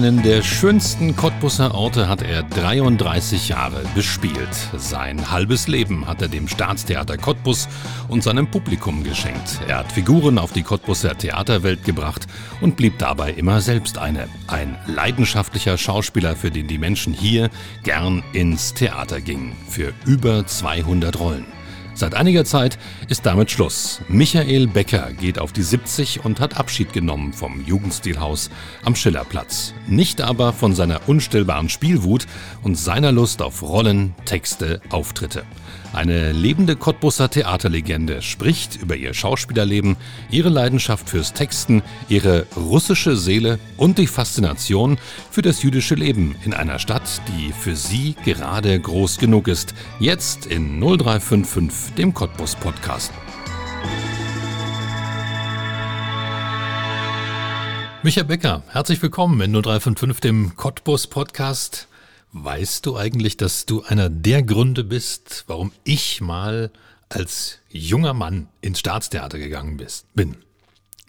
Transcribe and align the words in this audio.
Einen 0.00 0.22
der 0.22 0.42
schönsten 0.42 1.14
Cottbusser 1.14 1.74
Orte 1.74 2.08
hat 2.08 2.22
er 2.22 2.42
33 2.42 3.50
Jahre 3.50 3.82
bespielt. 3.94 4.48
Sein 4.78 5.30
halbes 5.30 5.68
Leben 5.68 6.06
hat 6.06 6.22
er 6.22 6.28
dem 6.28 6.48
Staatstheater 6.48 7.18
Cottbus 7.18 7.68
und 8.08 8.22
seinem 8.22 8.50
Publikum 8.50 9.04
geschenkt. 9.04 9.60
Er 9.68 9.80
hat 9.80 9.92
Figuren 9.92 10.38
auf 10.38 10.54
die 10.54 10.62
Cottbusser 10.62 11.18
Theaterwelt 11.18 11.84
gebracht 11.84 12.26
und 12.62 12.78
blieb 12.78 12.98
dabei 12.98 13.32
immer 13.32 13.60
selbst 13.60 13.98
eine. 13.98 14.26
Ein 14.46 14.78
leidenschaftlicher 14.86 15.76
Schauspieler, 15.76 16.34
für 16.34 16.50
den 16.50 16.66
die 16.66 16.78
Menschen 16.78 17.12
hier 17.12 17.50
gern 17.82 18.22
ins 18.32 18.72
Theater 18.72 19.20
gingen. 19.20 19.52
Für 19.68 19.92
über 20.06 20.46
200 20.46 21.20
Rollen. 21.20 21.59
Seit 22.00 22.14
einiger 22.14 22.46
Zeit 22.46 22.78
ist 23.10 23.26
damit 23.26 23.50
Schluss. 23.50 24.00
Michael 24.08 24.66
Becker 24.68 25.12
geht 25.12 25.38
auf 25.38 25.52
die 25.52 25.62
70 25.62 26.24
und 26.24 26.40
hat 26.40 26.56
Abschied 26.56 26.94
genommen 26.94 27.34
vom 27.34 27.62
Jugendstilhaus 27.66 28.48
am 28.86 28.96
Schillerplatz. 28.96 29.74
Nicht 29.86 30.22
aber 30.22 30.54
von 30.54 30.74
seiner 30.74 31.06
unstillbaren 31.10 31.68
Spielwut 31.68 32.26
und 32.62 32.76
seiner 32.76 33.12
Lust 33.12 33.42
auf 33.42 33.60
Rollen, 33.60 34.14
Texte, 34.24 34.80
Auftritte. 34.88 35.44
Eine 35.92 36.30
lebende 36.30 36.76
Cottbusser 36.76 37.30
Theaterlegende 37.30 38.22
spricht 38.22 38.76
über 38.80 38.94
ihr 38.94 39.12
Schauspielerleben, 39.12 39.96
ihre 40.30 40.48
Leidenschaft 40.48 41.10
fürs 41.10 41.32
Texten, 41.32 41.82
ihre 42.08 42.46
russische 42.56 43.16
Seele 43.16 43.58
und 43.76 43.98
die 43.98 44.06
Faszination 44.06 44.98
für 45.32 45.42
das 45.42 45.64
jüdische 45.64 45.96
Leben 45.96 46.36
in 46.44 46.54
einer 46.54 46.78
Stadt, 46.78 47.20
die 47.28 47.52
für 47.52 47.74
sie 47.74 48.14
gerade 48.24 48.78
groß 48.78 49.18
genug 49.18 49.48
ist. 49.48 49.74
Jetzt 49.98 50.46
in 50.46 50.78
0355, 50.78 51.94
dem 51.94 52.14
Cottbus 52.14 52.54
Podcast. 52.54 53.12
Michael 58.04 58.26
Becker, 58.26 58.62
herzlich 58.68 59.02
willkommen 59.02 59.40
in 59.40 59.52
0355, 59.52 60.20
dem 60.20 60.56
Cottbus 60.56 61.08
Podcast. 61.08 61.89
Weißt 62.32 62.86
du 62.86 62.96
eigentlich, 62.96 63.36
dass 63.36 63.66
du 63.66 63.82
einer 63.82 64.08
der 64.08 64.42
Gründe 64.42 64.84
bist, 64.84 65.44
warum 65.48 65.72
ich 65.82 66.20
mal 66.20 66.70
als 67.08 67.58
junger 67.68 68.14
Mann 68.14 68.48
ins 68.60 68.78
Staatstheater 68.78 69.38
gegangen 69.38 69.76
bist, 69.76 70.06
bin? 70.14 70.36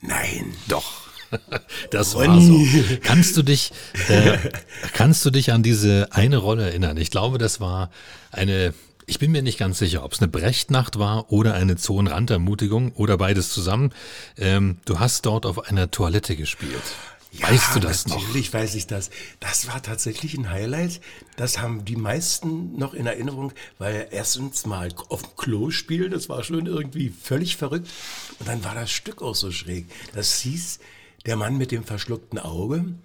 Nein. 0.01 0.53
Doch. 0.67 1.09
Das 1.91 2.15
war 2.15 2.41
so. 2.41 2.59
Kannst 3.03 3.37
du 3.37 3.41
dich, 3.41 3.71
äh, 4.09 4.37
kannst 4.93 5.23
du 5.23 5.29
dich 5.29 5.53
an 5.53 5.63
diese 5.63 6.09
eine 6.11 6.35
Rolle 6.35 6.63
erinnern? 6.63 6.97
Ich 6.97 7.09
glaube, 7.09 7.37
das 7.37 7.61
war 7.61 7.89
eine, 8.31 8.73
ich 9.05 9.17
bin 9.17 9.31
mir 9.31 9.41
nicht 9.41 9.57
ganz 9.57 9.79
sicher, 9.79 10.03
ob 10.03 10.11
es 10.11 10.19
eine 10.19 10.27
Brechtnacht 10.27 10.99
war 10.99 11.31
oder 11.31 11.53
eine 11.53 11.77
Zonenrandermutigung 11.77 12.91
oder 12.93 13.17
beides 13.17 13.49
zusammen. 13.49 13.93
Ähm, 14.37 14.79
du 14.83 14.99
hast 14.99 15.25
dort 15.25 15.45
auf 15.45 15.69
einer 15.69 15.89
Toilette 15.89 16.35
gespielt. 16.35 16.83
Ja, 17.31 17.49
weißt 17.49 17.75
du 17.75 17.79
das 17.79 18.05
natürlich 18.05 18.05
noch? 18.07 18.21
Natürlich 18.27 18.53
weiß 18.53 18.75
ich 18.75 18.87
das. 18.87 19.09
Das 19.39 19.67
war 19.67 19.81
tatsächlich 19.81 20.33
ein 20.35 20.49
Highlight. 20.49 20.99
Das 21.37 21.59
haben 21.59 21.85
die 21.85 21.95
meisten 21.95 22.77
noch 22.77 22.93
in 22.93 23.05
Erinnerung, 23.05 23.53
weil 23.77 24.07
erstens 24.11 24.65
mal 24.65 24.89
auf 25.09 25.21
dem 25.21 25.35
Klo 25.37 25.71
spielen, 25.71 26.11
das 26.11 26.27
war 26.27 26.43
schon 26.43 26.65
irgendwie 26.65 27.09
völlig 27.09 27.55
verrückt. 27.55 27.89
Und 28.39 28.47
dann 28.47 28.63
war 28.65 28.75
das 28.75 28.91
Stück 28.91 29.21
auch 29.21 29.35
so 29.35 29.51
schräg. 29.51 29.85
Das 30.13 30.39
hieß 30.41 30.79
Der 31.25 31.35
Mann 31.35 31.57
mit 31.57 31.71
dem 31.71 31.83
verschluckten 31.83 32.39
Auge. 32.39 32.95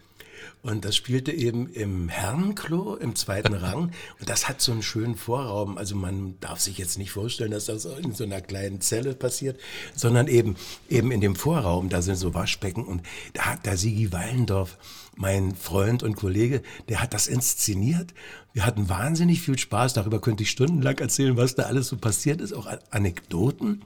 Und 0.67 0.84
das 0.84 0.97
spielte 0.97 1.31
eben 1.31 1.69
im 1.69 2.09
Herrenklo 2.09 2.97
im 2.97 3.15
zweiten 3.15 3.54
Rang. 3.54 3.93
Und 4.19 4.28
das 4.28 4.49
hat 4.49 4.60
so 4.60 4.72
einen 4.72 4.82
schönen 4.82 5.15
Vorraum. 5.15 5.78
Also 5.78 5.94
man 5.94 6.41
darf 6.41 6.59
sich 6.59 6.77
jetzt 6.77 6.99
nicht 6.99 7.12
vorstellen, 7.12 7.53
dass 7.53 7.66
das 7.66 7.84
in 7.84 8.12
so 8.12 8.25
einer 8.25 8.41
kleinen 8.41 8.81
Zelle 8.81 9.15
passiert, 9.15 9.60
sondern 9.94 10.27
eben, 10.27 10.56
eben 10.88 11.12
in 11.12 11.21
dem 11.21 11.37
Vorraum, 11.37 11.88
da 11.88 12.03
sind 12.03 12.16
so 12.16 12.34
Waschbecken. 12.34 12.84
Und 12.84 13.03
da 13.32 13.43
hat 13.47 13.65
der 13.65 13.77
Sigi 13.77 14.12
Wallendorf, 14.12 14.77
mein 15.15 15.54
Freund 15.54 16.03
und 16.03 16.16
Kollege, 16.16 16.62
der 16.88 17.00
hat 17.00 17.15
das 17.15 17.28
inszeniert. 17.28 18.12
Wir 18.53 18.66
hatten 18.66 18.88
wahnsinnig 18.88 19.43
viel 19.43 19.59
Spaß. 19.59 19.94
Darüber 19.94 20.21
könnte 20.21 20.43
ich 20.43 20.50
stundenlang 20.50 20.98
erzählen, 20.98 21.37
was 21.37 21.54
da 21.54 21.65
alles 21.65 21.87
so 21.87 21.97
passiert 21.97 22.41
ist, 22.41 22.53
auch 22.53 22.66
Anekdoten. 22.91 23.83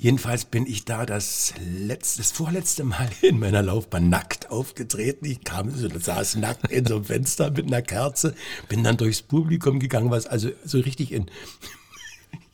Jedenfalls 0.00 0.46
bin 0.46 0.64
ich 0.64 0.86
da 0.86 1.04
das 1.04 1.52
letzte, 1.62 2.20
das 2.20 2.32
vorletzte 2.32 2.84
Mal 2.84 3.10
in 3.20 3.38
meiner 3.38 3.60
Laufbahn 3.60 4.08
nackt 4.08 4.50
aufgetreten. 4.50 5.26
Ich 5.26 5.44
kam, 5.44 5.68
so, 5.68 5.90
saß 5.90 6.36
nackt 6.36 6.72
in 6.72 6.86
so 6.86 6.96
einem 6.96 7.04
Fenster 7.04 7.50
mit 7.50 7.66
einer 7.66 7.82
Kerze, 7.82 8.34
bin 8.70 8.82
dann 8.82 8.96
durchs 8.96 9.20
Publikum 9.20 9.78
gegangen, 9.78 10.10
was 10.10 10.26
also 10.26 10.48
so 10.64 10.80
richtig 10.80 11.12
in, 11.12 11.26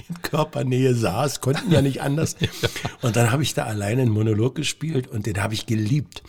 in 0.08 0.22
Körpernähe 0.22 0.92
saß, 0.96 1.40
konnten 1.40 1.70
ja 1.70 1.82
nicht 1.82 2.02
anders. 2.02 2.34
Und 3.02 3.14
dann 3.14 3.30
habe 3.30 3.44
ich 3.44 3.54
da 3.54 3.62
alleine 3.62 4.02
einen 4.02 4.10
Monolog 4.10 4.56
gespielt 4.56 5.06
und 5.06 5.26
den 5.26 5.40
habe 5.40 5.54
ich 5.54 5.66
geliebt. 5.66 6.24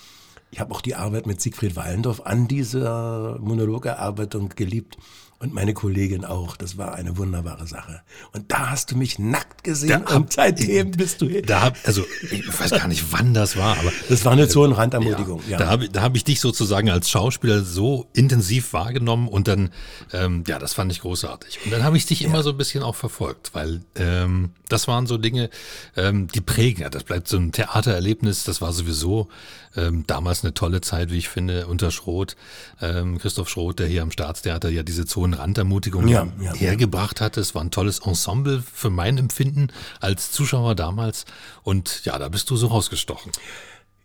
Ich 0.51 0.59
habe 0.59 0.72
auch 0.72 0.81
die 0.81 0.94
Arbeit 0.94 1.25
mit 1.25 1.41
Siegfried 1.41 1.75
Wallendorf 1.75 2.22
an 2.22 2.47
dieser 2.47 3.39
Monologerarbeitung 3.39 4.50
geliebt 4.50 5.00
und 5.39 5.53
meine 5.53 5.73
Kollegin 5.73 6.25
auch. 6.25 6.57
Das 6.57 6.77
war 6.77 6.95
eine 6.95 7.17
wunderbare 7.17 7.67
Sache. 7.67 8.01
Und 8.33 8.51
da 8.51 8.71
hast 8.71 8.91
du 8.91 8.97
mich 8.97 9.19
nackt 9.19 9.63
gesehen 9.63 10.03
da 10.07 10.15
und 10.15 10.33
seitdem 10.33 10.91
bist 10.91 11.21
du 11.21 11.29
hier. 11.29 11.43
Da 11.43 11.61
hab, 11.61 11.77
also 11.85 12.03
ich 12.31 12.47
weiß 12.47 12.71
gar 12.71 12.87
nicht, 12.87 13.11
wann 13.11 13.33
das 13.33 13.55
war, 13.57 13.77
aber 13.77 13.91
das 14.09 14.25
war 14.25 14.31
eine 14.31 14.47
Zonenrandermutigung. 14.47 15.41
Ja, 15.45 15.51
ja. 15.51 15.57
Da 15.57 15.67
habe 15.69 15.89
da 15.89 16.01
hab 16.01 16.15
ich 16.15 16.23
dich 16.23 16.39
sozusagen 16.39 16.89
als 16.89 17.09
Schauspieler 17.09 17.63
so 17.63 18.07
intensiv 18.13 18.73
wahrgenommen 18.73 19.27
und 19.27 19.47
dann, 19.47 19.69
ähm, 20.11 20.43
ja, 20.47 20.57
das 20.57 20.73
fand 20.73 20.91
ich 20.91 21.01
großartig. 21.01 21.59
Und 21.65 21.71
dann 21.71 21.83
habe 21.83 21.97
ich 21.97 22.05
dich 22.05 22.21
ja. 22.21 22.29
immer 22.29 22.41
so 22.41 22.49
ein 22.51 22.57
bisschen 22.57 22.83
auch 22.83 22.95
verfolgt, 22.95 23.53
weil 23.53 23.81
ähm, 23.95 24.51
das 24.69 24.87
waren 24.87 25.07
so 25.07 25.17
Dinge, 25.17 25.49
ähm, 25.95 26.27
die 26.27 26.41
prägen. 26.41 26.81
Ja, 26.81 26.89
das 26.89 27.03
bleibt 27.03 27.27
so 27.27 27.37
ein 27.37 27.51
Theatererlebnis. 27.51 28.43
Das 28.43 28.61
war 28.61 28.73
sowieso 28.73 29.29
ähm, 29.75 30.03
damals 30.07 30.43
eine 30.43 30.53
tolle 30.53 30.81
Zeit, 30.81 31.11
wie 31.11 31.17
ich 31.17 31.29
finde, 31.29 31.67
unter 31.67 31.91
Schroth, 31.91 32.35
ähm, 32.81 33.17
Christoph 33.19 33.49
Schroth, 33.49 33.79
der 33.79 33.87
hier 33.87 34.01
am 34.01 34.11
Staatstheater 34.11 34.69
ja 34.69 34.83
diese 34.83 35.05
Zonenrandermutigung 35.27 36.07
ja, 36.07 36.27
ja, 36.39 36.53
hergebracht 36.53 37.21
hatte. 37.21 37.41
Es 37.41 37.55
war 37.55 37.61
ein 37.63 37.71
tolles 37.71 37.99
Ensemble 37.99 38.61
für 38.61 38.89
mein 38.89 39.17
Empfinden 39.17 39.69
als 39.99 40.31
Zuschauer 40.31 40.75
damals. 40.75 41.25
Und 41.63 42.05
ja, 42.05 42.17
da 42.17 42.29
bist 42.29 42.49
du 42.49 42.55
so 42.55 42.67
rausgestochen. 42.67 43.31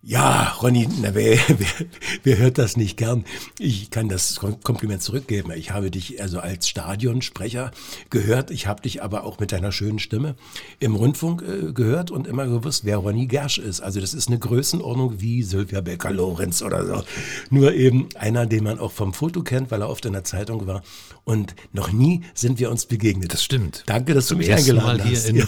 Ja, 0.05 0.49
Ronny, 0.61 0.89
na, 1.01 1.15
wer, 1.15 1.39
wer, 1.49 1.87
wer 2.25 2.39
hört 2.39 2.59
das 2.59 2.77
nicht 2.77 2.97
gern? 2.97 3.25
Ich 3.61 3.91
kann 3.91 4.09
das 4.09 4.41
Kompliment 4.41 5.01
zurückgeben. 5.01 5.53
Ich 5.53 5.71
habe 5.71 5.93
dich 5.93 6.21
also 6.21 6.41
als 6.41 6.67
Stadionsprecher 6.69 7.71
gehört. 8.11 8.51
Ich 8.51 8.67
habe 8.67 8.83
dich 8.83 9.01
aber 9.01 9.23
auch 9.23 9.39
mit 9.39 9.53
deiner 9.53 9.71
schönen 9.71 10.01
Stimme 10.01 10.35
im 10.81 10.97
Rundfunk 10.97 11.43
äh, 11.43 11.73
gehört 11.73 12.11
und 12.11 12.27
immer 12.27 12.49
gewusst, 12.49 12.85
wer 12.85 12.97
Ronny 12.97 13.27
Gersch 13.27 13.59
ist. 13.59 13.81
Also 13.81 14.01
das 14.01 14.13
ist 14.13 14.27
eine 14.27 14.41
Größenordnung 14.41 15.21
wie 15.21 15.45
Sylvia 15.45 15.81
Becker-Lorenz 15.81 16.63
oder 16.63 16.85
so. 16.85 17.05
Nur 17.51 17.73
eben 17.73 18.09
einer, 18.17 18.47
den 18.47 18.65
man 18.65 18.81
auch 18.81 18.91
vom 18.91 19.15
Foto 19.15 19.45
kennt, 19.45 19.71
weil 19.71 19.83
er 19.83 19.89
oft 19.89 20.05
in 20.05 20.15
der 20.15 20.25
Zeitung 20.25 20.67
war. 20.67 20.83
Und 21.23 21.55
noch 21.73 21.93
nie 21.93 22.23
sind 22.35 22.59
wir 22.59 22.73
uns 22.73 22.87
begegnet. 22.87 23.33
Das 23.33 23.45
stimmt. 23.45 23.85
Danke, 23.87 24.15
dass 24.15 24.27
Zum 24.27 24.41
du 24.41 24.47
mich 24.47 24.53
eingeladen 24.53 24.99
Mal 24.99 25.05
hast. 25.05 25.29
Hier 25.29 25.31
in, 25.31 25.37
ja. 25.37 25.47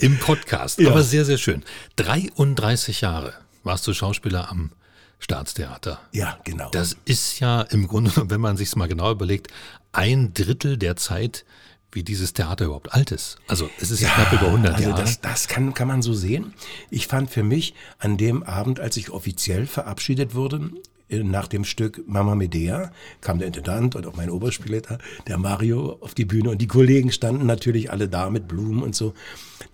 im 0.00 0.18
Podcast. 0.18 0.80
Ja. 0.80 0.90
Aber 0.90 1.04
sehr, 1.04 1.24
sehr 1.24 1.38
schön. 1.38 1.62
33 1.94 3.02
Jahre 3.02 3.34
warst 3.64 3.86
du 3.86 3.94
Schauspieler 3.94 4.50
am 4.50 4.72
Staatstheater. 5.18 6.00
Ja, 6.12 6.38
genau. 6.44 6.70
Das 6.70 6.96
ist 7.04 7.38
ja 7.38 7.62
im 7.62 7.86
Grunde, 7.86 8.12
wenn 8.30 8.40
man 8.40 8.56
sich 8.56 8.74
mal 8.76 8.88
genau 8.88 9.10
überlegt, 9.12 9.52
ein 9.92 10.34
Drittel 10.34 10.76
der 10.76 10.96
Zeit, 10.96 11.44
wie 11.92 12.02
dieses 12.02 12.32
Theater 12.32 12.64
überhaupt 12.64 12.92
alt 12.92 13.12
ist. 13.12 13.36
Also 13.46 13.68
es 13.78 13.90
ist 13.90 14.00
ja, 14.00 14.08
knapp 14.08 14.32
über 14.32 14.46
100 14.46 14.74
also 14.74 14.88
Jahre. 14.88 15.02
Das, 15.02 15.20
das 15.20 15.46
kann, 15.46 15.74
kann 15.74 15.88
man 15.88 16.02
so 16.02 16.14
sehen. 16.14 16.54
Ich 16.90 17.06
fand 17.06 17.30
für 17.30 17.42
mich 17.42 17.74
an 17.98 18.16
dem 18.16 18.42
Abend, 18.42 18.80
als 18.80 18.96
ich 18.96 19.10
offiziell 19.10 19.66
verabschiedet 19.66 20.34
wurde, 20.34 20.70
nach 21.12 21.48
dem 21.48 21.64
Stück 21.64 22.02
Mama 22.06 22.34
Medea 22.34 22.90
kam 23.20 23.38
der 23.38 23.46
Intendant 23.46 23.94
und 23.96 24.06
auch 24.06 24.16
mein 24.16 24.30
Oberspielleiter, 24.30 24.98
der 25.26 25.38
Mario, 25.38 25.98
auf 26.00 26.14
die 26.14 26.24
Bühne 26.24 26.50
und 26.50 26.58
die 26.58 26.66
Kollegen 26.66 27.12
standen 27.12 27.46
natürlich 27.46 27.90
alle 27.90 28.08
da 28.08 28.30
mit 28.30 28.48
Blumen 28.48 28.82
und 28.82 28.94
so. 28.94 29.14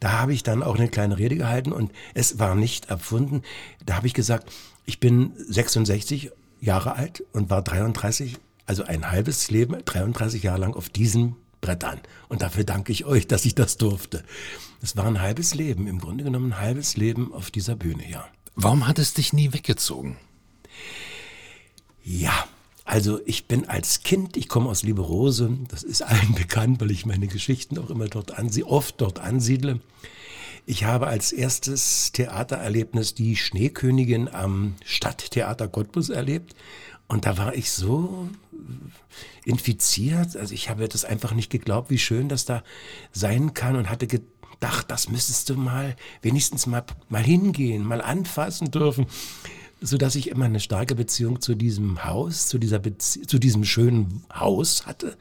Da 0.01 0.13
habe 0.13 0.33
ich 0.33 0.43
dann 0.43 0.63
auch 0.63 0.77
eine 0.77 0.89
kleine 0.89 1.19
Rede 1.19 1.37
gehalten 1.37 1.73
und 1.73 1.93
es 2.15 2.39
war 2.39 2.55
nicht 2.55 2.91
erfunden. 2.91 3.43
Da 3.85 3.97
habe 3.97 4.07
ich 4.07 4.15
gesagt, 4.15 4.53
ich 4.85 5.01
bin 5.01 5.33
66 5.49 6.31
Jahre 6.61 6.97
alt 6.97 7.25
und 7.33 7.51
war 7.51 7.63
33, 7.63 8.37
also 8.67 8.85
ein 8.85 9.11
halbes 9.11 9.51
Leben, 9.51 9.77
33 9.85 10.43
Jahre 10.43 10.61
lang 10.61 10.75
auf 10.75 10.89
diesem 10.89 11.37
Brett 11.61 11.85
an. 11.85 12.01
Und 12.29 12.43
dafür 12.43 12.65
danke 12.65 12.93
ich 12.93 13.05
euch, 13.05 13.27
dass 13.27 13.45
ich 13.45 13.55
das 13.55 13.77
durfte. 13.77 14.25
Es 14.81 14.97
war 14.97 15.07
ein 15.07 15.21
halbes 15.21 15.55
Leben, 15.55 15.87
im 15.87 15.99
Grunde 15.99 16.25
genommen 16.25 16.53
ein 16.53 16.61
halbes 16.61 16.97
Leben 16.97 17.33
auf 17.33 17.51
dieser 17.51 17.77
Bühne, 17.77 18.09
ja. 18.09 18.25
Warum 18.55 18.87
hat 18.87 18.99
es 18.99 19.15
dich 19.15 19.33
nie 19.33 19.53
weggezogen? 19.53 20.17
Ja, 22.11 22.49
also 22.87 23.21
ich 23.27 23.49
bin 23.49 23.69
als 23.69 24.03
Kind, 24.03 24.39
ich 24.39 24.49
komme 24.49 24.71
aus 24.71 24.83
Liberose, 24.83 25.59
das 25.69 25.83
ist 25.83 26.01
allen 26.01 26.33
bekannt, 26.37 26.81
weil 26.81 26.91
ich 26.91 27.05
meine 27.05 27.27
Geschichten 27.27 27.77
auch 27.77 27.91
immer 27.91 28.07
dort 28.07 28.39
ansie 28.39 28.65
oft 28.65 28.99
dort 29.03 29.19
ansiedle. 29.19 29.81
Ich 30.65 30.85
habe 30.85 31.07
als 31.07 31.33
erstes 31.33 32.13
Theatererlebnis 32.13 33.15
die 33.15 33.37
Schneekönigin 33.37 34.29
am 34.29 34.75
Stadttheater 34.87 35.69
Cottbus 35.69 36.09
erlebt. 36.09 36.55
Und 37.09 37.27
da 37.27 37.37
war 37.37 37.55
ich 37.55 37.73
so 37.73 38.29
infiziert. 39.45 40.35
Also 40.37 40.55
ich 40.55 40.71
habe 40.71 40.89
das 40.89 41.05
einfach 41.05 41.35
nicht 41.35 41.51
geglaubt, 41.51 41.91
wie 41.91 41.99
schön 41.99 42.31
das 42.31 42.47
da 42.47 42.63
sein 43.13 43.53
kann 43.53 43.77
und 43.77 43.91
hatte 43.91 44.07
Dach, 44.61 44.83
das 44.83 45.09
müsstest 45.09 45.51
du 45.51 45.55
mal, 45.55 45.95
wenigstens 46.21 46.67
mal, 46.67 46.85
mal 47.09 47.23
hingehen, 47.23 47.85
mal 47.85 48.01
anfassen 48.01 48.71
dürfen 48.71 49.07
so 49.81 49.97
dass 49.97 50.15
ich 50.15 50.29
immer 50.29 50.47
eine 50.47 50.61
starke 50.61 50.95
Beziehung 50.95 51.41
zu 51.41 51.55
diesem 51.55 52.05
Haus, 52.05 52.49
zu 52.49 52.59
dieser 52.59 52.79
Bezie 52.79 53.23
zu 53.23 53.39
diesem 53.39 53.65
schönen 53.65 54.25
Haus 54.35 54.87
hatte. 54.87 55.17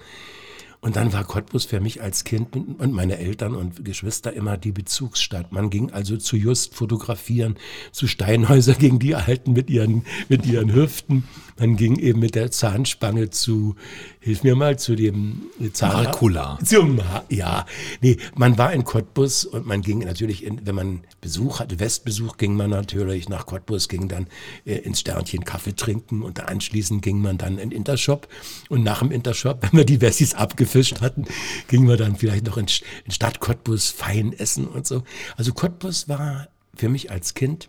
Und 0.80 0.96
dann 0.96 1.12
war 1.12 1.24
Cottbus 1.24 1.66
für 1.66 1.80
mich 1.80 2.02
als 2.02 2.24
Kind 2.24 2.56
und 2.56 2.94
meine 2.94 3.18
Eltern 3.18 3.56
und 3.56 3.84
Geschwister 3.84 4.32
immer 4.34 4.58
die 4.58 4.72
Bezugsstadt. 4.72 5.52
Man 5.52 5.72
ging 5.72 5.92
also 5.92 6.18
zu 6.18 6.38
Just 6.38 6.76
fotografieren, 6.76 7.56
zu 7.92 8.08
Steinhäuser 8.08 8.74
gegen 8.80 9.00
die 9.00 9.16
Alten 9.16 9.54
mit 9.54 9.70
ihren, 9.70 10.04
mit 10.30 10.46
ihren 10.46 10.74
Hüften. 10.74 11.24
Man 11.60 11.78
ging 11.78 11.98
eben 11.98 12.20
mit 12.20 12.36
der 12.36 12.52
Zahnspange 12.52 13.32
zu, 13.32 13.76
hilf 14.20 14.44
mir 14.44 14.56
mal, 14.56 14.78
zu 14.78 14.96
dem 14.96 15.48
Zahn. 15.74 16.04
Markula. 16.04 16.60
Zum, 16.64 17.02
ja, 17.30 17.66
nee, 18.02 18.18
man 18.36 18.60
war 18.60 18.72
in 18.72 18.84
Cottbus 18.84 19.46
und 19.46 19.66
man 19.66 19.82
ging 19.82 20.00
natürlich, 20.00 20.44
in, 20.46 20.66
wenn 20.66 20.76
man 20.76 21.02
Besuch 21.28 21.60
hatte, 21.60 21.82
Westbesuch, 21.82 22.38
ging 22.38 22.56
man 22.56 22.70
natürlich 22.70 23.28
nach 23.28 23.46
Cottbus, 23.46 23.90
ging 23.90 24.08
dann 24.08 24.28
äh, 24.66 24.76
ins 24.76 25.02
Sternchen 25.02 25.44
Kaffee 25.44 25.76
trinken 25.76 26.22
und 26.22 26.40
anschließend 26.40 27.02
ging 27.02 27.22
man 27.22 27.38
dann 27.38 27.58
in 27.58 27.72
Intershop 27.72 28.30
und 28.70 28.84
nach 28.84 29.00
dem 29.00 29.12
Intershop, 29.12 29.62
wenn 29.62 29.78
wir 29.78 29.86
die 29.86 30.00
Wessis 30.00 30.34
abgefüllt 30.34 30.78
gefischt 30.78 31.02
hatten, 31.02 31.26
gingen 31.68 31.88
wir 31.90 31.98
dann 31.98 32.16
vielleicht 32.16 32.46
noch 32.46 32.56
in, 32.58 32.68
in 33.06 33.12
Stadt 33.12 33.42
Cottbus 33.42 33.90
fein 33.90 34.32
essen 34.32 34.68
und 34.68 34.88
so. 34.88 35.04
Also 35.36 35.54
Cottbus 35.54 36.08
war 36.08 36.48
für 36.76 36.88
mich 36.88 37.12
als 37.12 37.34
Kind 37.34 37.68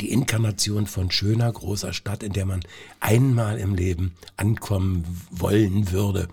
die 0.00 0.10
Inkarnation 0.10 0.86
von 0.86 1.10
schöner, 1.10 1.50
großer 1.50 1.92
Stadt, 1.92 2.22
in 2.22 2.32
der 2.32 2.44
man 2.44 2.60
einmal 3.00 3.58
im 3.58 3.74
Leben 3.74 4.14
ankommen 4.36 5.04
wollen 5.30 5.92
würde. 5.92 6.28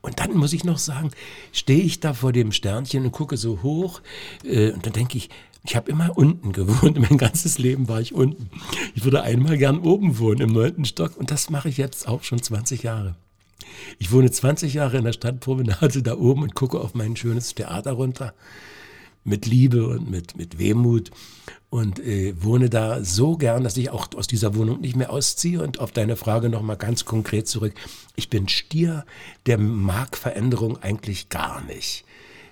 Und 0.00 0.20
dann 0.20 0.36
muss 0.36 0.52
ich 0.52 0.64
noch 0.64 0.78
sagen, 0.78 1.10
stehe 1.52 1.82
ich 1.82 2.00
da 2.00 2.14
vor 2.14 2.32
dem 2.32 2.52
Sternchen 2.52 3.04
und 3.04 3.12
gucke 3.12 3.36
so 3.36 3.62
hoch 3.62 4.00
äh, 4.44 4.70
und 4.70 4.86
dann 4.86 4.92
denke 4.92 5.18
ich, 5.18 5.30
ich 5.68 5.76
habe 5.76 5.90
immer 5.90 6.16
unten 6.16 6.52
gewohnt, 6.52 6.98
mein 7.10 7.18
ganzes 7.18 7.58
Leben 7.58 7.88
war 7.88 8.00
ich 8.00 8.14
unten. 8.14 8.50
Ich 8.94 9.04
würde 9.04 9.22
einmal 9.22 9.58
gern 9.58 9.80
oben 9.80 10.18
wohnen, 10.18 10.40
im 10.40 10.50
neunten 10.50 10.84
Stock 10.84 11.16
und 11.16 11.30
das 11.30 11.50
mache 11.50 11.68
ich 11.68 11.76
jetzt 11.76 12.08
auch 12.08 12.24
schon 12.24 12.42
20 12.42 12.82
Jahre. 12.82 13.16
Ich 13.98 14.10
wohne 14.12 14.30
20 14.30 14.74
Jahre 14.74 14.96
in 14.96 15.04
der 15.04 15.12
Stadtpromenade 15.12 16.02
da 16.02 16.16
oben 16.16 16.42
und 16.42 16.54
gucke 16.54 16.80
auf 16.80 16.94
mein 16.94 17.16
schönes 17.16 17.54
Theater 17.54 17.92
runter. 17.92 18.34
Mit 19.24 19.44
Liebe 19.44 19.86
und 19.86 20.10
mit, 20.10 20.38
mit 20.38 20.58
Wehmut. 20.58 21.10
Und 21.68 21.98
äh, 21.98 22.32
wohne 22.42 22.70
da 22.70 23.04
so 23.04 23.36
gern, 23.36 23.62
dass 23.62 23.76
ich 23.76 23.90
auch 23.90 24.08
aus 24.16 24.26
dieser 24.26 24.54
Wohnung 24.54 24.80
nicht 24.80 24.96
mehr 24.96 25.12
ausziehe. 25.12 25.62
Und 25.62 25.80
auf 25.80 25.92
deine 25.92 26.16
Frage 26.16 26.48
nochmal 26.48 26.78
ganz 26.78 27.04
konkret 27.04 27.46
zurück. 27.46 27.74
Ich 28.16 28.30
bin 28.30 28.48
Stier, 28.48 29.04
der 29.44 29.58
mag 29.58 30.16
Veränderung 30.16 30.78
eigentlich 30.82 31.28
gar 31.28 31.62
nicht. 31.64 32.04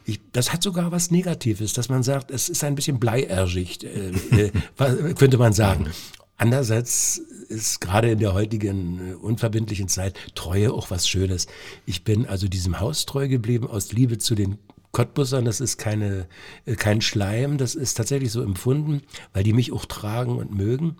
Ich, 0.08 0.20
das 0.30 0.52
hat 0.52 0.62
sogar 0.62 0.92
was 0.92 1.10
Negatives, 1.10 1.72
dass 1.72 1.88
man 1.88 2.04
sagt, 2.04 2.30
es 2.30 2.48
ist 2.48 2.62
ein 2.62 2.76
bisschen 2.76 3.00
bleiergicht, 3.00 3.82
äh, 3.82 4.10
äh, 4.10 4.52
könnte 5.14 5.36
man 5.36 5.52
sagen. 5.52 5.90
Andererseits 6.36 7.18
ist 7.48 7.80
gerade 7.80 8.10
in 8.10 8.20
der 8.20 8.32
heutigen 8.32 9.12
äh, 9.12 9.14
unverbindlichen 9.14 9.88
Zeit 9.88 10.16
Treue 10.36 10.72
auch 10.72 10.90
was 10.90 11.08
Schönes. 11.08 11.48
Ich 11.86 12.04
bin 12.04 12.24
also 12.24 12.46
diesem 12.46 12.78
Haus 12.78 13.04
treu 13.04 13.26
geblieben 13.26 13.66
aus 13.66 13.92
Liebe 13.92 14.18
zu 14.18 14.36
den 14.36 14.58
Cottbussern, 14.96 15.44
das 15.44 15.60
ist 15.60 15.76
keine, 15.76 16.26
äh, 16.64 16.74
kein 16.74 17.02
Schleim, 17.02 17.58
das 17.58 17.74
ist 17.74 17.98
tatsächlich 17.98 18.32
so 18.32 18.40
empfunden, 18.40 19.02
weil 19.34 19.42
die 19.42 19.52
mich 19.52 19.70
auch 19.70 19.84
tragen 19.84 20.38
und 20.38 20.54
mögen. 20.54 20.96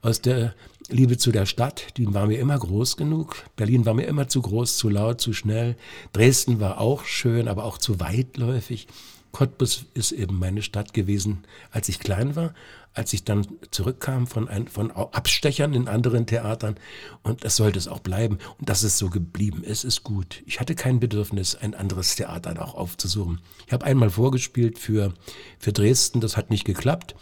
Aus 0.00 0.22
der 0.22 0.54
Liebe 0.88 1.18
zu 1.18 1.30
der 1.30 1.44
Stadt, 1.44 1.88
die 1.98 2.14
war 2.14 2.26
mir 2.26 2.38
immer 2.38 2.58
groß 2.58 2.96
genug. 2.96 3.44
Berlin 3.54 3.84
war 3.84 3.92
mir 3.92 4.06
immer 4.06 4.28
zu 4.28 4.40
groß, 4.40 4.78
zu 4.78 4.88
laut, 4.88 5.20
zu 5.20 5.34
schnell. 5.34 5.76
Dresden 6.14 6.58
war 6.58 6.80
auch 6.80 7.04
schön, 7.04 7.46
aber 7.46 7.64
auch 7.64 7.76
zu 7.76 8.00
weitläufig. 8.00 8.86
Cottbus 9.32 9.84
ist 9.92 10.12
eben 10.12 10.38
meine 10.38 10.62
Stadt 10.62 10.94
gewesen, 10.94 11.44
als 11.70 11.90
ich 11.90 11.98
klein 11.98 12.36
war 12.36 12.54
als 12.94 13.12
ich 13.12 13.24
dann 13.24 13.46
zurückkam 13.70 14.26
von, 14.26 14.48
ein, 14.48 14.68
von 14.68 14.90
Abstechern 14.92 15.74
in 15.74 15.88
anderen 15.88 16.26
Theatern. 16.26 16.76
Und 17.22 17.44
das 17.44 17.56
sollte 17.56 17.78
es 17.78 17.88
auch 17.88 17.98
bleiben. 17.98 18.38
Und 18.58 18.68
dass 18.68 18.84
es 18.84 18.98
so 18.98 19.10
geblieben 19.10 19.64
ist, 19.64 19.84
ist 19.84 20.04
gut. 20.04 20.42
Ich 20.46 20.60
hatte 20.60 20.74
kein 20.74 21.00
Bedürfnis, 21.00 21.56
ein 21.56 21.74
anderes 21.74 22.14
Theater 22.14 22.64
auch 22.64 22.74
aufzusuchen. 22.74 23.40
Ich 23.66 23.72
habe 23.72 23.84
einmal 23.84 24.10
vorgespielt 24.10 24.78
für, 24.78 25.12
für 25.58 25.72
Dresden, 25.72 26.20
das 26.20 26.36
hat 26.36 26.50
nicht 26.50 26.64
geklappt. 26.64 27.16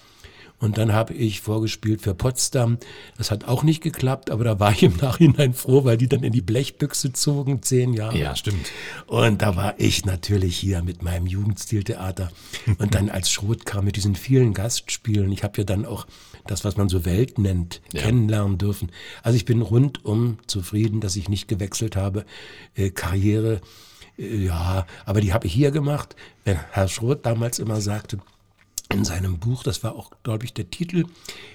Und 0.63 0.79
dann 0.79 0.93
habe 0.93 1.13
ich 1.13 1.41
vorgespielt 1.41 2.03
für 2.03 2.15
Potsdam. 2.15 2.79
Das 3.19 3.33
hat 3.33 3.49
auch 3.49 3.65
nicht 3.65 3.83
geklappt, 3.83 4.31
aber 4.31 4.45
da 4.45 4.61
war 4.61 4.71
ich 4.71 4.85
im 4.85 4.97
Nachhinein 4.97 5.55
froh, 5.55 5.83
weil 5.83 5.97
die 5.97 6.09
dann 6.09 6.23
in 6.23 6.33
die 6.33 6.41
Blechbüchse 6.41 7.13
zogen, 7.13 7.63
zehn 7.63 7.95
Jahre. 7.95 8.17
Ja, 8.17 8.37
stimmt. 8.37 8.71
Und 9.09 9.43
da 9.43 9.57
war 9.57 9.75
ich 9.79 10.05
natürlich 10.05 10.57
hier 10.57 10.85
mit 10.85 11.03
meinem 11.03 11.27
Jugendstiltheater. 11.27 12.31
Und 12.79 12.95
dann 12.95 13.11
als 13.11 13.29
Schrot 13.29 13.67
kam 13.67 13.87
mit 13.87 13.97
diesen 13.97 14.15
vielen 14.15 14.55
Gastspielen. 14.55 15.33
Ich 15.33 15.43
habe 15.43 15.59
ja 15.59 15.65
dann 15.65 15.85
auch 15.85 16.07
das, 16.47 16.65
was 16.65 16.77
man 16.77 16.89
so 16.89 17.05
Welt 17.05 17.39
nennt, 17.39 17.81
ja. 17.93 18.03
kennenlernen 18.03 18.57
dürfen. 18.57 18.93
Also 19.25 19.35
ich 19.35 19.45
bin 19.45 19.63
rundum 19.63 20.39
zufrieden, 20.47 21.01
dass 21.01 21.17
ich 21.17 21.29
nicht 21.29 21.49
gewechselt 21.49 21.97
habe. 21.97 22.25
Äh, 22.77 22.91
Karriere, 22.91 23.61
äh, 24.17 24.45
ja, 24.45 24.87
aber 25.07 25.21
die 25.21 25.33
habe 25.33 25.49
ich 25.49 25.53
hier 25.53 25.73
gemacht. 25.73 26.15
Wenn 26.45 26.59
Herr 26.71 26.87
Schroth 26.87 27.27
damals 27.27 27.59
immer 27.59 27.81
sagte, 27.81 28.19
in 28.93 29.05
seinem 29.05 29.39
Buch, 29.39 29.63
das 29.63 29.83
war 29.83 29.95
auch, 29.95 30.11
glaube 30.23 30.45
ich, 30.45 30.55
der 30.55 30.71
Titel, 30.71 31.05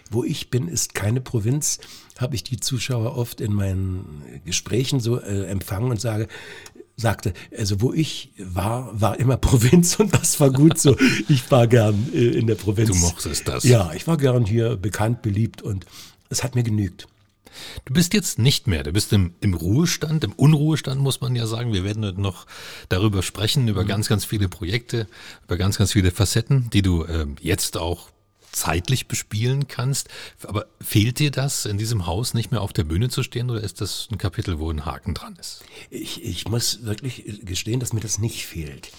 Wo 0.10 0.24
ich 0.24 0.50
bin, 0.50 0.68
ist 0.68 0.96
keine 0.96 1.22
Provinz, 1.22 1.80
habe 2.18 2.36
ich 2.36 2.44
die 2.44 2.60
Zuschauer 2.60 3.18
oft 3.18 3.42
in 3.42 3.54
meinen 3.54 4.24
Gesprächen 4.46 5.00
so 5.00 5.20
äh, 5.20 5.46
empfangen 5.46 5.92
und 5.92 6.02
sage, 6.02 6.28
sagte, 6.96 7.34
also 7.56 7.82
wo 7.82 7.94
ich 7.94 8.32
war, 8.40 8.90
war 9.00 9.20
immer 9.20 9.38
Provinz 9.38 10.00
und 10.00 10.14
das 10.14 10.40
war 10.40 10.52
gut 10.52 10.78
so. 10.80 10.98
Ich 11.30 11.50
war 11.52 11.68
gern 11.68 12.10
äh, 12.14 12.30
in 12.30 12.48
der 12.48 12.56
Provinz. 12.56 12.90
Du 12.90 12.96
mochtest 12.96 13.48
das. 13.48 13.64
Ja, 13.64 13.92
ich 13.94 14.08
war 14.08 14.18
gern 14.18 14.46
hier 14.46 14.76
bekannt, 14.76 15.22
beliebt 15.22 15.62
und 15.62 15.86
es 16.30 16.44
hat 16.44 16.56
mir 16.56 16.64
genügt. 16.64 17.08
Du 17.86 17.94
bist 17.94 18.14
jetzt 18.14 18.40
nicht 18.40 18.68
mehr, 18.68 18.84
du 18.84 18.92
bist 18.92 19.14
im, 19.14 19.34
im 19.42 19.54
Ruhestand, 19.54 20.24
im 20.24 20.34
Unruhestand 20.34 21.02
muss 21.02 21.22
man 21.22 21.36
ja 21.36 21.48
sagen. 21.48 21.74
Wir 21.74 21.84
werden 21.84 22.22
noch 22.22 22.46
darüber 22.90 23.24
sprechen, 23.24 23.68
über 23.68 23.84
mhm. 23.84 23.88
ganz, 23.88 24.08
ganz 24.08 24.26
viele 24.26 24.50
Projekte, 24.50 25.08
über 25.46 25.58
ganz, 25.58 25.78
ganz 25.78 25.94
viele 25.94 26.12
Facetten, 26.12 26.70
die 26.72 26.82
du 26.82 27.04
äh, 27.04 27.26
jetzt 27.42 27.78
auch 27.78 28.10
zeitlich 28.52 29.08
bespielen 29.08 29.68
kannst. 29.68 30.10
Aber 30.44 30.68
fehlt 30.82 31.20
dir 31.20 31.32
das, 31.32 31.66
in 31.66 31.78
diesem 31.78 32.08
Haus 32.08 32.34
nicht 32.34 32.52
mehr 32.52 32.62
auf 32.62 32.74
der 32.74 32.84
Bühne 32.84 33.10
zu 33.10 33.24
stehen 33.24 33.50
oder 33.50 33.62
ist 33.62 33.82
das 33.82 34.08
ein 34.12 34.18
Kapitel, 34.18 34.60
wo 34.60 34.70
ein 34.70 34.86
Haken 34.86 35.14
dran 35.14 35.36
ist? 35.40 35.64
Ich, 35.90 36.24
ich 36.24 36.48
muss 36.48 36.84
wirklich 36.84 37.42
gestehen, 37.44 37.80
dass 37.80 37.94
mir 37.94 38.00
das 38.00 38.18
nicht 38.20 38.46
fehlt. 38.46 38.92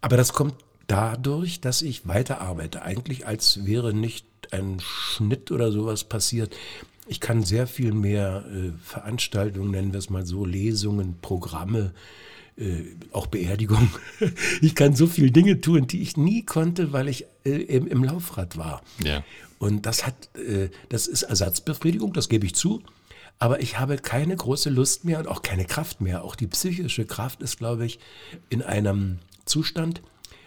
Aber 0.00 0.16
das 0.16 0.32
kommt 0.32 0.54
dadurch, 0.86 1.60
dass 1.60 1.82
ich 1.82 2.08
weiterarbeite, 2.08 2.82
eigentlich 2.82 3.26
als 3.26 3.64
wäre 3.64 3.94
nicht 3.94 4.26
ein 4.50 4.80
Schnitt 4.80 5.50
oder 5.50 5.70
sowas 5.72 6.04
passiert. 6.04 6.54
Ich 7.12 7.20
kann 7.20 7.42
sehr 7.42 7.66
viel 7.66 7.92
mehr 7.92 8.42
äh, 8.50 8.70
Veranstaltungen, 8.82 9.70
nennen 9.70 9.92
wir 9.92 9.98
es 9.98 10.08
mal 10.08 10.24
so, 10.24 10.46
Lesungen, 10.46 11.18
Programme, 11.20 11.92
äh, 12.56 12.84
auch 13.12 13.26
Beerdigungen. 13.26 13.90
Ich 14.62 14.74
kann 14.74 14.96
so 14.96 15.06
viele 15.06 15.30
Dinge 15.30 15.60
tun, 15.60 15.86
die 15.86 16.00
ich 16.00 16.16
nie 16.16 16.42
konnte, 16.46 16.94
weil 16.94 17.08
ich 17.08 17.26
äh, 17.44 17.50
im, 17.50 17.86
im, 17.86 18.02
Laufrad 18.02 18.56
war. 18.56 18.80
Ja. 19.04 19.22
Und 19.58 19.84
das 19.84 20.06
hat, 20.06 20.34
äh, 20.36 20.70
das 20.88 21.06
ist 21.06 21.24
Ersatzbefriedigung, 21.24 22.14
das 22.14 22.30
gebe 22.30 22.46
ich 22.46 22.54
zu. 22.54 22.82
Aber 23.38 23.60
ich 23.60 23.78
habe 23.78 23.98
keine 23.98 24.34
große 24.34 24.70
Lust 24.70 25.04
mehr 25.04 25.18
und 25.18 25.28
auch 25.28 25.42
keine 25.42 25.66
Kraft 25.66 26.00
mehr. 26.00 26.24
Auch 26.24 26.34
die 26.34 26.46
psychische 26.46 27.04
Kraft 27.04 27.42
ist, 27.42 27.58
glaube 27.58 27.84
ich, 27.84 27.98
in 28.48 28.62
einem 28.62 29.18
Zustand, 29.44 30.00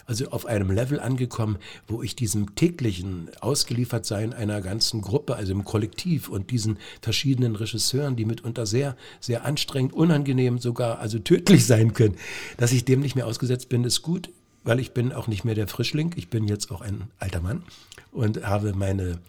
also 0.06 0.30
auf 0.30 0.46
einem 0.46 0.72
Level 0.72 1.00
angekommen, 1.00 1.58
wo 1.88 2.02
ich 2.04 2.16
diesem 2.16 2.56
täglichen 2.56 3.30
Ausgeliefertsein 3.42 4.34
einer 4.34 4.62
ganzen 4.62 5.02
Gruppe, 5.02 5.36
also 5.36 5.52
im 5.52 5.66
Kollektiv 5.66 6.30
und 6.30 6.52
diesen 6.52 6.78
verschiedenen 7.02 7.56
Regisseuren, 7.56 8.16
die 8.16 8.26
mitunter 8.26 8.66
sehr, 8.66 8.96
sehr 9.20 9.46
anstrengend, 9.46 9.94
unangenehm 9.94 10.60
sogar, 10.60 11.00
also 11.00 11.20
tödlich 11.20 11.66
sein 11.68 11.94
können, 11.94 12.16
dass 12.58 12.72
ich 12.72 12.86
dem 12.86 13.00
nicht 13.02 13.16
mehr 13.16 13.28
ausgesetzt 13.28 13.70
bin, 13.70 13.84
ist 13.84 14.02
gut, 14.02 14.30
weil 14.64 14.80
ich 14.80 14.94
bin 14.94 15.12
auch 15.14 15.28
nicht 15.28 15.46
mehr 15.46 15.56
der 15.56 15.68
Frischling, 15.68 16.14
ich 16.16 16.30
bin 16.30 16.48
jetzt 16.48 16.72
auch 16.72 16.82
ein 16.82 17.10
alter 17.20 17.42
Mann 17.42 17.64
und 18.12 18.46
habe 18.46 18.74
meine 18.74 19.20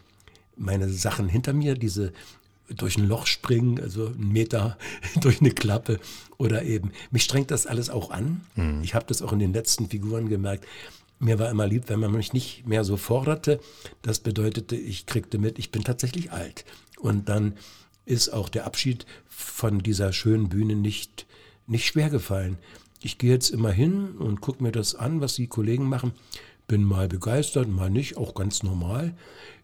meine 0.56 0.88
Sachen 0.88 1.28
hinter 1.28 1.52
mir, 1.52 1.74
diese 1.74 2.12
durch 2.68 2.96
ein 2.96 3.06
Loch 3.06 3.26
springen, 3.26 3.80
also 3.80 4.06
einen 4.06 4.32
Meter 4.32 4.76
durch 5.20 5.40
eine 5.40 5.50
Klappe 5.50 6.00
oder 6.38 6.62
eben. 6.62 6.92
Mich 7.10 7.24
strengt 7.24 7.50
das 7.50 7.66
alles 7.66 7.90
auch 7.90 8.10
an. 8.10 8.42
Mhm. 8.54 8.82
Ich 8.82 8.94
habe 8.94 9.06
das 9.06 9.22
auch 9.22 9.32
in 9.32 9.38
den 9.38 9.52
letzten 9.52 9.88
Figuren 9.88 10.28
gemerkt. 10.28 10.66
Mir 11.18 11.38
war 11.38 11.50
immer 11.50 11.66
lieb, 11.66 11.84
wenn 11.86 12.00
man 12.00 12.12
mich 12.12 12.32
nicht 12.32 12.66
mehr 12.66 12.84
so 12.84 12.96
forderte. 12.96 13.60
Das 14.02 14.18
bedeutete, 14.18 14.76
ich 14.76 15.06
kriegte 15.06 15.38
mit, 15.38 15.58
ich 15.58 15.70
bin 15.70 15.82
tatsächlich 15.82 16.32
alt. 16.32 16.64
Und 16.98 17.28
dann 17.28 17.54
ist 18.04 18.28
auch 18.28 18.48
der 18.48 18.66
Abschied 18.66 19.06
von 19.26 19.80
dieser 19.80 20.12
schönen 20.12 20.48
Bühne 20.48 20.76
nicht, 20.76 21.26
nicht 21.66 21.86
schwer 21.86 22.10
gefallen. 22.10 22.58
Ich 23.02 23.18
gehe 23.18 23.32
jetzt 23.32 23.50
immer 23.50 23.72
hin 23.72 24.16
und 24.18 24.40
gucke 24.40 24.62
mir 24.62 24.72
das 24.72 24.94
an, 24.94 25.20
was 25.20 25.34
die 25.34 25.46
Kollegen 25.46 25.88
machen. 25.88 26.12
Bin 26.66 26.82
mal 26.82 27.08
begeistert, 27.08 27.68
mal 27.68 27.90
nicht, 27.90 28.16
auch 28.16 28.34
ganz 28.34 28.62
normal. 28.62 29.14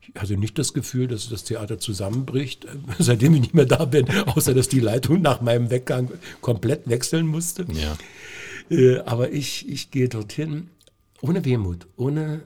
Ich 0.03 0.21
hatte 0.21 0.37
nicht 0.37 0.59
das 0.59 0.75
Gefühl, 0.75 1.07
dass 1.07 1.29
das 1.29 1.45
Theater 1.45 1.79
zusammenbricht, 1.79 2.67
seitdem 2.99 3.35
ich 3.35 3.41
nicht 3.41 3.55
mehr 3.55 3.67
da 3.67 3.85
bin, 3.85 4.09
außer 4.27 4.55
dass 4.55 4.69
die 4.69 4.81
Leitung 4.81 5.23
nach 5.23 5.41
meinem 5.41 5.71
Weggang 5.71 6.11
komplett 6.41 6.89
wechseln 6.89 7.27
musste. 7.27 7.67
Ja. 7.73 7.97
Äh, 8.71 9.01
aber 9.01 9.33
ich, 9.33 9.69
ich 9.69 9.91
gehe 9.91 10.09
dorthin 10.09 10.69
ohne 11.21 11.45
Wehmut, 11.45 11.87
ohne, 11.97 12.43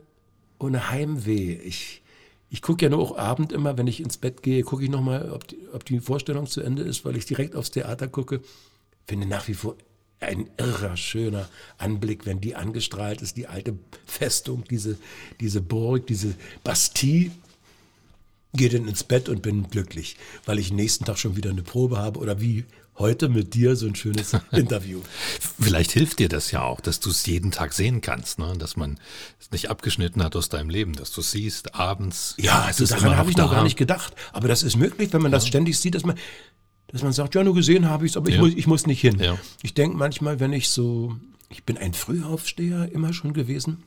ohne 0.58 0.90
Heimweh. 0.90 1.54
Ich, 1.54 2.02
ich 2.50 2.62
gucke 2.62 2.84
ja 2.84 2.90
nur 2.90 3.00
auch 3.00 3.16
Abend 3.16 3.52
immer, 3.52 3.78
wenn 3.78 3.86
ich 3.86 4.00
ins 4.00 4.18
Bett 4.18 4.42
gehe, 4.42 4.62
gucke 4.62 4.84
ich 4.84 4.90
nochmal, 4.90 5.30
ob 5.30 5.48
die, 5.48 5.58
ob 5.72 5.84
die 5.84 6.00
Vorstellung 6.00 6.46
zu 6.46 6.60
Ende 6.60 6.82
ist, 6.82 7.04
weil 7.04 7.16
ich 7.16 7.26
direkt 7.26 7.56
aufs 7.56 7.70
Theater 7.70 8.06
gucke. 8.06 8.40
Finde 9.06 9.26
nach 9.26 9.48
wie 9.48 9.54
vor 9.54 9.76
ein 10.20 10.48
irrer, 10.56 10.96
schöner 10.96 11.48
Anblick, 11.78 12.26
wenn 12.26 12.40
die 12.40 12.54
angestrahlt 12.54 13.22
ist, 13.22 13.36
die 13.36 13.46
alte 13.46 13.78
Festung, 14.06 14.64
diese, 14.64 14.96
diese 15.40 15.60
Burg, 15.60 16.06
diese 16.06 16.34
Bastille. 16.64 17.30
Gehe 18.56 18.68
dann 18.68 18.88
ins 18.88 19.04
Bett 19.04 19.28
und 19.28 19.42
bin 19.42 19.68
glücklich, 19.68 20.16
weil 20.44 20.58
ich 20.58 20.72
nächsten 20.72 21.04
Tag 21.04 21.18
schon 21.18 21.36
wieder 21.36 21.50
eine 21.50 21.62
Probe 21.62 21.98
habe 21.98 22.18
oder 22.18 22.40
wie 22.40 22.64
heute 22.98 23.28
mit 23.28 23.54
dir 23.54 23.76
so 23.76 23.86
ein 23.86 23.94
schönes 23.94 24.32
Interview. 24.52 25.00
Vielleicht 25.60 25.92
hilft 25.92 26.18
dir 26.18 26.28
das 26.28 26.50
ja 26.50 26.62
auch, 26.62 26.80
dass 26.80 27.00
du 27.00 27.10
es 27.10 27.26
jeden 27.26 27.50
Tag 27.50 27.72
sehen 27.72 28.00
kannst, 28.00 28.38
ne? 28.38 28.54
dass 28.58 28.76
man 28.76 28.98
es 29.40 29.50
nicht 29.50 29.70
abgeschnitten 29.70 30.22
hat 30.22 30.36
aus 30.36 30.48
deinem 30.48 30.70
Leben, 30.70 30.94
dass 30.94 31.12
du 31.12 31.20
es 31.20 31.30
siehst 31.30 31.74
abends. 31.74 32.34
Ja, 32.38 32.62
also 32.62 32.86
daran 32.86 33.16
habe 33.16 33.30
ich 33.30 33.36
noch 33.36 33.50
gar 33.50 33.62
nicht 33.62 33.76
gedacht. 33.76 34.14
Aber 34.32 34.48
das 34.48 34.62
ist 34.62 34.76
möglich, 34.76 35.12
wenn 35.12 35.22
man 35.22 35.32
ja. 35.32 35.38
das 35.38 35.46
ständig 35.46 35.78
sieht, 35.78 35.94
dass 35.94 36.04
man, 36.04 36.16
dass 36.88 37.02
man 37.02 37.12
sagt, 37.12 37.34
ja, 37.34 37.44
nur 37.44 37.54
gesehen 37.54 37.88
habe 37.88 38.06
ich 38.06 38.12
es, 38.12 38.16
aber 38.16 38.30
ja. 38.30 38.36
ich, 38.36 38.40
muss, 38.40 38.52
ich 38.54 38.66
muss 38.66 38.86
nicht 38.86 39.00
hin. 39.00 39.18
Ja. 39.18 39.38
Ich 39.62 39.74
denke 39.74 39.96
manchmal, 39.96 40.40
wenn 40.40 40.52
ich 40.52 40.68
so, 40.68 41.16
ich 41.50 41.64
bin 41.64 41.76
ein 41.76 41.94
Frühaufsteher 41.94 42.90
immer 42.92 43.12
schon 43.12 43.32
gewesen, 43.32 43.82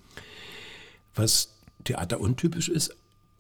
was 1.16 1.56
Theater 1.84 2.20
untypisch 2.20 2.70
ist, 2.70 2.96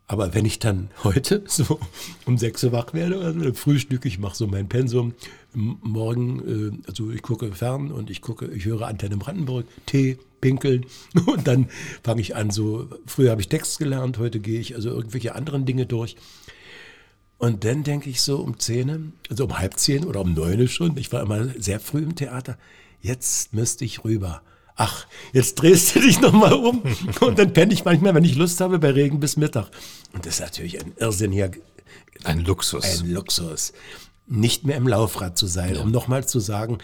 aber 0.09 0.33
wenn 0.33 0.43
ich 0.43 0.57
dann 0.57 0.89
heute 1.03 1.43
so 1.45 1.79
um 2.25 2.37
sechs 2.37 2.63
Uhr 2.63 2.71
wach 2.71 2.93
werde, 2.93 3.19
also 3.19 3.53
Frühstück, 3.53 4.05
ich 4.05 4.17
mache 4.17 4.35
so 4.35 4.47
mein 4.47 4.67
Pensum, 4.67 5.13
morgen, 5.53 6.81
äh, 6.83 6.87
also 6.87 7.11
ich 7.11 7.21
gucke 7.21 7.53
fern 7.53 7.91
und 7.91 8.09
ich 8.09 8.21
gucke, 8.21 8.47
ich 8.47 8.65
höre 8.65 8.87
Antenne 8.87 9.17
Brandenburg, 9.17 9.67
Tee, 9.85 10.17
pinkeln. 10.41 10.85
Und 11.25 11.47
dann 11.47 11.69
fange 12.03 12.21
ich 12.21 12.35
an 12.35 12.49
so, 12.49 12.87
früher 13.05 13.31
habe 13.31 13.41
ich 13.41 13.49
Text 13.49 13.77
gelernt, 13.77 14.17
heute 14.17 14.39
gehe 14.39 14.59
ich 14.59 14.75
also 14.75 14.89
irgendwelche 14.89 15.35
anderen 15.35 15.65
Dinge 15.65 15.85
durch. 15.85 16.15
Und 17.37 17.63
dann 17.63 17.83
denke 17.83 18.09
ich 18.09 18.21
so 18.21 18.37
um 18.37 18.57
zehn, 18.57 19.13
also 19.29 19.45
um 19.45 19.59
halb 19.59 19.77
zehn 19.77 20.05
oder 20.05 20.21
um 20.21 20.33
neun 20.33 20.67
schon, 20.67 20.97
ich 20.97 21.11
war 21.11 21.21
immer 21.21 21.49
sehr 21.59 21.79
früh 21.79 22.03
im 22.03 22.15
Theater, 22.15 22.57
jetzt 23.01 23.53
müsste 23.53 23.85
ich 23.85 24.03
rüber 24.03 24.41
ach, 24.79 25.05
jetzt 25.33 25.55
drehst 25.55 25.93
du 25.93 25.99
dich 25.99 26.19
nochmal 26.21 26.53
um 26.53 26.81
und 27.19 27.37
dann 27.37 27.53
penne 27.53 27.73
ich 27.73 27.85
manchmal, 27.85 28.15
wenn 28.15 28.23
ich 28.23 28.35
Lust 28.35 28.61
habe, 28.61 28.79
bei 28.79 28.91
Regen 28.91 29.19
bis 29.19 29.37
Mittag. 29.37 29.67
Und 30.13 30.25
das 30.25 30.35
ist 30.35 30.39
natürlich 30.39 30.83
ein 30.83 30.93
Irrsinn 30.97 31.31
hier. 31.31 31.51
Ein 32.23 32.39
Luxus. 32.39 33.01
Ein 33.01 33.11
Luxus. 33.11 33.73
Nicht 34.25 34.63
mehr 34.63 34.77
im 34.77 34.87
Laufrad 34.87 35.37
zu 35.37 35.47
sein, 35.47 35.75
ja. 35.75 35.81
um 35.81 35.91
nochmal 35.91 36.25
zu 36.25 36.39
sagen, 36.39 36.77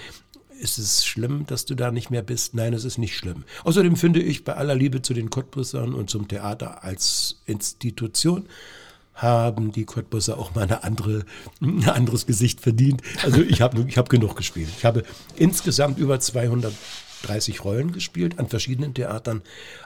ist 0.59 0.77
es 0.77 1.05
schlimm, 1.05 1.45
dass 1.47 1.65
du 1.65 1.75
da 1.75 1.91
nicht 1.91 2.11
mehr 2.11 2.21
bist? 2.21 2.53
Nein, 2.53 2.73
es 2.73 2.85
ist 2.85 2.97
nicht 2.97 3.15
schlimm. 3.15 3.43
Außerdem 3.63 3.95
finde 3.95 4.21
ich, 4.21 4.43
bei 4.43 4.55
aller 4.55 4.75
Liebe 4.75 5.01
zu 5.01 5.13
den 5.13 5.29
Cottbussern 5.29 5.93
und 5.93 6.09
zum 6.09 6.27
Theater 6.27 6.83
als 6.83 7.41
Institution, 7.45 8.47
haben 9.13 9.71
die 9.71 9.85
Cottbusser 9.85 10.37
auch 10.37 10.53
mal 10.55 10.63
eine 10.63 10.83
andere, 10.83 11.23
ein 11.61 11.87
anderes 11.87 12.25
Gesicht 12.25 12.59
verdient. 12.59 13.01
Also 13.23 13.41
ich 13.41 13.61
habe 13.61 13.85
ich 13.87 13.97
hab 13.97 14.09
genug 14.09 14.35
gespielt. 14.35 14.67
Ich 14.77 14.83
habe 14.83 15.03
insgesamt 15.37 15.99
über 15.99 16.19
200 16.19 16.73
30 17.27 17.63
Rollen 17.63 17.91
gespielt 17.91 18.39
an 18.39 18.47
verschiedenen 18.47 18.93
Theatern, 18.93 19.41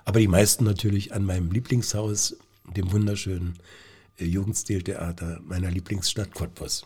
aber 0.05 0.19
die 0.19 0.27
meisten 0.27 0.63
natürlich 0.63 1.13
an 1.13 1.25
meinem 1.25 1.51
Lieblingshaus, 1.51 2.37
dem 2.75 2.91
wunderschönen 2.91 3.57
äh, 4.17 4.25
Jugendstiltheater 4.25 5.39
meiner 5.43 5.71
Lieblingsstadt 5.71 6.33
Cottbus. 6.33 6.85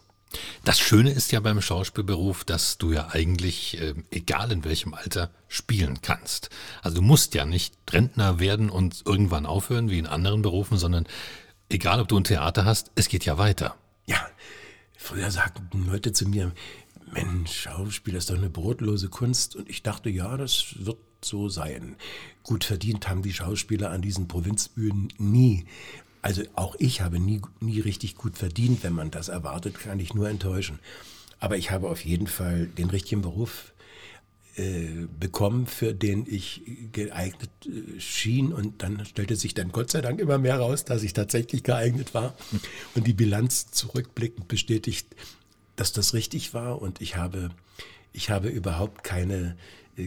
Das 0.63 0.79
Schöne 0.79 1.11
ist 1.11 1.31
ja 1.31 1.39
beim 1.39 1.61
Schauspielberuf, 1.61 2.43
dass 2.43 2.77
du 2.77 2.91
ja 2.91 3.09
eigentlich, 3.11 3.79
äh, 3.79 3.93
egal 4.11 4.51
in 4.51 4.63
welchem 4.63 4.93
Alter, 4.93 5.29
spielen 5.47 6.01
kannst. 6.01 6.49
Also 6.81 6.97
du 6.97 7.01
musst 7.01 7.35
ja 7.35 7.45
nicht 7.45 7.75
Rentner 7.91 8.39
werden 8.39 8.69
und 8.69 9.03
irgendwann 9.05 9.45
aufhören 9.45 9.89
wie 9.89 9.99
in 9.99 10.07
anderen 10.07 10.41
Berufen, 10.41 10.77
sondern 10.77 11.05
egal 11.69 11.99
ob 11.99 12.07
du 12.07 12.17
ein 12.17 12.23
Theater 12.23 12.65
hast, 12.65 12.91
es 12.95 13.09
geht 13.09 13.25
ja 13.25 13.37
weiter. 13.37 13.75
Ja, 14.05 14.25
früher 14.97 15.31
sagten 15.31 15.85
Leute 15.85 16.13
zu 16.13 16.27
mir, 16.27 16.51
Mensch, 17.13 17.61
Schauspiel 17.61 18.15
ist 18.15 18.29
doch 18.29 18.37
eine 18.37 18.49
brotlose 18.49 19.09
Kunst. 19.09 19.55
Und 19.55 19.69
ich 19.69 19.83
dachte, 19.83 20.09
ja, 20.09 20.35
das 20.37 20.75
wird 20.79 20.97
so 21.21 21.49
sein. 21.49 21.95
Gut 22.43 22.63
verdient 22.63 23.07
haben 23.07 23.21
die 23.21 23.33
Schauspieler 23.33 23.91
an 23.91 24.01
diesen 24.01 24.27
Provinzbühnen 24.27 25.09
nie. 25.17 25.65
Also 26.21 26.43
auch 26.55 26.75
ich 26.79 27.01
habe 27.01 27.19
nie, 27.19 27.41
nie 27.59 27.79
richtig 27.79 28.15
gut 28.15 28.37
verdient. 28.37 28.83
Wenn 28.83 28.93
man 28.93 29.11
das 29.11 29.29
erwartet, 29.29 29.79
kann 29.79 29.99
ich 29.99 30.13
nur 30.13 30.29
enttäuschen. 30.29 30.79
Aber 31.39 31.57
ich 31.57 31.71
habe 31.71 31.89
auf 31.89 32.03
jeden 32.05 32.27
Fall 32.27 32.67
den 32.67 32.89
richtigen 32.89 33.21
Beruf 33.21 33.73
äh, 34.55 35.07
bekommen, 35.19 35.65
für 35.65 35.93
den 35.93 36.25
ich 36.27 36.61
geeignet 36.91 37.49
äh, 37.65 37.99
schien. 37.99 38.53
Und 38.53 38.83
dann 38.83 39.05
stellte 39.05 39.35
sich 39.35 39.53
dann 39.53 39.71
Gott 39.71 39.91
sei 39.91 40.01
Dank 40.01 40.19
immer 40.19 40.37
mehr 40.37 40.57
raus, 40.57 40.85
dass 40.85 41.03
ich 41.03 41.13
tatsächlich 41.13 41.63
geeignet 41.63 42.13
war. 42.13 42.35
Und 42.95 43.07
die 43.07 43.13
Bilanz 43.13 43.71
zurückblickend 43.71 44.47
bestätigt, 44.47 45.07
dass 45.75 45.93
das 45.93 46.13
richtig 46.13 46.53
war 46.53 46.81
und 46.81 47.01
ich 47.01 47.15
habe, 47.15 47.49
ich 48.11 48.29
habe 48.29 48.49
überhaupt 48.49 49.03
keine, 49.03 49.57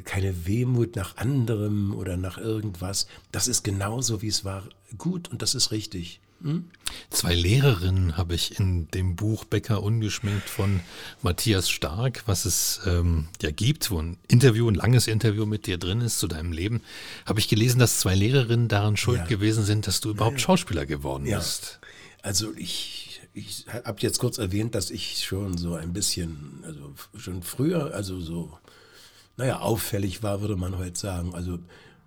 keine 0.05 0.47
Wehmut 0.47 0.97
nach 0.97 1.17
anderem 1.17 1.95
oder 1.95 2.17
nach 2.17 2.39
irgendwas. 2.39 3.07
Das 3.33 3.49
ist 3.49 3.65
genauso, 3.65 4.23
wie 4.23 4.29
es 4.29 4.45
war, 4.45 4.69
gut 4.99 5.29
und 5.29 5.43
das 5.43 5.55
ist 5.55 5.71
richtig. 5.71 6.21
Hm? 6.43 6.65
Zwei 7.11 7.35
Lehrerinnen 7.35 8.19
habe 8.19 8.35
ich 8.35 8.61
in 8.61 8.89
dem 8.91 9.17
Buch 9.17 9.45
Becker 9.45 9.83
ungeschminkt 9.83 10.49
von 10.49 10.81
Matthias 11.23 11.71
Stark, 11.71 12.25
was 12.27 12.45
es 12.45 12.81
ähm, 12.85 13.29
ja 13.41 13.51
gibt, 13.51 13.91
wo 13.91 14.01
ein 14.01 14.19
Interview, 14.29 14.69
ein 14.69 14.75
langes 14.75 15.07
Interview 15.07 15.47
mit 15.47 15.67
dir 15.67 15.79
drin 15.79 16.03
ist 16.03 16.19
zu 16.19 16.29
deinem 16.29 16.53
Leben, 16.53 16.83
habe 17.25 17.41
ich 17.41 17.49
gelesen, 17.49 17.79
dass 17.79 18.01
zwei 18.01 18.15
Lehrerinnen 18.15 18.69
daran 18.69 18.99
schuld 18.99 19.21
ja. 19.21 19.27
gewesen 19.27 19.65
sind, 19.65 19.87
dass 19.87 20.01
du 20.01 20.11
überhaupt 20.11 20.41
Schauspieler 20.41 20.85
geworden 20.85 21.25
ja. 21.25 21.39
bist. 21.39 21.81
Also 22.23 22.53
ich 22.55 23.06
ich 23.37 23.67
habe 23.85 23.99
jetzt 24.01 24.19
kurz 24.19 24.39
erwähnt, 24.39 24.75
dass 24.75 24.91
ich 24.91 25.23
schon 25.23 25.59
so 25.59 25.75
ein 25.75 25.93
bisschen, 25.93 26.65
also 26.65 26.95
schon 27.17 27.43
früher, 27.43 27.95
also 27.95 28.19
so, 28.19 28.59
naja, 29.37 29.61
auffällig 29.61 30.23
war, 30.23 30.41
würde 30.41 30.57
man 30.57 30.79
heute 30.79 30.99
sagen. 30.99 31.35
Also 31.35 31.59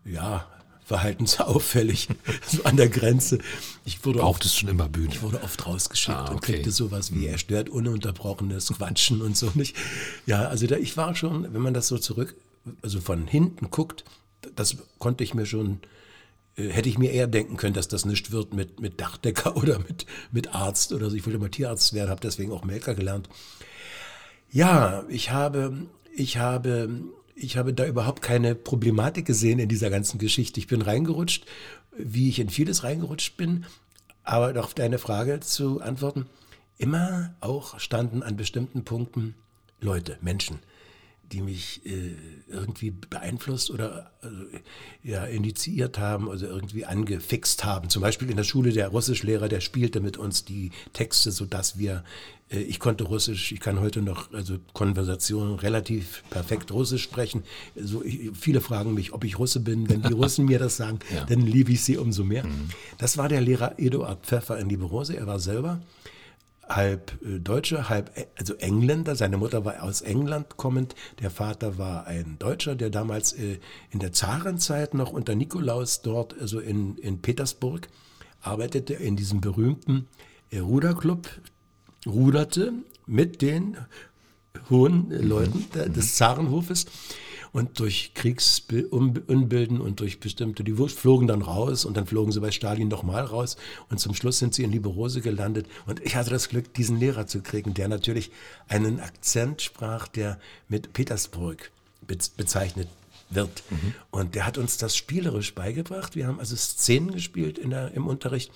ja, 0.06 0.48
verhaltensauffällig, 0.86 2.08
so 2.48 2.64
an 2.64 2.78
der 2.78 2.90
Grenze. 2.90 3.38
Ich 3.86 4.04
wurde 4.04 4.20
Braucht 4.20 4.44
es 4.44 4.56
schon 4.56 4.70
immer 4.70 4.90
Bühne? 4.90 5.14
Ich 5.14 5.22
wurde 5.22 5.44
oft 5.44 5.68
rausgeschickt 5.68 6.18
ah, 6.18 6.24
okay. 6.24 6.34
und 6.34 6.42
kriegte 6.42 6.72
sowas 6.72 7.14
wie, 7.14 7.28
er 7.28 7.38
stört 7.38 7.70
ununterbrochenes 7.70 8.70
Quatschen 8.70 9.22
und 9.22 9.38
so 9.38 9.52
nicht. 9.54 9.76
Ja, 10.26 10.48
also 10.48 10.66
da, 10.66 10.78
ich 10.78 10.98
war 10.98 11.14
schon, 11.14 11.54
wenn 11.54 11.62
man 11.62 11.76
das 11.76 11.88
so 11.88 12.00
zurück, 12.00 12.36
also 12.82 13.02
von 13.02 13.28
hinten 13.28 13.70
guckt, 13.70 14.04
das 14.56 14.78
konnte 14.98 15.24
ich 15.24 15.36
mir 15.36 15.46
schon 15.46 15.80
hätte 16.68 16.90
ich 16.90 16.98
mir 16.98 17.12
eher 17.12 17.28
denken 17.28 17.58
können, 17.58 17.74
dass 17.74 17.88
das 17.88 18.06
nicht 18.06 18.32
wird 18.32 18.54
mit, 18.54 18.80
mit 18.80 19.00
Dachdecker 19.00 19.56
oder 19.58 19.80
mit, 19.80 20.06
mit 20.32 20.54
Arzt 20.54 20.94
oder 20.94 21.10
so. 21.10 21.16
Ich 21.16 21.26
wollte 21.26 21.40
mal 21.40 21.50
Tierarzt 21.50 21.94
werden, 21.94 22.10
habe 22.10 22.22
deswegen 22.22 22.52
auch 22.52 22.64
Melker 22.64 22.96
gelernt. 22.96 23.30
Ja, 24.52 25.04
ich 25.10 25.32
habe, 25.32 25.88
ich 26.16 26.38
habe, 26.38 26.90
ich 27.36 27.58
habe 27.58 27.74
da 27.74 27.86
überhaupt 27.86 28.22
keine 28.22 28.56
Problematik 28.56 29.26
gesehen 29.26 29.60
in 29.60 29.70
dieser 29.70 29.90
ganzen 29.90 30.18
Geschichte. 30.18 30.60
Ich 30.60 30.68
bin 30.68 30.82
reingerutscht, 30.82 31.46
wie 31.98 32.30
ich 32.30 32.40
in 32.40 32.50
vieles 32.50 32.84
reingerutscht 32.84 33.38
bin. 33.38 33.66
Aber 34.24 34.64
auf 34.64 34.74
deine 34.74 35.00
Frage 35.00 35.40
zu 35.40 35.82
antworten, 35.82 36.26
immer 36.78 37.34
auch 37.40 37.80
standen 37.80 38.24
an 38.24 38.38
bestimmten 38.38 38.84
Punkten 38.84 39.36
Leute, 39.82 40.18
Menschen, 40.22 40.60
die 41.32 41.42
mich 41.42 41.86
äh, 41.86 42.16
irgendwie 42.48 42.92
beeinflusst 42.92 43.70
oder 43.70 44.12
äh, 44.24 45.08
ja, 45.08 45.26
initiiert 45.26 46.00
haben, 46.00 46.30
also 46.30 46.46
irgendwie 46.46 46.86
angefixt 46.86 47.64
haben. 47.64 47.90
Zum 47.90 48.02
Beispiel 48.02 48.30
in 48.30 48.38
der 48.38 48.44
Schule 48.44 48.72
der 48.72 48.90
Russischlehrer, 48.90 49.48
der 49.48 49.62
spielte 49.62 50.00
mit 50.00 50.18
uns 50.18 50.46
die 50.46 50.72
Texte, 50.94 51.32
sodass 51.32 51.78
wir, 51.78 52.04
äh, 52.50 52.60
ich 52.60 52.80
konnte 52.80 53.04
Russisch, 53.04 53.52
ich 53.52 53.60
kann 53.60 53.80
heute 53.80 54.02
noch, 54.02 54.34
also 54.34 54.58
Konversationen 54.74 55.56
relativ 55.56 56.24
perfekt 56.32 56.72
Russisch 56.72 57.04
sprechen. 57.04 57.44
So, 57.76 58.04
ich, 58.04 58.32
viele 58.34 58.62
fragen 58.62 58.94
mich, 58.94 59.14
ob 59.14 59.24
ich 59.24 59.38
Russe 59.38 59.60
bin. 59.60 59.88
Wenn 59.88 60.02
die 60.02 60.14
Russen 60.14 60.46
mir 60.46 60.60
das 60.60 60.78
sagen, 60.78 61.00
ja. 61.14 61.26
dann 61.26 61.42
liebe 61.42 61.72
ich 61.72 61.84
sie 61.84 61.98
umso 61.98 62.24
mehr. 62.24 62.46
Mhm. 62.46 62.70
Das 62.98 63.18
war 63.18 63.30
der 63.30 63.42
Lehrer 63.42 63.78
Eduard 63.78 64.26
Pfeffer 64.26 64.58
in 64.58 64.70
Liberose. 64.70 65.16
Er 65.16 65.28
war 65.28 65.40
selber 65.40 65.80
halb 66.70 67.20
äh, 67.24 67.40
Deutsche, 67.40 67.90
halb 67.90 68.16
äh, 68.18 68.26
also 68.38 68.54
Engländer. 68.56 69.16
Seine 69.16 69.38
Mutter 69.38 69.66
war 69.66 69.84
aus 69.84 70.02
England 70.02 70.58
kommend. 70.58 70.96
Der 71.22 71.32
Vater 71.32 71.78
war 71.78 72.08
ein 72.08 72.38
Deutscher, 72.40 72.76
der 72.76 72.90
damals 72.90 73.34
äh, 73.34 73.60
in 73.90 74.00
der 74.00 74.14
Zarenzeit 74.14 74.94
noch 74.94 75.12
unter 75.12 75.36
Nikolaus 75.36 76.02
dort, 76.02 76.40
also 76.40 76.60
in, 76.60 76.98
in 76.98 77.22
Petersburg, 77.22 77.88
arbeitete 78.42 78.94
in 78.94 79.16
diesem 79.16 79.42
berühmten 79.42 80.08
Ruderclub, 80.54 81.28
ruderte 82.08 82.74
mit 83.06 83.42
den 83.42 83.78
hohen 84.70 85.10
Leuten 85.10 85.66
mhm. 85.74 85.94
des 85.94 86.16
Zarenhofes 86.16 86.86
und 87.52 87.80
durch 87.80 88.14
Kriegsunbilden 88.14 89.82
und 89.82 90.00
durch 90.00 90.20
bestimmte, 90.20 90.64
die 90.64 90.74
flogen 90.74 91.28
dann 91.28 91.42
raus 91.42 91.86
und 91.86 91.98
dann 91.98 92.06
flogen 92.06 92.32
sie 92.32 92.40
bei 92.40 92.52
Stalin 92.52 92.88
nochmal 92.88 93.24
raus 93.24 93.58
und 93.90 94.00
zum 94.00 94.14
Schluss 94.14 94.40
sind 94.40 94.54
sie 94.54 94.64
in 94.64 94.72
Liberose 94.72 95.22
gelandet 95.22 95.68
und 95.86 96.00
ich 96.02 96.16
hatte 96.16 96.30
das 96.30 96.50
Glück, 96.50 96.74
diesen 96.74 97.00
Lehrer 97.00 97.28
zu 97.28 97.42
kriegen, 97.42 97.74
der 97.74 97.88
natürlich 97.88 98.32
einen 98.68 99.00
Akzent 99.00 99.62
sprach, 99.62 100.08
der 100.08 100.40
mit 100.68 100.94
Petersburg 100.94 101.72
bezeichnet 102.06 102.88
wird. 103.30 103.64
Mhm. 103.70 103.94
Und 104.12 104.36
der 104.36 104.46
hat 104.46 104.58
uns 104.58 104.78
das 104.78 104.96
spielerisch 104.96 105.54
beigebracht. 105.54 106.16
Wir 106.16 106.28
haben 106.28 106.40
also 106.40 106.56
Szenen 106.56 107.12
gespielt 107.12 107.58
in 107.58 107.70
der, 107.70 107.92
im 107.94 108.08
Unterricht. 108.08 108.52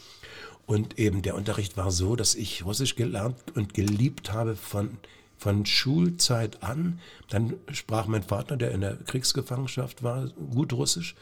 Und 0.65 0.97
eben 0.97 1.21
der 1.21 1.35
Unterricht 1.35 1.77
war 1.77 1.91
so, 1.91 2.15
dass 2.15 2.35
ich 2.35 2.65
Russisch 2.65 2.95
gelernt 2.95 3.35
und 3.55 3.73
geliebt 3.73 4.31
habe 4.31 4.55
von, 4.55 4.97
von 5.43 5.65
Schulzeit 5.65 6.63
an. 6.63 6.99
Dann 7.29 7.55
sprach 7.73 8.07
mein 8.07 8.23
Vater, 8.23 8.55
der 8.55 8.71
in 8.71 8.79
der 8.79 8.95
Kriegsgefangenschaft 8.95 10.01
war, 10.01 10.29
gut 10.29 10.71
Russisch. 10.71 11.15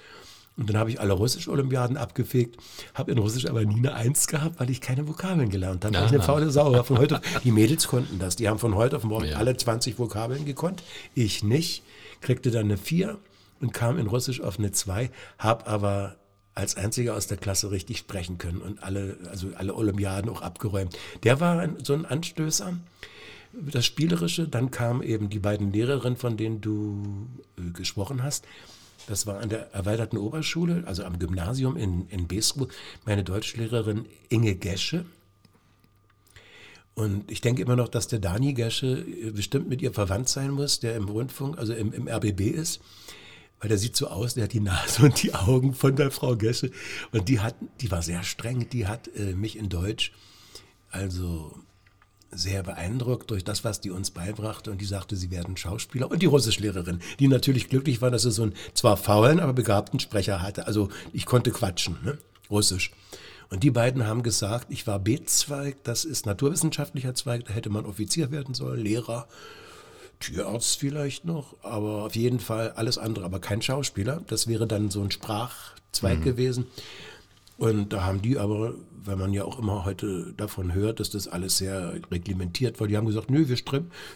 Und 0.58 0.70
dann 0.70 0.78
habe 0.78 0.92
ich 0.92 1.00
alle 1.00 1.14
Russisch-Olympiaden 1.14 1.98
abgefegt, 1.98 2.58
habe 2.94 3.12
in 3.12 3.18
Russisch 3.18 3.48
aber 3.48 3.66
nie 3.66 3.78
eine 3.78 3.96
Eins 3.96 4.28
gehabt, 4.28 4.60
weil 4.60 4.70
ich 4.70 4.80
keine 4.80 5.08
Vokabeln 5.08 5.50
gelernt 5.50 5.84
habe. 5.86 5.96
Ich 5.96 6.02
eine 6.02 6.22
faule 6.22 6.52
Sau. 6.52 6.84
Von 6.84 7.00
heute, 7.00 7.20
die 7.44 7.52
Mädels 7.52 7.88
konnten 7.88 8.20
das. 8.20 8.36
Die 8.36 8.48
haben 8.48 8.60
von 8.60 8.76
heute 8.76 8.98
auf 8.98 9.04
morgen 9.04 9.26
ja. 9.26 9.38
alle 9.38 9.58
20 9.58 9.98
Vokabeln 9.98 10.46
gekonnt. 10.46 10.84
Ich 11.16 11.44
nicht. 11.44 11.82
Kriegte 12.20 12.52
dann 12.52 12.66
eine 12.66 12.78
Vier 12.78 13.18
und 13.60 13.74
kam 13.74 13.98
in 13.98 14.06
Russisch 14.06 14.42
auf 14.42 14.60
eine 14.60 14.72
Zwei, 14.72 15.10
habe 15.40 15.66
aber 15.66 16.18
als 16.54 16.78
einziger 16.78 17.16
aus 17.16 17.26
der 17.26 17.38
Klasse 17.38 17.72
richtig 17.72 17.98
sprechen 17.98 18.38
können 18.38 18.62
und 18.62 18.84
alle, 18.84 19.18
also 19.32 19.48
alle 19.56 19.74
Olympiaden 19.74 20.30
auch 20.30 20.44
abgeräumt. 20.44 20.96
Der 21.24 21.40
war 21.40 21.58
ein, 21.58 21.78
so 21.82 21.94
ein 21.94 22.06
Anstößer, 22.06 22.74
das 23.54 23.86
Spielerische. 23.86 24.48
Dann 24.48 24.72
kamen 24.72 25.02
eben 25.04 25.30
die 25.30 25.40
beiden 25.40 25.72
Lehrerinnen, 25.72 26.18
von 26.18 26.38
denen 26.38 26.62
du 26.62 27.28
äh, 27.58 27.72
gesprochen 27.72 28.24
hast. 28.24 28.46
Das 29.08 29.26
war 29.26 29.40
an 29.40 29.50
der 29.50 29.74
erweiterten 29.74 30.18
Oberschule, 30.18 30.84
also 30.86 31.04
am 31.04 31.20
Gymnasium 31.20 31.76
in, 31.76 32.08
in 32.10 32.28
Besko, 32.28 32.68
meine 33.06 33.24
Deutschlehrerin 33.24 34.06
Inge 34.30 34.56
Gesche. 34.56 35.06
Und 36.94 37.32
ich 37.32 37.42
denke 37.42 37.62
immer 37.62 37.76
noch, 37.76 37.88
dass 37.88 38.08
der 38.08 38.20
Dani 38.20 38.54
Gesche 38.54 39.00
äh, 39.00 39.32
bestimmt 39.32 39.70
mit 39.70 39.82
ihr 39.82 39.94
verwandt 39.94 40.30
sein 40.30 40.52
muss, 40.52 40.80
der 40.80 40.96
im 40.96 41.08
Rundfunk, 41.08 41.58
also 41.58 41.74
im, 41.74 41.94
im 41.94 42.08
RBB 42.08 42.42
ist. 42.42 42.82
Weil 43.60 43.70
der 43.70 43.78
sieht 43.78 43.96
so 43.96 44.08
aus, 44.08 44.34
der 44.34 44.46
hat 44.46 44.54
die 44.54 44.60
Nase 44.60 45.04
und 45.04 45.22
die 45.22 45.34
Augen 45.34 45.74
von 45.74 45.96
der 45.96 46.12
Frau 46.12 46.36
Gesche. 46.36 46.72
Und 47.12 47.30
die 47.30 47.40
hat, 47.40 47.56
die 47.80 47.92
war 47.92 48.02
sehr 48.02 48.24
streng, 48.24 48.70
die 48.70 48.88
hat 48.88 49.10
äh, 49.16 49.34
mich 49.34 49.58
in 49.58 49.70
Deutsch 49.70 50.12
also 50.92 51.58
sehr 52.32 52.64
beeindruckt 52.64 53.30
durch 53.32 53.44
das, 53.44 53.64
was 53.64 53.82
die 53.82 53.92
uns 53.92 54.12
beibrachte. 54.12 54.72
Und 54.72 54.82
die 54.82 54.86
sagte, 54.86 55.16
sie 55.16 55.32
werden 55.32 55.58
Schauspieler. 55.58 56.10
Und 56.10 56.22
die 56.22 56.28
Russischlehrerin, 56.28 57.02
die 57.20 57.28
natürlich 57.28 57.70
glücklich 57.70 58.02
war, 58.02 58.12
dass 58.12 58.24
sie 58.24 58.32
so 58.32 58.44
einen 58.44 58.54
zwar 58.74 58.98
faulen, 58.98 59.40
aber 59.40 59.54
begabten 59.54 60.00
Sprecher 60.00 60.42
hatte. 60.42 60.68
Also 60.68 60.90
ich 61.14 61.26
konnte 61.26 61.52
quatschen, 61.52 61.98
ne? 62.04 62.18
Russisch. 62.50 62.92
Und 63.50 63.64
die 63.64 63.72
beiden 63.72 64.08
haben 64.08 64.24
gesagt, 64.24 64.68
ich 64.70 64.88
war 64.88 65.00
B-Zweig, 65.00 65.84
das 65.84 66.06
ist 66.06 66.26
naturwissenschaftlicher 66.26 67.14
Zweig, 67.16 67.46
da 67.46 67.54
hätte 67.54 67.70
man 67.70 67.86
Offizier 67.86 68.32
werden 68.32 68.54
sollen, 68.54 68.80
Lehrer, 68.80 69.28
Tierarzt 70.22 70.80
vielleicht 70.80 71.26
noch, 71.26 71.56
aber 71.62 72.06
auf 72.06 72.16
jeden 72.16 72.40
Fall 72.40 72.72
alles 72.72 72.98
andere, 72.98 73.26
aber 73.26 73.40
kein 73.40 73.62
Schauspieler. 73.62 74.22
Das 74.28 74.48
wäre 74.48 74.68
dann 74.68 74.90
so 74.90 75.02
ein 75.02 75.12
Sprachzweig 75.12 76.20
mhm. 76.20 76.24
gewesen. 76.24 76.68
Und 77.62 77.94
da 77.94 78.06
haben 78.06 78.24
die 78.24 78.40
aber, 78.40 78.74
weil 79.06 79.18
man 79.18 79.34
ja 79.34 79.46
auch 79.46 79.60
immer 79.60 79.86
heute 79.86 80.34
davon 80.36 80.74
hört, 80.74 81.00
dass 81.00 81.12
das 81.12 81.28
alles 81.28 81.60
sehr 81.60 81.94
reglementiert 82.10 82.80
war, 82.80 82.88
die 82.88 82.98
haben 82.98 83.06
gesagt, 83.06 83.30
nö, 83.30 83.48
wir, 83.48 83.58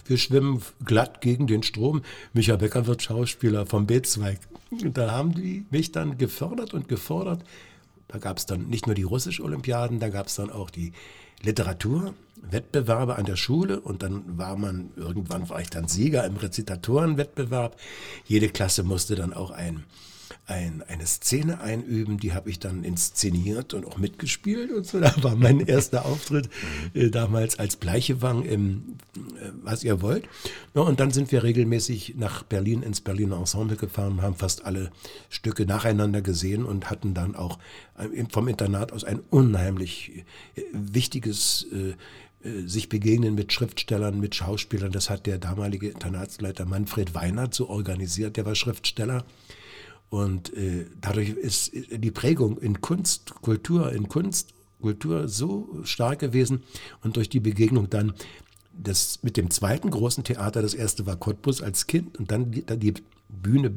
wir 0.07 0.17
schwimmen 0.17 0.63
glatt 0.83 1.21
gegen 1.21 1.45
den 1.45 1.61
Strom. 1.61 2.01
Micha 2.33 2.55
Becker 2.55 2.87
wird 2.87 3.03
Schauspieler 3.03 3.67
vom 3.67 3.85
B-Zweig. 3.85 4.39
Und 4.71 4.97
da 4.97 5.11
haben 5.11 5.35
die 5.35 5.63
mich 5.69 5.91
dann 5.91 6.17
gefördert 6.17 6.73
und 6.73 6.87
gefordert. 6.87 7.43
Da 8.07 8.17
gab 8.17 8.39
es 8.39 8.47
dann 8.47 8.67
nicht 8.67 8.87
nur 8.87 8.95
die 8.95 9.03
Russisch-Olympiaden, 9.03 9.99
da 9.99 10.09
gab 10.09 10.25
es 10.25 10.33
dann 10.37 10.49
auch 10.49 10.71
die 10.71 10.93
Literaturwettbewerbe 11.43 13.15
an 13.15 13.25
der 13.25 13.35
Schule 13.35 13.79
und 13.79 14.01
dann 14.01 14.39
war 14.39 14.57
man, 14.57 14.89
irgendwann 14.95 15.49
war 15.49 15.61
ich 15.61 15.69
dann 15.69 15.87
Sieger 15.87 16.25
im 16.25 16.37
Rezitatorenwettbewerb. 16.37 17.79
Jede 18.25 18.49
Klasse 18.49 18.81
musste 18.81 19.13
dann 19.13 19.33
auch 19.33 19.51
ein 19.51 19.83
ein, 20.47 20.83
eine 20.87 21.05
Szene 21.05 21.59
einüben, 21.59 22.19
die 22.19 22.33
habe 22.33 22.49
ich 22.49 22.59
dann 22.59 22.83
inszeniert 22.83 23.73
und 23.73 23.85
auch 23.85 23.97
mitgespielt 23.97 24.71
und 24.71 24.85
so. 24.85 24.99
Da 25.05 25.13
war 25.23 25.35
mein 25.35 25.59
erster 25.59 26.05
Auftritt 26.05 26.49
äh, 26.93 27.09
damals 27.09 27.59
als 27.59 27.75
Bleichewang 27.75 28.43
im 28.43 28.97
äh, 29.15 29.49
Was 29.63 29.83
ihr 29.83 30.01
wollt. 30.01 30.27
Ja, 30.73 30.81
und 30.81 30.99
dann 30.99 31.11
sind 31.11 31.31
wir 31.31 31.43
regelmäßig 31.43 32.15
nach 32.17 32.43
Berlin 32.43 32.83
ins 32.83 33.01
Berliner 33.01 33.37
Ensemble 33.37 33.77
gefahren, 33.77 34.21
haben 34.21 34.35
fast 34.35 34.65
alle 34.65 34.91
Stücke 35.29 35.65
nacheinander 35.65 36.21
gesehen 36.21 36.65
und 36.65 36.89
hatten 36.89 37.13
dann 37.13 37.35
auch 37.35 37.59
äh, 37.97 38.25
vom 38.31 38.47
Internat 38.47 38.91
aus 38.91 39.03
ein 39.03 39.19
unheimlich 39.29 40.25
äh, 40.55 40.61
wichtiges 40.71 41.67
äh, 41.71 41.95
äh, 42.45 42.67
sich 42.67 42.89
begegnen 42.89 43.35
mit 43.35 43.51
Schriftstellern, 43.51 44.19
mit 44.19 44.35
Schauspielern. 44.35 44.91
Das 44.91 45.09
hat 45.09 45.25
der 45.25 45.37
damalige 45.37 45.89
Internatsleiter 45.89 46.65
Manfred 46.65 47.15
Weinert 47.15 47.53
so 47.53 47.69
organisiert. 47.69 48.37
Der 48.37 48.45
war 48.45 48.55
Schriftsteller 48.55 49.25
und 50.09 50.53
äh, 50.55 50.85
dadurch 51.01 51.29
ist 51.29 51.71
die 51.73 52.11
Prägung 52.11 52.57
in 52.57 52.81
Kunst, 52.81 53.35
Kultur, 53.41 53.91
in 53.91 54.07
Kunst, 54.07 54.53
Kultur 54.81 55.27
so 55.27 55.81
stark 55.83 56.19
gewesen 56.19 56.63
und 57.03 57.15
durch 57.15 57.29
die 57.29 57.39
Begegnung 57.39 57.89
dann 57.89 58.13
das 58.77 59.19
mit 59.23 59.37
dem 59.37 59.49
zweiten 59.49 59.89
großen 59.89 60.23
Theater, 60.23 60.61
das 60.61 60.73
erste 60.73 61.05
war 61.05 61.15
Cottbus 61.15 61.61
als 61.61 61.87
Kind 61.87 62.17
und 62.17 62.31
dann 62.31 62.51
die, 62.51 62.65
dann 62.65 62.79
die 62.79 62.93
Bühne 63.29 63.73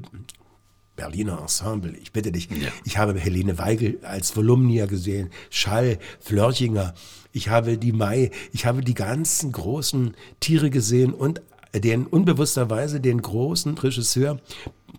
Berliner 0.96 1.40
Ensemble, 1.40 1.96
ich 1.96 2.12
bitte 2.12 2.32
dich, 2.32 2.50
ja. 2.50 2.68
ich 2.84 2.98
habe 2.98 3.18
Helene 3.18 3.56
Weigel 3.56 4.00
als 4.02 4.36
Volumnia 4.36 4.86
gesehen, 4.86 5.30
Schall, 5.48 6.00
Flörchinger, 6.18 6.92
ich 7.32 7.48
habe 7.48 7.78
die 7.78 7.92
Mai, 7.92 8.32
ich 8.52 8.66
habe 8.66 8.80
die 8.80 8.94
ganzen 8.94 9.52
großen 9.52 10.16
Tiere 10.40 10.70
gesehen 10.70 11.14
und 11.14 11.40
den 11.72 12.06
unbewussterweise 12.06 13.00
den 13.00 13.22
großen 13.22 13.78
Regisseur 13.78 14.40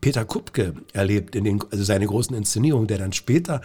Peter 0.01 0.25
Kupke 0.25 0.73
erlebt, 0.93 1.35
in 1.35 1.43
den, 1.43 1.63
also 1.71 1.83
seine 1.83 2.05
großen 2.05 2.35
Inszenierungen, 2.35 2.88
der 2.88 2.97
dann 2.97 3.13
später 3.13 3.62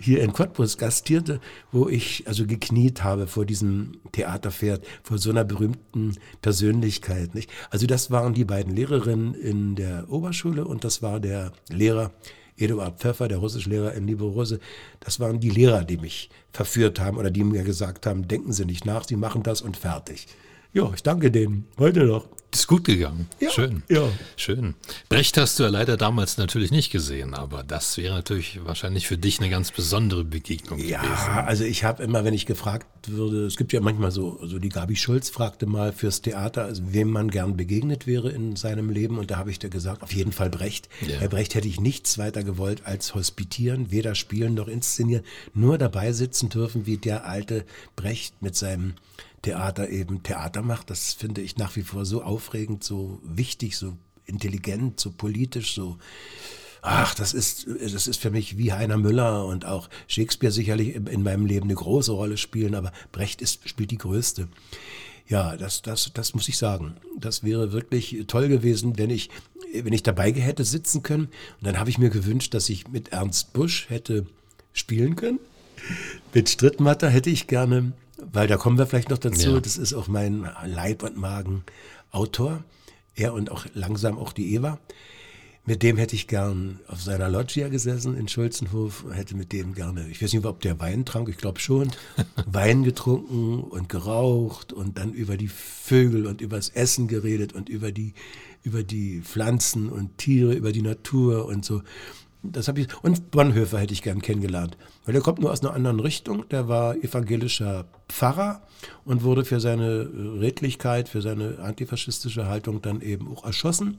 hier 0.00 0.22
in 0.22 0.32
Cottbus 0.32 0.78
gastierte, 0.78 1.40
wo 1.72 1.88
ich 1.88 2.24
also 2.26 2.46
gekniet 2.46 3.02
habe 3.02 3.26
vor 3.26 3.44
diesem 3.44 4.00
Theaterpferd, 4.12 4.86
vor 5.02 5.18
so 5.18 5.30
einer 5.30 5.44
berühmten 5.44 6.16
Persönlichkeit. 6.42 7.34
Nicht? 7.34 7.50
Also 7.70 7.86
das 7.86 8.10
waren 8.10 8.34
die 8.34 8.44
beiden 8.44 8.74
Lehrerinnen 8.74 9.34
in 9.34 9.74
der 9.76 10.10
Oberschule 10.10 10.64
und 10.64 10.84
das 10.84 11.02
war 11.02 11.20
der 11.20 11.52
Lehrer 11.68 12.12
Eduard 12.58 12.98
Pfeffer, 12.98 13.28
der 13.28 13.38
Russischlehrer 13.38 13.94
in 13.94 14.06
Liberose. 14.06 14.58
Das 15.00 15.20
waren 15.20 15.40
die 15.40 15.50
Lehrer, 15.50 15.84
die 15.84 15.96
mich 15.96 16.28
verführt 16.52 17.00
haben 17.00 17.16
oder 17.16 17.30
die 17.30 17.44
mir 17.44 17.62
gesagt 17.62 18.06
haben, 18.06 18.26
denken 18.26 18.52
Sie 18.52 18.64
nicht 18.64 18.84
nach, 18.84 19.04
Sie 19.04 19.16
machen 19.16 19.42
das 19.42 19.62
und 19.62 19.76
fertig. 19.76 20.26
Ja, 20.72 20.90
ich 20.94 21.02
danke 21.02 21.30
denen. 21.30 21.66
Heute 21.78 22.04
noch. 22.04 22.26
Ist 22.52 22.66
gut 22.66 22.84
gegangen. 22.84 23.28
Ja, 23.40 23.50
Schön. 23.50 23.82
Ja. 23.90 24.08
Schön. 24.36 24.74
Brecht 25.10 25.36
hast 25.36 25.58
du 25.58 25.64
ja 25.64 25.68
leider 25.68 25.98
damals 25.98 26.38
natürlich 26.38 26.70
nicht 26.70 26.90
gesehen, 26.90 27.34
aber 27.34 27.62
das 27.62 27.98
wäre 27.98 28.14
natürlich 28.14 28.60
wahrscheinlich 28.64 29.06
für 29.06 29.18
dich 29.18 29.38
eine 29.38 29.50
ganz 29.50 29.70
besondere 29.70 30.24
Begegnung 30.24 30.78
ja, 30.78 31.02
gewesen. 31.02 31.26
Ja, 31.26 31.44
also 31.44 31.64
ich 31.64 31.84
habe 31.84 32.02
immer, 32.02 32.24
wenn 32.24 32.32
ich 32.32 32.46
gefragt 32.46 32.86
würde, 33.06 33.44
es 33.44 33.56
gibt 33.56 33.74
ja 33.74 33.80
manchmal 33.80 34.12
so, 34.12 34.38
so 34.46 34.58
die 34.58 34.70
Gabi 34.70 34.96
Schulz 34.96 35.28
fragte 35.28 35.66
mal 35.66 35.92
fürs 35.92 36.22
Theater, 36.22 36.64
also 36.64 36.82
wem 36.86 37.10
man 37.10 37.30
gern 37.30 37.56
begegnet 37.56 38.06
wäre 38.06 38.30
in 38.30 38.56
seinem 38.56 38.88
Leben 38.88 39.18
und 39.18 39.30
da 39.30 39.36
habe 39.36 39.50
ich 39.50 39.58
dir 39.58 39.70
gesagt, 39.70 40.02
auf 40.02 40.14
jeden 40.14 40.32
Fall 40.32 40.48
Brecht. 40.48 40.88
Ja. 41.06 41.20
Bei 41.20 41.28
Brecht 41.28 41.54
hätte 41.54 41.68
ich 41.68 41.80
nichts 41.80 42.16
weiter 42.16 42.44
gewollt 42.44 42.86
als 42.86 43.14
hospitieren, 43.14 43.90
weder 43.90 44.14
spielen 44.14 44.54
noch 44.54 44.68
inszenieren, 44.68 45.24
nur 45.52 45.76
dabei 45.76 46.12
sitzen 46.12 46.48
dürfen, 46.48 46.86
wie 46.86 46.96
der 46.96 47.26
alte 47.26 47.66
Brecht 47.94 48.40
mit 48.40 48.56
seinem 48.56 48.94
Theater 49.42 49.88
eben 49.88 50.22
Theater 50.22 50.62
macht. 50.62 50.90
Das 50.90 51.12
finde 51.12 51.40
ich 51.40 51.56
nach 51.56 51.76
wie 51.76 51.82
vor 51.82 52.04
so 52.04 52.22
aufregend, 52.22 52.84
so 52.84 53.20
wichtig, 53.22 53.76
so 53.76 53.96
intelligent, 54.26 55.00
so 55.00 55.10
politisch, 55.10 55.74
so 55.74 55.98
ach, 56.82 57.14
das 57.14 57.32
ist, 57.32 57.66
das 57.66 58.06
ist 58.06 58.20
für 58.20 58.30
mich 58.30 58.58
wie 58.58 58.72
Heiner 58.72 58.96
Müller 58.96 59.44
und 59.46 59.64
auch 59.64 59.88
Shakespeare 60.06 60.52
sicherlich 60.52 60.94
in 60.94 61.22
meinem 61.22 61.46
Leben 61.46 61.64
eine 61.64 61.74
große 61.74 62.12
Rolle 62.12 62.36
spielen, 62.36 62.74
aber 62.74 62.92
Brecht 63.12 63.42
ist, 63.42 63.68
spielt 63.68 63.90
die 63.90 63.98
größte. 63.98 64.48
Ja, 65.26 65.56
das, 65.56 65.82
das, 65.82 66.10
das 66.14 66.34
muss 66.34 66.48
ich 66.48 66.56
sagen. 66.56 66.96
Das 67.18 67.44
wäre 67.44 67.72
wirklich 67.72 68.24
toll 68.28 68.48
gewesen, 68.48 68.96
wenn 68.96 69.10
ich, 69.10 69.28
wenn 69.74 69.92
ich 69.92 70.02
dabei 70.02 70.32
hätte 70.32 70.64
sitzen 70.64 71.02
können. 71.02 71.26
Und 71.26 71.66
dann 71.66 71.78
habe 71.78 71.90
ich 71.90 71.98
mir 71.98 72.08
gewünscht, 72.08 72.54
dass 72.54 72.68
ich 72.70 72.88
mit 72.88 73.08
Ernst 73.08 73.52
Busch 73.52 73.90
hätte 73.90 74.26
spielen 74.72 75.16
können. 75.16 75.38
Mit 76.32 76.48
Strittmatter 76.48 77.10
hätte 77.10 77.28
ich 77.28 77.46
gerne 77.46 77.92
weil 78.18 78.46
da 78.46 78.56
kommen 78.56 78.78
wir 78.78 78.86
vielleicht 78.86 79.10
noch 79.10 79.18
dazu, 79.18 79.54
ja. 79.54 79.60
das 79.60 79.76
ist 79.76 79.94
auch 79.94 80.08
mein 80.08 80.48
Leib- 80.64 81.02
und 81.02 81.16
Magen-Autor, 81.16 82.64
er 83.14 83.34
und 83.34 83.50
auch 83.50 83.66
langsam 83.74 84.18
auch 84.18 84.32
die 84.32 84.54
Eva. 84.54 84.78
Mit 85.68 85.82
dem 85.82 85.98
hätte 85.98 86.16
ich 86.16 86.28
gern 86.28 86.80
auf 86.88 87.02
seiner 87.02 87.28
Loggia 87.28 87.68
gesessen 87.68 88.16
in 88.16 88.26
Schulzenhof, 88.26 89.04
hätte 89.12 89.36
mit 89.36 89.52
dem 89.52 89.74
gerne, 89.74 90.08
ich 90.08 90.22
weiß 90.22 90.32
nicht, 90.32 90.46
ob 90.46 90.62
der 90.62 90.80
Wein 90.80 91.04
trank, 91.04 91.28
ich 91.28 91.36
glaube 91.36 91.60
schon, 91.60 91.90
Wein 92.46 92.84
getrunken 92.84 93.60
und 93.60 93.90
geraucht 93.90 94.72
und 94.72 94.96
dann 94.96 95.12
über 95.12 95.36
die 95.36 95.48
Vögel 95.48 96.26
und 96.26 96.40
über 96.40 96.56
das 96.56 96.70
Essen 96.70 97.06
geredet 97.06 97.52
und 97.52 97.68
über 97.68 97.92
die, 97.92 98.14
über 98.62 98.82
die 98.82 99.20
Pflanzen 99.20 99.90
und 99.90 100.16
Tiere, 100.16 100.54
über 100.54 100.72
die 100.72 100.80
Natur 100.80 101.44
und 101.44 101.66
so. 101.66 101.82
Das 102.42 102.68
habe 102.68 102.80
ich 102.80 102.88
und 103.02 103.32
Bonhoeffer 103.32 103.78
hätte 103.78 103.92
ich 103.92 104.02
gern 104.02 104.22
kennengelernt, 104.22 104.76
weil 105.04 105.12
der 105.12 105.22
kommt 105.22 105.40
nur 105.40 105.50
aus 105.50 105.60
einer 105.60 105.74
anderen 105.74 105.98
Richtung. 105.98 106.48
Der 106.50 106.68
war 106.68 106.94
evangelischer 106.96 107.86
Pfarrer 108.08 108.62
und 109.04 109.24
wurde 109.24 109.44
für 109.44 109.58
seine 109.58 110.08
Redlichkeit, 110.40 111.08
für 111.08 111.20
seine 111.20 111.58
antifaschistische 111.58 112.46
Haltung 112.46 112.80
dann 112.80 113.00
eben 113.00 113.28
auch 113.34 113.44
erschossen. 113.44 113.98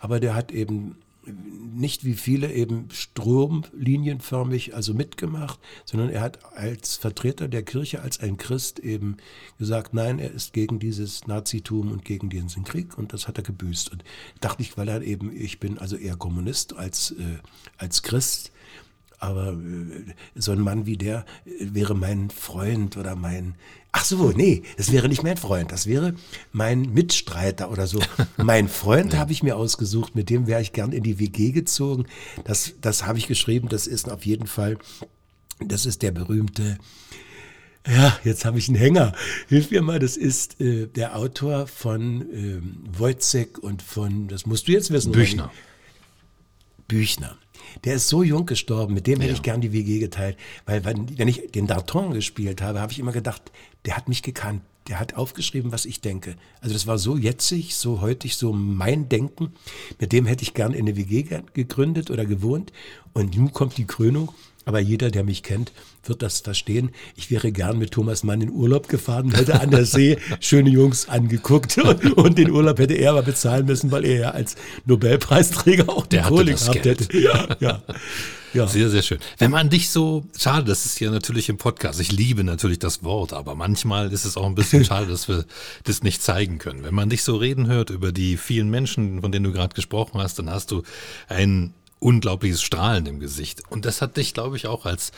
Aber 0.00 0.18
der 0.18 0.34
hat 0.34 0.50
eben 0.50 0.96
nicht 1.24 2.04
wie 2.04 2.14
viele 2.14 2.52
eben 2.52 2.88
stromlinienförmig 2.90 4.74
also 4.74 4.92
mitgemacht, 4.92 5.60
sondern 5.84 6.10
er 6.10 6.20
hat 6.20 6.44
als 6.56 6.96
Vertreter 6.96 7.48
der 7.48 7.62
Kirche, 7.62 8.02
als 8.02 8.20
ein 8.20 8.36
Christ 8.36 8.78
eben 8.80 9.16
gesagt, 9.58 9.94
nein, 9.94 10.18
er 10.18 10.32
ist 10.32 10.52
gegen 10.52 10.78
dieses 10.78 11.26
Nazitum 11.26 11.92
und 11.92 12.04
gegen 12.04 12.28
diesen 12.28 12.64
Krieg 12.64 12.98
und 12.98 13.12
das 13.12 13.28
hat 13.28 13.38
er 13.38 13.44
gebüßt. 13.44 13.92
Und 13.92 14.04
dachte 14.40 14.62
ich, 14.62 14.76
weil 14.76 14.88
er 14.88 15.02
eben, 15.02 15.34
ich 15.34 15.60
bin 15.60 15.78
also 15.78 15.96
eher 15.96 16.16
Kommunist 16.16 16.74
als, 16.74 17.12
äh, 17.12 17.38
als 17.78 18.02
Christ, 18.02 18.52
aber 19.22 19.52
äh, 19.52 20.12
so 20.34 20.52
ein 20.52 20.60
Mann 20.60 20.84
wie 20.84 20.96
der 20.96 21.24
äh, 21.44 21.50
wäre 21.72 21.94
mein 21.94 22.30
Freund 22.30 22.96
oder 22.96 23.14
mein, 23.14 23.54
ach 23.92 24.04
so, 24.04 24.30
nee, 24.30 24.62
das 24.76 24.90
wäre 24.90 25.08
nicht 25.08 25.22
mein 25.22 25.36
Freund, 25.36 25.70
das 25.70 25.86
wäre 25.86 26.14
mein 26.50 26.92
Mitstreiter 26.92 27.70
oder 27.70 27.86
so. 27.86 28.00
mein 28.36 28.68
Freund 28.68 29.12
ja. 29.12 29.20
habe 29.20 29.32
ich 29.32 29.42
mir 29.42 29.56
ausgesucht, 29.56 30.14
mit 30.14 30.28
dem 30.28 30.46
wäre 30.46 30.60
ich 30.60 30.72
gern 30.72 30.92
in 30.92 31.04
die 31.04 31.18
WG 31.18 31.52
gezogen. 31.52 32.06
Das, 32.44 32.74
das 32.80 33.06
habe 33.06 33.18
ich 33.18 33.28
geschrieben, 33.28 33.68
das 33.68 33.86
ist 33.86 34.10
auf 34.10 34.26
jeden 34.26 34.48
Fall, 34.48 34.76
das 35.60 35.86
ist 35.86 36.02
der 36.02 36.10
berühmte, 36.10 36.78
ja, 37.86 38.16
jetzt 38.22 38.44
habe 38.44 38.58
ich 38.58 38.68
einen 38.68 38.78
Hänger. 38.78 39.12
Hilf 39.48 39.72
mir 39.72 39.82
mal, 39.82 39.98
das 39.98 40.16
ist 40.16 40.60
äh, 40.60 40.86
der 40.86 41.16
Autor 41.16 41.66
von 41.66 42.22
äh, 42.32 42.60
Wojcek 42.96 43.58
und 43.58 43.82
von, 43.82 44.28
das 44.28 44.46
musst 44.46 44.68
du 44.68 44.72
jetzt 44.72 44.92
wissen. 44.92 45.10
Büchner. 45.10 45.50
Büchner. 46.86 47.36
Der 47.84 47.94
ist 47.94 48.08
so 48.08 48.22
jung 48.22 48.46
gestorben, 48.46 48.94
mit 48.94 49.06
dem 49.06 49.20
hätte 49.20 49.32
ich 49.32 49.42
gern 49.42 49.60
die 49.60 49.72
WG 49.72 49.98
geteilt. 49.98 50.36
Weil 50.66 50.84
wenn, 50.84 51.28
ich 51.28 51.50
den 51.52 51.66
Darton 51.66 52.12
gespielt 52.12 52.62
habe, 52.62 52.80
habe 52.80 52.92
ich 52.92 52.98
immer 52.98 53.12
gedacht, 53.12 53.42
der 53.84 53.96
hat 53.96 54.08
mich 54.08 54.22
gekannt. 54.22 54.62
Der 54.88 54.98
hat 54.98 55.14
aufgeschrieben, 55.14 55.70
was 55.70 55.84
ich 55.84 56.00
denke. 56.00 56.34
Also 56.60 56.74
das 56.74 56.88
war 56.88 56.98
so 56.98 57.16
jetzig, 57.16 57.76
so 57.76 58.00
heutig, 58.00 58.36
so 58.36 58.52
mein 58.52 59.08
Denken. 59.08 59.52
Mit 60.00 60.12
dem 60.12 60.26
hätte 60.26 60.42
ich 60.42 60.54
gern 60.54 60.72
in 60.72 60.80
eine 60.80 60.96
WG 60.96 61.24
gegründet 61.54 62.10
oder 62.10 62.26
gewohnt. 62.26 62.72
Und 63.12 63.36
nun 63.36 63.52
kommt 63.52 63.78
die 63.78 63.86
Krönung. 63.86 64.32
Aber 64.64 64.80
jeder, 64.80 65.10
der 65.10 65.24
mich 65.24 65.42
kennt, 65.42 65.72
wird 66.04 66.22
das 66.22 66.40
verstehen. 66.40 66.90
Ich 67.16 67.30
wäre 67.30 67.52
gern 67.52 67.78
mit 67.78 67.92
Thomas 67.92 68.22
Mann 68.22 68.40
in 68.40 68.50
Urlaub 68.50 68.88
gefahren, 68.88 69.34
hätte 69.34 69.60
an 69.60 69.70
der 69.70 69.84
See 69.84 70.18
schöne 70.40 70.70
Jungs 70.70 71.08
angeguckt 71.08 71.78
und, 71.78 72.16
und, 72.16 72.38
den 72.38 72.50
Urlaub 72.50 72.78
hätte 72.78 72.94
er 72.94 73.10
aber 73.10 73.22
bezahlen 73.22 73.66
müssen, 73.66 73.90
weil 73.90 74.04
er 74.04 74.18
ja 74.18 74.30
als 74.30 74.56
Nobelpreisträger 74.84 75.88
auch 75.88 76.06
die 76.06 76.18
Kohle 76.18 76.54
gehabt 76.54 76.84
hätte. 76.84 77.18
Ja, 77.18 77.56
ja. 77.60 77.82
Ja. 78.54 78.66
Sehr, 78.66 78.90
sehr 78.90 79.02
schön. 79.02 79.18
Wenn 79.38 79.50
man 79.50 79.70
dich 79.70 79.90
so, 79.90 80.24
schade, 80.36 80.64
das 80.66 80.84
ist 80.84 81.00
ja 81.00 81.10
natürlich 81.10 81.48
im 81.48 81.56
Podcast. 81.56 82.00
Ich 82.00 82.12
liebe 82.12 82.44
natürlich 82.44 82.78
das 82.78 83.02
Wort, 83.02 83.32
aber 83.32 83.54
manchmal 83.54 84.12
ist 84.12 84.24
es 84.24 84.36
auch 84.36 84.46
ein 84.46 84.54
bisschen 84.54 84.84
schade, 84.84 85.06
dass 85.06 85.28
wir 85.28 85.44
das 85.84 86.02
nicht 86.02 86.22
zeigen 86.22 86.58
können. 86.58 86.84
Wenn 86.84 86.94
man 86.94 87.08
dich 87.08 87.22
so 87.22 87.36
reden 87.36 87.66
hört 87.66 87.90
über 87.90 88.12
die 88.12 88.36
vielen 88.36 88.68
Menschen, 88.68 89.22
von 89.22 89.32
denen 89.32 89.44
du 89.44 89.52
gerade 89.52 89.74
gesprochen 89.74 90.20
hast, 90.20 90.38
dann 90.38 90.50
hast 90.50 90.70
du 90.70 90.82
ein 91.28 91.72
unglaubliches 92.02 92.62
Strahlen 92.62 93.06
im 93.06 93.20
Gesicht. 93.20 93.62
Und 93.70 93.84
das 93.84 94.02
hat 94.02 94.16
dich, 94.16 94.34
glaube 94.34 94.56
ich, 94.56 94.66
auch 94.66 94.84
als, 94.84 95.12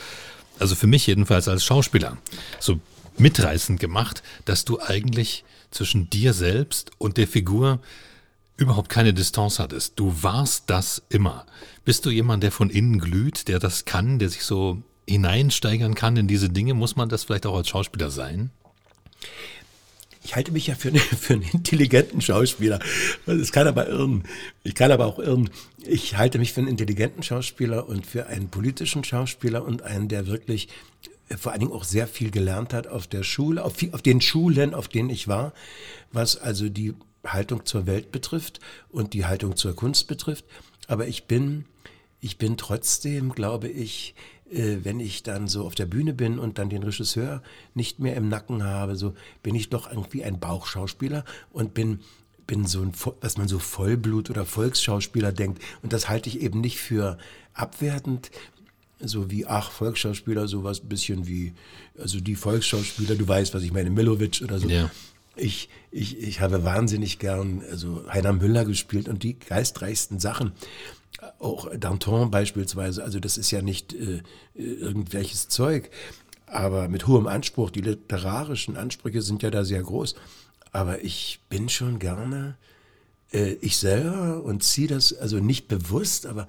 also 0.59 0.75
für 0.75 0.87
mich 0.87 1.07
jedenfalls 1.07 1.49
als 1.49 1.64
Schauspieler, 1.64 2.18
so 2.61 2.79
mitreißend 3.16 3.81
gemacht, 3.81 4.23
dass 4.44 4.64
du 4.64 4.81
eigentlich 4.81 5.44
zwischen 5.70 6.11
dir 6.11 6.33
selbst 6.33 6.92
und 6.99 7.16
der 7.16 7.27
Figur 7.27 7.81
überhaupt 8.57 8.88
keine 8.88 9.12
Distanz 9.12 9.59
hattest. 9.59 9.94
Du 9.99 10.23
warst 10.23 10.64
das 10.68 11.03
immer. 11.09 11.47
Bist 11.85 12.07
du 12.07 12.11
jemand, 12.11 12.42
der 12.42 12.53
von 12.53 12.70
innen 12.70 13.01
glüht, 13.01 13.49
der 13.49 13.59
das 13.59 13.85
kann, 13.85 14.18
der 14.18 14.29
sich 14.29 14.44
so 14.44 14.83
hineinsteigern 15.09 15.94
kann 15.94 16.16
in 16.16 16.29
diese 16.29 16.49
Dinge? 16.49 16.75
Muss 16.75 16.97
man 16.97 17.09
das 17.09 17.25
vielleicht 17.25 17.47
auch 17.47 17.57
als 17.57 17.68
Schauspieler 17.68 18.11
sein? 18.11 18.51
Ich 20.24 20.34
halte 20.34 20.52
mich 20.52 20.66
ja 20.66 20.74
für, 20.74 20.92
für 20.98 21.34
einen 21.34 21.42
intelligenten 21.42 22.20
Schauspieler. 22.20 22.80
Das 23.26 23.52
kann 23.52 23.68
aber 23.68 23.88
irren. 23.88 24.24
Ich 24.64 24.74
kann 24.74 24.90
aber 24.90 25.06
auch 25.06 25.18
irren. 25.18 25.50
Ich 25.87 26.16
halte 26.16 26.38
mich 26.38 26.52
für 26.52 26.62
einen 26.62 26.68
intelligenten 26.68 27.22
Schauspieler 27.22 27.88
und 27.88 28.06
für 28.06 28.26
einen 28.26 28.48
politischen 28.48 29.04
Schauspieler 29.04 29.64
und 29.64 29.82
einen, 29.82 30.08
der 30.08 30.26
wirklich 30.26 30.68
äh, 31.28 31.37
vor 31.37 31.52
allen 31.52 31.60
Dingen 31.60 31.72
auch 31.72 31.84
sehr 31.84 32.06
viel 32.06 32.30
gelernt 32.30 32.72
hat 32.72 32.87
auf 32.87 33.06
der 33.06 33.22
Schule, 33.22 33.62
auf, 33.62 33.74
auf 33.92 34.02
den 34.02 34.20
Schulen, 34.20 34.74
auf 34.74 34.88
denen 34.88 35.10
ich 35.10 35.28
war, 35.28 35.52
was 36.10 36.38
also 36.38 36.68
die 36.70 36.94
Haltung 37.26 37.66
zur 37.66 37.87
Welt 37.87 38.10
betrifft 38.10 38.60
und 38.88 39.12
die 39.12 39.26
Haltung 39.26 39.56
zur 39.56 39.76
Kunst 39.76 40.08
betrifft. 40.08 40.46
Aber 40.87 41.06
ich 41.06 41.24
bin, 41.24 41.66
ich 42.20 42.38
bin 42.38 42.56
trotzdem, 42.56 43.32
glaube 43.32 43.68
ich, 43.68 44.14
äh, 44.54 44.84
wenn 44.84 45.00
ich 45.00 45.22
dann 45.22 45.48
so 45.48 45.66
auf 45.66 45.74
der 45.74 45.86
Bühne 45.86 46.14
bin 46.14 46.38
und 46.38 46.58
dann 46.58 46.70
den 46.70 46.82
Regisseur 46.82 47.42
nicht 47.74 47.98
mehr 47.98 48.16
im 48.16 48.28
Nacken 48.28 48.64
habe, 48.64 48.96
so 48.96 49.14
bin 49.42 49.54
ich 49.54 49.68
doch 49.68 49.90
irgendwie 49.90 50.24
ein 50.24 50.40
Bauchschauspieler 50.40 51.24
und 51.52 51.74
bin 51.74 52.00
bin 52.46 52.66
so 52.66 52.82
ein, 52.82 52.92
was 53.22 53.38
man 53.38 53.48
so 53.48 53.58
Vollblut 53.58 54.28
oder 54.28 54.44
Volksschauspieler 54.44 55.32
denkt. 55.32 55.62
Und 55.82 55.94
das 55.94 56.10
halte 56.10 56.28
ich 56.28 56.40
eben 56.40 56.60
nicht 56.60 56.78
für 56.78 57.16
abwertend, 57.54 58.30
so 59.00 59.30
wie, 59.30 59.46
ach, 59.46 59.70
Volksschauspieler, 59.70 60.46
sowas 60.46 60.82
ein 60.82 60.88
bisschen 60.88 61.26
wie, 61.26 61.54
also 61.98 62.20
die 62.20 62.36
Volksschauspieler, 62.36 63.14
du 63.14 63.26
weißt, 63.26 63.54
was 63.54 63.62
ich 63.62 63.72
meine, 63.72 63.90
Milovic 63.90 64.42
oder 64.42 64.58
so. 64.58 64.68
Ja. 64.68 64.90
Ich, 65.36 65.68
ich, 65.90 66.18
ich 66.18 66.40
habe 66.40 66.64
wahnsinnig 66.64 67.18
gern 67.18 67.62
also 67.68 68.04
Heiner 68.08 68.32
Müller 68.32 68.64
gespielt 68.64 69.08
und 69.08 69.22
die 69.22 69.38
geistreichsten 69.38 70.20
Sachen 70.20 70.52
auch 71.38 71.70
Danton 71.79 72.31
beispielsweise, 72.31 73.05
also 73.05 73.20
das 73.20 73.38
ist 73.38 73.50
ja 73.50 73.62
nicht 73.62 73.94
äh, 73.94 74.22
irgendwelches 74.55 75.48
Zeug, 75.48 75.90
aber 76.46 76.88
mit 76.88 77.07
hohem 77.07 77.27
Anspruch, 77.27 77.70
die 77.70 77.81
literarischen 77.81 78.77
Ansprüche 78.77 79.22
sind 79.22 79.42
ja 79.42 79.50
da 79.50 79.64
sehr 79.64 79.83
groß. 79.83 80.14
Aber 80.72 81.05
ich 81.05 81.40
bin 81.48 81.68
schon 81.68 81.98
gerne 81.98 82.57
äh, 83.33 83.55
ich 83.61 83.77
selber 83.77 84.42
und 84.42 84.62
ziehe 84.62 84.88
das 84.88 85.12
also 85.12 85.38
nicht 85.38 85.68
bewusst, 85.68 86.27
aber 86.27 86.46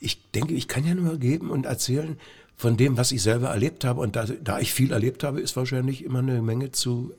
ich 0.00 0.30
denke, 0.30 0.54
ich 0.54 0.68
kann 0.68 0.86
ja 0.86 0.94
nur 0.94 1.18
geben 1.18 1.50
und 1.50 1.66
erzählen 1.66 2.18
von 2.56 2.76
dem, 2.76 2.96
was 2.96 3.12
ich 3.12 3.22
selber 3.22 3.48
erlebt 3.48 3.84
habe. 3.84 4.00
Und 4.00 4.16
da, 4.16 4.26
da 4.26 4.60
ich 4.60 4.72
viel 4.72 4.92
erlebt 4.92 5.24
habe, 5.24 5.40
ist 5.40 5.56
wahrscheinlich 5.56 6.04
immer 6.04 6.20
eine 6.20 6.42
Menge 6.42 6.70
zu 6.72 7.12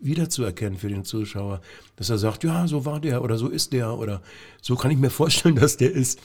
wiederzuerkennen 0.00 0.78
für 0.78 0.88
den 0.88 1.04
Zuschauer, 1.04 1.60
dass 1.96 2.10
er 2.10 2.18
sagt, 2.18 2.44
ja, 2.44 2.66
so 2.66 2.84
war 2.84 3.00
der 3.00 3.22
oder 3.22 3.38
so 3.38 3.48
ist 3.48 3.72
der 3.72 3.98
oder 3.98 4.22
so 4.62 4.76
kann 4.76 4.90
ich 4.90 4.98
mir 4.98 5.10
vorstellen, 5.10 5.56
dass 5.60 5.76
der 5.76 5.92
ist. 5.92 6.20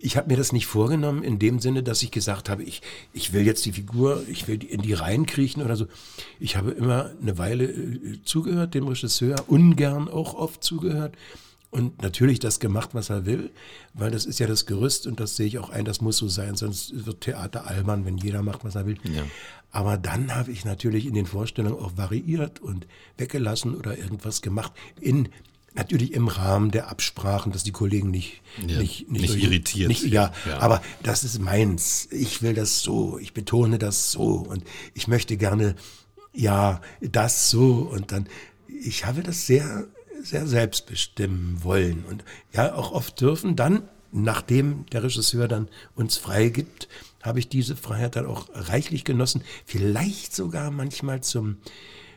Ich 0.00 0.16
habe 0.16 0.28
mir 0.28 0.36
das 0.36 0.52
nicht 0.52 0.66
vorgenommen 0.66 1.24
in 1.24 1.40
dem 1.40 1.58
Sinne, 1.58 1.82
dass 1.82 2.04
ich 2.04 2.12
gesagt 2.12 2.48
habe, 2.48 2.62
ich, 2.62 2.82
ich 3.12 3.32
will 3.32 3.44
jetzt 3.44 3.66
die 3.66 3.72
Figur, 3.72 4.22
ich 4.28 4.46
will 4.46 4.62
in 4.62 4.80
die 4.80 4.92
Reihen 4.92 5.26
kriechen 5.26 5.60
oder 5.60 5.74
so. 5.74 5.86
Ich 6.38 6.56
habe 6.56 6.70
immer 6.70 7.10
eine 7.20 7.36
Weile 7.36 7.64
äh, 7.64 8.22
zugehört, 8.22 8.74
dem 8.74 8.86
Regisseur, 8.86 9.34
ungern 9.48 10.08
auch 10.08 10.34
oft 10.34 10.62
zugehört 10.62 11.16
und 11.70 12.00
natürlich 12.00 12.38
das 12.38 12.60
gemacht, 12.60 12.90
was 12.92 13.10
er 13.10 13.26
will, 13.26 13.50
weil 13.92 14.10
das 14.10 14.24
ist 14.24 14.38
ja 14.38 14.46
das 14.46 14.64
Gerüst 14.64 15.06
und 15.06 15.20
das 15.20 15.36
sehe 15.36 15.46
ich 15.46 15.58
auch 15.58 15.68
ein, 15.68 15.84
das 15.84 16.00
muss 16.00 16.16
so 16.16 16.28
sein, 16.28 16.56
sonst 16.56 17.04
wird 17.04 17.20
Theater 17.20 17.66
albern, 17.66 18.06
wenn 18.06 18.16
jeder 18.16 18.42
macht, 18.42 18.64
was 18.64 18.74
er 18.74 18.86
will. 18.86 18.96
Ja. 19.04 19.24
Aber 19.70 19.96
dann 19.98 20.34
habe 20.34 20.50
ich 20.50 20.64
natürlich 20.64 21.06
in 21.06 21.14
den 21.14 21.26
Vorstellungen 21.26 21.78
auch 21.78 21.96
variiert 21.96 22.60
und 22.60 22.86
weggelassen 23.16 23.74
oder 23.74 23.98
irgendwas 23.98 24.42
gemacht, 24.42 24.72
in 25.00 25.28
Natürlich 25.74 26.12
im 26.14 26.26
Rahmen 26.26 26.72
der 26.72 26.88
Absprachen, 26.88 27.52
dass 27.52 27.62
die 27.62 27.70
Kollegen 27.70 28.10
nicht, 28.10 28.40
ja, 28.66 28.80
nicht, 28.80 29.08
nicht, 29.12 29.30
nicht 29.30 29.44
irritiert 29.44 29.88
nicht, 29.88 30.02
ja, 30.02 30.32
ja, 30.44 30.58
aber 30.58 30.82
das 31.04 31.22
ist 31.22 31.38
meins. 31.38 32.08
Ich 32.10 32.42
will 32.42 32.54
das 32.54 32.80
so. 32.80 33.16
Ich 33.18 33.32
betone 33.32 33.78
das 33.78 34.10
so. 34.10 34.46
Und 34.48 34.64
ich 34.94 35.06
möchte 35.06 35.36
gerne, 35.36 35.76
ja, 36.32 36.80
das 37.00 37.50
so. 37.50 37.88
Und 37.92 38.10
dann, 38.10 38.26
ich 38.66 39.04
habe 39.04 39.22
das 39.22 39.46
sehr 39.46 39.86
sehr 40.20 40.46
selbst 40.46 40.86
bestimmen 40.86 41.62
wollen 41.62 42.04
und 42.08 42.24
ja 42.52 42.74
auch 42.74 42.92
oft 42.92 43.20
dürfen. 43.20 43.54
Dann, 43.54 43.82
nachdem 44.10 44.86
der 44.86 45.04
Regisseur 45.04 45.48
dann 45.48 45.68
uns 45.94 46.16
freigibt, 46.16 46.88
habe 47.22 47.38
ich 47.38 47.48
diese 47.48 47.76
Freiheit 47.76 48.16
dann 48.16 48.26
auch 48.26 48.48
reichlich 48.52 49.04
genossen. 49.04 49.42
Vielleicht 49.64 50.34
sogar 50.34 50.70
manchmal 50.70 51.22
zum, 51.22 51.58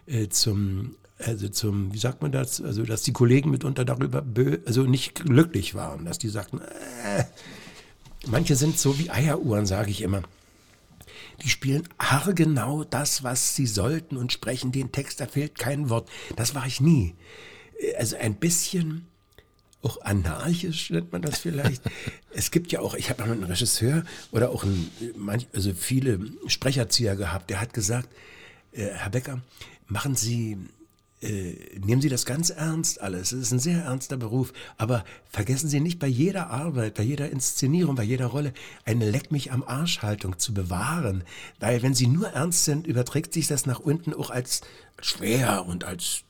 äh, 0.05 0.27
zum 0.29 0.95
also 1.17 1.49
zum, 1.49 1.93
wie 1.93 1.99
sagt 1.99 2.23
man 2.23 2.31
das, 2.31 2.61
also 2.61 2.83
dass 2.83 3.03
die 3.03 3.13
Kollegen 3.13 3.51
mitunter 3.51 3.85
darüber 3.85 4.25
also 4.65 4.83
nicht 4.83 5.13
glücklich 5.15 5.75
waren, 5.75 6.05
dass 6.05 6.17
die 6.17 6.29
sagten, 6.29 6.59
äh, 6.59 7.25
manche 8.27 8.55
sind 8.55 8.79
so 8.79 8.97
wie 8.97 9.11
Eieruhren, 9.11 9.67
sage 9.67 9.91
ich 9.91 10.01
immer. 10.01 10.23
Die 11.43 11.49
spielen 11.49 11.87
haargenau 11.99 12.83
das, 12.83 13.23
was 13.23 13.55
sie 13.55 13.67
sollten 13.67 14.17
und 14.17 14.31
sprechen 14.31 14.71
den 14.71 14.91
Text, 14.91 15.19
da 15.19 15.27
fehlt 15.27 15.57
kein 15.59 15.89
Wort. 15.89 16.09
Das 16.35 16.55
war 16.55 16.65
ich 16.65 16.81
nie 16.81 17.15
also 17.97 18.17
ein 18.17 18.35
bisschen 18.35 19.07
auch 19.83 20.01
anarchisch 20.01 20.89
nennt 20.91 21.11
man 21.11 21.21
das 21.21 21.39
vielleicht. 21.39 21.81
es 22.33 22.51
gibt 22.51 22.71
ja 22.71 22.79
auch, 22.79 22.95
ich 22.95 23.09
habe 23.09 23.23
einen 23.23 23.43
Regisseur 23.43 24.03
oder 24.31 24.51
auch 24.51 24.63
ein, 24.63 24.89
also 25.53 25.73
viele 25.73 26.19
Sprecherzieher 26.47 27.15
gehabt, 27.15 27.49
der 27.49 27.61
hat 27.61 27.73
gesagt, 27.73 28.09
äh, 28.71 28.87
Herr 28.87 29.09
Becker, 29.09 29.41
machen 29.87 30.15
Sie, 30.15 30.57
äh, 31.21 31.55
nehmen 31.83 32.01
Sie 32.01 32.09
das 32.09 32.25
ganz 32.25 32.49
ernst 32.49 33.01
alles. 33.01 33.31
Es 33.31 33.41
ist 33.41 33.51
ein 33.51 33.59
sehr 33.59 33.83
ernster 33.83 34.17
Beruf, 34.17 34.53
aber 34.77 35.03
vergessen 35.29 35.69
Sie 35.69 35.79
nicht 35.79 35.99
bei 35.99 36.07
jeder 36.07 36.49
Arbeit, 36.49 36.95
bei 36.95 37.03
jeder 37.03 37.29
Inszenierung, 37.29 37.95
bei 37.95 38.03
jeder 38.03 38.27
Rolle 38.27 38.53
eine 38.85 39.09
Leck 39.09 39.31
mich 39.31 39.51
am 39.51 39.63
Arsch 39.63 40.01
Haltung 40.01 40.37
zu 40.39 40.53
bewahren, 40.53 41.23
weil 41.59 41.81
wenn 41.81 41.95
Sie 41.95 42.07
nur 42.07 42.29
ernst 42.29 42.65
sind, 42.65 42.87
überträgt 42.87 43.33
sich 43.33 43.47
das 43.47 43.65
nach 43.65 43.79
unten 43.79 44.13
auch 44.13 44.29
als 44.29 44.61
schwer 44.99 45.65
und 45.65 45.83
als 45.83 46.23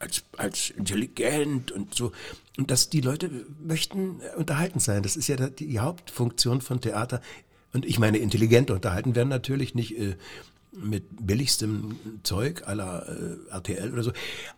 als, 0.00 0.24
als 0.36 0.70
intelligent 0.70 1.70
und 1.70 1.94
so. 1.94 2.12
Und 2.58 2.70
dass 2.70 2.90
die 2.90 3.00
Leute 3.00 3.30
möchten 3.62 4.20
unterhalten 4.36 4.80
sein. 4.80 5.02
Das 5.02 5.16
ist 5.16 5.28
ja 5.28 5.36
die 5.36 5.78
Hauptfunktion 5.78 6.60
von 6.60 6.80
Theater. 6.80 7.20
Und 7.72 7.86
ich 7.86 7.98
meine, 7.98 8.18
intelligent 8.18 8.70
unterhalten 8.70 9.14
werden 9.14 9.28
natürlich 9.28 9.74
nicht 9.74 9.96
äh, 9.98 10.16
mit 10.72 11.04
billigstem 11.26 11.96
Zeug 12.22 12.66
aller 12.66 13.06
äh, 13.08 13.52
RTL 13.52 13.92
oder 13.92 14.02
so. 14.02 14.12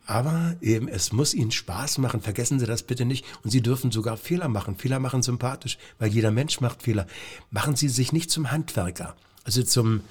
Aber 0.07 0.57
eben, 0.61 0.89
es 0.89 1.13
muss 1.13 1.35
ihnen 1.35 1.51
Spaß 1.51 1.99
machen. 1.99 2.21
Vergessen 2.21 2.59
Sie 2.59 2.67
das 2.67 2.83
bitte 2.83 3.05
nicht. 3.05 3.25
Und 3.43 3.51
Sie 3.51 3.63
dürfen 3.63 3.91
sogar 3.91 4.17
Fehler 4.17 4.49
machen. 4.49 4.77
Fehler 4.77 4.99
machen 4.99 5.23
sympathisch, 5.23 5.79
weil 5.99 6.11
jeder 6.11 6.31
Mensch 6.31 6.61
macht 6.61 6.83
Fehler. 6.83 7.07
Machen 7.51 7.77
Sie 7.77 7.89
sich 7.89 8.13
nicht 8.13 8.31
zum 8.31 8.51
Handwerker. 8.51 9.17
Also 9.45 9.63
zum 9.63 10.03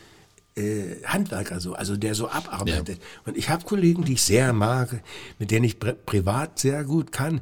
äh, 0.55 1.03
Handwerker 1.05 1.59
so, 1.59 1.73
also 1.73 1.95
der 1.97 2.15
so 2.15 2.27
abarbeitet. 2.27 2.99
Ja. 2.99 3.05
Und 3.25 3.37
ich 3.37 3.49
habe 3.49 3.63
Kollegen, 3.63 4.03
die 4.03 4.13
ich 4.13 4.23
sehr 4.23 4.53
mag, 4.53 5.03
mit 5.39 5.51
denen 5.51 5.65
ich 5.65 5.79
privat 5.79 6.59
sehr 6.59 6.83
gut 6.83 7.11
kann. 7.11 7.41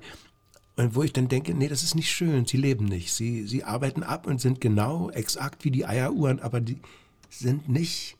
Und 0.79 0.95
wo 0.95 1.03
ich 1.03 1.11
dann 1.11 1.27
denke, 1.27 1.53
nee, 1.53 1.67
das 1.67 1.83
ist 1.83 1.95
nicht 1.95 2.09
schön, 2.09 2.45
sie 2.45 2.55
leben 2.55 2.85
nicht. 2.85 3.11
Sie, 3.11 3.45
sie 3.45 3.65
arbeiten 3.65 4.01
ab 4.01 4.25
und 4.25 4.39
sind 4.39 4.61
genau 4.61 5.09
exakt 5.09 5.65
wie 5.65 5.71
die 5.71 5.85
Eieruhren, 5.85 6.39
aber 6.39 6.61
die 6.61 6.77
sind 7.29 7.67
nicht 7.67 8.15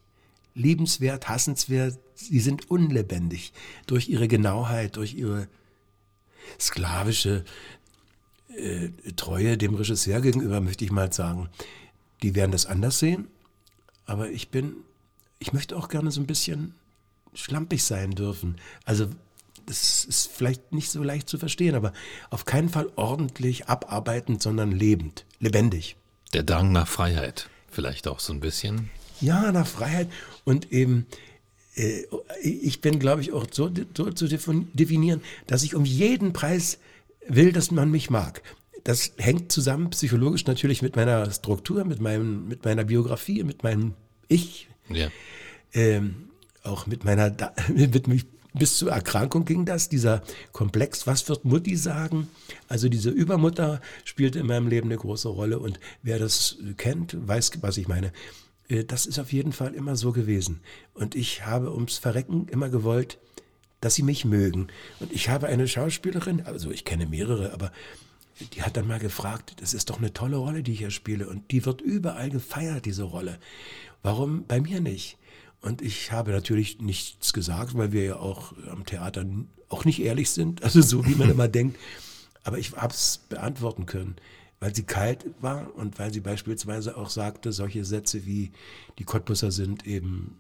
liebenswert, 0.56 1.30
hassenswert, 1.30 1.98
sie 2.16 2.42
sind 2.42 2.70
unlebendig 2.70 3.54
durch 3.88 4.10
ihre 4.10 4.28
Genauheit, 4.28 4.98
durch 4.98 5.14
ihre 5.14 5.48
sklavische 6.60 7.46
äh, 8.50 8.90
Treue 9.16 9.58
dem 9.58 9.76
Regisseur 9.76 10.20
gegenüber, 10.20 10.60
möchte 10.60 10.84
ich 10.84 10.92
mal 10.92 11.14
sagen. 11.14 11.48
Die 12.24 12.36
werden 12.36 12.52
das 12.52 12.66
anders 12.66 13.00
sehen, 13.00 13.30
aber 14.06 14.32
ich 14.32 14.50
bin, 14.50 14.74
ich 15.40 15.54
möchte 15.54 15.78
auch 15.78 15.88
gerne 15.88 16.12
so 16.12 16.20
ein 16.20 16.28
bisschen 16.28 16.76
schlampig 17.34 17.86
sein 17.86 18.12
dürfen. 18.12 18.58
Also 18.84 19.08
das 19.70 20.04
ist 20.04 20.32
vielleicht 20.32 20.74
nicht 20.74 20.90
so 20.90 21.04
leicht 21.04 21.30
zu 21.30 21.38
verstehen, 21.38 21.76
aber 21.76 21.94
auf 22.32 22.46
keinen 22.46 22.70
Fall 22.70 22.90
ordentlich 22.96 23.68
abarbeitend, 23.68 24.42
sondern 24.42 24.72
lebend, 24.72 25.26
lebendig. 25.40 25.96
Der 26.34 26.44
Drang 26.44 26.72
nach 26.72 26.88
Freiheit, 26.88 27.50
vielleicht 27.70 28.08
auch 28.08 28.20
so 28.20 28.34
ein 28.34 28.40
bisschen. 28.40 28.90
Ja, 29.22 29.52
nach 29.52 29.68
Freiheit 29.68 30.10
und 30.44 30.72
eben, 30.72 31.06
äh, 31.76 32.04
ich 32.42 32.82
bin, 32.82 33.00
glaube 33.00 33.22
ich, 33.22 33.32
auch 33.32 33.46
so, 33.52 33.70
so 33.96 34.12
zu 34.12 34.28
definieren, 34.28 35.22
dass 35.46 35.64
ich 35.64 35.76
um 35.76 35.86
jeden 35.86 36.34
Preis 36.34 36.80
will, 37.28 37.52
dass 37.52 37.70
man 37.70 37.92
mich 37.92 38.10
mag. 38.10 38.42
Das 38.84 39.12
hängt 39.18 39.52
zusammen 39.52 39.92
psychologisch 39.92 40.46
natürlich 40.48 40.82
mit 40.82 40.96
meiner 40.96 41.30
Struktur, 41.32 41.86
mit, 41.86 42.00
meinem, 42.02 42.48
mit 42.48 42.66
meiner 42.66 42.86
Biografie, 42.86 43.44
mit 43.44 43.62
meinem 43.64 43.94
Ich. 44.30 44.68
Ja. 44.90 45.10
Ähm, 45.74 46.30
auch 46.64 46.88
mit 46.88 47.04
meiner, 47.04 47.36
mit, 47.68 48.08
mich 48.08 48.26
bis 48.54 48.78
zur 48.78 48.92
Erkrankung 48.92 49.46
ging 49.46 49.66
das, 49.66 49.90
dieser 49.90 50.24
Komplex, 50.52 51.06
was 51.08 51.28
wird 51.30 51.46
Mutti 51.46 51.76
sagen? 51.76 52.28
Also 52.68 52.90
diese 52.90 53.10
Übermutter 53.10 53.82
spielt 54.06 54.36
in 54.36 54.48
meinem 54.48 54.68
Leben 54.68 54.88
eine 54.88 54.98
große 54.98 55.28
Rolle 55.28 55.60
und 55.60 55.80
wer 56.02 56.20
das 56.20 56.58
kennt, 56.78 57.16
weiß, 57.28 57.52
was 57.62 57.78
ich 57.78 57.88
meine. 57.88 58.12
Äh, 58.68 58.86
das 58.86 59.06
ist 59.06 59.20
auf 59.20 59.34
jeden 59.34 59.52
Fall 59.52 59.74
immer 59.74 59.96
so 59.96 60.12
gewesen. 60.12 60.62
Und 60.94 61.16
ich 61.16 61.46
habe 61.46 61.74
ums 61.74 61.98
Verrecken 61.98 62.48
immer 62.50 62.70
gewollt, 62.70 63.20
dass 63.82 63.96
sie 63.96 64.04
mich 64.04 64.26
mögen. 64.26 64.68
Und 65.00 65.12
ich 65.12 65.30
habe 65.30 65.48
eine 65.48 65.68
Schauspielerin, 65.68 66.42
also 66.42 66.72
ich 66.72 66.86
kenne 66.86 67.06
mehrere, 67.06 67.54
aber 67.54 67.72
die 68.54 68.64
hat 68.64 68.78
dann 68.78 68.88
mal 68.88 69.00
gefragt, 69.00 69.56
das 69.60 69.74
ist 69.74 69.90
doch 69.90 69.98
eine 69.98 70.14
tolle 70.14 70.38
Rolle, 70.38 70.64
die 70.64 70.74
ich 70.74 70.80
hier 70.80 70.92
spiele. 70.92 71.28
Und 71.28 71.52
die 71.52 71.66
wird 71.66 71.82
überall 71.82 72.30
gefeiert, 72.30 72.86
diese 72.86 73.04
Rolle. 73.04 73.38
Warum 74.02 74.46
bei 74.46 74.62
mir 74.62 74.82
nicht? 74.82 75.18
Und 75.62 75.82
ich 75.82 76.12
habe 76.12 76.32
natürlich 76.32 76.80
nichts 76.80 77.34
gesagt, 77.34 77.76
weil 77.76 77.92
wir 77.92 78.04
ja 78.04 78.16
auch 78.18 78.54
am 78.72 78.86
Theater 78.86 79.26
auch 79.68 79.86
nicht 79.86 80.02
ehrlich 80.02 80.30
sind, 80.30 80.64
also 80.64 80.82
so 80.82 81.06
wie 81.06 81.16
man 81.16 81.30
immer 81.30 81.48
denkt. 81.48 81.78
Aber 82.44 82.58
ich 82.58 82.72
habe 82.74 82.94
es 82.94 83.20
beantworten 83.30 83.86
können, 83.86 84.16
weil 84.60 84.74
sie 84.74 84.84
kalt 84.84 85.26
war 85.42 85.76
und 85.76 86.00
weil 86.00 86.14
sie 86.14 86.22
beispielsweise 86.22 86.98
auch 86.98 87.10
sagte, 87.10 87.52
solche 87.52 87.86
Sätze 87.86 88.26
wie 88.26 88.52
die 88.98 89.04
Cottbusser 89.04 89.52
sind 89.52 89.86
eben 89.86 90.36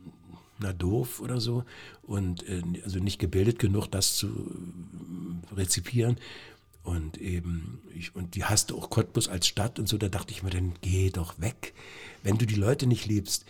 na 0.60 0.73
doof 0.73 1.21
oder 1.21 1.39
so 1.39 1.63
und 2.03 2.47
äh, 2.47 2.62
also 2.84 2.99
nicht 2.99 3.19
gebildet 3.19 3.60
genug, 3.60 3.88
das 3.88 4.17
zu 4.17 4.27
äh, 4.27 5.55
rezipieren. 5.55 6.17
Und 6.84 7.17
eben, 7.17 7.82
ich, 7.93 8.15
und 8.15 8.36
die 8.36 8.45
hasste 8.45 8.73
auch 8.73 8.89
Cottbus 8.89 9.27
als 9.27 9.47
Stadt 9.47 9.79
und 9.79 9.88
so, 9.88 9.97
da 9.97 10.10
dachte 10.10 10.32
ich 10.32 10.43
mir, 10.43 10.49
dann 10.49 10.73
geh 10.82 11.10
doch 11.10 11.39
weg. 11.39 11.73
Wenn 12.23 12.38
du 12.38 12.45
die 12.45 12.55
Leute 12.55 12.88
nicht 12.88 13.05
liebst, 13.05 13.45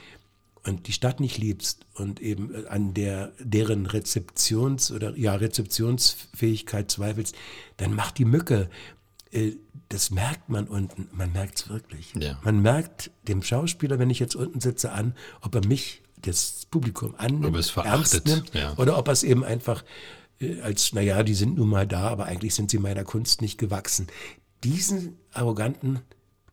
und 0.66 0.88
die 0.88 0.94
Stadt 0.94 1.20
nicht 1.20 1.38
liebst 1.38 1.86
und 1.94 2.20
eben 2.20 2.54
äh, 2.54 2.68
an 2.68 2.94
der, 2.94 3.32
deren 3.40 3.88
Rezeptions- 3.88 4.92
oder 4.92 5.16
ja, 5.18 5.36
Rezeptionsfähigkeit 5.36 6.92
zweifelst, 6.92 7.36
dann 7.78 7.94
macht 7.94 8.18
die 8.18 8.26
Mücke. 8.26 8.70
Äh, 9.32 9.54
das 9.90 10.12
merkt 10.12 10.50
man 10.50 10.68
unten, 10.68 11.08
man 11.12 11.32
merkt 11.32 11.60
es 11.60 11.70
wirklich. 11.70 12.14
Ja. 12.20 12.40
Man 12.44 12.62
merkt 12.62 13.12
dem 13.28 13.42
Schauspieler, 13.42 13.98
wenn 14.00 14.10
ich 14.10 14.20
jetzt 14.20 14.36
unten 14.36 14.60
sitze, 14.60 14.92
an, 14.92 15.16
ob 15.42 15.56
er 15.56 15.66
mich, 15.66 16.04
das 16.22 16.68
Publikum, 16.70 17.16
annimmt, 17.18 17.46
ob 17.46 17.56
es 17.56 17.76
ernst 17.78 18.26
nimmt 18.26 18.54
ja. 18.54 18.74
oder 18.78 18.98
ob 18.98 19.08
er 19.08 19.14
es 19.14 19.24
eben 19.24 19.44
einfach 19.44 19.86
äh, 20.40 20.60
als, 20.62 20.94
naja, 20.94 21.24
die 21.24 21.34
sind 21.34 21.58
nun 21.58 21.70
mal 21.70 21.88
da, 21.88 22.10
aber 22.10 22.26
eigentlich 22.26 22.56
sind 22.56 22.70
sie 22.70 22.78
meiner 22.78 23.04
Kunst 23.04 23.42
nicht 23.42 23.58
gewachsen. 23.58 24.08
Diesen 24.64 25.18
arroganten 25.32 26.02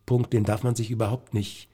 Punkt, 0.07 0.33
den 0.33 0.45
darf 0.45 0.63
man 0.63 0.77
sich 0.77 0.91
überhaupt 0.91 1.35
nicht 1.35 1.69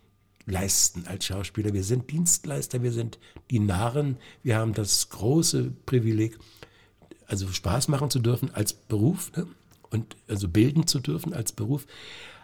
leisten 0.46 1.06
als 1.06 1.26
Schauspieler. 1.26 1.72
Wir 1.72 1.84
sind 1.84 2.10
Dienstleister, 2.10 2.82
wir 2.82 2.92
sind 2.92 3.18
die 3.50 3.58
Narren, 3.58 4.16
wir 4.42 4.56
haben 4.56 4.74
das 4.74 5.08
große 5.08 5.72
Privileg, 5.86 6.38
also 7.26 7.48
Spaß 7.48 7.88
machen 7.88 8.10
zu 8.10 8.18
dürfen 8.18 8.54
als 8.54 8.72
Beruf 8.72 9.32
ne? 9.36 9.46
und 9.90 10.16
also 10.28 10.48
bilden 10.48 10.86
zu 10.86 11.00
dürfen 11.00 11.32
als 11.32 11.52
Beruf, 11.52 11.86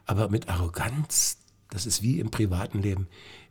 aber 0.07 0.29
mit 0.29 0.49
Arroganz, 0.49 1.39
das 1.71 1.87
ist 1.87 2.03
wie 2.03 2.21
im 2.21 2.31
privaten 2.31 2.81
Leben, 2.81 3.09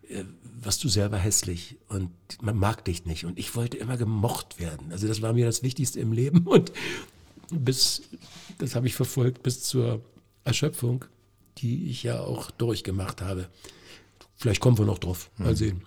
äh, 0.10 0.23
wirst 0.60 0.83
du 0.83 0.89
selber 0.89 1.17
hässlich 1.17 1.77
und 1.88 2.12
man 2.41 2.57
mag 2.57 2.83
dich 2.86 3.05
nicht. 3.05 3.25
Und 3.25 3.38
ich 3.38 3.55
wollte 3.55 3.77
immer 3.77 3.97
gemocht 3.97 4.60
werden. 4.60 4.91
Also 4.91 5.07
das 5.07 5.21
war 5.21 5.33
mir 5.33 5.45
das 5.45 5.62
Wichtigste 5.62 5.99
im 5.99 6.12
Leben 6.12 6.39
und 6.47 6.71
bis, 7.51 8.03
das 8.57 8.75
habe 8.75 8.88
ich 8.88 8.95
verfolgt 8.95 9.43
bis 9.43 9.63
zur 9.63 10.01
Erschöpfung, 10.43 11.05
die 11.60 11.89
ich 11.89 12.03
ja 12.03 12.19
auch 12.19 12.51
durchgemacht 12.51 13.21
habe. 13.21 13.49
Vielleicht 14.38 14.62
kommen 14.62 14.78
wir 14.78 14.86
noch 14.86 15.00
drauf. 15.00 15.30
Mal 15.38 15.50
hm. 15.50 15.56
sehen. 15.56 15.86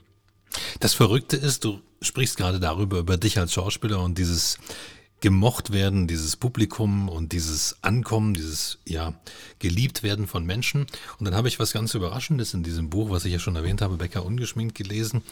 Das 0.80 0.94
Verrückte 0.94 1.36
ist, 1.36 1.64
du 1.64 1.80
sprichst 2.02 2.36
gerade 2.36 2.60
darüber, 2.60 2.98
über 2.98 3.16
dich 3.16 3.38
als 3.38 3.52
Schauspieler 3.52 4.00
und 4.02 4.18
dieses 4.18 4.58
gemocht 5.20 5.70
werden, 5.70 6.06
dieses 6.06 6.36
Publikum 6.36 7.08
und 7.08 7.32
dieses 7.32 7.76
Ankommen, 7.82 8.34
dieses 8.34 8.78
ja 8.86 9.14
geliebt 9.58 10.02
werden 10.02 10.26
von 10.26 10.46
Menschen. 10.46 10.86
Und 11.18 11.26
dann 11.26 11.34
habe 11.34 11.48
ich 11.48 11.58
was 11.58 11.72
ganz 11.72 11.94
Überraschendes 11.94 12.54
in 12.54 12.62
diesem 12.62 12.88
Buch, 12.88 13.10
was 13.10 13.26
ich 13.26 13.32
ja 13.32 13.38
schon 13.38 13.56
erwähnt 13.56 13.82
habe, 13.82 13.98
Becker 13.98 14.24
ungeschminkt 14.24 14.74
gelesen, 14.74 15.22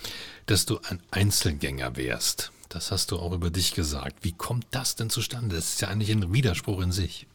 dass 0.47 0.67
du 0.67 0.79
ein 0.89 1.01
Einzelgänger 1.11 1.97
wärst. 1.97 2.53
Das 2.69 2.91
hast 2.91 3.11
du 3.11 3.17
auch 3.17 3.33
über 3.33 3.51
dich 3.51 3.73
gesagt. 3.73 4.25
Wie 4.25 4.33
kommt 4.33 4.67
das 4.73 4.95
denn 4.95 5.09
zustande? 5.09 5.57
Das 5.57 5.71
ist 5.71 5.81
ja 5.81 5.89
eigentlich 5.89 6.11
ein 6.11 6.35
Widerspruch 6.35 6.83
in 6.83 6.93
sich. 6.93 7.27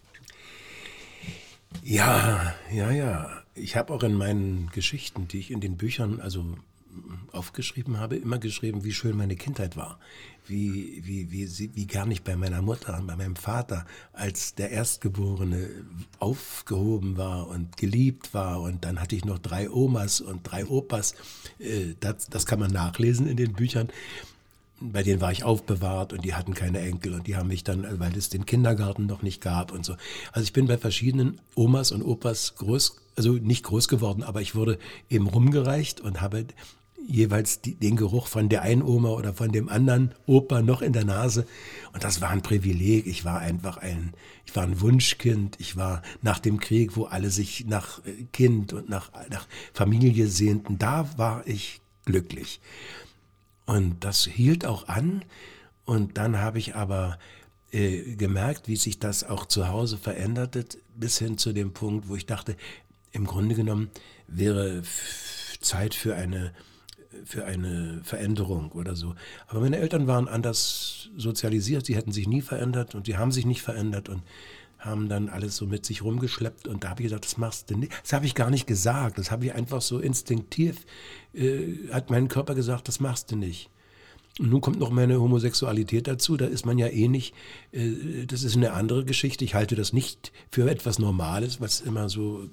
Ja, 1.84 2.54
ja, 2.72 2.92
ja 2.92 3.43
ich 3.56 3.76
habe 3.76 3.94
auch 3.94 4.04
in 4.04 4.16
meinen 4.16 4.70
Geschichten, 4.72 5.28
die 5.28 5.40
ich 5.40 5.52
in 5.52 5.62
den 5.62 5.78
Büchern 5.78 6.20
also 6.20 6.46
aufgeschrieben 7.32 8.00
habe, 8.00 8.16
immer 8.16 8.38
geschrieben, 8.38 8.84
wie 8.84 8.94
schön 8.94 9.18
meine 9.18 9.36
Kindheit 9.36 9.76
war. 9.76 10.00
Wie, 10.46 11.02
wie, 11.06 11.32
wie, 11.32 11.72
wie 11.74 11.88
gar 11.88 12.06
nicht 12.06 12.24
bei 12.24 12.36
meiner 12.36 12.62
Mutter 12.62 13.02
bei 13.08 13.16
meinem 13.16 13.38
Vater 13.38 13.86
als 14.12 14.56
der 14.56 14.72
Erstgeborene 14.72 15.70
aufgehoben 16.20 17.18
war 17.18 17.48
und 17.48 17.78
geliebt 17.78 18.34
war. 18.34 18.62
Und 18.62 18.84
dann 18.84 19.00
hatte 19.00 19.16
ich 19.16 19.26
noch 19.26 19.40
drei 19.40 19.70
Omas 19.70 20.22
und 20.22 20.42
drei 20.44 20.66
Opas. 20.66 21.16
Äh, 21.60 21.96
das, 22.00 22.28
das 22.28 22.46
kann 22.46 22.60
man 22.60 22.72
nachlesen 22.72 23.28
in 23.28 23.38
den 23.38 23.54
Büchern 23.54 23.90
bei 24.92 25.02
denen 25.02 25.22
war 25.22 25.32
ich 25.32 25.46
aufbewahrt 25.46 26.12
und 26.12 26.26
die 26.26 26.34
hatten 26.34 26.54
keine 26.54 26.82
Enkel 26.82 27.14
und 27.14 27.26
die 27.28 27.38
haben 27.38 27.48
mich 27.48 27.64
dann, 27.64 28.00
weil 28.00 28.18
es 28.18 28.28
den 28.28 28.46
Kindergarten 28.46 29.06
noch 29.06 29.22
nicht 29.22 29.40
gab 29.40 29.72
und 29.72 29.86
so. 29.86 29.96
Also 30.34 30.44
ich 30.44 30.52
bin 30.52 30.68
bei 30.68 30.78
verschiedenen 30.78 31.40
Omas 31.56 31.94
und 31.94 32.02
Opas 32.02 32.56
groß 32.56 32.98
also 33.16 33.34
nicht 33.34 33.64
groß 33.64 33.88
geworden, 33.88 34.24
aber 34.24 34.42
ich 34.42 34.56
wurde 34.56 34.80
eben 35.10 35.28
rumgereicht 35.28 36.02
und 36.02 36.22
habe 36.22 36.46
jeweils 37.08 37.62
die, 37.62 37.76
den 37.76 37.96
Geruch 37.96 38.28
von 38.28 38.50
der 38.50 38.62
einen 38.62 38.82
Oma 38.82 39.10
oder 39.10 39.34
von 39.34 39.52
dem 39.52 39.70
anderen 39.70 40.14
Opa 40.26 40.62
noch 40.62 40.82
in 40.82 40.94
der 40.94 41.06
Nase. 41.06 41.46
Und 41.94 42.04
das 42.04 42.22
war 42.22 42.30
ein 42.30 42.42
Privileg. 42.42 43.08
Ich 43.08 43.26
war 43.26 43.40
einfach 43.40 43.78
ein, 43.78 44.14
ich 44.46 44.56
war 44.56 44.64
ein 44.64 44.80
Wunschkind. 44.82 45.60
Ich 45.60 45.76
war 45.76 46.02
nach 46.22 46.40
dem 46.40 46.60
Krieg, 46.60 46.96
wo 46.96 47.06
alle 47.06 47.30
sich 47.30 47.66
nach 47.66 48.02
Kind 48.32 48.74
und 48.74 48.90
nach, 48.90 49.12
nach 49.30 49.48
Familie 49.74 50.28
sehnten, 50.28 50.78
da 50.78 51.10
war 51.18 51.46
ich 51.46 51.82
glücklich. 52.06 52.60
Und 53.66 54.04
das 54.04 54.26
hielt 54.26 54.66
auch 54.66 54.88
an. 54.88 55.24
Und 55.86 56.18
dann 56.18 56.38
habe 56.40 56.60
ich 56.60 56.76
aber 56.76 57.18
äh, 57.72 58.16
gemerkt, 58.16 58.68
wie 58.68 58.76
sich 58.76 59.00
das 59.00 59.24
auch 59.24 59.46
zu 59.46 59.68
Hause 59.68 59.98
veränderte, 59.98 60.66
bis 60.96 61.18
hin 61.18 61.38
zu 61.38 61.54
dem 61.54 61.74
Punkt, 61.74 62.08
wo 62.08 62.16
ich 62.16 62.26
dachte, 62.26 62.56
im 63.14 63.26
Grunde 63.26 63.56
genommen 63.56 63.90
wäre 64.28 64.84
Zeit 65.62 65.96
für 65.96 66.16
eine 66.16 66.52
für 67.26 67.46
eine 67.46 68.02
Veränderung 68.04 68.72
oder 68.72 68.96
so. 68.96 69.14
Aber 69.48 69.60
meine 69.60 69.78
Eltern 69.78 70.08
waren 70.08 70.28
anders 70.28 71.10
sozialisiert, 71.16 71.86
sie 71.86 71.96
hätten 71.96 72.12
sich 72.12 72.28
nie 72.28 72.42
verändert 72.42 72.96
und 72.96 73.06
sie 73.06 73.18
haben 73.18 73.32
sich 73.32 73.46
nicht 73.46 73.62
verändert 73.62 74.10
und 74.10 74.24
haben 74.80 75.08
dann 75.08 75.30
alles 75.30 75.56
so 75.56 75.66
mit 75.66 75.86
sich 75.86 76.04
rumgeschleppt 76.04 76.68
und 76.68 76.84
da 76.84 76.90
habe 76.90 77.02
ich 77.02 77.06
gesagt, 77.06 77.26
das 77.26 77.38
machst 77.38 77.70
du 77.70 77.78
nicht. 77.78 77.94
Das 78.02 78.14
habe 78.14 78.26
ich 78.26 78.36
gar 78.36 78.50
nicht 78.50 78.68
gesagt, 78.68 79.18
das 79.18 79.32
habe 79.32 79.46
ich 79.46 79.54
einfach 79.54 79.82
so 79.82 80.00
instinktiv, 80.00 80.86
äh, 81.34 81.90
hat 81.92 82.10
mein 82.10 82.28
Körper 82.28 82.56
gesagt, 82.56 82.88
das 82.88 83.00
machst 83.00 83.32
du 83.32 83.36
nicht. 83.36 83.70
Und 84.40 84.50
nun 84.50 84.62
kommt 84.62 84.80
noch 84.80 84.90
meine 84.90 85.22
Homosexualität 85.22 86.08
dazu, 86.08 86.38
da 86.38 86.46
ist 86.46 86.66
man 86.66 86.80
ja 86.80 86.88
eh 86.88 87.08
nicht, 87.08 87.36
äh, 87.72 88.26
das 88.26 88.44
ist 88.44 88.56
eine 88.56 88.74
andere 88.74 89.06
Geschichte. 89.06 89.46
Ich 89.46 89.54
halte 89.54 89.76
das 89.76 89.94
nicht 89.94 90.32
für 90.50 90.70
etwas 90.70 90.98
Normales, 90.98 91.62
was 91.62 91.82
immer 91.82 92.10
so, 92.10 92.50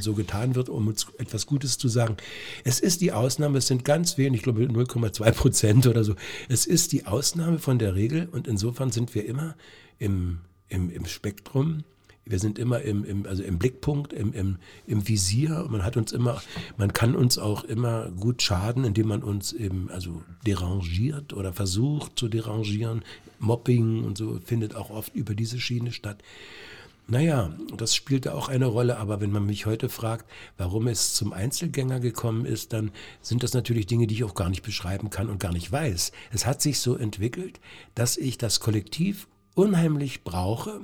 so 0.00 0.14
getan 0.14 0.56
wird, 0.56 0.68
um 0.68 0.92
etwas 1.18 1.46
Gutes 1.46 1.78
zu 1.78 1.86
sagen. 1.86 2.16
Es 2.64 2.80
ist 2.80 3.00
die 3.00 3.12
Ausnahme, 3.12 3.58
es 3.58 3.68
sind 3.68 3.84
ganz 3.84 4.18
wenig, 4.18 4.40
ich 4.40 4.42
glaube 4.42 4.64
0,2 4.64 5.30
Prozent 5.32 5.86
oder 5.86 6.02
so. 6.02 6.16
Es 6.48 6.66
ist 6.66 6.90
die 6.90 7.06
Ausnahme 7.06 7.60
von 7.60 7.78
der 7.78 7.94
Regel 7.94 8.28
und 8.32 8.48
insofern 8.48 8.90
sind 8.90 9.14
wir 9.14 9.24
immer 9.24 9.54
im, 10.00 10.38
im, 10.68 10.90
im 10.90 11.06
Spektrum 11.06 11.84
wir 12.24 12.38
sind 12.38 12.58
immer 12.58 12.82
im, 12.82 13.04
im, 13.04 13.26
also 13.26 13.42
im 13.42 13.58
Blickpunkt, 13.58 14.12
im, 14.12 14.32
im, 14.32 14.58
im 14.86 15.08
Visier. 15.08 15.66
Man 15.68 15.84
hat 15.84 15.96
uns 15.96 16.12
immer, 16.12 16.40
man 16.76 16.92
kann 16.92 17.16
uns 17.16 17.36
auch 17.38 17.64
immer 17.64 18.10
gut 18.10 18.42
schaden, 18.42 18.84
indem 18.84 19.08
man 19.08 19.22
uns 19.22 19.52
eben 19.52 19.90
also 19.90 20.22
derangiert 20.46 21.32
oder 21.32 21.52
versucht 21.52 22.18
zu 22.18 22.28
derangieren. 22.28 23.02
Mobbing 23.38 24.04
und 24.04 24.16
so 24.16 24.38
findet 24.44 24.76
auch 24.76 24.90
oft 24.90 25.14
über 25.14 25.34
diese 25.34 25.58
Schiene 25.58 25.90
statt. 25.90 26.22
Naja, 27.08 27.52
das 27.76 27.96
spielte 27.96 28.32
auch 28.34 28.48
eine 28.48 28.66
Rolle, 28.66 28.96
aber 28.98 29.20
wenn 29.20 29.32
man 29.32 29.44
mich 29.44 29.66
heute 29.66 29.88
fragt, 29.88 30.24
warum 30.56 30.86
es 30.86 31.14
zum 31.14 31.32
Einzelgänger 31.32 31.98
gekommen 31.98 32.46
ist, 32.46 32.72
dann 32.72 32.92
sind 33.20 33.42
das 33.42 33.52
natürlich 33.52 33.86
Dinge, 33.86 34.06
die 34.06 34.14
ich 34.14 34.24
auch 34.24 34.34
gar 34.34 34.48
nicht 34.48 34.62
beschreiben 34.62 35.10
kann 35.10 35.28
und 35.28 35.40
gar 35.40 35.52
nicht 35.52 35.70
weiß. 35.70 36.12
Es 36.32 36.46
hat 36.46 36.62
sich 36.62 36.78
so 36.78 36.96
entwickelt, 36.96 37.60
dass 37.96 38.16
ich 38.16 38.38
das 38.38 38.60
Kollektiv 38.60 39.26
unheimlich 39.54 40.22
brauche, 40.22 40.80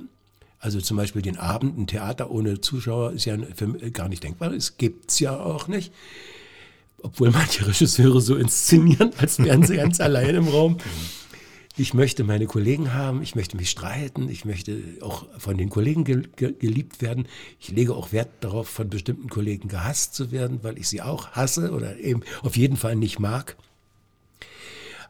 also 0.59 0.81
zum 0.81 0.97
Beispiel 0.97 1.21
den 1.21 1.37
Abend, 1.37 1.77
ein 1.77 1.87
Theater 1.87 2.31
ohne 2.31 2.59
Zuschauer 2.59 3.13
ist 3.13 3.25
ja 3.25 3.37
gar 3.93 4.09
nicht 4.09 4.23
denkbar. 4.23 4.51
Es 4.51 4.77
gibt 4.77 5.11
es 5.11 5.19
ja 5.19 5.39
auch 5.39 5.67
nicht. 5.67 5.93
Obwohl 7.01 7.31
manche 7.31 7.65
Regisseure 7.65 8.19
so 8.19 8.35
inszenieren, 8.35 9.11
als 9.17 9.39
wären 9.39 9.63
sie 9.63 9.77
ganz 9.77 9.99
allein 10.01 10.35
im 10.35 10.47
Raum. 10.49 10.77
Ich 11.77 11.93
möchte 11.93 12.25
meine 12.25 12.45
Kollegen 12.45 12.93
haben, 12.93 13.21
ich 13.21 13.35
möchte 13.35 13.55
mich 13.55 13.69
streiten, 13.69 14.27
ich 14.27 14.43
möchte 14.43 14.81
auch 14.99 15.27
von 15.37 15.57
den 15.57 15.69
Kollegen 15.69 16.03
ge 16.03 16.23
ge 16.35 16.51
geliebt 16.51 17.01
werden. 17.01 17.25
Ich 17.57 17.69
lege 17.69 17.95
auch 17.95 18.11
Wert 18.11 18.29
darauf, 18.41 18.67
von 18.67 18.89
bestimmten 18.89 19.29
Kollegen 19.29 19.69
gehasst 19.69 20.13
zu 20.13 20.31
werden, 20.31 20.59
weil 20.61 20.77
ich 20.77 20.89
sie 20.89 21.01
auch 21.01 21.29
hasse 21.29 21.71
oder 21.71 21.97
eben 21.97 22.21
auf 22.41 22.57
jeden 22.57 22.75
Fall 22.75 22.97
nicht 22.97 23.19
mag. 23.19 23.55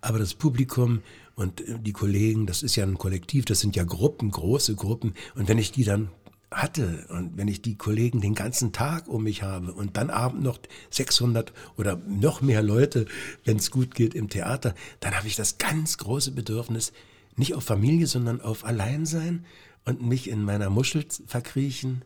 Aber 0.02 0.20
das 0.20 0.36
Publikum 0.36 1.02
und 1.40 1.62
äh, 1.62 1.80
die 1.80 1.94
Kollegen, 1.94 2.46
das 2.46 2.64
ist 2.64 2.76
ja 2.76 2.86
ein 2.86 2.98
Kollektiv, 2.98 3.46
das 3.46 3.62
sind 3.62 3.76
ja 3.76 3.86
Gruppen, 3.86 4.30
große 4.30 4.76
Gruppen. 4.76 5.14
Und 5.36 5.48
wenn 5.48 5.58
ich 5.58 5.72
die 5.72 5.86
dann 5.86 6.10
hatte 6.52 7.06
und 7.10 7.38
wenn 7.38 7.48
ich 7.48 7.62
die 7.62 7.78
Kollegen 7.78 8.20
den 8.20 8.36
ganzen 8.36 8.74
Tag 8.74 9.08
um 9.08 9.24
mich 9.24 9.42
habe 9.42 9.72
und 9.72 9.96
dann 9.96 10.10
abend 10.10 10.44
noch 10.44 10.60
600 10.90 11.54
oder 11.78 11.96
noch 11.96 12.42
mehr 12.42 12.62
Leute, 12.62 13.06
wenn 13.46 13.56
es 13.56 13.72
gut 13.72 13.96
geht 13.96 14.16
im 14.16 14.30
Theater, 14.30 14.76
dann 15.00 15.16
habe 15.16 15.28
ich 15.28 15.38
das 15.38 15.58
ganz 15.58 15.98
große 15.98 16.32
Bedürfnis, 16.32 16.92
nicht 17.38 17.54
auf 17.54 17.64
Familie, 17.64 18.08
sondern 18.08 18.42
auf 18.42 18.66
Alleinsein 18.66 19.46
und 19.86 20.02
mich 20.02 20.30
in 20.30 20.44
meiner 20.44 20.70
Muschel 20.70 21.06
verkriechen. 21.26 22.04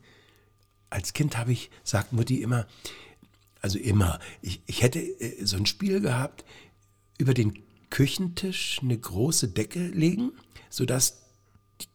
Als 0.91 1.13
Kind 1.13 1.37
habe 1.39 1.53
ich, 1.53 1.71
sagt 1.83 2.13
Mutti 2.13 2.43
immer, 2.43 2.67
also 3.61 3.79
immer, 3.79 4.19
ich, 4.43 4.61
ich 4.67 4.83
hätte 4.83 4.99
äh, 4.99 5.43
so 5.43 5.57
ein 5.57 5.65
Spiel 5.65 6.01
gehabt 6.01 6.45
über 7.17 7.33
den 7.33 7.62
Küchentisch 7.93 8.79
eine 8.81 8.97
große 8.97 9.49
Decke 9.49 9.85
legen, 9.89 10.31
sodass 10.71 11.21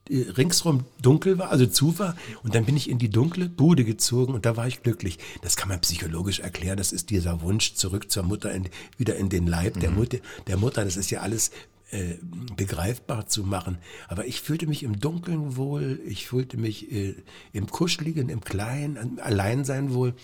ringsrum 0.08 0.84
dunkel 1.02 1.38
war, 1.38 1.50
also 1.50 1.66
zu 1.66 1.98
war. 1.98 2.16
Und 2.44 2.54
dann 2.54 2.64
bin 2.64 2.76
ich 2.76 2.88
in 2.88 3.00
die 3.00 3.08
dunkle 3.08 3.48
Bude 3.48 3.84
gezogen 3.84 4.32
und 4.32 4.46
da 4.46 4.56
war 4.56 4.68
ich 4.68 4.84
glücklich. 4.84 5.18
Das 5.42 5.56
kann 5.56 5.68
man 5.68 5.80
psychologisch 5.80 6.38
erklären. 6.38 6.76
Das 6.76 6.92
ist 6.92 7.10
dieser 7.10 7.42
Wunsch 7.42 7.74
zurück 7.74 8.12
zur 8.12 8.22
Mutter, 8.22 8.52
in, 8.52 8.68
wieder 8.96 9.16
in 9.16 9.28
den 9.28 9.48
Leib 9.48 9.74
mhm. 9.74 9.80
der, 9.80 9.90
Mutter, 9.90 10.18
der 10.46 10.56
Mutter. 10.56 10.84
Das 10.84 10.96
ist 10.96 11.10
ja 11.10 11.20
alles 11.20 11.50
äh, 11.90 12.14
begreifbar 12.54 13.26
zu 13.26 13.42
machen. 13.42 13.78
Aber 14.06 14.24
ich 14.24 14.40
fühlte 14.40 14.68
mich 14.68 14.84
im 14.84 15.00
Dunkeln 15.00 15.56
wohl, 15.56 16.00
ich 16.06 16.28
fühlte 16.28 16.58
mich 16.58 16.92
äh, 16.92 17.16
im 17.52 17.66
Kuscheligen, 17.66 18.28
im 18.28 18.40
Kleinen, 18.40 19.18
Alleinsein 19.18 19.92
wohl, 19.92 20.14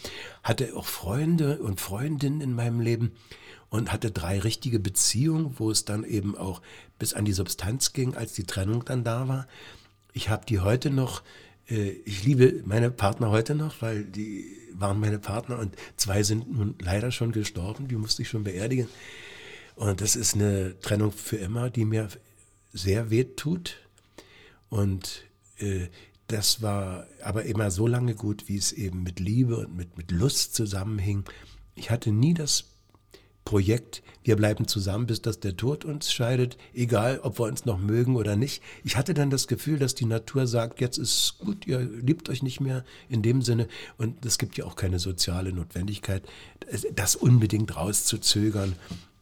hatte 0.44 0.76
auch 0.76 0.86
Freunde 0.86 1.58
und 1.58 1.80
Freundinnen 1.80 2.40
in 2.42 2.54
meinem 2.54 2.78
Leben 2.78 3.10
und 3.74 3.92
hatte 3.92 4.12
drei 4.12 4.38
richtige 4.38 4.78
Beziehungen, 4.78 5.58
wo 5.58 5.68
es 5.68 5.84
dann 5.84 6.04
eben 6.04 6.38
auch 6.38 6.62
bis 7.00 7.12
an 7.12 7.24
die 7.24 7.32
Substanz 7.32 7.92
ging, 7.92 8.14
als 8.14 8.32
die 8.32 8.44
Trennung 8.44 8.84
dann 8.84 9.02
da 9.02 9.26
war. 9.26 9.48
Ich 10.12 10.28
habe 10.28 10.46
die 10.46 10.60
heute 10.60 10.90
noch, 10.90 11.24
äh, 11.68 11.88
ich 12.04 12.22
liebe 12.22 12.62
meine 12.66 12.92
Partner 12.92 13.30
heute 13.30 13.56
noch, 13.56 13.82
weil 13.82 14.04
die 14.04 14.46
waren 14.74 15.00
meine 15.00 15.18
Partner 15.18 15.58
und 15.58 15.74
zwei 15.96 16.22
sind 16.22 16.56
nun 16.56 16.76
leider 16.80 17.10
schon 17.10 17.32
gestorben, 17.32 17.88
die 17.88 17.96
musste 17.96 18.22
ich 18.22 18.28
schon 18.28 18.44
beerdigen. 18.44 18.86
Und 19.74 20.00
das 20.02 20.14
ist 20.14 20.36
eine 20.36 20.78
Trennung 20.78 21.10
für 21.10 21.38
immer, 21.38 21.68
die 21.68 21.84
mir 21.84 22.06
sehr 22.72 23.10
weh 23.10 23.24
tut. 23.24 23.78
Und 24.68 25.24
äh, 25.58 25.88
das 26.28 26.62
war 26.62 27.08
aber 27.24 27.42
immer 27.42 27.72
so 27.72 27.88
lange 27.88 28.14
gut, 28.14 28.46
wie 28.46 28.56
es 28.56 28.70
eben 28.70 29.02
mit 29.02 29.18
Liebe 29.18 29.56
und 29.56 29.74
mit, 29.74 29.96
mit 29.96 30.12
Lust 30.12 30.54
zusammenhing. 30.54 31.24
Ich 31.74 31.90
hatte 31.90 32.12
nie 32.12 32.34
das 32.34 32.73
Projekt, 33.44 34.02
wir 34.22 34.36
bleiben 34.36 34.66
zusammen, 34.66 35.06
bis 35.06 35.20
dass 35.20 35.38
der 35.38 35.56
Tod 35.56 35.84
uns 35.84 36.12
scheidet, 36.12 36.56
egal 36.72 37.20
ob 37.22 37.38
wir 37.38 37.44
uns 37.44 37.66
noch 37.66 37.78
mögen 37.78 38.16
oder 38.16 38.36
nicht. 38.36 38.62
Ich 38.84 38.96
hatte 38.96 39.12
dann 39.12 39.28
das 39.28 39.48
Gefühl, 39.48 39.78
dass 39.78 39.94
die 39.94 40.06
Natur 40.06 40.46
sagt, 40.46 40.80
jetzt 40.80 40.96
ist 40.96 41.36
gut, 41.38 41.66
ihr 41.66 41.80
liebt 41.80 42.30
euch 42.30 42.42
nicht 42.42 42.60
mehr 42.60 42.84
in 43.08 43.20
dem 43.20 43.42
Sinne 43.42 43.68
und 43.98 44.24
es 44.24 44.38
gibt 44.38 44.56
ja 44.56 44.64
auch 44.64 44.76
keine 44.76 44.98
soziale 44.98 45.52
Notwendigkeit, 45.52 46.22
das 46.94 47.16
unbedingt 47.16 47.76
rauszuzögern 47.76 48.76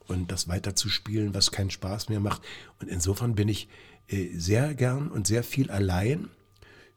und 0.07 0.31
das 0.31 0.47
weiterzuspielen, 0.47 1.35
was 1.35 1.51
keinen 1.51 1.71
Spaß 1.71 2.09
mehr 2.09 2.21
macht. 2.21 2.43
Und 2.81 2.89
insofern 2.89 3.35
bin 3.35 3.49
ich 3.49 3.69
äh, 4.09 4.29
sehr 4.37 4.75
gern 4.75 5.09
und 5.11 5.27
sehr 5.27 5.43
viel 5.43 5.71
allein. 5.71 6.29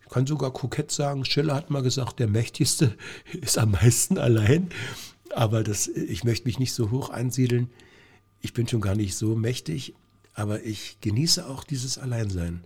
Ich 0.01 0.09
kann 0.09 0.27
sogar 0.27 0.51
kokett 0.53 0.91
sagen, 0.91 1.25
Schiller 1.25 1.55
hat 1.55 1.71
mal 1.71 1.81
gesagt, 1.81 2.19
der 2.19 2.27
Mächtigste 2.27 2.95
ist 3.41 3.57
am 3.57 3.71
meisten 3.71 4.19
allein. 4.19 4.69
Aber 5.33 5.63
das, 5.63 5.88
ich 5.88 6.23
möchte 6.23 6.47
mich 6.47 6.59
nicht 6.59 6.73
so 6.73 6.91
hoch 6.91 7.09
ansiedeln. 7.09 7.69
Ich 8.41 8.53
bin 8.53 8.67
schon 8.67 8.81
gar 8.81 8.95
nicht 8.95 9.15
so 9.15 9.35
mächtig, 9.35 9.95
aber 10.33 10.63
ich 10.63 10.99
genieße 11.01 11.47
auch 11.47 11.63
dieses 11.63 11.97
Alleinsein. 11.97 12.63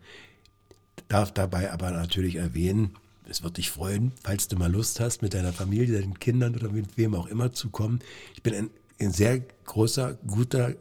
Darf 1.08 1.34
dabei 1.34 1.72
aber 1.72 1.91
natürlich 1.91 2.36
erwähnen, 2.36 2.95
es 3.30 3.43
wird 3.43 3.58
dich 3.58 3.69
freuen, 3.69 4.12
falls 4.24 4.48
du 4.48 4.56
mal 4.58 4.72
Lust 4.72 5.00
hast, 5.00 5.22
mit 5.22 5.34
deiner 5.34 5.54
Familie, 5.54 6.00
deinen 6.00 6.19
Kindern 6.19 6.56
oder 6.56 6.69
mit 6.69 6.98
wem 6.98 7.13
auch 7.15 7.28
immer 7.28 7.54
zu 7.54 7.69
kommen. 7.69 8.00
Ich 8.36 8.43
bin 8.43 8.56
ein, 8.56 8.69
ein 9.00 9.12
sehr 9.12 9.39
großer, 9.39 10.17
guter 10.26 10.76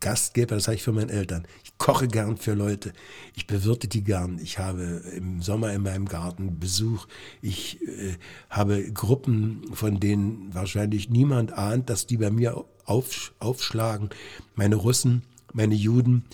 Gastgeber, 0.00 0.54
das 0.56 0.64
sage 0.64 0.76
ich 0.76 0.82
für 0.82 0.92
meine 0.92 1.12
Eltern. 1.12 1.46
Koche 1.80 2.06
gern 2.06 2.36
für 2.36 2.52
Leute. 2.52 2.92
Ich 3.34 3.46
bewirte 3.48 3.88
die 3.88 4.04
gern. 4.04 4.38
Ich 4.40 4.58
habe 4.58 5.02
im 5.16 5.42
Sommer 5.42 5.72
in 5.72 5.82
meinem 5.82 6.06
Garten 6.06 6.60
Besuch. 6.60 7.08
Ich 7.42 7.82
äh, 7.82 8.16
habe 8.50 8.92
Gruppen, 8.92 9.62
von 9.72 9.98
denen 9.98 10.54
wahrscheinlich 10.54 11.08
niemand 11.08 11.52
ahnt, 11.54 11.90
dass 11.90 12.06
die 12.06 12.18
bei 12.18 12.30
mir 12.30 12.64
auf, 12.84 13.32
aufschlagen. 13.38 14.10
Meine 14.54 14.76
Russen, 14.76 15.22
meine 15.54 15.74
Juden. 15.74 16.26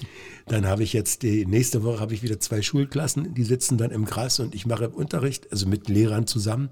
Dann 0.46 0.66
habe 0.66 0.82
ich 0.82 0.92
jetzt 0.92 1.22
die 1.22 1.46
nächste 1.46 1.84
Woche 1.84 2.00
habe 2.00 2.12
ich 2.12 2.24
wieder 2.24 2.40
zwei 2.40 2.60
Schulklassen, 2.60 3.32
die 3.34 3.44
sitzen 3.44 3.78
dann 3.78 3.92
im 3.92 4.04
Gras 4.04 4.40
und 4.40 4.52
ich 4.54 4.66
mache 4.66 4.88
Unterricht, 4.88 5.52
also 5.52 5.68
mit 5.68 5.88
Lehrern 5.88 6.26
zusammen. 6.26 6.70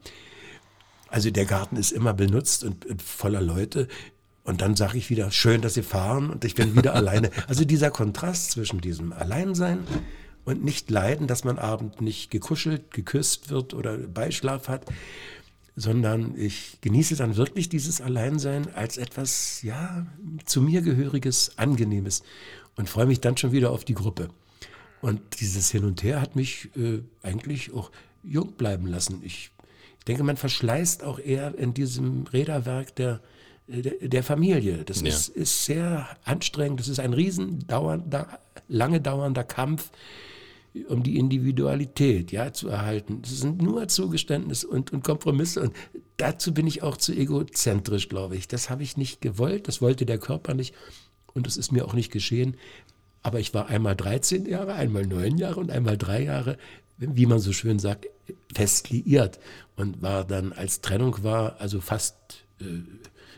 Also 1.09 1.31
der 1.31 1.45
Garten 1.45 1.77
ist 1.77 1.93
immer 1.93 2.13
benutzt 2.13 2.65
und, 2.65 2.87
und 2.87 3.01
voller 3.01 3.41
Leute. 3.41 3.87
Und 4.45 4.61
dann 4.61 4.77
sage 4.77 4.99
ich 4.99 5.09
wieder, 5.09 5.31
schön, 5.31 5.63
dass 5.63 5.75
Sie 5.75 5.83
fahren 5.83 6.31
und 6.31 6.45
ich 6.45 6.55
bin 6.55 6.77
wieder 6.77 6.95
alleine. 6.95 7.31
Also 7.49 7.65
dieser 7.65 7.91
Kontrast 7.91 8.53
zwischen 8.53 8.81
diesem 8.81 9.13
Alleinsein 9.13 9.81
und 10.45 10.63
nicht 10.63 10.91
leiden, 10.91 11.27
dass 11.27 11.45
man 11.45 11.59
abend 11.59 12.03
nicht 12.03 12.31
gekuschelt, 12.31 12.91
geküsst 12.91 13.49
wird 13.49 13.73
oder 13.73 13.97
Beischlaf 13.97 14.69
hat, 14.69 14.85
sondern 15.77 16.37
ich 16.37 16.79
genieße 16.83 17.17
dann 17.17 17.37
wirklich 17.37 17.71
dieses 17.71 18.01
Alleinsein 18.01 18.73
als 18.75 18.99
etwas, 18.99 19.63
ja, 19.63 20.07
zu 20.45 20.61
mir 20.61 20.83
gehöriges, 20.83 21.57
angenehmes 21.57 22.23
und 22.77 22.89
freue 22.89 23.07
mich 23.07 23.21
dann 23.21 23.37
schon 23.37 23.53
wieder 23.53 23.71
auf 23.71 23.85
die 23.85 23.95
Gruppe. 23.95 24.29
Und 25.01 25.21
dieses 25.41 25.71
Hin 25.71 25.85
und 25.85 26.03
Her 26.03 26.21
hat 26.21 26.37
mich 26.37 26.71
äh, 26.77 27.01
eigentlich 27.23 27.73
auch 27.73 27.91
jung 28.23 28.53
bleiben 28.53 28.87
lassen. 28.87 29.21
Ich, 29.25 29.51
ich 29.99 30.05
denke, 30.07 30.23
man 30.23 30.37
verschleißt 30.37 31.03
auch 31.03 31.19
eher 31.19 31.55
in 31.59 31.75
diesem 31.75 32.27
Räderwerk 32.27 32.95
der 32.97 33.21
der 33.67 34.23
Familie. 34.23 34.85
Das 34.85 35.01
ja. 35.01 35.09
ist, 35.09 35.29
ist 35.29 35.65
sehr 35.65 36.09
anstrengend. 36.25 36.81
Das 36.81 36.89
ist 36.89 37.01
ein 37.01 37.13
riesen 37.13 37.67
dauernder, 37.67 38.39
lange 38.69 39.01
dauernder 39.01 39.45
Kampf. 39.45 39.91
um 40.89 41.05
die 41.05 41.19
Individualität 41.19 42.33
ja, 42.33 42.53
zu 42.53 42.69
erhalten. 42.69 43.23
Das 43.23 43.39
sind 43.39 43.63
nur 43.63 43.87
Zugeständnisse 43.87 44.67
und, 44.67 44.93
und 44.93 45.05
Kompromisse. 45.05 45.63
Und 45.63 45.73
dazu 46.17 46.53
bin 46.53 46.67
ich 46.67 46.83
auch 46.83 46.97
zu 46.97 47.13
egozentrisch, 47.13 48.09
glaube 48.09 48.37
ich. 48.37 48.49
Das 48.49 48.71
habe 48.71 48.83
ich 48.83 48.97
nicht 48.97 49.21
gewollt, 49.21 49.69
das 49.69 49.81
wollte 49.81 50.05
der 50.05 50.19
Körper 50.19 50.55
nicht 50.55 50.75
und 51.33 51.47
das 51.47 51.57
ist 51.57 51.73
mir 51.73 51.85
auch 51.85 51.95
nicht 51.95 52.11
geschehen. 52.11 52.57
Aber 53.23 53.41
ich 53.41 53.55
war 53.55 53.69
einmal 53.69 53.97
13 53.97 54.47
Jahre, 54.47 54.75
einmal 54.75 55.07
9 55.07 55.39
Jahre 55.39 55.61
und 55.61 55.71
einmal 55.71 55.97
3 55.97 56.25
Jahre, 56.25 56.59
wie 56.99 57.27
man 57.27 57.39
so 57.39 57.53
schön 57.53 57.79
sagt, 57.79 58.07
fest 58.55 58.91
liiert 58.91 59.39
und 59.77 60.03
war 60.03 60.25
dann, 60.25 60.53
als 60.53 60.81
Trennung 60.81 61.23
war, 61.23 61.61
also 61.61 61.81
fast 61.81 62.17
äh, 62.61 62.65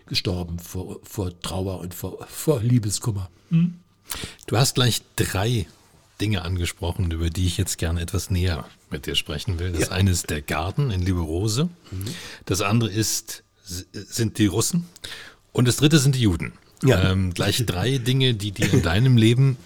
gestorben 0.07 0.59
vor, 0.59 1.00
vor 1.02 1.38
Trauer 1.40 1.80
und 1.80 1.94
vor, 1.94 2.26
vor 2.28 2.62
Liebeskummer. 2.62 3.30
Hm? 3.50 3.74
Du 4.46 4.57
hast 4.57 4.74
gleich 4.74 5.02
drei 5.16 5.66
Dinge 6.20 6.42
angesprochen, 6.42 7.11
über 7.11 7.30
die 7.30 7.46
ich 7.46 7.59
jetzt 7.59 7.78
gerne 7.78 8.00
etwas 8.00 8.30
näher 8.30 8.64
mit 8.90 9.07
dir 9.07 9.14
sprechen 9.14 9.59
will. 9.59 9.72
Das 9.72 9.88
ja. 9.88 9.90
eine 9.90 10.11
ist 10.11 10.30
der 10.30 10.42
Garten 10.42 10.90
in 10.90 11.02
Liberose. 11.02 11.68
Mhm. 11.90 12.07
Das 12.46 12.61
andere 12.62 12.90
ist, 12.90 13.42
sind 13.64 14.38
die 14.38 14.46
Russen. 14.46 14.86
Und 15.52 15.68
das 15.68 15.76
dritte 15.76 15.98
sind 15.98 16.14
die 16.14 16.22
Juden. 16.22 16.52
Ja. 16.82 17.11
Ähm, 17.11 17.34
gleich 17.34 17.64
drei 17.66 17.98
Dinge, 17.98 18.34
die 18.34 18.52
dir 18.52 18.72
in 18.72 18.82
deinem 18.82 19.16
Leben 19.16 19.57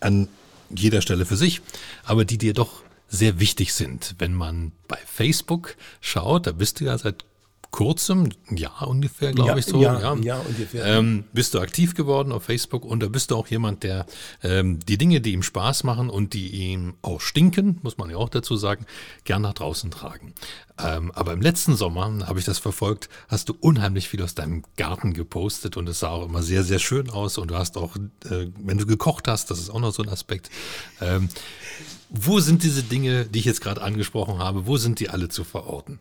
an 0.00 0.28
jeder 0.70 1.02
Stelle 1.02 1.26
für 1.26 1.36
sich, 1.36 1.60
aber 2.04 2.24
die 2.24 2.38
dir 2.38 2.54
doch 2.54 2.82
sehr 3.08 3.40
wichtig 3.40 3.74
sind. 3.74 4.14
Wenn 4.18 4.34
man 4.34 4.72
bei 4.86 4.98
Facebook 5.04 5.76
schaut, 6.00 6.46
da 6.46 6.52
bist 6.52 6.80
du 6.80 6.84
ja 6.84 6.96
seit 6.96 7.24
kurzem, 7.70 8.30
ein 8.50 8.56
Jahr 8.56 8.88
ungefähr, 8.88 9.32
glaube 9.32 9.50
ja, 9.50 9.56
ich 9.56 9.66
so. 9.66 9.80
Ja, 9.80 10.00
ja. 10.00 10.14
ja 10.16 10.38
ungefähr. 10.38 10.84
Ähm, 10.86 11.24
bist 11.32 11.54
du 11.54 11.60
aktiv 11.60 11.94
geworden 11.94 12.32
auf 12.32 12.44
Facebook 12.44 12.84
und 12.84 13.00
da 13.00 13.08
bist 13.08 13.30
du 13.30 13.36
auch 13.36 13.46
jemand, 13.48 13.82
der 13.82 14.06
ähm, 14.42 14.80
die 14.86 14.98
Dinge, 14.98 15.20
die 15.20 15.32
ihm 15.32 15.42
Spaß 15.42 15.84
machen 15.84 16.10
und 16.10 16.34
die 16.34 16.48
ihm 16.48 16.94
auch 17.02 17.20
stinken, 17.20 17.78
muss 17.82 17.98
man 17.98 18.10
ja 18.10 18.16
auch 18.16 18.28
dazu 18.28 18.56
sagen, 18.56 18.86
gern 19.24 19.42
nach 19.42 19.54
draußen 19.54 19.90
tragen. 19.90 20.34
Ähm, 20.78 21.12
aber 21.12 21.32
im 21.32 21.40
letzten 21.40 21.76
Sommer 21.76 22.26
habe 22.26 22.38
ich 22.38 22.44
das 22.44 22.58
verfolgt, 22.58 23.08
hast 23.28 23.48
du 23.48 23.54
unheimlich 23.60 24.08
viel 24.08 24.22
aus 24.22 24.34
deinem 24.34 24.64
Garten 24.76 25.12
gepostet 25.12 25.76
und 25.76 25.88
es 25.88 26.00
sah 26.00 26.10
auch 26.10 26.24
immer 26.26 26.42
sehr, 26.42 26.64
sehr 26.64 26.78
schön 26.78 27.10
aus 27.10 27.38
und 27.38 27.50
du 27.50 27.56
hast 27.56 27.76
auch, 27.76 27.96
äh, 27.96 28.48
wenn 28.58 28.78
du 28.78 28.86
gekocht 28.86 29.28
hast, 29.28 29.50
das 29.50 29.58
ist 29.58 29.70
auch 29.70 29.80
noch 29.80 29.92
so 29.92 30.02
ein 30.02 30.08
Aspekt. 30.08 30.50
Ähm, 31.00 31.28
wo 32.08 32.40
sind 32.40 32.64
diese 32.64 32.82
Dinge, 32.82 33.26
die 33.26 33.38
ich 33.38 33.44
jetzt 33.44 33.60
gerade 33.60 33.82
angesprochen 33.82 34.38
habe, 34.38 34.66
wo 34.66 34.76
sind 34.76 34.98
die 34.98 35.10
alle 35.10 35.28
zu 35.28 35.44
verorten? 35.44 36.00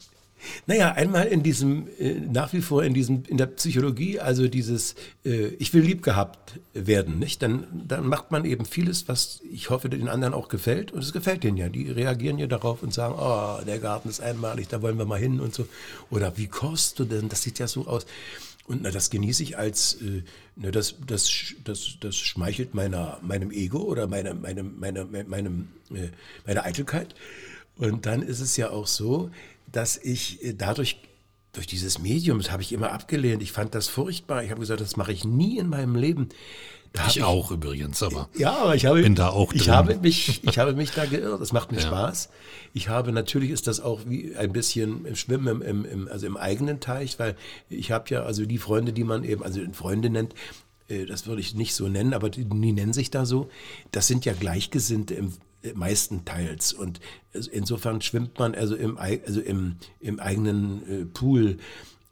Naja, 0.68 0.94
einmal 0.94 1.28
in 1.28 1.44
diesem, 1.44 1.88
äh, 2.00 2.14
nach 2.14 2.54
wie 2.54 2.62
vor 2.62 2.84
in 2.84 2.94
diesem, 2.94 3.24
in 3.28 3.38
der 3.38 3.48
Psychologie, 3.48 4.20
also 4.20 4.48
dieses, 4.48 4.96
äh, 5.26 5.48
ich 5.60 5.74
will 5.74 5.84
lieb 5.84 6.02
gehabt 6.04 6.60
werden, 6.74 7.20
nicht? 7.20 7.42
Dann, 7.42 7.66
dann 7.88 8.08
macht 8.08 8.32
man 8.32 8.46
eben 8.46 8.66
vieles, 8.66 9.08
was 9.08 9.42
ich 9.52 9.70
hoffe, 9.70 9.90
den 9.90 10.08
anderen 10.08 10.34
auch 10.34 10.48
gefällt. 10.48 10.92
Und 10.92 11.04
es 11.04 11.14
gefällt 11.14 11.44
denen 11.44 11.58
ja. 11.58 11.70
Die 11.70 11.90
reagieren 11.90 12.40
ja 12.40 12.48
darauf 12.48 12.84
und 12.84 12.94
sagen, 12.94 13.16
oh, 13.18 13.64
der 13.66 13.80
Garten 13.80 14.10
ist 14.10 14.22
einmalig, 14.22 14.68
da 14.68 14.82
wollen 14.82 14.98
wir 14.98 15.06
mal 15.06 15.20
hin 15.20 15.40
und 15.40 15.54
so. 15.54 15.68
Oder 16.10 16.38
wie 16.38 16.48
kochst 16.48 17.00
du 17.00 17.06
denn? 17.06 17.30
Das 17.30 17.44
sieht 17.44 17.60
ja 17.60 17.68
so 17.68 17.88
aus. 17.88 18.06
Und 18.70 18.84
na, 18.84 18.92
das 18.92 19.10
genieße 19.10 19.42
ich 19.42 19.58
als, 19.58 19.96
äh, 19.96 20.22
na, 20.56 20.70
das, 20.70 20.96
das, 21.06 21.28
das, 21.64 21.98
das 22.00 22.16
schmeichelt 22.16 22.76
meiner, 22.76 23.18
meinem 23.24 23.50
Ego 23.50 23.80
oder 23.80 24.08
meiner, 24.08 24.36
meinem, 24.36 24.80
meiner, 24.80 25.06
meinem, 25.06 25.70
äh, 25.92 26.10
meiner 26.46 26.66
Eitelkeit. 26.66 27.16
Und 27.78 28.06
dann 28.06 28.22
ist 28.22 28.42
es 28.42 28.58
ja 28.58 28.70
auch 28.70 28.86
so, 28.86 29.32
dass 29.72 29.98
ich 29.98 30.44
äh, 30.44 30.54
dadurch 30.54 30.98
durch 31.52 31.68
dieses 31.68 32.00
Medium, 32.00 32.38
das 32.38 32.52
habe 32.52 32.62
ich 32.62 32.72
immer 32.72 32.92
abgelehnt. 32.92 33.42
Ich 33.42 33.52
fand 33.52 33.74
das 33.74 33.88
furchtbar. 33.88 34.44
Ich 34.44 34.52
habe 34.52 34.60
gesagt, 34.60 34.82
das 34.82 34.98
mache 34.98 35.12
ich 35.12 35.26
nie 35.26 35.58
in 35.58 35.68
meinem 35.68 35.96
Leben. 35.96 36.30
Ich, 37.08 37.18
ich 37.18 37.24
auch 37.24 37.52
übrigens, 37.52 38.02
aber 38.02 38.30
ja, 38.36 38.52
aber 38.58 38.76
ich 38.76 38.88
habe, 38.88 39.04
bin 39.04 39.14
da 39.14 39.30
auch 39.30 39.50
drin. 39.50 39.62
Ich 39.62 39.70
habe 39.70 39.96
mich, 39.98 40.44
ich 40.44 40.58
habe 40.58 40.74
mich 40.74 40.92
da 40.92 41.06
geirrt. 41.06 41.40
Es 41.40 41.54
macht 41.54 41.72
mir 41.72 41.78
ja. 41.78 41.86
Spaß. 41.86 42.30
Ich 42.74 42.90
habe 42.90 43.12
natürlich 43.12 43.52
ist 43.52 43.68
das 43.68 43.80
auch 43.80 44.02
wie 44.08 44.36
ein 44.36 44.52
bisschen 44.52 45.06
im 45.06 45.16
Schwimmen 45.16 45.62
im, 45.62 45.86
im, 45.86 46.08
also 46.08 46.26
im 46.26 46.36
eigenen 46.36 46.80
Teich, 46.80 47.20
weil 47.20 47.36
ich 47.70 47.92
habe 47.92 48.06
ja 48.10 48.24
also 48.24 48.46
die 48.46 48.58
Freunde, 48.58 48.92
die 48.92 49.04
man 49.04 49.24
eben 49.24 49.44
also 49.44 49.62
Freunde 49.72 50.10
nennt, 50.10 50.34
äh, 50.88 51.06
das 51.06 51.28
würde 51.28 51.42
ich 51.42 51.54
nicht 51.54 51.76
so 51.76 51.88
nennen, 51.88 52.14
aber 52.14 52.30
die, 52.30 52.46
die 52.46 52.72
nennen 52.72 52.94
sich 52.94 53.12
da 53.12 53.26
so. 53.26 53.50
Das 53.92 54.08
sind 54.08 54.26
ja 54.26 54.34
Gleichgesinnte 54.34 55.14
im, 55.14 55.34
meistenteils. 55.74 56.74
Und 56.74 57.00
insofern 57.52 58.02
schwimmt 58.02 58.40
man 58.40 58.56
also 58.56 58.76
im, 58.76 58.98
also 58.98 59.42
im, 59.42 59.76
im 60.00 60.20
eigenen 60.20 61.02
äh, 61.02 61.06
Pool. 61.06 61.58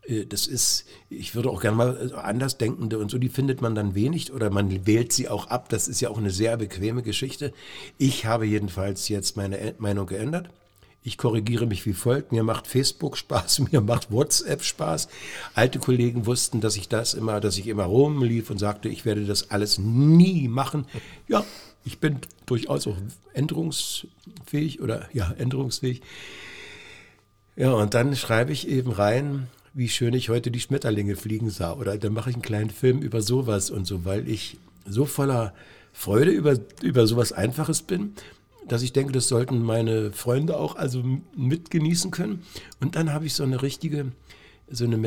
Äh, 0.08 0.26
das 0.26 0.48
ist, 0.48 0.86
ich 1.10 1.36
würde 1.36 1.50
auch 1.50 1.62
gerne 1.62 1.78
mal 1.78 2.14
Andersdenkende 2.14 2.98
und 2.98 3.12
so, 3.12 3.18
die 3.18 3.30
findet 3.30 3.62
man 3.62 3.76
dann 3.76 3.95
wenig 3.95 4.34
oder 4.34 4.50
man 4.50 4.86
wählt 4.86 5.14
sie 5.14 5.30
auch 5.30 5.48
ab. 5.48 5.70
Das 5.70 5.88
ist 5.88 6.02
ja 6.02 6.10
auch 6.10 6.18
eine 6.18 6.32
sehr 6.32 6.58
bequeme 6.58 7.04
Geschichte. 7.04 7.54
Ich 7.98 8.26
habe 8.26 8.45
jedenfalls 8.45 9.08
jetzt 9.10 9.38
meine 9.38 9.76
Meinung 9.78 10.08
geändert. 10.08 10.50
Ich 11.04 11.18
korrigiere 11.18 11.68
mich 11.68 11.86
wie 11.86 11.93
folgt. 11.93 12.34
Mir 12.34 12.43
macht 12.43 12.68
Facebook 12.68 13.18
Spaß, 13.18 13.60
mir 13.72 13.80
macht 13.82 14.12
WhatsApp 14.12 14.64
Spaß. 14.64 15.08
Alte 15.54 15.80
Kollegen 15.80 16.26
wussten, 16.26 16.60
dass 16.60 16.76
ich 16.76 16.89
das 16.89 17.14
immer, 17.14 17.39
dass 17.39 17.58
ich 17.58 17.68
immer 17.68 17.86
rumlief 17.86 18.50
und 18.50 18.58
sagte, 18.58 18.89
ich 18.89 19.06
werde 19.06 19.26
das 19.26 19.52
alles 19.52 19.78
nie 19.78 20.48
machen. 20.48 20.86
Ja, 21.28 21.45
ich 21.88 21.99
bin 21.99 22.19
durchaus 22.45 22.85
auch 22.85 22.97
änderungsfähig 23.33 24.81
oder 24.81 25.07
ja, 25.13 25.31
änderungsfähig. 25.31 26.01
Ja, 27.55 27.71
und 27.71 27.93
dann 27.93 28.15
schreibe 28.15 28.51
ich 28.51 28.67
eben 28.67 28.91
rein, 28.91 29.47
wie 29.73 29.88
schön 29.88 30.13
ich 30.13 30.27
heute 30.29 30.51
die 30.51 30.59
Schmetterlinge 30.59 31.15
fliegen 31.15 31.49
sah. 31.49 31.73
Oder 31.73 31.97
dann 31.97 32.13
mache 32.13 32.29
ich 32.29 32.35
einen 32.35 32.43
kleinen 32.43 32.71
Film 32.71 32.99
über 32.99 33.21
sowas 33.21 33.69
und 33.69 33.88
so, 33.88 34.03
weil 34.03 34.27
ich 34.27 34.57
so 34.85 35.05
voller 35.05 35.53
Freude 35.93 36.31
über, 36.31 36.57
über 36.83 37.07
sowas 37.07 37.31
Einfaches 37.31 37.83
bin, 37.83 38.13
dass 38.67 38.81
ich 38.81 38.91
denke, 38.91 39.13
das 39.13 39.29
sollten 39.29 39.63
meine 39.63 40.11
Freunde 40.11 40.57
auch 40.57 40.75
also 40.75 41.03
mitgenießen 41.38 42.11
können. 42.11 42.43
Und 42.81 42.97
dann 42.97 43.13
habe 43.13 43.25
ich 43.25 43.33
so 43.33 43.43
eine 43.43 43.61
richtige, 43.61 44.11
so 44.69 44.83
eine 44.83 44.97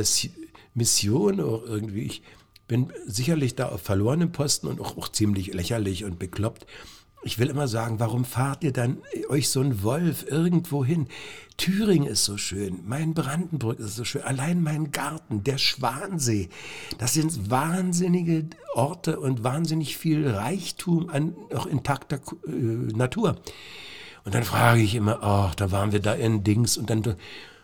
Mission 0.74 1.38
irgendwie. 1.38 2.04
Ich, 2.04 2.22
bin 2.70 2.92
sicherlich 3.04 3.56
da 3.56 3.68
auf 3.70 3.82
verlorenem 3.82 4.30
Posten 4.30 4.68
und 4.68 4.80
auch, 4.80 4.96
auch 4.96 5.08
ziemlich 5.08 5.52
lächerlich 5.52 6.04
und 6.04 6.20
bekloppt. 6.20 6.66
Ich 7.24 7.40
will 7.40 7.48
immer 7.48 7.66
sagen, 7.66 7.98
warum 7.98 8.24
fahrt 8.24 8.62
ihr 8.62 8.72
dann 8.72 8.98
euch 9.28 9.48
so 9.48 9.60
ein 9.60 9.82
Wolf 9.82 10.24
irgendwo 10.30 10.84
hin? 10.84 11.08
Thüringen 11.56 12.06
ist 12.06 12.24
so 12.24 12.36
schön, 12.36 12.78
mein 12.86 13.12
Brandenburg 13.12 13.80
ist 13.80 13.96
so 13.96 14.04
schön, 14.04 14.22
allein 14.22 14.62
mein 14.62 14.92
Garten, 14.92 15.42
der 15.42 15.58
Schwansee. 15.58 16.48
Das 16.98 17.12
sind 17.12 17.50
wahnsinnige 17.50 18.46
Orte 18.76 19.18
und 19.18 19.42
wahnsinnig 19.42 19.98
viel 19.98 20.28
Reichtum 20.28 21.10
an 21.10 21.34
noch 21.52 21.66
intakter 21.66 22.20
äh, 22.46 22.50
Natur. 22.50 23.40
Und 24.24 24.36
dann 24.36 24.44
frage 24.44 24.80
ich 24.80 24.94
immer, 24.94 25.24
ach, 25.24 25.56
da 25.56 25.72
waren 25.72 25.90
wir 25.90 26.00
da 26.00 26.14
in 26.14 26.44
Dings 26.44 26.78
und 26.78 26.88
dann 26.88 27.16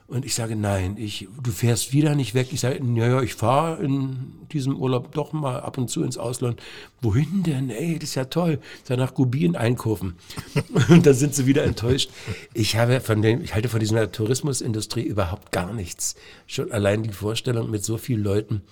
und 0.08 0.24
ich 0.24 0.34
sage, 0.34 0.54
nein, 0.54 0.96
ich, 0.98 1.26
du 1.42 1.50
fährst 1.50 1.92
wieder 1.92 2.14
nicht 2.14 2.34
weg. 2.34 2.48
Ich 2.52 2.60
sage, 2.60 2.82
naja, 2.84 3.22
ich 3.22 3.34
fahre 3.34 3.82
in 3.82 4.34
diesem 4.52 4.76
Urlaub 4.76 5.12
doch 5.12 5.32
mal 5.32 5.58
ab 5.60 5.78
und 5.78 5.90
zu 5.90 6.04
ins 6.04 6.16
Ausland. 6.16 6.62
Wohin 7.02 7.42
denn? 7.42 7.70
Ey, 7.70 7.98
das 7.98 8.10
ist 8.10 8.14
ja 8.14 8.26
toll. 8.26 8.60
Sage, 8.84 9.00
nach 9.00 9.14
Gubien 9.14 9.56
einkaufen. 9.56 10.14
und 10.88 11.06
dann 11.06 11.14
sind 11.14 11.34
sie 11.34 11.46
wieder 11.46 11.64
enttäuscht. 11.64 12.10
Ich 12.54 12.76
habe 12.76 13.00
von 13.00 13.20
dem, 13.20 13.42
ich 13.42 13.54
halte 13.54 13.68
von 13.68 13.80
dieser 13.80 14.12
Tourismusindustrie 14.12 15.02
überhaupt 15.02 15.50
gar 15.50 15.72
nichts. 15.72 16.14
Schon 16.46 16.70
allein 16.70 17.02
die 17.02 17.12
Vorstellung, 17.12 17.68
mit 17.68 17.84
so 17.84 17.98
vielen 17.98 18.22
Leuten 18.22 18.62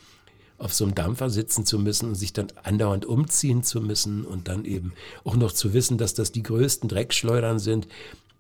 auf 0.57 0.73
so 0.73 0.85
einem 0.85 0.95
Dampfer 0.95 1.31
sitzen 1.31 1.67
zu 1.67 1.81
müssen 1.81 2.11
und 2.11 2.15
sich 2.15 2.33
dann 2.33 2.47
andauernd 2.63 3.07
umziehen 3.07 3.65
zu 3.65 3.81
müssen 3.81 4.25
und 4.25 4.47
dann 4.47 4.65
eben 4.65 4.93
auch 5.25 5.35
noch 5.35 5.51
zu 5.51 5.73
wissen, 5.73 5.99
dass 5.99 6.15
das 6.15 6.31
die 6.31 6.45
größten 6.45 6.89
Dreckschleudern 6.89 7.59
sind, 7.59 7.89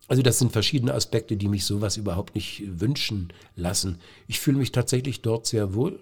also 0.09 0.22
das 0.22 0.38
sind 0.38 0.52
verschiedene 0.52 0.94
Aspekte, 0.94 1.36
die 1.36 1.48
mich 1.48 1.64
sowas 1.64 1.96
überhaupt 1.96 2.34
nicht 2.34 2.62
wünschen 2.80 3.32
lassen. 3.57 3.98
Ich 4.26 4.38
fühle 4.40 4.59
mich 4.59 4.72
tatsächlich 4.72 5.22
dort 5.22 5.46
sehr 5.46 5.74
wohl 5.74 5.98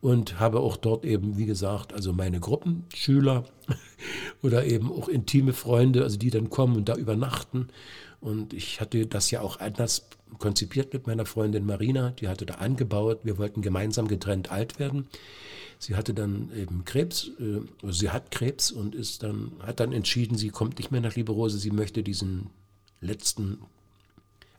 und 0.00 0.38
habe 0.40 0.60
auch 0.60 0.76
dort 0.76 1.04
eben, 1.04 1.36
wie 1.36 1.46
gesagt, 1.46 1.92
also 1.92 2.12
meine 2.12 2.40
Gruppenschüler 2.40 3.44
oder 4.42 4.64
eben 4.66 4.90
auch 4.90 5.08
intime 5.08 5.52
Freunde, 5.52 6.02
also 6.02 6.18
die 6.18 6.30
dann 6.30 6.50
kommen 6.50 6.76
und 6.76 6.88
da 6.88 6.94
übernachten. 6.94 7.68
Und 8.20 8.54
ich 8.54 8.80
hatte 8.80 9.06
das 9.06 9.30
ja 9.30 9.40
auch 9.40 9.60
anders 9.60 10.08
konzipiert 10.38 10.92
mit 10.92 11.06
meiner 11.06 11.26
Freundin 11.26 11.66
Marina, 11.66 12.10
die 12.10 12.28
hatte 12.28 12.46
da 12.46 12.54
angebaut. 12.54 13.20
Wir 13.24 13.38
wollten 13.38 13.62
gemeinsam 13.62 14.08
getrennt 14.08 14.50
alt 14.50 14.78
werden. 14.78 15.06
Sie 15.78 15.96
hatte 15.96 16.14
dann 16.14 16.50
eben 16.56 16.84
Krebs, 16.84 17.30
äh, 17.38 17.60
sie 17.90 18.10
hat 18.10 18.30
Krebs 18.30 18.72
und 18.72 18.94
ist 18.94 19.22
dann, 19.22 19.52
hat 19.60 19.80
dann 19.80 19.92
entschieden, 19.92 20.38
sie 20.38 20.48
kommt 20.48 20.78
nicht 20.78 20.90
mehr 20.90 21.00
nach 21.00 21.16
Liberose, 21.16 21.58
sie 21.58 21.70
möchte 21.70 22.02
diesen 22.02 22.50
letzten 23.04 23.58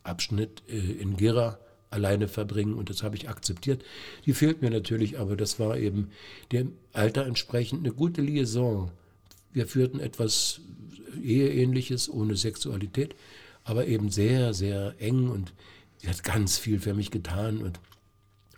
Abschnitt 0.04 0.64
äh, 0.68 0.78
in 0.78 1.18
Gera 1.18 1.60
alleine 1.90 2.28
verbringen 2.28 2.74
und 2.74 2.90
das 2.90 3.04
habe 3.04 3.16
ich 3.16 3.30
akzeptiert. 3.30 3.84
Die 4.26 4.34
fehlt 4.34 4.62
mir 4.62 4.70
natürlich, 4.70 5.18
aber 5.18 5.36
das 5.36 5.60
war 5.60 5.78
eben 5.78 6.12
dem 6.52 6.74
Alter 6.94 7.26
entsprechend 7.26 7.80
eine 7.86 7.94
gute 7.94 8.22
Liaison. 8.22 8.92
Wir 9.54 9.68
führten 9.68 10.00
etwas 10.00 10.60
Eheähnliches 11.22 12.10
ohne 12.10 12.36
Sexualität, 12.36 13.16
aber 13.64 13.88
eben 13.88 14.10
sehr, 14.10 14.54
sehr 14.54 14.96
eng 15.00 15.30
und 15.30 15.54
sie 15.98 16.10
hat 16.10 16.24
ganz 16.24 16.58
viel 16.58 16.80
für 16.80 16.94
mich 16.94 17.12
getan 17.12 17.60
und 17.60 17.80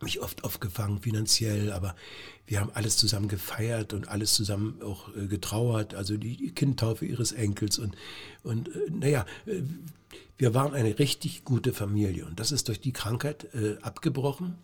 mich 0.01 0.19
oft 0.21 0.43
aufgefangen 0.43 0.99
finanziell, 0.99 1.71
aber 1.71 1.95
wir 2.47 2.61
haben 2.61 2.71
alles 2.73 2.97
zusammen 2.97 3.27
gefeiert 3.27 3.93
und 3.93 4.07
alles 4.07 4.33
zusammen 4.33 4.81
auch 4.81 5.13
äh, 5.15 5.27
getrauert, 5.27 5.93
also 5.93 6.17
die 6.17 6.51
Kindtaufe 6.51 7.05
ihres 7.05 7.33
Enkels 7.33 7.77
und, 7.77 7.95
und 8.43 8.69
äh, 8.69 8.89
naja, 8.89 9.25
äh, 9.45 9.61
wir 10.37 10.53
waren 10.53 10.73
eine 10.73 10.97
richtig 10.97 11.43
gute 11.43 11.73
Familie 11.73 12.25
und 12.25 12.39
das 12.39 12.51
ist 12.51 12.67
durch 12.67 12.79
die 12.79 12.93
Krankheit 12.93 13.47
abgebrochen. 13.81 14.55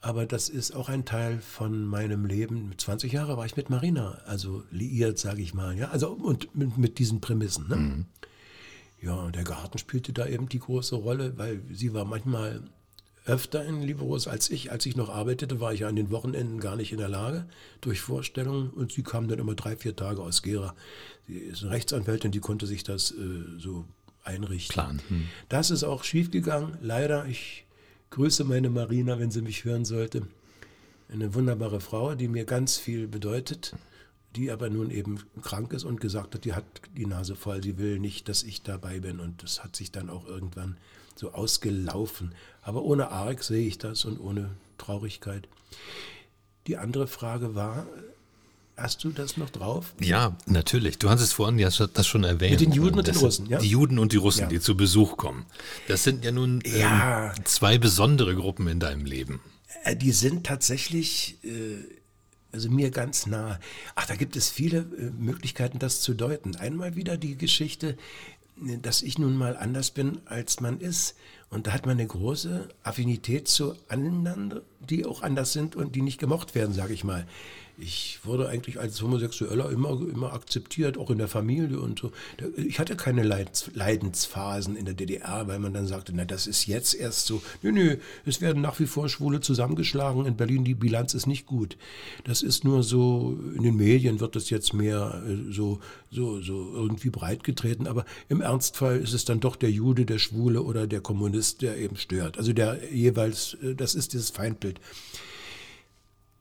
Aber 0.00 0.24
das 0.24 0.48
ist 0.48 0.74
auch 0.74 0.88
ein 0.88 1.04
Teil 1.04 1.40
von 1.40 1.84
meinem 1.84 2.24
Leben. 2.24 2.70
Mit 2.70 2.80
20 2.80 3.12
Jahren 3.12 3.36
war 3.36 3.44
ich 3.44 3.56
mit 3.56 3.68
Marina, 3.68 4.18
also 4.24 4.62
liiert, 4.70 5.18
sage 5.18 5.42
ich 5.42 5.52
mal. 5.52 5.76
Ja, 5.76 5.88
also 5.90 6.08
und 6.10 6.54
mit, 6.56 6.78
mit 6.78 6.98
diesen 6.98 7.20
Prämissen. 7.20 7.68
Ne? 7.68 7.76
Mhm. 7.76 8.06
Ja, 9.02 9.30
der 9.30 9.44
Garten 9.44 9.76
spielte 9.76 10.12
da 10.14 10.26
eben 10.26 10.48
die 10.48 10.58
große 10.58 10.96
Rolle, 10.96 11.36
weil 11.36 11.60
sie 11.70 11.92
war 11.92 12.06
manchmal 12.06 12.62
öfter 13.28 13.64
in 13.64 13.82
Liberos 13.82 14.26
als 14.26 14.50
ich. 14.50 14.72
Als 14.72 14.86
ich 14.86 14.96
noch 14.96 15.10
arbeitete, 15.10 15.60
war 15.60 15.72
ich 15.72 15.84
an 15.84 15.96
den 15.96 16.10
Wochenenden 16.10 16.60
gar 16.60 16.76
nicht 16.76 16.92
in 16.92 16.98
der 16.98 17.08
Lage 17.08 17.46
durch 17.80 18.00
Vorstellungen 18.00 18.70
und 18.70 18.92
sie 18.92 19.02
kam 19.02 19.28
dann 19.28 19.38
immer 19.38 19.54
drei, 19.54 19.76
vier 19.76 19.94
Tage 19.94 20.22
aus 20.22 20.42
Gera. 20.42 20.74
Sie 21.26 21.34
ist 21.34 21.62
eine 21.62 21.72
Rechtsanwältin, 21.72 22.32
die 22.32 22.40
konnte 22.40 22.66
sich 22.66 22.84
das 22.84 23.12
äh, 23.12 23.14
so 23.58 23.84
einrichten. 24.24 24.72
Plan. 24.72 25.02
Hm. 25.08 25.28
Das 25.48 25.70
ist 25.70 25.84
auch 25.84 26.04
schiefgegangen. 26.04 26.78
Leider, 26.80 27.26
ich 27.26 27.66
grüße 28.10 28.44
meine 28.44 28.70
Marina, 28.70 29.18
wenn 29.18 29.30
sie 29.30 29.42
mich 29.42 29.64
hören 29.64 29.84
sollte. 29.84 30.22
Eine 31.10 31.34
wunderbare 31.34 31.80
Frau, 31.80 32.14
die 32.14 32.28
mir 32.28 32.44
ganz 32.44 32.76
viel 32.76 33.08
bedeutet, 33.08 33.74
die 34.36 34.50
aber 34.50 34.68
nun 34.68 34.90
eben 34.90 35.20
krank 35.42 35.72
ist 35.72 35.84
und 35.84 36.00
gesagt 36.00 36.34
hat, 36.34 36.44
die 36.44 36.52
hat 36.52 36.64
die 36.96 37.06
Nase 37.06 37.34
voll, 37.34 37.62
sie 37.62 37.78
will 37.78 37.98
nicht, 37.98 38.28
dass 38.28 38.42
ich 38.42 38.62
dabei 38.62 39.00
bin. 39.00 39.20
Und 39.20 39.42
das 39.42 39.64
hat 39.64 39.76
sich 39.76 39.90
dann 39.90 40.10
auch 40.10 40.26
irgendwann 40.26 40.76
so 41.18 41.32
ausgelaufen. 41.32 42.34
Aber 42.62 42.82
ohne 42.82 43.10
Arg 43.10 43.42
sehe 43.42 43.66
ich 43.66 43.78
das 43.78 44.04
und 44.04 44.18
ohne 44.18 44.50
Traurigkeit. 44.78 45.48
Die 46.66 46.76
andere 46.76 47.06
Frage 47.06 47.54
war, 47.54 47.86
Hast 48.78 49.02
du 49.02 49.10
das 49.10 49.36
noch 49.36 49.50
drauf? 49.50 49.92
Ja, 50.00 50.36
natürlich. 50.46 50.98
Du 50.98 51.10
hast 51.10 51.20
es 51.20 51.32
vorhin 51.32 51.58
ja 51.58 51.68
das 51.68 52.06
schon 52.06 52.22
erwähnt. 52.22 52.52
Mit 52.52 52.60
den 52.60 52.72
Juden 52.72 52.96
und 52.98 53.08
den 53.08 53.16
Russen, 53.16 53.46
ja? 53.46 53.58
Die 53.58 53.68
Juden 53.68 53.98
und 53.98 54.12
die 54.12 54.18
Russen, 54.18 54.42
ja. 54.42 54.46
die 54.46 54.60
zu 54.60 54.76
Besuch 54.76 55.16
kommen. 55.16 55.46
Das 55.88 56.04
sind 56.04 56.24
ja 56.24 56.30
nun 56.30 56.62
ja. 56.64 57.34
Ähm, 57.36 57.44
zwei 57.44 57.76
besondere 57.76 58.36
Gruppen 58.36 58.68
in 58.68 58.78
deinem 58.78 59.04
Leben. 59.04 59.40
Äh, 59.82 59.96
die 59.96 60.12
sind 60.12 60.46
tatsächlich, 60.46 61.38
äh, 61.42 61.78
also 62.52 62.70
mir 62.70 62.92
ganz 62.92 63.26
nah. 63.26 63.58
Ach, 63.96 64.06
da 64.06 64.14
gibt 64.14 64.36
es 64.36 64.48
viele 64.48 64.78
äh, 64.78 65.10
Möglichkeiten, 65.10 65.80
das 65.80 66.00
zu 66.00 66.14
deuten. 66.14 66.54
Einmal 66.54 66.94
wieder 66.94 67.16
die 67.16 67.36
Geschichte, 67.36 67.96
dass 68.82 69.02
ich 69.02 69.18
nun 69.18 69.36
mal 69.36 69.56
anders 69.56 69.90
bin, 69.90 70.20
als 70.26 70.60
man 70.60 70.80
ist. 70.80 71.16
Und 71.50 71.66
da 71.66 71.72
hat 71.72 71.86
man 71.86 71.98
eine 71.98 72.06
große 72.06 72.68
Affinität 72.82 73.48
zu 73.48 73.74
anderen, 73.88 74.60
die 74.80 75.06
auch 75.06 75.22
anders 75.22 75.52
sind 75.52 75.76
und 75.76 75.94
die 75.94 76.02
nicht 76.02 76.18
gemocht 76.18 76.54
werden, 76.54 76.74
sage 76.74 76.92
ich 76.92 77.04
mal 77.04 77.26
ich 77.80 78.18
wurde 78.24 78.48
eigentlich 78.48 78.80
als 78.80 79.00
Homosexueller 79.00 79.70
immer, 79.70 79.90
immer 79.90 80.32
akzeptiert, 80.32 80.98
auch 80.98 81.10
in 81.10 81.18
der 81.18 81.28
Familie 81.28 81.78
und 81.78 82.00
so. 82.00 82.10
Ich 82.56 82.80
hatte 82.80 82.96
keine 82.96 83.22
Leidensphasen 83.22 84.74
in 84.74 84.84
der 84.84 84.94
DDR, 84.94 85.46
weil 85.46 85.60
man 85.60 85.72
dann 85.72 85.86
sagte, 85.86 86.12
na, 86.14 86.24
das 86.24 86.48
ist 86.48 86.66
jetzt 86.66 86.94
erst 86.94 87.26
so. 87.26 87.40
Nö, 87.62 87.70
nö, 87.70 87.96
es 88.26 88.40
werden 88.40 88.62
nach 88.62 88.80
wie 88.80 88.86
vor 88.86 89.08
Schwule 89.08 89.40
zusammengeschlagen. 89.40 90.26
In 90.26 90.36
Berlin, 90.36 90.64
die 90.64 90.74
Bilanz 90.74 91.14
ist 91.14 91.26
nicht 91.26 91.46
gut. 91.46 91.76
Das 92.24 92.42
ist 92.42 92.64
nur 92.64 92.82
so, 92.82 93.38
in 93.54 93.62
den 93.62 93.76
Medien 93.76 94.18
wird 94.18 94.34
das 94.34 94.50
jetzt 94.50 94.74
mehr 94.74 95.22
äh, 95.24 95.52
so, 95.52 95.78
so, 96.10 96.40
so 96.40 96.72
irgendwie 96.74 97.10
breitgetreten. 97.10 97.86
Aber 97.86 98.04
im 98.28 98.40
Ernstfall 98.40 98.98
ist 98.98 99.12
es 99.12 99.24
dann 99.24 99.38
doch 99.38 99.54
der 99.54 99.70
Jude, 99.70 100.04
der 100.04 100.18
Schwule 100.18 100.62
oder 100.62 100.88
der 100.88 101.00
Kommunist, 101.00 101.62
der 101.62 101.76
eben 101.76 101.96
stört. 101.96 102.38
Also 102.38 102.52
der 102.52 102.92
jeweils, 102.92 103.56
äh, 103.62 103.76
das 103.76 103.94
ist 103.94 104.14
dieses 104.14 104.30
Feindbild. 104.30 104.80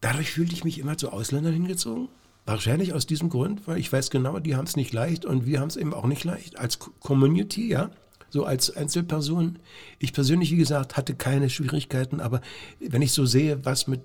Dadurch 0.01 0.31
fühlte 0.31 0.53
ich 0.53 0.63
mich 0.63 0.79
immer 0.79 0.97
zu 0.97 1.11
Ausländern 1.11 1.53
hingezogen. 1.53 2.09
Wahrscheinlich 2.45 2.93
aus 2.93 3.05
diesem 3.05 3.29
Grund, 3.29 3.67
weil 3.67 3.77
ich 3.77 3.91
weiß 3.91 4.09
genau, 4.09 4.39
die 4.39 4.55
haben 4.55 4.65
es 4.65 4.77
nicht 4.77 4.93
leicht 4.93 5.25
und 5.25 5.45
wir 5.45 5.59
haben 5.59 5.67
es 5.67 5.75
eben 5.75 5.93
auch 5.93 6.05
nicht 6.05 6.23
leicht. 6.23 6.57
Als 6.57 6.79
Community, 6.79 7.67
ja, 7.67 7.91
so 8.29 8.45
als 8.45 8.75
Einzelperson. 8.75 9.59
Ich 9.99 10.13
persönlich, 10.13 10.51
wie 10.51 10.57
gesagt, 10.57 10.95
hatte 10.95 11.15
keine 11.15 11.49
Schwierigkeiten, 11.49 12.21
aber 12.21 12.41
wenn 12.79 13.01
ich 13.01 13.11
so 13.11 13.25
sehe, 13.25 13.65
was 13.65 13.87
mit 13.87 14.01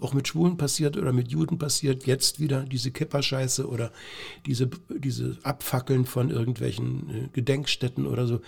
auch 0.00 0.12
mit 0.12 0.28
Schwulen 0.28 0.56
passiert 0.56 0.96
oder 0.96 1.12
mit 1.12 1.30
Juden 1.30 1.56
passiert, 1.56 2.04
jetzt 2.04 2.38
wieder 2.38 2.64
diese 2.64 2.90
Kipperscheiße 2.90 3.66
oder 3.66 3.92
diese, 4.44 4.68
diese 4.90 5.38
Abfackeln 5.42 6.04
von 6.04 6.28
irgendwelchen 6.28 7.10
äh, 7.10 7.28
Gedenkstätten 7.32 8.06
oder 8.06 8.26
so, 8.26 8.40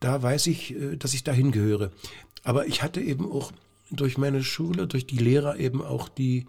da 0.00 0.22
weiß 0.22 0.48
ich, 0.48 0.74
äh, 0.74 0.96
dass 0.96 1.14
ich 1.14 1.22
dahin 1.22 1.52
gehöre. 1.52 1.92
Aber 2.42 2.66
ich 2.66 2.82
hatte 2.82 3.00
eben 3.00 3.30
auch 3.30 3.52
durch 3.90 4.18
meine 4.18 4.42
Schule, 4.42 4.86
durch 4.86 5.06
die 5.06 5.18
Lehrer 5.18 5.58
eben 5.58 5.82
auch 5.82 6.08
die, 6.08 6.46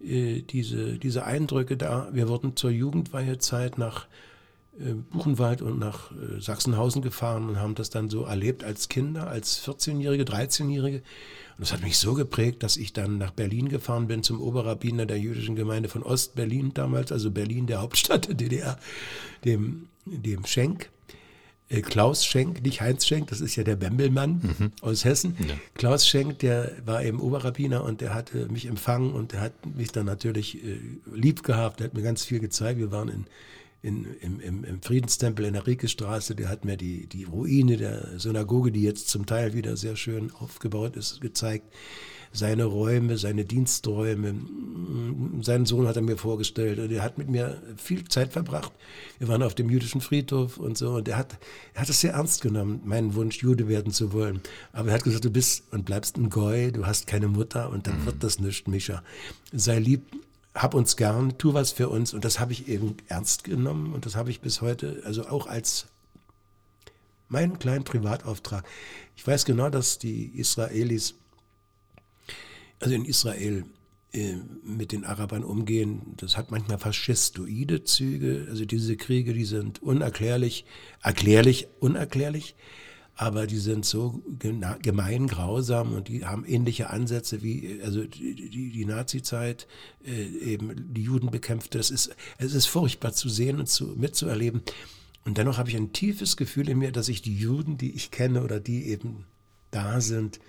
äh, 0.00 0.42
diese, 0.42 0.98
diese 0.98 1.24
Eindrücke 1.24 1.76
da. 1.76 2.08
Wir 2.12 2.28
wurden 2.28 2.56
zur 2.56 2.70
Jugendweihezeit 2.70 3.78
nach 3.78 4.06
äh, 4.78 4.94
Buchenwald 4.94 5.60
und 5.60 5.78
nach 5.78 6.12
äh, 6.12 6.40
Sachsenhausen 6.40 7.02
gefahren 7.02 7.48
und 7.48 7.58
haben 7.58 7.74
das 7.74 7.90
dann 7.90 8.08
so 8.08 8.24
erlebt 8.24 8.62
als 8.62 8.88
Kinder, 8.88 9.26
als 9.28 9.66
14-Jährige, 9.66 10.22
13-Jährige. 10.24 10.98
Und 10.98 11.60
das 11.60 11.72
hat 11.72 11.82
mich 11.82 11.98
so 11.98 12.14
geprägt, 12.14 12.62
dass 12.62 12.76
ich 12.76 12.92
dann 12.92 13.18
nach 13.18 13.32
Berlin 13.32 13.68
gefahren 13.68 14.06
bin 14.06 14.22
zum 14.22 14.40
Oberrabbiner 14.40 15.06
der 15.06 15.18
jüdischen 15.18 15.56
Gemeinde 15.56 15.88
von 15.88 16.04
Ostberlin 16.04 16.74
damals, 16.74 17.10
also 17.10 17.32
Berlin, 17.32 17.66
der 17.66 17.80
Hauptstadt 17.80 18.28
der 18.28 18.34
DDR, 18.34 18.78
dem, 19.44 19.88
dem 20.04 20.46
Schenk. 20.46 20.90
Äh, 21.68 21.82
Klaus 21.82 22.24
Schenk, 22.24 22.62
nicht 22.62 22.80
Heinz 22.80 23.06
Schenk, 23.06 23.28
das 23.28 23.40
ist 23.40 23.56
ja 23.56 23.64
der 23.64 23.76
Bembelmann 23.76 24.54
mhm. 24.58 24.72
aus 24.80 25.04
Hessen. 25.04 25.36
Ja. 25.38 25.54
Klaus 25.74 26.06
Schenk, 26.06 26.38
der 26.38 26.72
war 26.84 27.04
eben 27.04 27.20
Oberrabbiner 27.20 27.84
und 27.84 28.00
der 28.00 28.14
hatte 28.14 28.48
mich 28.48 28.66
empfangen 28.66 29.12
und 29.12 29.32
der 29.32 29.40
hat 29.40 29.52
mich 29.76 29.92
dann 29.92 30.06
natürlich 30.06 30.64
äh, 30.64 30.78
lieb 31.12 31.42
gehabt, 31.42 31.80
der 31.80 31.88
hat 31.88 31.94
mir 31.94 32.02
ganz 32.02 32.24
viel 32.24 32.40
gezeigt. 32.40 32.78
Wir 32.78 32.90
waren 32.90 33.08
in, 33.08 33.26
in, 33.82 34.06
im, 34.20 34.40
im, 34.40 34.64
im 34.64 34.82
Friedenstempel 34.82 35.44
in 35.44 35.52
der 35.52 35.66
Riekestraße, 35.66 36.34
der 36.34 36.48
hat 36.48 36.64
mir 36.64 36.76
die, 36.76 37.06
die 37.06 37.24
Ruine 37.24 37.76
der 37.76 38.18
Synagoge, 38.18 38.72
die 38.72 38.82
jetzt 38.82 39.08
zum 39.08 39.26
Teil 39.26 39.52
wieder 39.54 39.76
sehr 39.76 39.96
schön 39.96 40.32
aufgebaut 40.32 40.96
ist, 40.96 41.20
gezeigt 41.20 41.66
seine 42.32 42.64
Räume, 42.64 43.18
seine 43.18 43.44
Diensträume. 43.44 44.34
Seinen 45.42 45.66
Sohn 45.66 45.86
hat 45.86 45.96
er 45.96 46.02
mir 46.02 46.16
vorgestellt 46.16 46.78
und 46.78 46.90
er 46.90 47.02
hat 47.02 47.18
mit 47.18 47.28
mir 47.28 47.62
viel 47.76 48.04
Zeit 48.08 48.32
verbracht. 48.32 48.72
Wir 49.18 49.28
waren 49.28 49.42
auf 49.42 49.54
dem 49.54 49.70
jüdischen 49.70 50.00
Friedhof 50.00 50.58
und 50.58 50.78
so 50.78 50.94
und 50.94 51.08
er 51.08 51.16
hat, 51.16 51.38
er 51.74 51.82
hat 51.82 51.88
es 51.88 52.00
sehr 52.00 52.12
ernst 52.12 52.42
genommen, 52.42 52.80
meinen 52.84 53.14
Wunsch, 53.14 53.38
Jude 53.42 53.68
werden 53.68 53.92
zu 53.92 54.12
wollen. 54.12 54.40
Aber 54.72 54.88
er 54.88 54.94
hat 54.94 55.04
gesagt, 55.04 55.24
du 55.24 55.30
bist 55.30 55.64
und 55.72 55.84
bleibst 55.84 56.16
ein 56.16 56.30
Goy, 56.30 56.72
du 56.72 56.86
hast 56.86 57.06
keine 57.06 57.28
Mutter 57.28 57.70
und 57.70 57.86
dann 57.86 58.00
mhm. 58.00 58.06
wird 58.06 58.22
das 58.22 58.38
nicht, 58.38 58.68
Mischa. 58.68 59.02
Sei 59.52 59.78
lieb, 59.78 60.02
hab 60.54 60.74
uns 60.74 60.96
gern, 60.96 61.38
tu 61.38 61.54
was 61.54 61.72
für 61.72 61.88
uns 61.88 62.14
und 62.14 62.24
das 62.24 62.40
habe 62.40 62.52
ich 62.52 62.68
eben 62.68 62.96
ernst 63.08 63.44
genommen 63.44 63.92
und 63.92 64.06
das 64.06 64.16
habe 64.16 64.30
ich 64.30 64.40
bis 64.40 64.60
heute, 64.60 65.02
also 65.04 65.26
auch 65.26 65.46
als 65.46 65.86
meinen 67.28 67.58
kleinen 67.58 67.84
Privatauftrag. 67.84 68.64
Ich 69.16 69.26
weiß 69.26 69.44
genau, 69.44 69.70
dass 69.70 69.98
die 69.98 70.26
Israelis 70.38 71.14
also 72.80 72.94
in 72.94 73.04
Israel 73.04 73.64
äh, 74.12 74.36
mit 74.64 74.92
den 74.92 75.04
Arabern 75.04 75.44
umgehen, 75.44 76.14
das 76.16 76.36
hat 76.36 76.50
manchmal 76.50 76.78
faschistoide 76.78 77.84
Züge. 77.84 78.46
Also 78.48 78.64
diese 78.64 78.96
Kriege, 78.96 79.34
die 79.34 79.44
sind 79.44 79.82
unerklärlich, 79.82 80.64
erklärlich, 81.02 81.68
unerklärlich, 81.80 82.54
aber 83.16 83.46
die 83.46 83.58
sind 83.58 83.84
so 83.84 84.22
gemein, 84.38 85.26
grausam 85.26 85.92
und 85.92 86.08
die 86.08 86.24
haben 86.24 86.46
ähnliche 86.46 86.88
Ansätze 86.88 87.42
wie 87.42 87.80
also 87.84 88.04
die, 88.04 88.48
die, 88.48 88.70
die 88.70 88.84
Nazi-Zeit, 88.84 89.66
äh, 90.06 90.24
eben 90.52 90.94
die 90.94 91.02
Juden 91.02 91.30
bekämpfte. 91.30 91.78
Das 91.78 91.90
ist, 91.90 92.14
es 92.38 92.54
ist 92.54 92.66
furchtbar 92.66 93.12
zu 93.12 93.28
sehen 93.28 93.58
und 93.58 93.68
zu, 93.68 93.88
mitzuerleben. 93.96 94.62
Und 95.24 95.36
dennoch 95.36 95.58
habe 95.58 95.68
ich 95.68 95.76
ein 95.76 95.92
tiefes 95.92 96.38
Gefühl 96.38 96.70
in 96.70 96.78
mir, 96.78 96.92
dass 96.92 97.10
ich 97.10 97.20
die 97.20 97.36
Juden, 97.36 97.76
die 97.76 97.90
ich 97.90 98.10
kenne 98.10 98.42
oder 98.42 98.60
die 98.60 98.86
eben 98.86 99.24
da 99.70 100.00
sind, 100.00 100.40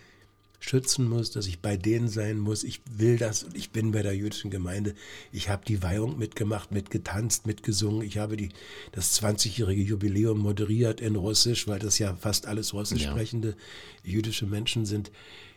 schützen 0.60 1.07
muss, 1.07 1.32
dass 1.32 1.47
ich 1.47 1.60
bei 1.60 1.78
denen 1.78 2.10
sein 2.10 2.38
muss. 2.38 2.64
Ich 2.64 2.82
will 2.91 3.18
das 3.18 3.43
und 3.43 3.55
ich 3.55 3.72
bin 3.72 3.91
bei 3.91 4.03
der 4.03 4.16
jüdischen 4.16 4.51
Gemeinde. 4.51 4.93
Ich 5.32 5.49
habe 5.49 5.66
die 5.66 5.82
Weihung 5.82 6.18
mitgemacht, 6.18 6.72
mitgetanzt, 6.72 7.47
mitgesungen. 7.47 8.01
Ich 8.01 8.18
habe 8.18 8.36
die, 8.36 8.49
das 8.91 9.22
20-jährige 9.22 9.82
Jubiläum 9.82 10.39
moderiert 10.39 11.01
in 11.01 11.16
Russisch, 11.16 11.68
weil 11.68 11.80
das 11.80 11.97
ja 11.97 12.16
fast 12.16 12.45
alles 12.45 12.74
russisch 12.74 13.03
sprechende 13.03 13.55
ja. 14.03 14.12
jüdische 14.12 14.45
Menschen 14.45 14.86
sind. 14.86 15.12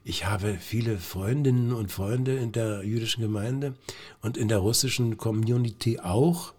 Ich 0.04 0.26
habe 0.26 0.56
viele 0.60 0.98
Freundinnen 0.98 1.72
und 1.72 1.92
Freunde 1.92 2.36
in 2.36 2.52
der 2.52 2.82
jüdischen 2.84 3.22
Gemeinde 3.22 3.74
und 4.20 4.36
in 4.36 4.48
der 4.48 4.58
russischen 4.58 5.16
Community 5.16 6.00
auch. 6.00 6.54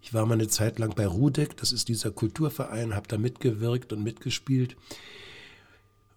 Ich 0.00 0.14
war 0.14 0.24
mal 0.24 0.34
eine 0.34 0.48
Zeit 0.48 0.78
lang 0.78 0.94
bei 0.94 1.06
Rudek, 1.06 1.56
das 1.56 1.72
ist 1.72 1.88
dieser 1.88 2.10
Kulturverein, 2.10 2.94
habe 2.94 3.08
da 3.08 3.18
mitgewirkt 3.18 3.92
und 3.92 4.02
mitgespielt. 4.02 4.76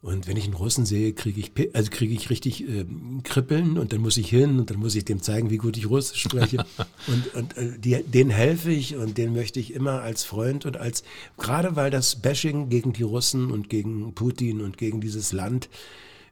Und 0.03 0.27
wenn 0.27 0.35
ich 0.35 0.45
einen 0.45 0.55
Russen 0.55 0.87
sehe, 0.87 1.13
kriege 1.13 1.39
ich, 1.39 1.51
also 1.75 1.91
kriege 1.91 2.15
ich 2.15 2.31
richtig 2.31 2.67
äh, 2.67 2.85
Kribbeln 3.23 3.77
und 3.77 3.93
dann 3.93 4.01
muss 4.01 4.17
ich 4.17 4.29
hin 4.29 4.59
und 4.59 4.71
dann 4.71 4.79
muss 4.79 4.95
ich 4.95 5.05
dem 5.05 5.21
zeigen, 5.21 5.51
wie 5.51 5.57
gut 5.57 5.77
ich 5.77 5.87
Russisch 5.87 6.21
spreche. 6.21 6.65
und 7.07 7.35
und 7.35 7.55
äh, 7.55 7.77
die, 7.77 8.03
denen 8.03 8.31
helfe 8.31 8.71
ich 8.71 8.95
und 8.95 9.19
den 9.19 9.33
möchte 9.33 9.59
ich 9.59 9.73
immer 9.73 10.01
als 10.01 10.23
Freund 10.23 10.65
und 10.65 10.77
als, 10.77 11.03
gerade 11.37 11.75
weil 11.75 11.91
das 11.91 12.15
Bashing 12.15 12.69
gegen 12.69 12.93
die 12.93 13.03
Russen 13.03 13.51
und 13.51 13.69
gegen 13.69 14.15
Putin 14.15 14.61
und 14.61 14.79
gegen 14.79 15.01
dieses 15.01 15.33
Land 15.33 15.69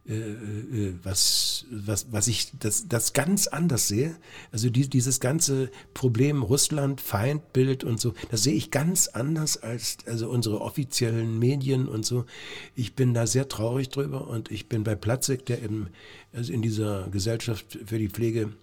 äh, 0.10 0.14
äh, 0.14 0.94
was, 1.04 1.66
was, 1.70 2.12
was 2.12 2.28
ich 2.28 2.52
das, 2.58 2.88
das 2.88 3.14
ganz 3.14 3.46
anders 3.46 3.88
sehe. 3.88 4.18
Also 4.52 4.72
die, 4.72 4.90
dieses 4.90 5.20
ganze 5.20 5.70
Problem 5.94 6.42
Russland, 6.42 7.00
Feindbild 7.00 7.84
und 7.84 8.00
so, 8.00 8.16
das 8.32 8.42
sehe 8.42 8.56
ich 8.56 8.72
ganz 8.72 9.08
anders 9.08 9.58
als 9.58 9.98
also 10.08 10.28
unsere 10.30 10.62
offiziellen 10.62 11.38
Medien 11.38 11.88
und 11.88 12.08
so. 12.08 12.26
Ich 12.74 12.96
bin 12.96 13.14
da 13.14 13.28
sehr 13.28 13.48
traurig 13.50 13.90
drüber 13.90 14.28
und 14.28 14.50
ich 14.50 14.68
bin 14.68 14.84
bei 14.84 14.96
Platzek, 14.96 15.46
der 15.46 15.62
im, 15.62 15.90
also 16.34 16.54
in 16.54 16.64
dieser 16.64 17.08
Gesellschaft 17.10 17.78
für 17.86 18.00
die 18.00 18.10
Pflege 18.10 18.54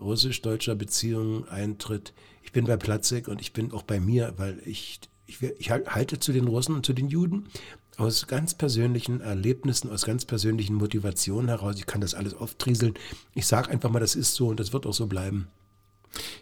russisch-deutscher 0.00 0.76
Beziehungen 0.76 1.46
eintritt. 1.46 2.14
Ich 2.42 2.52
bin 2.52 2.64
bei 2.64 2.78
Platzek 2.78 3.28
und 3.28 3.42
ich 3.42 3.52
bin 3.52 3.70
auch 3.72 3.82
bei 3.82 4.00
mir, 4.00 4.32
weil 4.38 4.62
ich, 4.64 5.00
ich 5.26 5.70
halte 5.70 6.18
zu 6.20 6.32
den 6.32 6.48
Russen 6.48 6.74
und 6.74 6.86
zu 6.86 6.94
den 6.94 7.08
Juden 7.08 7.48
aus 7.96 8.26
ganz 8.26 8.54
persönlichen 8.54 9.20
Erlebnissen, 9.20 9.90
aus 9.90 10.04
ganz 10.04 10.24
persönlichen 10.24 10.74
Motivationen 10.74 11.48
heraus. 11.48 11.76
Ich 11.78 11.86
kann 11.86 12.00
das 12.00 12.14
alles 12.14 12.34
auftrieseln. 12.34 12.94
Ich 13.34 13.46
sage 13.46 13.70
einfach 13.70 13.90
mal, 13.90 14.00
das 14.00 14.14
ist 14.14 14.34
so 14.34 14.48
und 14.48 14.60
das 14.60 14.72
wird 14.72 14.86
auch 14.86 14.94
so 14.94 15.06
bleiben. 15.06 15.48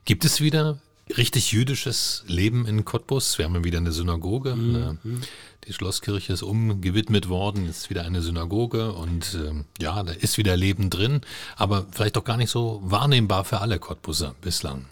Gibt 0.05 0.25
es 0.25 0.41
wieder 0.41 0.79
richtig 1.17 1.53
jüdisches 1.53 2.25
Leben 2.27 2.67
in 2.67 2.85
Cottbus? 2.85 3.39
Wir 3.39 3.45
haben 3.45 3.55
ja 3.55 3.65
wieder 3.65 3.79
eine 3.79 3.93
Synagoge. 3.93 4.57
Mhm. 4.57 4.75
Eine, 4.75 4.99
die 5.67 5.73
Schlosskirche 5.73 6.33
ist 6.33 6.43
umgewidmet 6.43 7.29
worden, 7.29 7.69
ist 7.69 7.89
wieder 7.91 8.05
eine 8.05 8.21
Synagoge 8.21 8.93
und 8.93 9.35
äh, 9.35 9.83
ja, 9.83 10.03
da 10.03 10.13
ist 10.13 10.37
wieder 10.37 10.57
Leben 10.57 10.91
drin, 10.91 11.23
aber 11.57 11.87
vielleicht 11.91 12.17
doch 12.17 12.25
gar 12.25 12.37
nicht 12.37 12.51
so 12.51 12.83
wahrnehmbar 12.85 13.45
für 13.45 13.61
alle 13.61 13.79
Cottbuser 13.79 14.35
bislang. 14.43 14.87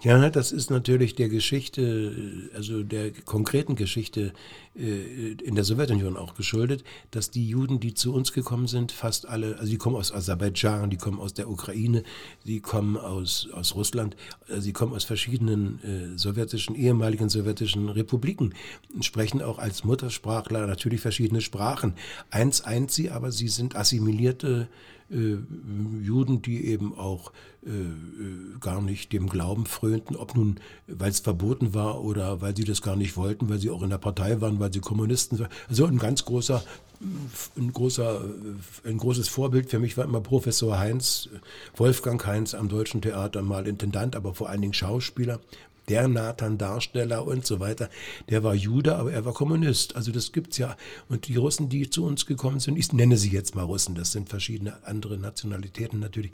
Ja, 0.00 0.30
das 0.30 0.52
ist 0.52 0.70
natürlich 0.70 1.16
der 1.16 1.28
Geschichte, 1.28 2.50
also 2.54 2.84
der 2.84 3.10
konkreten 3.10 3.74
Geschichte 3.74 4.32
äh, 4.76 5.32
in 5.32 5.56
der 5.56 5.64
Sowjetunion 5.64 6.16
auch 6.16 6.36
geschuldet, 6.36 6.84
dass 7.10 7.32
die 7.32 7.48
Juden, 7.48 7.80
die 7.80 7.94
zu 7.94 8.14
uns 8.14 8.32
gekommen 8.32 8.68
sind, 8.68 8.92
fast 8.92 9.26
alle, 9.26 9.58
also 9.58 9.68
die 9.68 9.76
kommen 9.76 9.96
aus 9.96 10.12
Aserbaidschan, 10.12 10.90
die 10.90 10.98
kommen 10.98 11.18
aus 11.18 11.34
der 11.34 11.50
Ukraine, 11.50 12.04
die 12.44 12.60
kommen 12.60 12.96
aus, 12.96 13.48
aus 13.52 13.74
Russland, 13.74 14.14
also 14.48 14.60
sie 14.60 14.72
kommen 14.72 14.94
aus 14.94 15.02
verschiedenen 15.02 15.82
äh, 15.82 16.16
sowjetischen, 16.16 16.76
ehemaligen 16.76 17.28
sowjetischen 17.28 17.88
Republiken, 17.88 18.54
sprechen 19.00 19.42
auch 19.42 19.58
als 19.58 19.82
Muttersprachler 19.82 20.68
natürlich 20.68 21.00
verschiedene 21.00 21.40
Sprachen. 21.40 21.94
Eins 22.30 22.60
eint 22.60 22.92
sie, 22.92 23.10
aber 23.10 23.32
sie 23.32 23.48
sind 23.48 23.74
assimilierte 23.74 24.68
äh, 24.70 24.97
Juden, 25.10 26.42
die 26.42 26.66
eben 26.66 26.96
auch 26.96 27.32
äh, 27.64 27.70
äh, 27.70 28.58
gar 28.60 28.82
nicht 28.82 29.12
dem 29.12 29.28
Glauben 29.28 29.64
frönten, 29.64 30.16
ob 30.16 30.36
nun, 30.36 30.60
weil 30.86 31.10
es 31.10 31.20
verboten 31.20 31.72
war 31.72 32.02
oder 32.02 32.40
weil 32.40 32.56
sie 32.56 32.64
das 32.64 32.82
gar 32.82 32.94
nicht 32.94 33.16
wollten, 33.16 33.48
weil 33.48 33.58
sie 33.58 33.70
auch 33.70 33.82
in 33.82 33.90
der 33.90 33.98
Partei 33.98 34.40
waren, 34.40 34.60
weil 34.60 34.72
sie 34.72 34.80
Kommunisten 34.80 35.38
waren. 35.38 35.48
Also 35.68 35.86
ein 35.86 35.98
ganz 35.98 36.24
großer, 36.24 36.62
ein 37.56 37.72
großer, 37.72 38.22
ein 38.84 38.98
großes 38.98 39.28
Vorbild 39.28 39.70
für 39.70 39.78
mich 39.78 39.96
war 39.96 40.04
immer 40.04 40.20
Professor 40.20 40.78
Heinz, 40.78 41.28
Wolfgang 41.76 42.24
Heinz 42.26 42.54
am 42.54 42.68
Deutschen 42.68 43.00
Theater, 43.00 43.42
mal 43.42 43.66
Intendant, 43.66 44.14
aber 44.14 44.34
vor 44.34 44.48
allen 44.48 44.60
Dingen 44.60 44.74
Schauspieler, 44.74 45.40
der 45.88 46.08
Nathan-Darsteller 46.08 47.26
und 47.26 47.46
so 47.46 47.60
weiter, 47.60 47.88
der 48.28 48.42
war 48.42 48.54
Jude, 48.54 48.96
aber 48.96 49.12
er 49.12 49.24
war 49.24 49.32
Kommunist. 49.32 49.96
Also 49.96 50.12
das 50.12 50.32
gibt's 50.32 50.58
ja. 50.58 50.76
Und 51.08 51.28
die 51.28 51.36
Russen, 51.36 51.68
die 51.68 51.90
zu 51.90 52.04
uns 52.04 52.26
gekommen 52.26 52.60
sind, 52.60 52.78
ich 52.78 52.92
nenne 52.92 53.16
sie 53.16 53.30
jetzt 53.30 53.54
mal 53.54 53.64
Russen, 53.64 53.94
das 53.94 54.12
sind 54.12 54.28
verschiedene 54.28 54.84
andere 54.86 55.18
Nationalitäten 55.18 56.00
natürlich, 56.00 56.32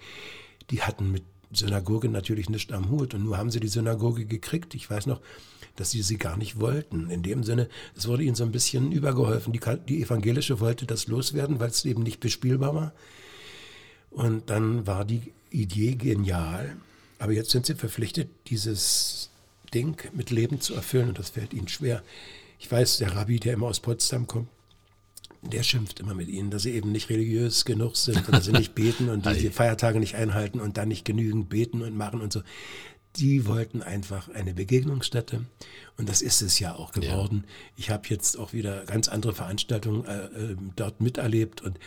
die 0.71 0.83
hatten 0.83 1.11
mit 1.11 1.25
Synagoge 1.53 2.09
natürlich 2.09 2.49
nicht 2.49 2.73
am 2.73 2.91
Hut. 2.91 3.15
Und 3.15 3.25
nur 3.25 3.39
haben 3.39 3.51
sie 3.51 3.61
die 3.61 3.69
Synagoge 3.69 4.25
gekriegt. 4.25 4.75
Ich 4.75 4.91
weiß 4.91 5.07
noch, 5.07 5.21
dass 5.77 5.91
sie 5.91 6.03
sie 6.03 6.17
gar 6.17 6.37
nicht 6.37 6.61
wollten. 6.61 7.11
In 7.11 7.23
dem 7.23 7.43
Sinne, 7.45 7.69
es 7.97 8.07
wurde 8.07 8.25
ihnen 8.25 8.35
so 8.35 8.45
ein 8.45 8.53
bisschen 8.53 8.93
übergeholfen. 8.93 9.53
Die, 9.53 9.61
die 9.89 10.03
evangelische 10.03 10.61
wollte 10.61 10.87
das 10.87 11.07
loswerden, 11.07 11.61
weil 11.61 11.71
es 11.71 11.85
eben 11.85 12.03
nicht 12.03 12.21
bespielbar 12.21 12.75
war. 12.75 12.93
Und 14.11 14.51
dann 14.51 14.87
war 14.87 15.05
die 15.05 15.33
Idee 15.51 15.95
genial. 15.97 16.77
Aber 17.19 17.33
jetzt 17.33 17.51
sind 17.51 17.67
sie 17.67 17.75
verpflichtet, 17.75 18.29
dieses 18.49 19.31
Ding 19.75 19.97
mit 20.13 20.31
Leben 20.31 20.61
zu 20.61 20.75
erfüllen 20.75 21.09
und 21.09 21.19
das 21.19 21.31
fällt 21.31 21.53
ihnen 21.53 21.69
schwer. 21.69 22.03
Ich 22.59 22.71
weiß, 22.71 22.99
der 22.99 23.15
Rabbi, 23.15 23.41
der 23.41 23.55
immer 23.55 23.67
aus 23.67 23.81
Potsdam 23.81 24.27
kommt, 24.27 24.49
der 25.43 25.63
schimpft 25.63 26.01
immer 26.01 26.15
mit 26.15 26.29
ihnen, 26.29 26.51
dass 26.51 26.63
sie 26.63 26.73
eben 26.73 26.93
nicht 26.93 27.11
religiös 27.11 27.65
genug 27.65 27.97
sind, 27.97 28.27
dass 28.33 28.47
sie 28.47 28.53
nicht 28.53 28.75
beten 28.75 29.09
und 29.11 29.27
die 29.41 29.51
Feiertage 29.51 30.01
nicht 30.01 30.15
einhalten 30.15 30.61
und 30.61 30.79
dann 30.79 30.89
nicht 30.89 31.05
genügend 31.05 31.49
beten 31.49 31.83
und 31.83 31.97
machen 31.97 32.21
und 32.21 32.33
so. 32.33 32.43
Die 33.17 33.47
wollten 33.47 33.83
einfach 33.83 34.29
eine 34.29 34.55
Begegnungsstätte 34.55 35.45
und 35.97 36.09
das 36.09 36.23
ist 36.23 36.43
es 36.43 36.59
ja 36.59 36.75
auch 36.75 36.91
geworden. 36.93 37.45
Ja. 37.45 37.53
Ich 37.77 37.91
habe 37.91 38.09
jetzt 38.09 38.37
auch 38.39 38.53
wieder 38.53 38.85
ganz 38.87 39.09
andere 39.09 39.35
Veranstaltungen 39.35 40.05
äh, 40.05 40.25
äh 40.25 40.57
dort 40.75 41.01
miterlebt 41.01 41.61
und 41.61 41.79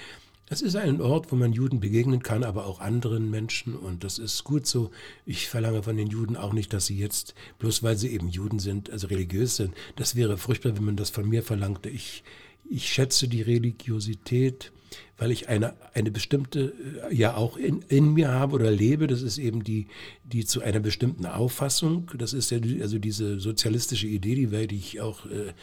das 0.49 0.61
ist 0.61 0.77
ein 0.77 1.01
Ort, 1.01 1.31
wo 1.31 1.35
man 1.35 1.51
Juden 1.51 1.81
begegnen 1.81 2.23
kann, 2.23 2.43
aber 2.43 2.65
auch 2.65 2.79
anderen 2.79 3.29
Menschen. 3.29 3.75
Und 3.75 4.05
das 4.05 4.17
ist 4.17 4.45
gut 4.45 4.65
so. 4.65 4.91
Ich 5.25 5.49
verlange 5.49 5.83
von 5.83 5.97
den 5.97 6.07
Juden 6.07 6.37
auch 6.37 6.53
nicht, 6.53 6.71
dass 6.71 6.85
sie 6.85 6.97
jetzt, 6.97 7.35
bloß 7.59 7.83
weil 7.83 7.97
sie 7.97 8.13
eben 8.13 8.29
Juden 8.29 8.59
sind, 8.59 8.89
also 8.89 9.07
religiös 9.07 9.57
sind. 9.57 9.73
Das 9.97 10.15
wäre 10.15 10.37
furchtbar, 10.37 10.75
wenn 10.77 10.85
man 10.85 10.95
das 10.95 11.09
von 11.09 11.27
mir 11.27 11.43
verlangte. 11.43 11.89
Ich, 11.89 12.23
ich 12.69 12.87
schätze 12.87 13.27
die 13.27 13.41
Religiosität, 13.41 14.71
weil 15.17 15.31
ich 15.31 15.49
eine, 15.49 15.73
eine 15.93 16.11
bestimmte, 16.11 16.73
äh, 17.09 17.15
ja 17.15 17.35
auch 17.35 17.57
in, 17.57 17.81
in 17.87 18.13
mir 18.13 18.29
habe 18.29 18.55
oder 18.55 18.71
lebe. 18.71 19.07
Das 19.07 19.21
ist 19.21 19.37
eben 19.37 19.63
die, 19.63 19.87
die 20.23 20.45
zu 20.45 20.61
einer 20.61 20.79
bestimmten 20.79 21.25
Auffassung, 21.25 22.11
das 22.17 22.33
ist 22.33 22.51
ja 22.51 22.59
also 22.81 22.99
diese 22.99 23.39
sozialistische 23.39 24.07
Idee, 24.07 24.35
die 24.35 24.51
werde 24.51 24.75
ich 24.75 25.01
auch 25.01 25.25
äh, 25.25 25.53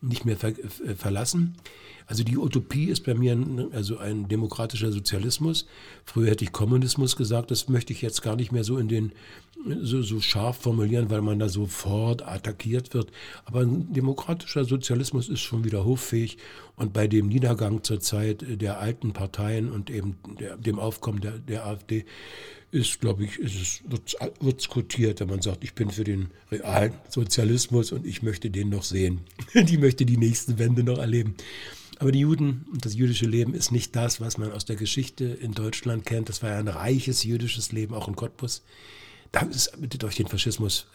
nicht 0.00 0.24
mehr 0.24 0.36
ver, 0.36 0.50
äh, 0.50 0.94
verlassen. 0.96 1.56
Also 2.06 2.24
die 2.24 2.36
Utopie 2.36 2.86
ist 2.86 3.04
bei 3.04 3.14
mir 3.14 3.32
ein, 3.32 3.72
also 3.72 3.98
ein 3.98 4.28
demokratischer 4.28 4.92
Sozialismus. 4.92 5.66
Früher 6.04 6.30
hätte 6.30 6.44
ich 6.44 6.52
Kommunismus 6.52 7.16
gesagt, 7.16 7.50
das 7.50 7.68
möchte 7.68 7.92
ich 7.92 8.02
jetzt 8.02 8.22
gar 8.22 8.36
nicht 8.36 8.52
mehr 8.52 8.64
so 8.64 8.76
in 8.78 8.88
den 8.88 9.12
so, 9.80 10.02
so 10.02 10.20
scharf 10.20 10.58
formulieren, 10.58 11.10
weil 11.10 11.22
man 11.22 11.38
da 11.38 11.48
sofort 11.48 12.26
attackiert 12.26 12.94
wird. 12.94 13.10
Aber 13.44 13.60
ein 13.60 13.92
demokratischer 13.92 14.64
Sozialismus 14.64 15.28
ist 15.28 15.40
schon 15.40 15.64
wieder 15.64 15.84
hoffähig 15.84 16.38
und 16.76 16.92
bei 16.92 17.06
dem 17.06 17.28
Niedergang 17.28 17.82
zur 17.82 18.00
Zeit 18.00 18.44
der 18.48 18.80
alten 18.80 19.12
Parteien 19.12 19.70
und 19.70 19.90
eben 19.90 20.16
der, 20.40 20.56
dem 20.56 20.78
Aufkommen 20.78 21.20
der, 21.20 21.38
der 21.38 21.66
AfD 21.66 22.04
ist, 22.70 23.00
glaube 23.00 23.24
ich, 23.24 23.38
ist 23.38 23.82
wird 24.40 24.60
es 24.60 24.68
quotiert, 24.68 25.20
wenn 25.20 25.28
man 25.28 25.42
sagt, 25.42 25.62
ich 25.62 25.74
bin 25.74 25.90
für 25.90 26.04
den 26.04 26.30
realen 26.50 26.94
Sozialismus 27.08 27.92
und 27.92 28.06
ich 28.06 28.22
möchte 28.22 28.50
den 28.50 28.70
noch 28.70 28.82
sehen. 28.82 29.20
die 29.54 29.76
möchte 29.76 30.06
die 30.06 30.16
nächste 30.16 30.58
Wende 30.58 30.82
noch 30.82 30.98
erleben. 30.98 31.34
Aber 31.98 32.10
die 32.10 32.20
Juden 32.20 32.66
und 32.72 32.84
das 32.84 32.94
jüdische 32.94 33.26
Leben 33.26 33.54
ist 33.54 33.70
nicht 33.70 33.94
das, 33.94 34.20
was 34.20 34.38
man 34.38 34.50
aus 34.50 34.64
der 34.64 34.74
Geschichte 34.76 35.24
in 35.24 35.52
Deutschland 35.52 36.04
kennt. 36.04 36.28
Das 36.28 36.42
war 36.42 36.50
ja 36.50 36.58
ein 36.58 36.66
reiches 36.66 37.22
jüdisches 37.22 37.70
Leben, 37.70 37.94
auch 37.94 38.08
in 38.08 38.16
Cottbus. 38.16 38.62
Da 39.32 39.40
ist 39.40 39.72
durch 39.98 40.16
den 40.16 40.28
Faschismus 40.28 40.86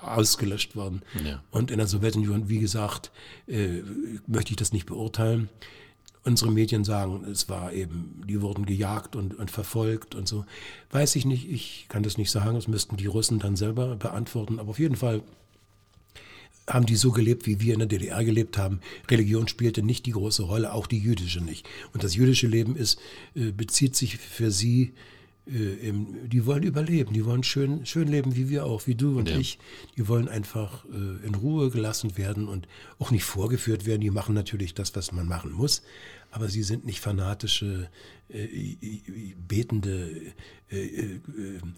ausgelöscht 0.00 0.76
worden. 0.76 1.02
Ja. 1.24 1.42
Und 1.50 1.70
in 1.70 1.78
der 1.78 1.86
Sowjetunion, 1.86 2.48
wie 2.48 2.58
gesagt, 2.58 3.10
äh, 3.46 3.82
möchte 4.26 4.50
ich 4.50 4.56
das 4.56 4.72
nicht 4.72 4.86
beurteilen. 4.86 5.48
Unsere 6.24 6.52
Medien 6.52 6.84
sagen, 6.84 7.24
es 7.24 7.48
war 7.48 7.72
eben, 7.72 8.22
die 8.28 8.40
wurden 8.42 8.66
gejagt 8.66 9.16
und, 9.16 9.34
und 9.34 9.50
verfolgt 9.50 10.14
und 10.14 10.28
so. 10.28 10.44
Weiß 10.90 11.16
ich 11.16 11.24
nicht, 11.24 11.50
ich 11.50 11.86
kann 11.88 12.02
das 12.02 12.18
nicht 12.18 12.30
sagen, 12.30 12.54
das 12.54 12.68
müssten 12.68 12.96
die 12.96 13.06
Russen 13.06 13.38
dann 13.38 13.56
selber 13.56 13.96
beantworten. 13.96 14.58
Aber 14.58 14.70
auf 14.70 14.78
jeden 14.78 14.96
Fall 14.96 15.22
haben 16.66 16.86
die 16.86 16.96
so 16.96 17.12
gelebt, 17.12 17.46
wie 17.46 17.60
wir 17.60 17.72
in 17.72 17.78
der 17.78 17.88
DDR 17.88 18.22
gelebt 18.24 18.58
haben. 18.58 18.80
Religion 19.10 19.48
spielte 19.48 19.82
nicht 19.82 20.04
die 20.04 20.12
große 20.12 20.42
Rolle, 20.42 20.74
auch 20.74 20.86
die 20.86 20.98
jüdische 20.98 21.40
nicht. 21.40 21.66
Und 21.94 22.04
das 22.04 22.14
jüdische 22.14 22.46
Leben 22.46 22.76
ist, 22.76 23.00
äh, 23.34 23.52
bezieht 23.52 23.96
sich 23.96 24.18
für 24.18 24.50
sie, 24.50 24.92
äh, 25.48 25.92
die 26.26 26.46
wollen 26.46 26.62
überleben, 26.62 27.12
die 27.12 27.24
wollen 27.24 27.42
schön, 27.42 27.84
schön 27.86 28.08
leben, 28.08 28.36
wie 28.36 28.48
wir 28.48 28.66
auch, 28.66 28.86
wie 28.86 28.94
du 28.94 29.18
und 29.18 29.30
ja. 29.30 29.38
ich. 29.38 29.58
Die 29.96 30.08
wollen 30.08 30.28
einfach 30.28 30.84
äh, 30.86 31.26
in 31.26 31.34
Ruhe 31.34 31.70
gelassen 31.70 32.16
werden 32.16 32.48
und 32.48 32.68
auch 32.98 33.10
nicht 33.10 33.24
vorgeführt 33.24 33.86
werden. 33.86 34.00
Die 34.00 34.10
machen 34.10 34.34
natürlich 34.34 34.74
das, 34.74 34.94
was 34.94 35.12
man 35.12 35.26
machen 35.26 35.52
muss, 35.52 35.82
aber 36.30 36.48
sie 36.48 36.62
sind 36.62 36.84
nicht 36.84 37.00
fanatische, 37.00 37.88
betende 39.48 40.34
äh, 40.70 40.84
äh, 40.84 41.20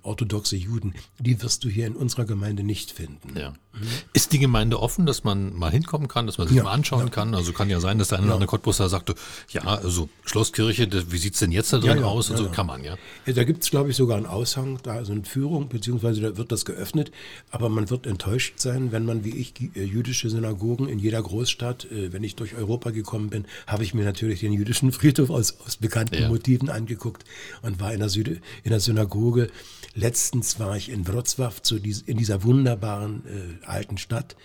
orthodoxe 0.03 0.57
Juden, 0.57 0.95
die 1.21 1.41
wirst 1.43 1.63
du 1.63 1.69
hier 1.69 1.87
in 1.87 1.95
unserer 1.95 2.25
Gemeinde 2.25 2.65
nicht 2.65 2.91
finden. 2.91 3.39
Ja. 3.39 3.51
Mhm. 3.51 3.87
Ist 4.15 4.33
die 4.33 4.41
Gemeinde 4.41 4.81
offen, 4.81 5.07
dass 5.07 5.23
man 5.23 5.55
mal 5.55 5.71
hinkommen 5.71 6.09
kann, 6.09 6.27
dass 6.27 6.39
man 6.39 6.49
sich 6.49 6.57
ja, 6.57 6.65
mal 6.65 6.73
anschauen 6.73 7.05
ja. 7.05 7.09
kann? 7.09 7.37
Also 7.37 7.53
kann 7.53 7.71
ja 7.71 7.79
sein, 7.79 8.01
dass 8.01 8.09
der 8.09 8.19
eine 8.19 8.27
oder 8.27 8.35
andere 8.35 8.49
Cottbusser 8.49 8.89
sagte, 8.89 9.15
ja, 9.51 9.63
also 9.63 10.09
Schlosskirche, 10.25 10.89
wie 11.13 11.19
sieht 11.19 11.35
es 11.35 11.39
denn 11.39 11.53
jetzt 11.53 11.73
da 11.73 11.79
drin 11.79 12.03
aus? 12.03 12.31
Und 12.31 12.39
so 12.39 12.49
kann 12.49 12.67
man, 12.67 12.83
ja. 12.83 12.97
da 13.27 13.45
gibt 13.45 13.63
es, 13.63 13.71
glaube 13.71 13.91
ich, 13.91 13.97
sogar 13.97 14.17
einen 14.17 14.27
Aushang, 14.27 14.81
da 14.83 14.99
ist 14.99 15.09
eine 15.09 15.23
Führung, 15.23 15.69
beziehungsweise 15.69 16.21
da 16.21 16.37
wird 16.37 16.51
das 16.51 16.65
geöffnet, 16.65 17.13
aber 17.53 17.69
man 17.69 17.91
wird 17.91 18.09
enttäuscht 18.09 18.59
sein, 18.59 18.91
wenn 18.91 19.05
man 19.05 19.25
wie 19.25 19.37
ich 19.37 19.55
äh, 19.77 19.85
jüdische 19.85 20.31
Synagogen 20.31 20.89
in 20.89 20.99
jeder 20.99 21.23
Großstadt, 21.23 21.87
wenn 21.91 22.25
ich 22.25 22.35
durch 22.35 22.57
Europa 22.57 22.91
gekommen 22.91 23.31
bin, 23.31 23.45
habe 23.69 23.85
ich 23.85 23.95
mir 23.95 24.05
natürlich 24.05 24.41
den 24.41 24.53
jüdischen 24.53 24.91
Friedhof 24.91 25.31
aus, 25.31 25.61
aus 25.65 25.77
bekannten 25.77 26.29
Motiven 26.41 26.71
angeguckt 26.71 27.25
und 27.61 27.81
war 27.81 27.93
in 27.93 28.01
der, 28.01 28.09
Süd 28.09 28.41
in 28.65 28.71
der 28.71 28.81
Synagoge. 28.81 29.51
Letztens 29.95 30.59
war 30.59 30.75
ich 30.75 30.89
in 30.89 31.05
Wrocław, 31.05 31.63
zu 31.63 31.79
dies, 31.79 32.01
in 32.01 32.17
dieser 32.17 32.43
wunderbaren 32.45 33.23
äh, 33.27 33.67
alten 33.67 33.99
Stadt. 33.99 34.37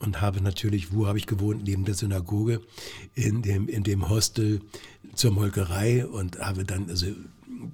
und 0.00 0.20
habe 0.20 0.40
natürlich, 0.40 0.92
wo 0.92 1.06
habe 1.06 1.18
ich 1.18 1.26
gewohnt? 1.26 1.64
Neben 1.64 1.84
der 1.84 1.94
Synagoge, 1.94 2.60
in 3.14 3.42
dem, 3.42 3.68
in 3.68 3.84
dem 3.84 4.08
Hostel 4.08 4.60
zur 5.14 5.32
Molkerei 5.32 6.06
und 6.06 6.38
habe 6.40 6.64
dann 6.64 6.88
also 6.88 7.06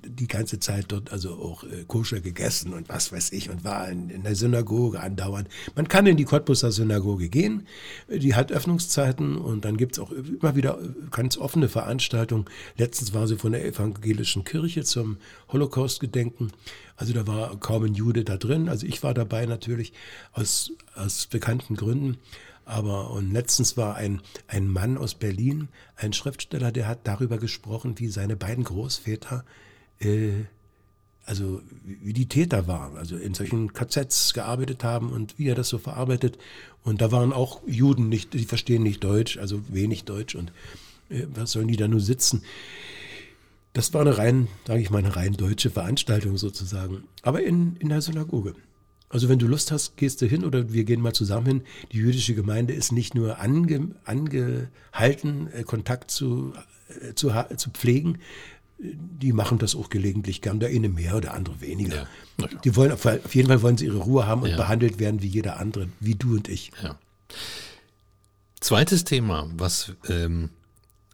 die 0.05 0.27
ganze 0.29 0.59
Zeit 0.59 0.87
dort 0.89 1.13
also 1.13 1.35
auch 1.35 1.65
äh, 1.65 1.85
koscher 1.87 2.21
gegessen 2.21 2.73
und 2.73 2.89
was 2.89 3.13
weiß 3.13 3.33
ich 3.33 3.51
und 3.51 3.65
war 3.65 3.89
in, 3.89 4.11
in, 4.11 4.23
der 4.23 4.35
Synagoge 4.35 5.01
andauernd. 5.01 5.49
Man 5.75 5.89
kann 5.89 6.07
in 6.07 6.17
die 6.17 6.25
Cottbuser 6.25 6.73
Synagoge 6.73 7.29
gehen, 7.29 7.67
die 8.09 8.35
hat 8.35 8.53
Öffnungszeiten 8.53 9.37
und 9.37 9.65
dann 9.65 9.77
gibt 9.77 9.93
es 9.93 9.99
auch 9.99 10.13
immer 10.13 10.57
wieder 10.57 10.79
ganz 11.11 11.37
offene 11.37 11.69
Veranstaltungen. 11.69 12.45
Letztens 12.77 13.15
war 13.15 13.27
sie 13.27 13.37
von 13.37 13.53
der 13.53 13.65
evangelischen 13.65 14.45
Kirche 14.45 14.85
zum 14.85 15.19
Holocaust-Gedenken. 15.53 16.53
Also 16.97 17.13
da 17.13 17.27
war 17.27 17.57
kaum 17.59 17.85
ein 17.85 17.95
Jude 17.95 18.25
da 18.25 18.37
drin. 18.37 18.69
Also 18.69 18.87
ich 18.87 19.03
war 19.03 19.15
dabei 19.15 19.47
natürlich 19.47 19.93
aus, 20.33 20.73
aus 20.95 21.27
bekannten 21.27 21.77
Gründen. 21.77 22.19
Aber 22.65 23.11
und 23.11 23.33
letztens 23.33 23.77
war 23.77 23.97
ein, 23.97 24.21
ein 24.47 24.69
Mann 24.69 24.97
aus 24.97 25.15
Berlin, 25.15 25.69
ein 25.97 26.13
Schriftsteller, 26.13 26.71
der 26.71 26.87
hat 26.87 27.01
darüber 27.03 27.39
gesprochen, 27.39 27.99
wie 27.99 28.09
seine 28.09 28.37
beiden 28.37 28.63
Großväter 28.63 29.45
äh, 30.01 30.45
also 31.25 31.63
wie 31.85 32.13
die 32.13 32.27
Täter 32.27 32.67
waren, 32.67 32.97
also 32.97 33.17
in 33.17 33.35
solchen 33.35 33.73
KZs 33.73 34.35
gearbeitet 34.35 34.83
haben 34.83 35.13
und 35.13 35.39
wie 35.39 35.49
er 35.49 35.55
das 35.55 35.69
so 35.69 35.79
verarbeitet. 35.79 36.39
Und 36.83 37.01
da 37.01 37.13
waren 37.13 37.33
auch 37.33 37.61
Juden 37.67 38.09
nicht, 38.09 38.35
die 38.35 38.45
verstehen 38.45 38.83
nicht 38.83 39.05
Deutsch, 39.05 39.39
also 39.39 39.63
wenig 39.69 40.05
Deutsch 40.05 40.35
und 40.35 40.51
äh, 41.09 41.27
was 41.35 41.53
sollen 41.53 41.69
die 41.69 41.77
da 41.77 41.89
nur 41.89 42.01
sitzen? 42.01 42.43
Das 43.73 43.95
war 43.95 44.01
eine 44.01 44.19
rein, 44.19 44.49
sage 44.67 44.81
ich 44.81 44.91
mal, 44.91 44.99
eine 44.99 45.15
rein 45.15 45.35
deutsche 45.35 45.71
Veranstaltung 45.71 46.37
sozusagen, 46.37 47.05
aber 47.23 47.43
in, 47.43 47.77
in 47.77 47.91
der 47.91 48.01
Synagoge. 48.01 48.55
Also 49.09 49.29
wenn 49.29 49.39
du 49.39 49.47
Lust 49.47 49.73
hast, 49.73 49.97
gehst 49.97 50.23
du 50.23 50.27
hin 50.27 50.45
oder 50.45 50.73
wir 50.73 50.85
gehen 50.85 51.01
mal 51.01 51.13
zusammen 51.13 51.47
hin. 51.47 51.63
Die 51.93 51.99
jüdische 51.99 52.35
Gemeinde 52.35 52.75
ist 52.75 52.93
nicht 52.93 53.15
nur 53.15 53.41
ange, 53.41 53.91
angehalten, 54.05 55.49
äh, 55.53 55.65
Kontakt 55.65 56.11
zu, 56.13 56.55
äh, 56.89 57.15
zu, 57.15 57.33
zu 57.57 57.71
pflegen, 57.71 58.19
die 58.83 59.33
machen 59.33 59.59
das 59.59 59.75
auch 59.75 59.91
gelegentlich 59.91 60.41
gern, 60.41 60.61
der 60.61 60.71
eine 60.71 60.89
mehr 60.89 61.17
oder 61.17 61.35
andere 61.35 61.61
weniger. 61.61 62.09
Ja. 62.39 62.49
Die 62.65 62.75
wollen 62.77 62.93
auf, 62.93 63.05
auf, 63.05 63.35
jeden 63.35 63.49
Fall 63.49 63.63
wollen 63.63 63.77
sie 63.77 63.87
ihre 63.87 63.99
Ruhe 63.99 64.27
haben 64.27 64.43
und 64.43 64.51
ja. 64.51 64.57
behandelt 64.57 64.99
werden 64.99 65.21
wie 65.23 65.27
jeder 65.27 65.59
andere, 65.59 65.89
wie 66.01 66.15
du 66.15 66.37
und 66.37 66.49
ich. 66.49 66.73
Zweites 68.61 69.05
Thema, 69.05 69.51
was 69.55 69.93
ähm, 70.09 70.51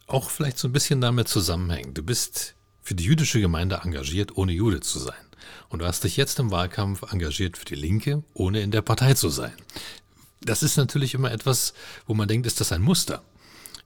auch 0.06 0.30
vielleicht 0.30 0.58
so 0.58 0.68
ein 0.68 0.72
bisschen 0.72 1.00
damit 1.00 1.28
zusammenhängt. 1.28 1.98
Du 1.98 2.02
bist 2.02 2.54
für 2.82 2.94
die 2.94 3.04
jüdische 3.04 3.40
Gemeinde 3.40 3.80
engagiert, 3.82 4.36
ohne 4.36 4.52
Jude 4.52 4.80
zu 4.80 5.00
sein. 5.00 5.14
Und 5.68 5.80
du 5.80 5.86
hast 5.86 6.04
dich 6.04 6.16
jetzt 6.16 6.38
im 6.38 6.52
Wahlkampf 6.52 7.12
engagiert 7.12 7.56
für 7.56 7.64
die 7.64 7.74
Linke, 7.74 8.22
ohne 8.34 8.60
in 8.60 8.70
der 8.70 8.82
Partei 8.82 9.14
zu 9.14 9.28
sein. 9.28 9.52
Das 10.40 10.62
ist 10.62 10.76
natürlich 10.76 11.14
immer 11.14 11.32
etwas, 11.32 11.74
wo 12.06 12.14
man 12.14 12.28
denkt, 12.28 12.46
ist 12.46 12.60
das 12.60 12.70
ein 12.70 12.82
Muster? 12.82 13.22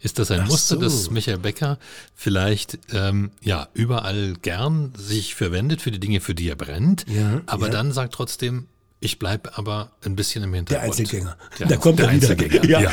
Ist 0.00 0.18
das 0.18 0.30
ein 0.30 0.40
Ach 0.40 0.48
Muster, 0.48 0.76
so. 0.76 0.80
dass 0.80 1.10
Michael 1.10 1.38
Becker 1.38 1.78
vielleicht 2.14 2.78
ähm, 2.92 3.30
ja 3.42 3.68
überall 3.74 4.34
gern 4.40 4.92
sich 4.96 5.34
verwendet 5.34 5.82
für 5.82 5.90
die 5.90 6.00
Dinge, 6.00 6.20
für 6.20 6.34
die 6.34 6.48
er 6.48 6.56
brennt, 6.56 7.04
ja, 7.06 7.42
aber 7.46 7.66
ja. 7.66 7.72
dann 7.72 7.92
sagt 7.92 8.14
trotzdem, 8.14 8.66
ich 9.02 9.18
bleibe 9.18 9.56
aber 9.56 9.92
ein 10.04 10.14
bisschen 10.14 10.44
im 10.44 10.52
Hintergrund. 10.52 10.98
Der 10.98 11.02
Einzelgänger. 11.02 11.36
Der, 11.58 11.66
da 11.68 11.76
kommt 11.76 11.98
der 11.98 12.08
er 12.08 12.12
wieder. 12.12 12.30
Einzelgänger. 12.30 12.64
Ja. 12.66 12.80
ja. 12.82 12.92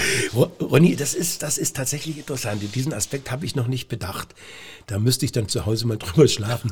Ronny, 0.62 0.95
das 0.95 1.14
ist, 1.14 1.43
das 1.43 1.58
ist 1.58 1.76
tatsächlich 1.76 2.18
interessant. 2.18 2.62
Diesen 2.76 2.93
Aspekt 2.93 3.30
habe 3.30 3.45
ich 3.45 3.55
noch 3.55 3.68
nicht 3.68 3.89
bedacht. 3.89 4.34
Da 4.86 4.99
müsste 4.99 5.26
ich 5.26 5.34
dann 5.34 5.49
zu 5.49 5.66
Hause 5.66 5.86
mal 5.86 5.97
drüber 5.99 6.30
schlafen. 6.30 6.72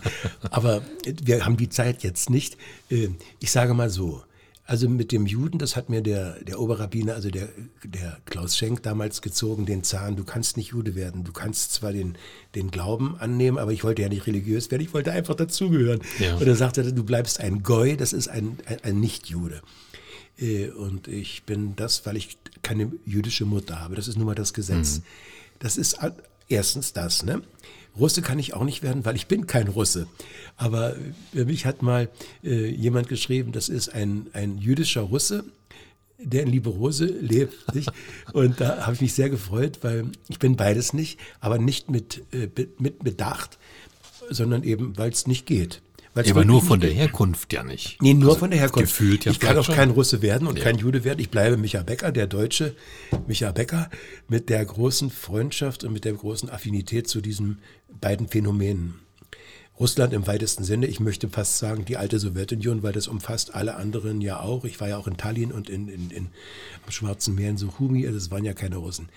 Aber 0.51 0.81
wir 1.03 1.45
haben 1.45 1.57
die 1.57 1.67
Zeit 1.67 2.01
jetzt 2.03 2.29
nicht. 2.29 2.57
Äh, 2.89 3.09
ich 3.39 3.51
sage 3.51 3.73
mal 3.73 3.89
so. 3.89 4.23
Also 4.67 4.89
mit 4.89 5.11
dem 5.11 5.27
Juden, 5.27 5.59
das 5.59 5.75
hat 5.75 5.89
mir 5.89 6.01
der, 6.01 6.43
der 6.43 6.59
Oberrabbiner, 6.59 7.13
also 7.13 7.29
der, 7.29 7.49
der 7.83 8.17
Klaus 8.25 8.57
Schenk 8.57 8.81
damals 8.81 9.21
gezogen, 9.21 9.67
den 9.67 9.83
Zahn, 9.83 10.15
du 10.15 10.23
kannst 10.23 10.57
nicht 10.57 10.69
Jude 10.71 10.95
werden. 10.95 11.23
Du 11.23 11.31
kannst 11.31 11.73
zwar 11.73 11.93
den, 11.93 12.17
den 12.55 12.71
Glauben 12.71 13.15
annehmen, 13.19 13.59
aber 13.59 13.73
ich 13.73 13.83
wollte 13.83 14.01
ja 14.01 14.09
nicht 14.09 14.25
religiös 14.25 14.71
werden, 14.71 14.81
ich 14.81 14.93
wollte 14.93 15.11
einfach 15.11 15.35
dazugehören. 15.35 16.01
Ja. 16.17 16.35
Und 16.37 16.47
er 16.47 16.55
sagte, 16.55 16.91
du 16.91 17.03
bleibst 17.03 17.39
ein 17.39 17.61
Goy, 17.61 17.95
das 17.95 18.11
ist 18.11 18.27
ein, 18.27 18.57
ein, 18.65 18.77
ein 18.81 18.99
Nicht-Jude. 18.99 19.61
Äh, 20.39 20.69
und 20.69 21.07
ich 21.07 21.43
bin 21.43 21.75
das, 21.75 22.03
weil 22.07 22.17
ich 22.17 22.37
keine 22.63 22.91
jüdische 23.05 23.45
Mutter 23.45 23.79
habe. 23.79 23.93
Das 23.93 24.07
ist 24.07 24.17
nun 24.17 24.25
mal 24.25 24.35
das 24.35 24.55
Gesetz. 24.55 24.97
Mhm. 24.97 25.03
Das 25.59 25.77
ist 25.77 25.99
erstens 26.49 26.91
das, 26.91 27.23
ne? 27.23 27.43
Russe 27.97 28.21
kann 28.21 28.39
ich 28.39 28.53
auch 28.53 28.63
nicht 28.63 28.83
werden, 28.83 29.05
weil 29.05 29.15
ich 29.15 29.27
bin 29.27 29.47
kein 29.47 29.67
Russe. 29.67 30.07
Aber 30.57 30.95
für 31.33 31.45
mich 31.45 31.65
hat 31.65 31.81
mal 31.81 32.09
äh, 32.43 32.67
jemand 32.69 33.07
geschrieben, 33.07 33.51
das 33.51 33.69
ist 33.69 33.93
ein, 33.93 34.27
ein 34.33 34.57
jüdischer 34.57 35.01
Russe, 35.01 35.45
der 36.17 36.43
in 36.43 36.49
Liberose 36.49 37.05
lebt. 37.05 37.55
Nicht? 37.75 37.91
Und 38.33 38.59
da 38.59 38.85
habe 38.85 38.95
ich 38.95 39.01
mich 39.01 39.13
sehr 39.13 39.29
gefreut, 39.29 39.79
weil 39.81 40.05
ich 40.27 40.39
bin 40.39 40.55
beides 40.55 40.93
nicht, 40.93 41.19
aber 41.39 41.57
nicht 41.57 41.89
mit, 41.89 42.23
äh, 42.31 42.49
mit 42.79 43.03
Bedacht, 43.03 43.57
sondern 44.29 44.63
eben, 44.63 44.97
weil 44.97 45.11
es 45.11 45.27
nicht 45.27 45.45
geht. 45.45 45.81
Ja, 46.15 46.31
aber 46.31 46.45
nur 46.45 46.61
von 46.61 46.79
der 46.79 46.91
Herkunft 46.91 47.51
ja 47.51 47.63
nicht. 47.63 48.01
Nee, 48.01 48.13
nur 48.13 48.29
also 48.29 48.39
von 48.39 48.51
der 48.51 48.59
Herkunft. 48.59 48.87
Gefühlt 48.87 49.25
ja 49.25 49.31
ich 49.31 49.39
kann 49.39 49.57
auch 49.57 49.65
schon. 49.65 49.75
kein 49.75 49.89
Russe 49.89 50.21
werden 50.21 50.47
und 50.47 50.57
ja. 50.57 50.63
kein 50.63 50.77
Jude 50.77 51.03
werden. 51.03 51.19
Ich 51.19 51.29
bleibe 51.29 51.57
Micha 51.57 51.83
Becker, 51.83 52.11
der 52.11 52.27
Deutsche, 52.27 52.75
Micha 53.27 53.51
Becker, 53.51 53.89
mit 54.29 54.49
der 54.49 54.63
großen 54.63 55.09
Freundschaft 55.09 55.83
und 55.83 55.91
mit 55.91 56.05
der 56.05 56.13
großen 56.13 56.49
Affinität 56.49 57.07
zu 57.09 57.19
diesen 57.19 57.59
beiden 57.99 58.29
Phänomenen. 58.29 58.95
Russland 59.77 60.13
im 60.13 60.25
weitesten 60.25 60.63
Sinne, 60.63 60.85
ich 60.87 61.01
möchte 61.01 61.27
fast 61.27 61.57
sagen, 61.57 61.83
die 61.83 61.97
alte 61.97 62.17
Sowjetunion, 62.17 62.81
weil 62.81 62.93
das 62.93 63.09
umfasst 63.09 63.53
alle 63.53 63.75
anderen 63.75 64.21
ja 64.21 64.39
auch. 64.39 64.63
Ich 64.63 64.79
war 64.79 64.87
ja 64.87 64.97
auch 64.97 65.07
in 65.07 65.17
Tallinn 65.17 65.51
und 65.51 65.69
in, 65.69 65.89
in, 65.89 66.11
in 66.11 66.27
am 66.85 66.91
Schwarzen 66.91 67.35
Meer 67.35 67.49
in 67.49 67.57
Suchumi, 67.57 68.05
also 68.07 68.17
es 68.17 68.31
waren 68.31 68.45
ja 68.45 68.53
keine 68.53 68.77
Russen. 68.77 69.09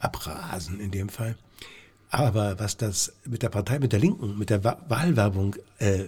Abrasen 0.00 0.80
in 0.80 0.90
dem 0.90 1.08
Fall. 1.08 1.36
Aber 2.10 2.58
was 2.58 2.76
das 2.76 3.12
mit 3.24 3.42
der 3.42 3.48
Partei, 3.48 3.78
mit 3.78 3.92
der 3.92 4.00
Linken, 4.00 4.36
mit 4.38 4.50
der 4.50 4.64
Wahlwerbung, 4.64 5.56
äh, 5.78 6.04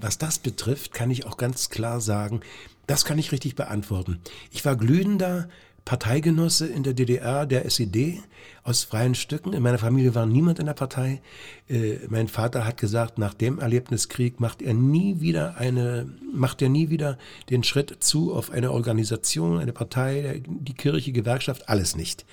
was 0.00 0.18
das 0.18 0.38
betrifft, 0.38 0.92
kann 0.92 1.10
ich 1.10 1.26
auch 1.26 1.36
ganz 1.36 1.70
klar 1.70 2.00
sagen, 2.00 2.40
das 2.86 3.04
kann 3.04 3.18
ich 3.18 3.32
richtig 3.32 3.54
beantworten. 3.54 4.20
Ich 4.50 4.64
war 4.64 4.76
glühender 4.76 5.48
Parteigenosse 5.84 6.66
in 6.66 6.84
der 6.84 6.94
DDR 6.94 7.44
der 7.44 7.64
SED 7.64 8.22
aus 8.62 8.84
freien 8.84 9.16
Stücken. 9.16 9.52
In 9.52 9.62
meiner 9.62 9.78
Familie 9.78 10.14
war 10.14 10.26
niemand 10.26 10.60
in 10.60 10.66
der 10.66 10.74
Partei. 10.74 11.20
Äh, 11.68 11.96
mein 12.08 12.28
Vater 12.28 12.64
hat 12.64 12.76
gesagt, 12.76 13.18
nach 13.18 13.34
dem 13.34 13.58
Erlebniskrieg 13.58 14.38
macht 14.38 14.62
er 14.62 14.74
nie 14.74 15.20
wieder 15.20 15.56
eine, 15.56 16.08
macht 16.32 16.62
er 16.62 16.68
nie 16.68 16.88
wieder 16.88 17.18
den 17.50 17.64
Schritt 17.64 17.96
zu 18.00 18.32
auf 18.32 18.50
eine 18.50 18.70
Organisation, 18.70 19.58
eine 19.58 19.72
Partei, 19.72 20.42
die 20.46 20.74
Kirche, 20.74 21.10
Gewerkschaft, 21.12 21.68
alles 21.68 21.96
nicht. 21.96 22.24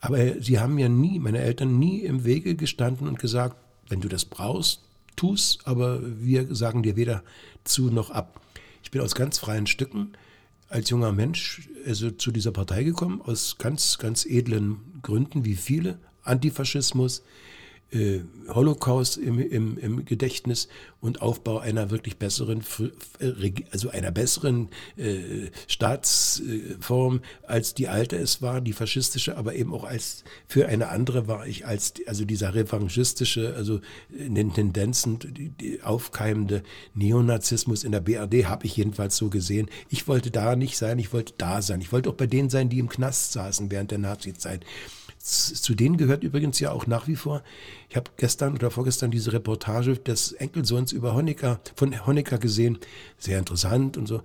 Aber 0.00 0.40
sie 0.40 0.58
haben 0.58 0.78
ja 0.78 0.88
nie, 0.88 1.18
meine 1.18 1.40
Eltern, 1.40 1.78
nie 1.78 2.00
im 2.00 2.24
Wege 2.24 2.54
gestanden 2.54 3.06
und 3.06 3.18
gesagt, 3.18 3.56
wenn 3.88 4.00
du 4.00 4.08
das 4.08 4.24
brauchst, 4.24 4.87
tu's, 5.18 5.58
aber 5.64 6.00
wir 6.02 6.54
sagen 6.54 6.82
dir 6.82 6.96
weder 6.96 7.22
zu 7.64 7.90
noch 7.90 8.10
ab. 8.10 8.40
Ich 8.82 8.90
bin 8.90 9.02
aus 9.02 9.14
ganz 9.14 9.38
freien 9.38 9.66
Stücken 9.66 10.12
als 10.68 10.90
junger 10.90 11.12
Mensch 11.12 11.68
also 11.86 12.10
zu 12.10 12.30
dieser 12.30 12.52
Partei 12.52 12.84
gekommen, 12.84 13.20
aus 13.22 13.56
ganz, 13.58 13.98
ganz 13.98 14.24
edlen 14.26 15.00
Gründen, 15.02 15.44
wie 15.44 15.56
viele. 15.56 15.98
Antifaschismus, 16.22 17.22
äh, 17.90 18.20
Holocaust 18.48 19.16
im, 19.16 19.38
im, 19.38 19.78
im 19.78 20.04
Gedächtnis 20.04 20.68
und 21.00 21.22
Aufbau 21.22 21.58
einer 21.58 21.90
wirklich 21.90 22.16
besseren, 22.16 22.62
äh, 23.20 23.52
also 23.70 23.90
einer 23.90 24.10
besseren 24.10 24.68
äh, 24.96 25.50
Staatsform, 25.66 27.20
als 27.46 27.74
die 27.74 27.88
alte 27.88 28.16
es 28.16 28.42
war, 28.42 28.60
die 28.60 28.72
faschistische, 28.72 29.36
aber 29.36 29.54
eben 29.54 29.72
auch 29.72 29.84
als 29.84 30.24
für 30.46 30.68
eine 30.68 30.88
andere 30.88 31.28
war 31.28 31.46
ich 31.46 31.66
als, 31.66 31.94
also 32.06 32.24
dieser 32.24 32.54
revanchistische, 32.54 33.54
also 33.54 33.80
in 34.10 34.34
den 34.34 34.52
Tendenzen, 34.52 35.18
die, 35.18 35.50
die 35.50 35.82
aufkeimende 35.82 36.62
Neonazismus 36.94 37.84
in 37.84 37.92
der 37.92 38.00
BRD 38.00 38.46
habe 38.46 38.66
ich 38.66 38.76
jedenfalls 38.76 39.16
so 39.16 39.30
gesehen. 39.30 39.68
Ich 39.88 40.08
wollte 40.08 40.30
da 40.30 40.56
nicht 40.56 40.76
sein, 40.76 40.98
ich 40.98 41.12
wollte 41.12 41.34
da 41.38 41.62
sein. 41.62 41.80
Ich 41.80 41.92
wollte 41.92 42.10
auch 42.10 42.14
bei 42.14 42.26
denen 42.26 42.50
sein, 42.50 42.68
die 42.68 42.78
im 42.78 42.88
Knast 42.88 43.32
saßen 43.32 43.70
während 43.70 43.90
der 43.90 43.98
Nazizeit. 43.98 44.64
Zu 45.28 45.74
denen 45.74 45.98
gehört 45.98 46.24
übrigens 46.24 46.58
ja 46.58 46.72
auch 46.72 46.86
nach 46.86 47.06
wie 47.06 47.16
vor, 47.16 47.42
ich 47.90 47.96
habe 47.96 48.10
gestern 48.16 48.54
oder 48.54 48.70
vorgestern 48.70 49.10
diese 49.10 49.32
Reportage 49.32 49.98
des 49.98 50.32
Enkelsohns 50.32 50.92
über 50.92 51.14
Honecker, 51.14 51.60
von 51.74 52.06
Honecker 52.06 52.38
gesehen, 52.38 52.78
sehr 53.18 53.38
interessant 53.38 53.98
und 53.98 54.06
so. 54.06 54.22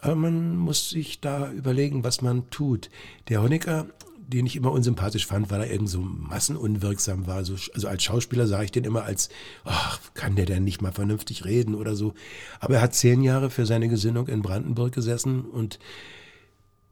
Aber 0.00 0.14
man 0.14 0.56
muss 0.56 0.90
sich 0.90 1.20
da 1.20 1.52
überlegen, 1.52 2.04
was 2.04 2.22
man 2.22 2.48
tut. 2.48 2.88
Der 3.28 3.42
Honecker, 3.42 3.86
den 4.26 4.46
ich 4.46 4.56
immer 4.56 4.72
unsympathisch 4.72 5.26
fand, 5.26 5.50
weil 5.50 5.60
er 5.60 5.70
irgend 5.70 5.90
so 5.90 6.00
massenunwirksam 6.00 7.26
war. 7.26 7.44
So, 7.44 7.56
also 7.74 7.88
als 7.88 8.02
Schauspieler 8.02 8.46
sah 8.46 8.62
ich 8.62 8.72
den 8.72 8.84
immer 8.84 9.04
als, 9.04 9.28
ach, 9.64 10.00
kann 10.14 10.36
der 10.36 10.46
denn 10.46 10.64
nicht 10.64 10.80
mal 10.80 10.92
vernünftig 10.92 11.44
reden 11.44 11.74
oder 11.74 11.94
so. 11.96 12.14
Aber 12.60 12.76
er 12.76 12.80
hat 12.80 12.94
zehn 12.94 13.22
Jahre 13.22 13.50
für 13.50 13.66
seine 13.66 13.88
Gesinnung 13.88 14.26
in 14.28 14.40
Brandenburg 14.40 14.92
gesessen 14.94 15.42
und 15.42 15.78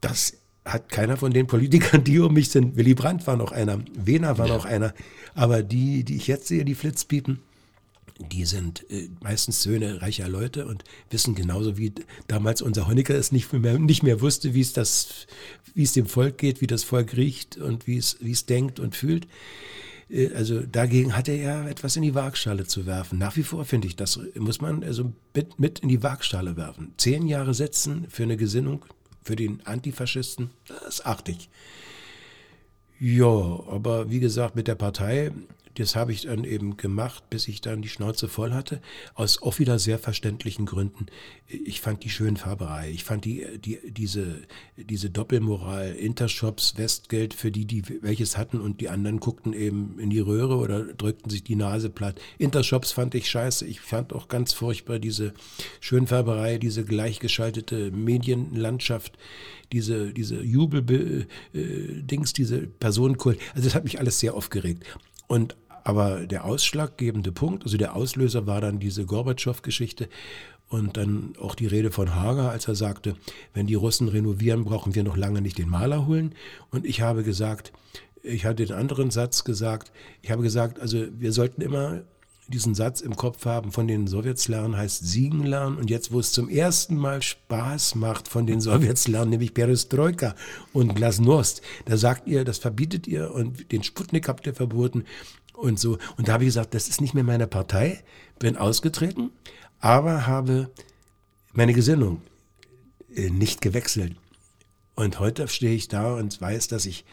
das 0.00 0.36
hat 0.64 0.88
keiner 0.88 1.16
von 1.16 1.32
den 1.32 1.46
Politikern, 1.46 2.04
die 2.04 2.18
um 2.20 2.32
mich 2.32 2.50
sind, 2.50 2.76
Willy 2.76 2.94
Brandt 2.94 3.26
war 3.26 3.36
noch 3.36 3.52
einer, 3.52 3.80
Wehner 3.94 4.38
war 4.38 4.46
ja. 4.46 4.54
noch 4.54 4.64
einer, 4.64 4.94
aber 5.34 5.62
die, 5.62 6.04
die 6.04 6.16
ich 6.16 6.26
jetzt 6.26 6.46
sehe, 6.46 6.64
die 6.64 6.74
Flitzpiepen, 6.74 7.40
die 8.18 8.44
sind 8.44 8.88
äh, 8.90 9.08
meistens 9.20 9.62
Söhne 9.62 10.00
reicher 10.00 10.28
Leute 10.28 10.66
und 10.66 10.84
wissen 11.10 11.34
genauso 11.34 11.76
wie 11.76 11.92
damals 12.28 12.62
unser 12.62 12.86
Honecker 12.86 13.14
es 13.14 13.32
nicht 13.32 13.52
mehr, 13.52 13.78
nicht 13.78 14.02
mehr 14.02 14.20
wusste, 14.20 14.54
wie 14.54 14.60
es 14.60 14.72
das, 14.72 15.26
wie 15.74 15.82
es 15.82 15.92
dem 15.92 16.06
Volk 16.06 16.38
geht, 16.38 16.60
wie 16.60 16.66
das 16.66 16.84
Volk 16.84 17.16
riecht 17.16 17.56
und 17.56 17.86
wie 17.86 17.96
es, 17.96 18.18
wie 18.20 18.30
es 18.30 18.46
denkt 18.46 18.78
und 18.78 18.94
fühlt. 18.94 19.26
Äh, 20.08 20.32
also 20.34 20.60
dagegen 20.60 21.16
hatte 21.16 21.32
er 21.32 21.66
etwas 21.66 21.96
in 21.96 22.02
die 22.02 22.14
Waagschale 22.14 22.66
zu 22.66 22.86
werfen. 22.86 23.18
Nach 23.18 23.36
wie 23.36 23.42
vor 23.42 23.64
finde 23.64 23.88
ich, 23.88 23.96
das 23.96 24.20
muss 24.36 24.60
man 24.60 24.84
also 24.84 25.12
mit, 25.34 25.58
mit 25.58 25.80
in 25.80 25.88
die 25.88 26.02
Waagschale 26.02 26.56
werfen. 26.56 26.94
Zehn 26.96 27.26
Jahre 27.26 27.52
setzen 27.52 28.06
für 28.08 28.22
eine 28.22 28.36
Gesinnung, 28.36 28.84
für 29.24 29.36
den 29.36 29.64
Antifaschisten, 29.66 30.50
das 30.66 31.04
achte 31.04 31.32
ich. 31.32 31.48
Ja, 33.00 33.26
aber 33.26 34.10
wie 34.10 34.20
gesagt, 34.20 34.54
mit 34.54 34.68
der 34.68 34.76
Partei 34.76 35.32
das 35.74 35.96
habe 35.96 36.12
ich 36.12 36.22
dann 36.22 36.44
eben 36.44 36.76
gemacht, 36.76 37.28
bis 37.30 37.48
ich 37.48 37.60
dann 37.60 37.82
die 37.82 37.88
Schnauze 37.88 38.28
voll 38.28 38.52
hatte, 38.52 38.80
aus 39.14 39.42
auch 39.42 39.58
wieder 39.58 39.78
sehr 39.78 39.98
verständlichen 39.98 40.66
Gründen. 40.66 41.06
Ich 41.46 41.80
fand 41.80 42.04
die 42.04 42.10
Schönfarberei, 42.10 42.90
ich 42.90 43.04
fand 43.04 43.24
die, 43.24 43.46
die, 43.58 43.78
diese, 43.90 44.42
diese 44.76 45.10
Doppelmoral, 45.10 45.92
Intershops, 45.94 46.76
Westgeld 46.76 47.34
für 47.34 47.50
die, 47.50 47.66
die 47.66 47.82
welches 48.02 48.36
hatten 48.36 48.60
und 48.60 48.80
die 48.80 48.88
anderen 48.88 49.20
guckten 49.20 49.52
eben 49.52 49.98
in 49.98 50.10
die 50.10 50.20
Röhre 50.20 50.56
oder 50.56 50.84
drückten 50.84 51.30
sich 51.30 51.42
die 51.44 51.56
Nase 51.56 51.90
platt. 51.90 52.20
Intershops 52.38 52.92
fand 52.92 53.14
ich 53.14 53.28
scheiße. 53.28 53.66
Ich 53.66 53.80
fand 53.80 54.12
auch 54.12 54.28
ganz 54.28 54.52
furchtbar 54.52 54.98
diese 54.98 55.34
Schönfärberei, 55.80 56.58
diese 56.58 56.84
gleichgeschaltete 56.84 57.90
Medienlandschaft, 57.90 59.18
diese, 59.72 60.12
diese 60.12 60.40
Jubel-Dings, 60.42 62.30
äh, 62.30 62.34
diese 62.34 62.66
Personenkult. 62.66 63.38
Also 63.54 63.64
das 63.66 63.74
hat 63.74 63.84
mich 63.84 63.98
alles 63.98 64.20
sehr 64.20 64.34
aufgeregt. 64.34 64.84
Und 65.26 65.56
aber 65.84 66.26
der 66.26 66.44
ausschlaggebende 66.44 67.30
Punkt, 67.30 67.64
also 67.64 67.76
der 67.76 67.94
Auslöser 67.94 68.46
war 68.46 68.60
dann 68.60 68.80
diese 68.80 69.04
Gorbatschow-Geschichte 69.04 70.08
und 70.68 70.96
dann 70.96 71.34
auch 71.40 71.54
die 71.54 71.66
Rede 71.66 71.92
von 71.92 72.14
Hager, 72.14 72.50
als 72.50 72.66
er 72.66 72.74
sagte, 72.74 73.16
wenn 73.52 73.66
die 73.66 73.74
Russen 73.74 74.08
renovieren, 74.08 74.64
brauchen 74.64 74.94
wir 74.94 75.04
noch 75.04 75.16
lange 75.16 75.42
nicht 75.42 75.58
den 75.58 75.68
Maler 75.68 76.06
holen. 76.06 76.34
Und 76.70 76.86
ich 76.86 77.02
habe 77.02 77.22
gesagt, 77.22 77.72
ich 78.22 78.46
hatte 78.46 78.64
den 78.64 78.74
anderen 78.74 79.10
Satz 79.10 79.44
gesagt, 79.44 79.92
ich 80.22 80.30
habe 80.30 80.42
gesagt, 80.42 80.80
also 80.80 81.04
wir 81.18 81.32
sollten 81.32 81.60
immer 81.60 82.02
diesen 82.48 82.74
Satz 82.74 83.00
im 83.00 83.16
Kopf 83.16 83.46
haben, 83.46 83.72
von 83.72 83.88
den 83.88 84.06
Sowjets 84.06 84.48
lernen 84.48 84.76
heißt 84.76 85.06
siegen 85.06 85.44
lernen. 85.44 85.76
Und 85.78 85.90
jetzt, 85.90 86.12
wo 86.12 86.20
es 86.20 86.32
zum 86.32 86.48
ersten 86.48 86.96
Mal 86.96 87.22
Spaß 87.22 87.94
macht, 87.94 88.28
von 88.28 88.46
den 88.46 88.60
Sowjets 88.60 89.08
lernen, 89.08 89.30
nämlich 89.30 89.54
Perestroika 89.54 90.34
und 90.72 90.94
Glasnost, 90.94 91.62
da 91.86 91.96
sagt 91.96 92.26
ihr, 92.26 92.44
das 92.44 92.58
verbietet 92.58 93.06
ihr 93.06 93.32
und 93.32 93.72
den 93.72 93.82
Sputnik 93.82 94.28
habt 94.28 94.46
ihr 94.46 94.54
verboten 94.54 95.04
und 95.54 95.78
so. 95.78 95.98
Und 96.16 96.28
da 96.28 96.34
habe 96.34 96.44
ich 96.44 96.48
gesagt, 96.48 96.74
das 96.74 96.88
ist 96.88 97.00
nicht 97.00 97.14
mehr 97.14 97.24
meine 97.24 97.46
Partei, 97.46 98.02
bin 98.38 98.56
ausgetreten, 98.56 99.30
aber 99.80 100.26
habe 100.26 100.70
meine 101.52 101.72
Gesinnung 101.72 102.20
äh, 103.14 103.30
nicht 103.30 103.60
gewechselt. 103.60 104.16
Und 104.94 105.18
heute 105.18 105.48
stehe 105.48 105.74
ich 105.74 105.88
da 105.88 106.14
und 106.14 106.40
weiß, 106.40 106.68
dass 106.68 106.86
ich 106.86 107.04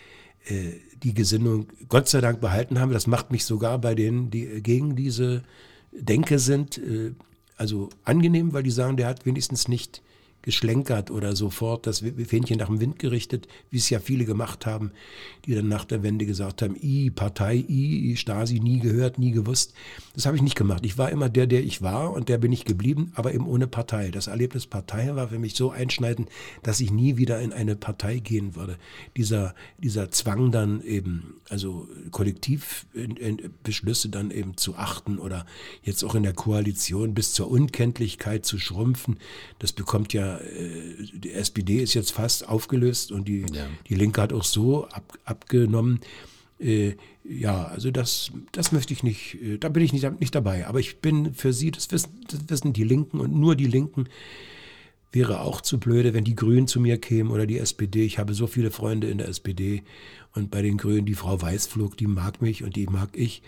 äh, 0.46 0.74
die 1.02 1.14
Gesinnung 1.14 1.68
Gott 1.89 2.10
sei 2.10 2.22
Dank 2.22 2.42
behalten 2.42 2.80
habe. 2.80 2.94
Das 2.94 3.08
macht 3.08 3.32
mich 3.32 3.46
sogar 3.46 3.80
bei 3.80 3.96
denen, 3.96 4.30
die 4.30 4.62
gegen 4.62 4.96
diese 4.96 5.44
Denke 5.92 6.39
sind, 6.39 6.78
äh, 6.78 7.14
also 7.58 7.89
angenehm, 8.04 8.54
weil 8.54 8.64
die 8.64 8.72
sagen, 8.72 8.98
der 8.98 9.08
hat 9.08 9.26
wenigstens 9.26 9.68
nicht 9.68 10.02
geschlenkert 10.42 11.12
oder 11.12 11.36
sofort 11.36 11.88
das 11.88 12.00
Fähnchen 12.00 12.58
nach 12.58 12.68
dem 12.68 12.80
Wind 12.80 13.00
gerichtet, 13.00 13.48
wie 13.70 13.78
es 13.78 13.89
ja 13.89 14.00
viele 14.00 14.26
gemacht 14.26 14.66
haben, 14.66 14.92
die 15.46 15.54
dann 15.56 15.68
nach 15.68 15.86
der 15.86 16.04
Wende 16.04 16.26
gesagt 16.26 16.62
haben, 16.62 16.76
I, 16.82 17.10
Partei, 17.10 17.64
I, 17.68 18.16
Stasi, 18.18 18.60
nie 18.60 18.80
gehört, 18.80 19.20
nie 19.20 19.32
gewusst. 19.32 19.74
Das 20.16 20.26
habe 20.26 20.36
ich 20.36 20.42
nicht 20.42 20.56
gemacht. 20.56 20.86
Ich 20.86 20.98
war 20.98 21.10
immer 21.12 21.30
der, 21.30 21.48
der 21.48 21.64
ich 21.64 21.82
war 21.82 22.12
und 22.12 22.30
der 22.30 22.38
bin 22.38 22.52
ich 22.52 22.66
geblieben, 22.66 23.12
aber 23.16 23.34
eben 23.34 23.48
ohne 23.48 23.68
Partei. 23.68 24.12
Das 24.12 24.28
Erlebnis 24.28 24.68
Partei 24.68 25.16
war 25.16 25.30
für 25.30 25.39
mich 25.39 25.56
so 25.56 25.72
einschneidend, 25.72 26.30
dass 26.64 26.80
ich 26.80 26.92
nie 26.92 27.18
wieder 27.18 27.39
in 27.39 27.54
eine 27.54 27.76
Partei 27.76 28.20
gehen 28.20 28.56
würde. 28.56 28.78
Dieser, 29.18 29.56
dieser 29.78 30.12
Zwang 30.12 30.52
dann 30.52 30.82
eben, 30.82 31.36
also 31.50 31.88
Kollektivbeschlüsse 32.12 34.10
dann 34.10 34.32
eben 34.32 34.58
zu 34.58 34.76
achten 34.76 35.20
oder 35.20 35.46
jetzt 35.84 36.04
auch 36.04 36.16
in 36.16 36.24
der 36.24 36.34
Koalition 36.34 37.14
bis 37.14 37.34
zur 37.34 37.50
Unkenntlichkeit 37.50 38.46
zu 38.46 38.58
schrumpfen, 38.58 39.18
das 39.60 39.72
bekommt 39.72 40.14
ja 40.14 40.30
äh, 40.39 40.95
die 41.13 41.32
SPD 41.32 41.77
ist 41.77 41.93
jetzt 41.93 42.11
fast 42.11 42.47
aufgelöst 42.47 43.11
und 43.11 43.27
die, 43.27 43.45
ja. 43.51 43.67
die 43.88 43.95
Linke 43.95 44.21
hat 44.21 44.34
auch 44.34 44.43
so 44.43 44.86
ab, 44.88 45.17
abgenommen. 45.25 45.99
Äh, 46.59 46.95
ja, 47.23 47.65
also 47.65 47.91
das, 47.91 48.32
das 48.51 48.71
möchte 48.71 48.93
ich 48.93 49.03
nicht, 49.03 49.36
äh, 49.41 49.57
da 49.57 49.69
bin 49.69 49.84
ich 49.84 49.93
nicht, 49.93 50.19
nicht 50.19 50.36
dabei. 50.36 50.67
Aber 50.67 50.79
ich 50.79 50.99
bin 50.99 51.34
für 51.34 51.53
Sie, 51.53 51.71
das 51.71 51.91
wissen, 51.91 52.25
das 52.27 52.41
wissen 52.47 52.73
die 52.73 52.84
Linken 52.84 53.19
und 53.19 53.34
nur 53.34 53.55
die 53.55 53.67
Linken, 53.67 54.07
wäre 55.11 55.41
auch 55.41 55.61
zu 55.61 55.79
blöde, 55.79 56.13
wenn 56.13 56.23
die 56.23 56.36
Grünen 56.36 56.67
zu 56.67 56.79
mir 56.79 56.97
kämen 56.97 57.32
oder 57.32 57.45
die 57.45 57.57
SPD. 57.57 58.05
Ich 58.05 58.17
habe 58.17 58.34
so 58.34 58.47
viele 58.47 58.71
Freunde 58.71 59.09
in 59.09 59.17
der 59.17 59.27
SPD 59.27 59.84
und 60.34 60.51
bei 60.51 60.61
den 60.61 60.77
Grünen 60.77 61.05
die 61.05 61.15
Frau 61.15 61.41
Weißflug, 61.41 61.97
die 61.97 62.07
mag 62.07 62.41
mich 62.41 62.63
und 62.63 62.75
die 62.75 62.88
mag 62.88 63.09
ich. 63.13 63.41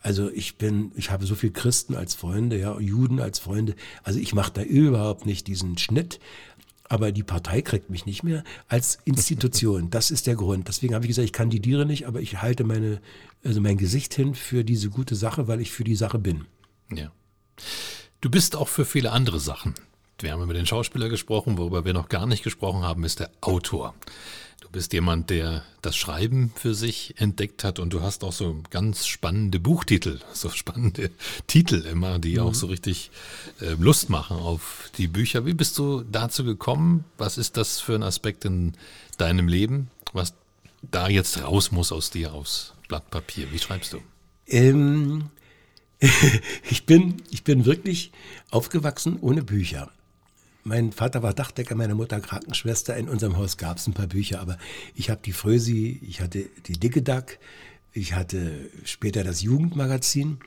Also 0.00 0.30
ich 0.30 0.56
bin, 0.56 0.92
ich 0.96 1.10
habe 1.10 1.26
so 1.26 1.34
viele 1.34 1.52
Christen 1.52 1.94
als 1.94 2.14
Freunde, 2.14 2.58
ja, 2.58 2.78
Juden 2.78 3.20
als 3.20 3.38
Freunde. 3.38 3.74
Also 4.02 4.20
ich 4.20 4.34
mache 4.34 4.52
da 4.52 4.62
überhaupt 4.62 5.26
nicht 5.26 5.46
diesen 5.46 5.76
Schnitt. 5.78 6.20
Aber 6.90 7.12
die 7.12 7.22
Partei 7.22 7.60
kriegt 7.60 7.90
mich 7.90 8.06
nicht 8.06 8.22
mehr 8.22 8.44
als 8.68 8.98
Institution. 9.04 9.90
Das 9.98 10.10
ist 10.10 10.26
der 10.26 10.36
Grund. 10.36 10.68
Deswegen 10.68 10.94
habe 10.94 11.04
ich 11.04 11.08
gesagt, 11.08 11.26
ich 11.26 11.32
kandidiere 11.32 11.84
nicht, 11.84 12.06
aber 12.06 12.20
ich 12.20 12.40
halte 12.40 12.64
meine, 12.64 13.00
also 13.44 13.60
mein 13.60 13.76
Gesicht 13.76 14.14
hin 14.14 14.34
für 14.34 14.64
diese 14.64 14.88
gute 14.88 15.14
Sache, 15.14 15.48
weil 15.48 15.60
ich 15.60 15.70
für 15.70 15.84
die 15.84 15.96
Sache 15.96 16.18
bin. 16.18 16.46
Ja. 16.94 17.12
Du 18.20 18.30
bist 18.30 18.56
auch 18.56 18.68
für 18.68 18.84
viele 18.84 19.12
andere 19.12 19.38
Sachen. 19.38 19.74
Wir 20.20 20.32
haben 20.32 20.42
über 20.42 20.54
den 20.54 20.66
Schauspieler 20.66 21.08
gesprochen, 21.08 21.58
worüber 21.58 21.84
wir 21.84 21.92
noch 21.92 22.08
gar 22.08 22.26
nicht 22.26 22.42
gesprochen 22.42 22.82
haben, 22.82 23.04
ist 23.04 23.20
der 23.20 23.30
Autor. 23.40 23.94
Du 24.68 24.72
bist 24.72 24.92
jemand, 24.92 25.30
der 25.30 25.62
das 25.80 25.96
Schreiben 25.96 26.52
für 26.54 26.74
sich 26.74 27.14
entdeckt 27.16 27.64
hat 27.64 27.78
und 27.78 27.90
du 27.94 28.02
hast 28.02 28.22
auch 28.22 28.34
so 28.34 28.60
ganz 28.68 29.06
spannende 29.06 29.58
Buchtitel, 29.58 30.20
so 30.34 30.50
spannende 30.50 31.10
Titel 31.46 31.86
immer, 31.86 32.18
die 32.18 32.34
mhm. 32.34 32.40
auch 32.40 32.54
so 32.54 32.66
richtig 32.66 33.10
äh, 33.62 33.70
Lust 33.78 34.10
machen 34.10 34.36
auf 34.36 34.90
die 34.98 35.08
Bücher. 35.08 35.46
Wie 35.46 35.54
bist 35.54 35.78
du 35.78 36.02
dazu 36.02 36.44
gekommen? 36.44 37.04
Was 37.16 37.38
ist 37.38 37.56
das 37.56 37.80
für 37.80 37.94
ein 37.94 38.02
Aspekt 38.02 38.44
in 38.44 38.74
deinem 39.16 39.48
Leben, 39.48 39.88
was 40.12 40.34
da 40.82 41.08
jetzt 41.08 41.42
raus 41.42 41.72
muss 41.72 41.90
aus 41.90 42.10
dir, 42.10 42.34
aus 42.34 42.74
Blatt 42.88 43.08
Papier? 43.10 43.50
Wie 43.50 43.58
schreibst 43.58 43.94
du? 43.94 44.02
Ähm, 44.48 45.30
ich, 46.70 46.84
bin, 46.84 47.22
ich 47.30 47.42
bin 47.42 47.64
wirklich 47.64 48.12
aufgewachsen 48.50 49.16
ohne 49.18 49.42
Bücher. 49.42 49.90
Mein 50.64 50.92
Vater 50.92 51.22
war 51.22 51.34
Dachdecker, 51.34 51.74
meine 51.74 51.94
Mutter 51.94 52.20
Krankenschwester. 52.20 52.96
In 52.96 53.08
unserem 53.08 53.36
Haus 53.36 53.56
gab 53.56 53.78
es 53.78 53.86
ein 53.86 53.94
paar 53.94 54.06
Bücher, 54.06 54.40
aber 54.40 54.58
ich 54.94 55.10
habe 55.10 55.20
die 55.24 55.32
Frösi, 55.32 56.00
ich 56.02 56.20
hatte 56.20 56.48
die 56.66 56.78
Dicke 56.78 57.02
Duck, 57.02 57.38
ich 57.92 58.14
hatte 58.14 58.70
später 58.84 59.24
das 59.24 59.42
Jugendmagazin 59.42 60.38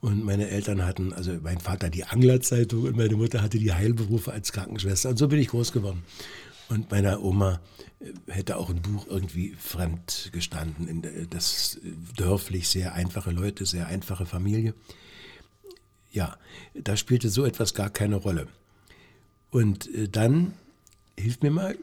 und 0.00 0.24
meine 0.24 0.48
Eltern 0.48 0.84
hatten, 0.84 1.12
also 1.12 1.32
mein 1.42 1.60
Vater 1.60 1.90
die 1.90 2.04
Anglerzeitung 2.04 2.82
und 2.84 2.96
meine 2.96 3.14
Mutter 3.14 3.40
hatte 3.40 3.58
die 3.58 3.72
Heilberufe 3.72 4.32
als 4.32 4.52
Krankenschwester. 4.52 5.10
Und 5.10 5.16
so 5.16 5.28
bin 5.28 5.38
ich 5.38 5.48
groß 5.48 5.72
geworden. 5.72 6.02
Und 6.68 6.90
meiner 6.90 7.22
Oma 7.22 7.60
äh, 8.00 8.12
hätte 8.32 8.56
auch 8.56 8.70
ein 8.70 8.82
Buch 8.82 9.06
irgendwie 9.06 9.54
fremd 9.54 10.30
gestanden. 10.32 11.02
Das 11.30 11.78
dörflich, 12.16 12.68
sehr 12.68 12.94
einfache 12.94 13.30
Leute, 13.30 13.66
sehr 13.66 13.86
einfache 13.86 14.26
Familie. 14.26 14.74
Ja, 16.10 16.36
da 16.74 16.96
spielte 16.96 17.28
so 17.28 17.44
etwas 17.44 17.74
gar 17.74 17.90
keine 17.90 18.16
Rolle. 18.16 18.48
Und 19.52 19.94
äh, 19.94 20.08
dann, 20.08 20.54
hilf 21.16 21.40
mir 21.42 21.52
mal, 21.52 21.76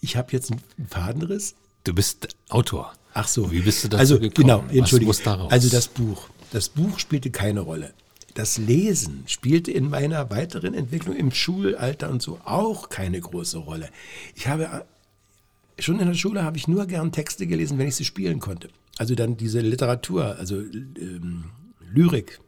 ich 0.00 0.16
habe 0.16 0.32
jetzt 0.32 0.50
einen 0.50 0.88
Fadenriss. 0.88 1.54
Du 1.84 1.94
bist 1.94 2.28
Autor. 2.48 2.92
Ach 3.14 3.28
so. 3.28 3.52
Wie 3.52 3.60
bist 3.60 3.84
du 3.84 3.88
dazu 3.88 4.00
also, 4.00 4.18
gekommen? 4.18 4.34
Genau, 4.34 4.64
Entschuldigung. 4.72 5.14
Also 5.50 5.68
das 5.68 5.86
Buch. 5.86 6.28
Das 6.50 6.70
Buch 6.70 6.98
spielte 6.98 7.30
keine 7.30 7.60
Rolle. 7.60 7.92
Das 8.34 8.56
Lesen 8.56 9.24
spielte 9.26 9.70
in 9.70 9.90
meiner 9.90 10.30
weiteren 10.30 10.72
Entwicklung 10.72 11.14
im 11.14 11.30
Schulalter 11.30 12.10
und 12.10 12.22
so 12.22 12.40
auch 12.44 12.88
keine 12.88 13.20
große 13.20 13.58
Rolle. 13.58 13.90
Ich 14.34 14.48
habe 14.48 14.64
äh, 14.64 15.82
schon 15.82 16.00
in 16.00 16.08
der 16.08 16.14
Schule 16.14 16.42
habe 16.42 16.56
ich 16.56 16.66
nur 16.66 16.86
gern 16.86 17.12
Texte 17.12 17.46
gelesen, 17.46 17.78
wenn 17.78 17.88
ich 17.88 17.96
sie 17.96 18.06
spielen 18.06 18.40
konnte. 18.40 18.70
Also 18.96 19.14
dann 19.14 19.36
diese 19.36 19.60
Literatur, 19.60 20.36
also 20.36 20.56
ähm, 20.56 21.44
Lyrik, 21.92 22.40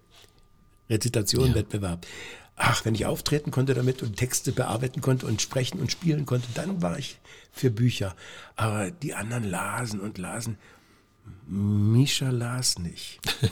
Rezitation, 0.89 1.55
ja. 1.55 1.99
Ach, 2.57 2.85
wenn 2.85 2.95
ich 2.95 3.07
auftreten 3.07 3.51
konnte 3.51 3.75
damit 3.75 4.03
und 4.03 4.17
Texte 4.17 4.53
bearbeiten 4.53 5.01
konnte 5.01 5.27
und 5.27 5.43
sprechen 5.43 5.81
und 5.81 5.91
spielen 5.91 6.25
konnte, 6.25 6.49
dann 6.55 6.83
war 6.83 6.99
ich 6.99 7.19
für 7.53 7.71
Bücher. 7.71 8.15
Aber 8.55 8.91
die 8.91 9.15
anderen 9.15 9.45
lasen 9.45 10.01
und 10.01 10.19
lasen. 10.19 10.57
Misha 11.47 12.31
las 12.31 12.79
nicht. 12.79 13.21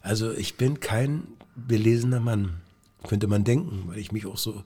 Also 0.00 0.32
ich 0.32 0.54
bin 0.54 0.80
kein 0.80 1.24
belesener 1.54 2.20
Mann, 2.20 2.60
könnte 3.06 3.26
man 3.26 3.44
denken, 3.44 3.88
weil 3.88 3.98
ich 3.98 4.12
mich 4.12 4.24
auch 4.24 4.38
so 4.38 4.64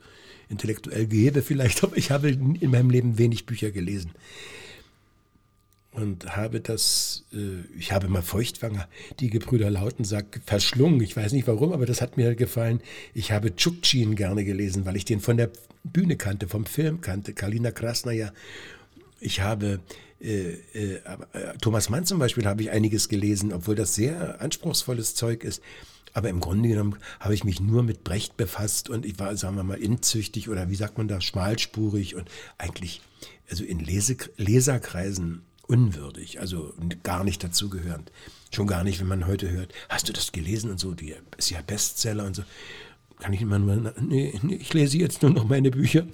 intellektuell 0.49 1.07
gehebe 1.07 1.43
vielleicht, 1.43 1.83
aber 1.85 1.97
ich 1.97 2.11
habe 2.11 2.29
in 2.29 2.71
meinem 2.71 2.91
Leben 2.91 3.19
wenig 3.19 3.47
Bücher 3.47 3.71
gelesen. 3.73 4.13
Und 5.93 6.37
habe 6.37 6.61
das, 6.61 7.25
äh, 7.33 7.61
ich 7.79 7.93
habe 7.93 8.09
mal 8.09 8.23
Feuchtwanger, 8.23 8.89
die 9.21 9.31
Gebrüder 9.31 9.71
Lautensack, 9.71 10.41
verschlungen. 10.45 11.01
Ich 11.03 11.17
weiß 11.17 11.33
nicht 11.33 11.47
warum, 11.47 11.73
aber 11.73 11.87
das 11.87 12.01
hat 12.01 12.17
mir 12.17 12.35
gefallen. 12.35 12.81
Ich 13.15 13.31
habe 13.31 13.55
Tschukchin 13.55 14.17
gerne 14.17 14.45
gelesen, 14.45 14.87
weil 14.87 14.97
ich 14.97 15.05
den 15.05 15.21
von 15.21 15.37
der 15.37 15.51
Bühne 15.85 16.17
kannte, 16.17 16.49
vom 16.49 16.65
Film 16.65 17.01
kannte, 17.01 17.35
Kalina 17.35 17.71
Krasnaya. 17.71 18.33
Ich 19.21 19.41
habe 19.41 19.81
äh, 20.21 20.53
äh, 20.73 20.95
äh, 20.95 21.59
Thomas 21.61 21.91
Mann 21.91 22.07
zum 22.07 22.19
Beispiel 22.19 22.47
habe 22.47 22.63
ich 22.63 22.71
einiges 22.71 23.09
gelesen, 23.09 23.53
obwohl 23.53 23.75
das 23.75 23.95
sehr 23.95 24.41
anspruchsvolles 24.41 25.15
Zeug 25.15 25.45
ist. 25.45 25.63
Aber 26.15 26.29
im 26.29 26.41
Grunde 26.41 26.69
genommen 26.69 26.97
habe 27.21 27.35
ich 27.35 27.45
mich 27.45 27.61
nur 27.61 27.83
mit 27.83 28.05
Brecht 28.05 28.37
befasst 28.37 28.89
und 28.89 29.05
ich 29.05 29.19
war, 29.19 29.37
sagen 29.37 29.57
wir 29.57 29.63
mal, 29.63 29.79
inzüchtig 29.79 30.49
oder 30.49 30.71
wie 30.71 30.75
sagt 30.75 30.99
man 30.99 31.09
da, 31.09 31.21
schmalspurig 31.21 32.15
und 32.15 32.31
eigentlich, 32.59 33.01
also 33.51 33.65
in 33.65 33.79
Lese 33.79 34.17
Leserkreisen 34.37 35.43
unwürdig, 35.73 36.39
also 36.41 36.75
gar 37.03 37.25
nicht 37.25 37.43
dazugehörend. 37.43 38.13
Schon 38.55 38.67
gar 38.67 38.85
nicht, 38.85 39.01
wenn 39.01 39.09
man 39.09 39.27
heute 39.27 39.51
hört, 39.51 39.73
hast 39.89 40.09
du 40.09 40.13
das 40.13 40.31
gelesen 40.31 40.71
und 40.71 40.79
so, 40.79 40.93
die 40.93 41.15
ist 41.39 41.51
ja 41.51 41.63
Bestseller 41.63 42.27
und 42.27 42.37
so. 42.37 42.43
Kann 43.19 43.33
ich 43.33 43.41
immer 43.41 43.59
nur, 43.59 43.95
nee, 44.01 44.39
nee 44.43 44.57
ich 44.57 44.75
lese 44.75 44.99
jetzt 44.99 45.23
nur 45.23 45.31
noch 45.31 45.45
meine 45.45 45.71
Bücher. 45.71 46.07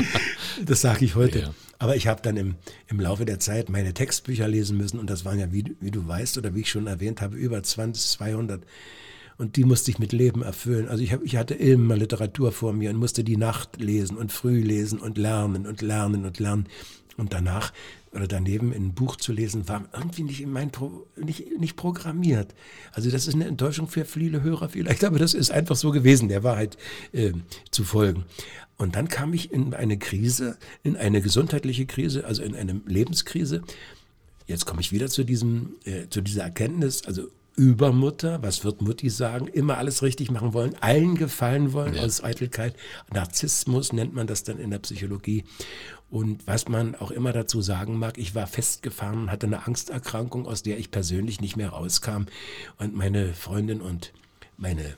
das 0.64 0.80
sage 0.80 1.04
ich 1.04 1.14
heute. 1.14 1.40
Ja. 1.40 1.54
Aber 1.78 1.94
ich 1.94 2.06
habe 2.06 2.22
dann 2.22 2.36
im, 2.36 2.56
im 2.88 2.98
Laufe 2.98 3.24
der 3.24 3.38
Zeit 3.38 3.68
meine 3.68 3.94
Textbücher 3.94 4.48
lesen 4.48 4.76
müssen 4.76 4.98
und 4.98 5.08
das 5.08 5.24
waren 5.24 5.38
ja, 5.38 5.52
wie, 5.52 5.76
wie 5.80 5.90
du 5.90 6.08
weißt 6.08 6.38
oder 6.38 6.54
wie 6.54 6.62
ich 6.62 6.70
schon 6.70 6.86
erwähnt 6.86 7.20
habe, 7.20 7.36
über 7.36 7.62
20, 7.62 8.10
200 8.18 8.64
und 9.38 9.56
die 9.56 9.64
musste 9.64 9.90
ich 9.90 9.98
mit 9.98 10.12
Leben 10.12 10.42
erfüllen. 10.42 10.88
Also 10.88 11.04
ich, 11.04 11.12
hab, 11.12 11.22
ich 11.22 11.36
hatte 11.36 11.54
immer 11.54 11.96
Literatur 11.96 12.52
vor 12.52 12.72
mir 12.72 12.90
und 12.90 12.96
musste 12.96 13.22
die 13.22 13.36
Nacht 13.36 13.80
lesen 13.80 14.16
und 14.16 14.32
früh 14.32 14.60
lesen 14.60 14.98
und 14.98 15.18
lernen 15.18 15.66
und 15.66 15.82
lernen 15.82 16.24
und 16.24 16.38
lernen. 16.40 16.66
Und 17.18 17.32
danach 17.32 17.72
oder 18.12 18.26
daneben 18.26 18.72
ein 18.72 18.94
Buch 18.94 19.16
zu 19.16 19.32
lesen, 19.32 19.68
war 19.68 19.84
irgendwie 19.92 20.22
nicht 20.22 20.40
in 20.40 20.52
mein 20.52 20.70
Pro, 20.70 21.06
nicht, 21.16 21.58
nicht 21.58 21.76
programmiert. 21.76 22.54
Also 22.92 23.10
das 23.10 23.26
ist 23.26 23.34
eine 23.34 23.46
Enttäuschung 23.46 23.88
für 23.88 24.04
viele 24.04 24.42
Hörer 24.42 24.68
vielleicht, 24.68 25.04
aber 25.04 25.18
das 25.18 25.34
ist 25.34 25.50
einfach 25.50 25.76
so 25.76 25.90
gewesen, 25.90 26.28
der 26.28 26.42
Wahrheit 26.42 26.76
äh, 27.12 27.32
zu 27.70 27.84
folgen. 27.84 28.24
Und 28.78 28.96
dann 28.96 29.08
kam 29.08 29.32
ich 29.32 29.52
in 29.52 29.74
eine 29.74 29.98
Krise, 29.98 30.56
in 30.82 30.96
eine 30.96 31.20
gesundheitliche 31.20 31.86
Krise, 31.86 32.24
also 32.24 32.42
in 32.42 32.54
eine 32.54 32.80
Lebenskrise. 32.86 33.62
Jetzt 34.46 34.66
komme 34.66 34.80
ich 34.80 34.92
wieder 34.92 35.08
zu 35.08 35.24
diesem, 35.24 35.74
äh, 35.84 36.08
zu 36.08 36.20
dieser 36.20 36.44
Erkenntnis, 36.44 37.04
also 37.04 37.28
Übermutter, 37.56 38.42
was 38.42 38.64
wird 38.64 38.82
Mutti 38.82 39.08
sagen, 39.08 39.46
immer 39.48 39.78
alles 39.78 40.02
richtig 40.02 40.30
machen 40.30 40.52
wollen, 40.52 40.74
allen 40.80 41.14
gefallen 41.14 41.72
wollen 41.72 41.94
ja. 41.94 42.02
aus 42.02 42.22
Eitelkeit. 42.22 42.74
Narzissmus 43.12 43.94
nennt 43.94 44.14
man 44.14 44.26
das 44.26 44.44
dann 44.44 44.58
in 44.58 44.70
der 44.70 44.78
Psychologie. 44.78 45.44
Und 46.10 46.46
was 46.46 46.68
man 46.68 46.94
auch 46.94 47.10
immer 47.10 47.32
dazu 47.32 47.62
sagen 47.62 47.98
mag, 47.98 48.18
ich 48.18 48.34
war 48.34 48.46
festgefahren 48.46 49.22
und 49.22 49.30
hatte 49.30 49.46
eine 49.46 49.66
Angsterkrankung, 49.66 50.46
aus 50.46 50.62
der 50.62 50.78
ich 50.78 50.90
persönlich 50.90 51.40
nicht 51.40 51.56
mehr 51.56 51.70
rauskam. 51.70 52.26
Und 52.78 52.94
meine 52.94 53.32
Freundin 53.32 53.80
und 53.80 54.12
meine 54.58 54.96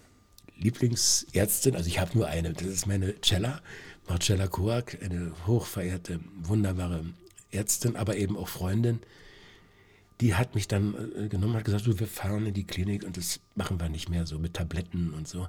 Lieblingsärztin, 0.56 1.76
also 1.76 1.88
ich 1.88 2.00
habe 2.00 2.18
nur 2.18 2.26
eine, 2.26 2.52
das 2.52 2.66
ist 2.66 2.86
meine 2.86 3.14
Cella, 3.20 3.62
Marcella 4.09 4.48
Koak, 4.48 4.98
eine 5.02 5.32
hochverehrte, 5.46 6.20
wunderbare 6.42 7.04
Ärztin, 7.50 7.96
aber 7.96 8.16
eben 8.16 8.36
auch 8.36 8.48
Freundin, 8.48 9.00
die 10.21 10.35
hat 10.35 10.55
mich 10.55 10.69
dann 10.69 10.95
äh, 11.16 11.29
genommen, 11.29 11.55
hat 11.55 11.64
gesagt, 11.64 11.87
du, 11.87 11.99
wir 11.99 12.07
fahren 12.07 12.47
in 12.47 12.55
die 12.55 12.64
Klinik 12.64 13.05
und 13.05 13.16
das 13.16 13.41
machen 13.55 13.81
wir 13.81 13.89
nicht 13.89 14.09
mehr 14.09 14.27
so 14.27 14.39
mit 14.39 14.55
Tabletten 14.55 15.12
und 15.12 15.29
so. 15.29 15.49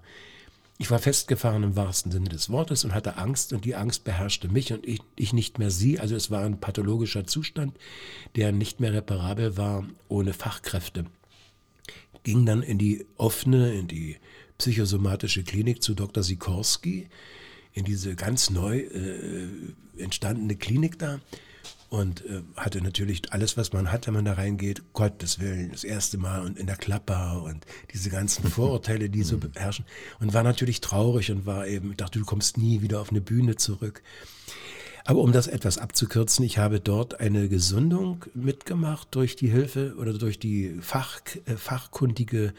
Ich 0.78 0.90
war 0.90 1.00
festgefahren 1.00 1.64
im 1.64 1.76
wahrsten 1.76 2.12
Sinne 2.12 2.30
des 2.30 2.50
Wortes 2.50 2.86
und 2.86 2.94
hatte 2.94 3.18
Angst 3.18 3.52
und 3.52 3.66
die 3.66 3.76
Angst 3.76 4.06
beherrschte 4.06 4.48
mich 4.48 4.72
und 4.72 4.88
ich, 4.88 5.02
ich 5.18 5.34
nicht 5.34 5.60
mehr 5.60 5.72
sie. 5.72 6.00
Also 6.00 6.16
es 6.16 6.32
war 6.32 6.46
ein 6.46 6.62
pathologischer 6.62 7.28
Zustand, 7.28 7.78
der 8.36 8.54
nicht 8.54 8.80
mehr 8.80 8.94
reparabel 8.94 9.58
war 9.58 9.86
ohne 10.08 10.32
Fachkräfte. 10.32 11.06
Ging 12.24 12.46
dann 12.46 12.64
in 12.64 12.78
die 12.78 13.06
offene, 13.18 13.74
in 13.74 13.88
die 13.88 14.18
psychosomatische 14.58 15.44
Klinik 15.44 15.84
zu 15.84 15.96
Dr. 15.96 16.24
Sikorski, 16.24 17.10
in 17.74 17.84
diese 17.84 18.16
ganz 18.16 18.50
neu 18.50 18.80
äh, 18.80 19.50
entstandene 19.98 20.56
Klinik 20.56 20.98
da 20.98 21.20
und 21.90 22.24
äh, 22.26 22.42
hatte 22.56 22.82
natürlich 22.82 23.34
alles, 23.34 23.58
was 23.58 23.74
man 23.74 23.92
hat, 23.92 24.08
wenn 24.08 24.14
man 24.14 24.26
da 24.26 24.34
reingeht, 24.34 24.84
Gottes 24.94 25.40
Willen, 25.40 25.72
das 25.72 25.84
erste 25.84 26.18
Mal 26.18 26.42
und 26.42 26.58
in 26.58 26.68
der 26.68 26.78
Klapper 26.78 27.42
und 27.44 27.66
diese 27.94 28.10
ganzen 28.10 28.48
Vorurteile, 28.50 29.10
die 29.10 29.24
so 29.24 29.38
mhm. 29.38 29.52
beherrschen. 29.52 29.86
Und 30.20 30.34
war 30.34 30.44
natürlich 30.44 30.82
traurig 30.82 31.32
und 31.32 31.46
war 31.46 31.68
eben, 31.68 31.98
dachte, 31.98 32.20
du 32.20 32.26
kommst 32.26 32.58
nie 32.58 32.82
wieder 32.82 33.02
auf 33.02 33.10
eine 33.10 33.22
Bühne 33.22 33.56
zurück. 33.56 34.04
Aber 35.06 35.22
um 35.22 35.32
das 35.32 35.48
etwas 35.48 35.80
abzukürzen, 35.80 36.46
ich 36.46 36.60
habe 36.60 36.80
dort 36.80 37.20
eine 37.20 37.50
Gesundung 37.50 38.26
mitgemacht 38.36 39.08
durch 39.12 39.36
die 39.36 39.50
Hilfe 39.50 39.96
oder 39.98 40.14
durch 40.14 40.38
die 40.38 40.78
Fach, 40.82 41.22
äh, 41.46 41.56
fachkundige 41.56 42.54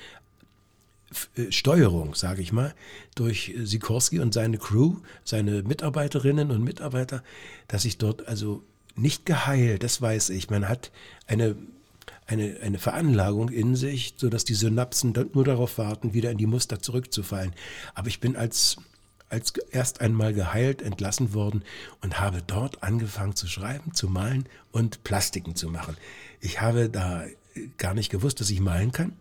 äh, 1.36 1.52
Steuerung, 1.52 2.16
sage 2.16 2.42
ich 2.42 2.52
mal, 2.52 2.74
durch 3.14 3.54
Sikorski 3.62 4.18
und 4.18 4.34
seine 4.34 4.58
Crew, 4.58 4.96
seine 5.22 5.62
Mitarbeiterinnen 5.62 6.50
und 6.50 6.64
Mitarbeiter, 6.64 7.22
dass 7.68 7.84
ich 7.84 7.98
dort 7.98 8.26
also 8.26 8.64
nicht 9.00 9.26
geheilt, 9.26 9.82
das 9.82 10.00
weiß 10.00 10.30
ich. 10.30 10.50
Man 10.50 10.68
hat 10.68 10.90
eine, 11.26 11.56
eine, 12.26 12.56
eine 12.62 12.78
Veranlagung 12.78 13.48
in 13.48 13.76
sich, 13.76 14.14
sodass 14.16 14.44
die 14.44 14.54
Synapsen 14.54 15.14
nur 15.32 15.44
darauf 15.44 15.78
warten, 15.78 16.14
wieder 16.14 16.30
in 16.30 16.38
die 16.38 16.46
Muster 16.46 16.80
zurückzufallen. 16.80 17.52
Aber 17.94 18.08
ich 18.08 18.20
bin 18.20 18.36
als, 18.36 18.76
als 19.28 19.52
erst 19.70 20.00
einmal 20.00 20.32
geheilt 20.32 20.82
entlassen 20.82 21.34
worden 21.34 21.64
und 22.00 22.20
habe 22.20 22.42
dort 22.46 22.82
angefangen 22.82 23.36
zu 23.36 23.46
schreiben, 23.46 23.94
zu 23.94 24.08
malen 24.08 24.48
und 24.72 25.02
Plastiken 25.04 25.56
zu 25.56 25.68
machen. 25.68 25.96
Ich 26.40 26.60
habe 26.60 26.88
da 26.88 27.24
gar 27.78 27.94
nicht 27.94 28.10
gewusst, 28.10 28.40
dass 28.40 28.50
ich 28.50 28.60
malen 28.60 28.92
kann. 28.92 29.12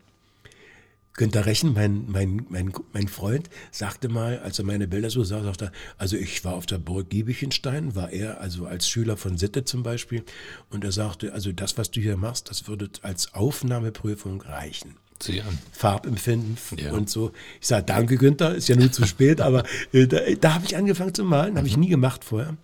Günter 1.20 1.45
Rechen, 1.45 1.74
mein, 1.74 2.05
mein, 2.07 2.45
mein, 2.47 2.72
mein 2.93 3.09
Freund, 3.09 3.49
sagte 3.72 4.07
mal, 4.07 4.39
als 4.39 4.57
er 4.57 4.63
meine 4.63 4.88
Bilder 4.88 5.09
so 5.09 5.26
sah, 5.26 5.43
sagte 5.43 5.65
er, 5.65 5.72
also 5.97 6.15
ich 6.15 6.45
war 6.45 6.53
auf 6.53 6.65
der 6.65 6.78
Burg 6.78 7.09
Giebichenstein, 7.09 7.93
war 7.93 8.09
er 8.09 8.39
also 8.39 8.65
als 8.67 8.88
Schüler 8.88 9.17
von 9.17 9.38
Sitte 9.38 9.65
zum 9.65 9.84
Beispiel, 9.84 10.24
und 10.70 10.86
er 10.86 10.93
sagte, 10.93 11.34
also 11.34 11.51
das, 11.51 11.78
was 11.78 11.91
du 11.91 11.99
hier 11.99 12.15
machst, 12.15 12.49
das 12.49 12.70
würde 12.70 12.89
als 13.01 13.34
Aufnahmeprüfung 13.34 14.39
reichen. 14.39 14.95
Farbempfinden 15.74 16.57
ja. 16.78 16.93
und 16.93 17.09
so. 17.09 17.34
Ich 17.59 17.67
sage, 17.67 17.84
danke 17.86 18.15
Günther, 18.15 18.55
ist 18.55 18.70
ja 18.70 18.78
nur 18.78 18.89
zu 18.89 19.05
spät, 19.05 19.41
aber 19.41 19.65
äh, 19.91 20.07
da, 20.07 20.20
da 20.39 20.53
habe 20.53 20.63
ich 20.63 20.78
angefangen 20.78 21.13
zu 21.13 21.26
malen, 21.26 21.57
habe 21.57 21.67
ich 21.67 21.76
nie 21.76 21.89
gemacht 21.89 22.24
vorher. 22.24 22.55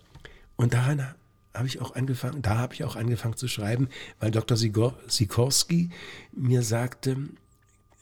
Und 0.56 0.72
daran 0.72 1.06
habe 1.52 1.66
ich 1.66 1.82
auch 1.82 1.94
angefangen, 1.94 2.40
da 2.40 2.56
habe 2.56 2.72
ich 2.72 2.84
auch 2.84 2.96
angefangen 2.96 3.36
zu 3.36 3.48
schreiben, 3.48 3.90
weil 4.18 4.30
Dr. 4.30 4.56
Sikorski 4.56 5.90
mir 6.32 6.62
sagte, 6.62 7.18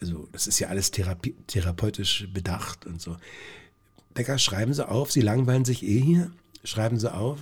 also 0.05 0.29
das 0.33 0.47
ist 0.47 0.59
ja 0.59 0.69
alles 0.69 0.91
Therapie, 0.91 1.35
therapeutisch 1.47 2.29
bedacht 2.33 2.85
und 2.85 3.01
so. 3.01 3.17
Becker, 4.13 4.39
schreiben 4.39 4.75
Sie 4.75 4.87
auf, 4.87 5.11
Sie 5.11 5.23
langweilen 5.23 5.65
sich 5.65 5.83
eh 5.83 5.99
hier, 5.99 6.31
schreiben 6.63 6.99
Sie 6.99 7.13
auf, 7.13 7.39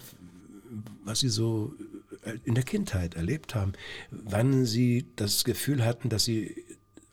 was 1.04 1.20
Sie 1.20 1.28
so 1.28 1.74
äh, 2.22 2.34
in 2.44 2.54
der 2.54 2.62
Kindheit 2.62 3.14
erlebt 3.14 3.56
haben, 3.56 3.72
wann 4.10 4.64
Sie 4.64 5.06
das 5.16 5.42
Gefühl 5.42 5.84
hatten, 5.84 6.08
dass 6.08 6.24
Sie 6.24 6.64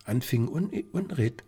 anfingen, 0.06 0.50
un 0.50 0.72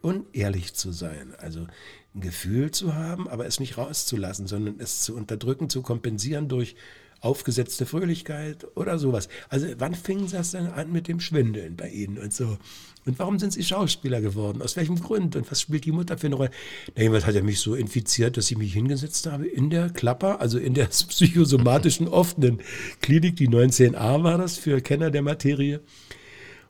unehrlich 0.01 0.73
zu 0.73 0.91
sein. 0.91 1.35
Also 1.37 1.67
ein 2.15 2.21
Gefühl 2.21 2.71
zu 2.71 2.95
haben, 2.95 3.29
aber 3.29 3.45
es 3.45 3.59
nicht 3.59 3.77
rauszulassen, 3.77 4.47
sondern 4.47 4.79
es 4.79 5.01
zu 5.01 5.15
unterdrücken, 5.15 5.69
zu 5.69 5.83
kompensieren 5.83 6.49
durch 6.49 6.75
aufgesetzte 7.19 7.85
Fröhlichkeit 7.85 8.65
oder 8.75 8.97
sowas. 8.97 9.29
Also 9.49 9.67
wann 9.77 9.93
fing 9.93 10.29
das 10.31 10.51
dann 10.51 10.67
an 10.67 10.91
mit 10.91 11.07
dem 11.07 11.19
Schwindeln 11.19 11.75
bei 11.75 11.87
Ihnen 11.89 12.17
und 12.17 12.33
so? 12.33 12.57
Und 13.05 13.17
warum 13.17 13.39
sind 13.39 13.53
Sie 13.53 13.63
Schauspieler 13.63 14.21
geworden? 14.21 14.61
Aus 14.61 14.75
welchem 14.75 14.99
Grund? 14.99 15.35
Und 15.35 15.49
was 15.49 15.61
spielt 15.61 15.85
die 15.85 15.91
Mutter 15.91 16.17
für 16.17 16.27
eine 16.27 16.35
Rolle? 16.35 16.51
Na, 16.95 17.01
jedenfalls 17.01 17.25
hat 17.25 17.35
er 17.35 17.43
mich 17.43 17.59
so 17.59 17.73
infiziert, 17.73 18.37
dass 18.37 18.51
ich 18.51 18.57
mich 18.57 18.73
hingesetzt 18.73 19.25
habe 19.25 19.47
in 19.47 19.69
der 19.69 19.89
Klapper, 19.89 20.39
also 20.39 20.59
in 20.59 20.73
der 20.75 20.85
psychosomatischen 21.09 22.07
offenen 22.07 22.59
Klinik, 23.01 23.37
die 23.37 23.49
19a 23.49 24.23
war 24.23 24.37
das 24.37 24.57
für 24.57 24.81
Kenner 24.81 25.09
der 25.09 25.23
Materie. 25.23 25.81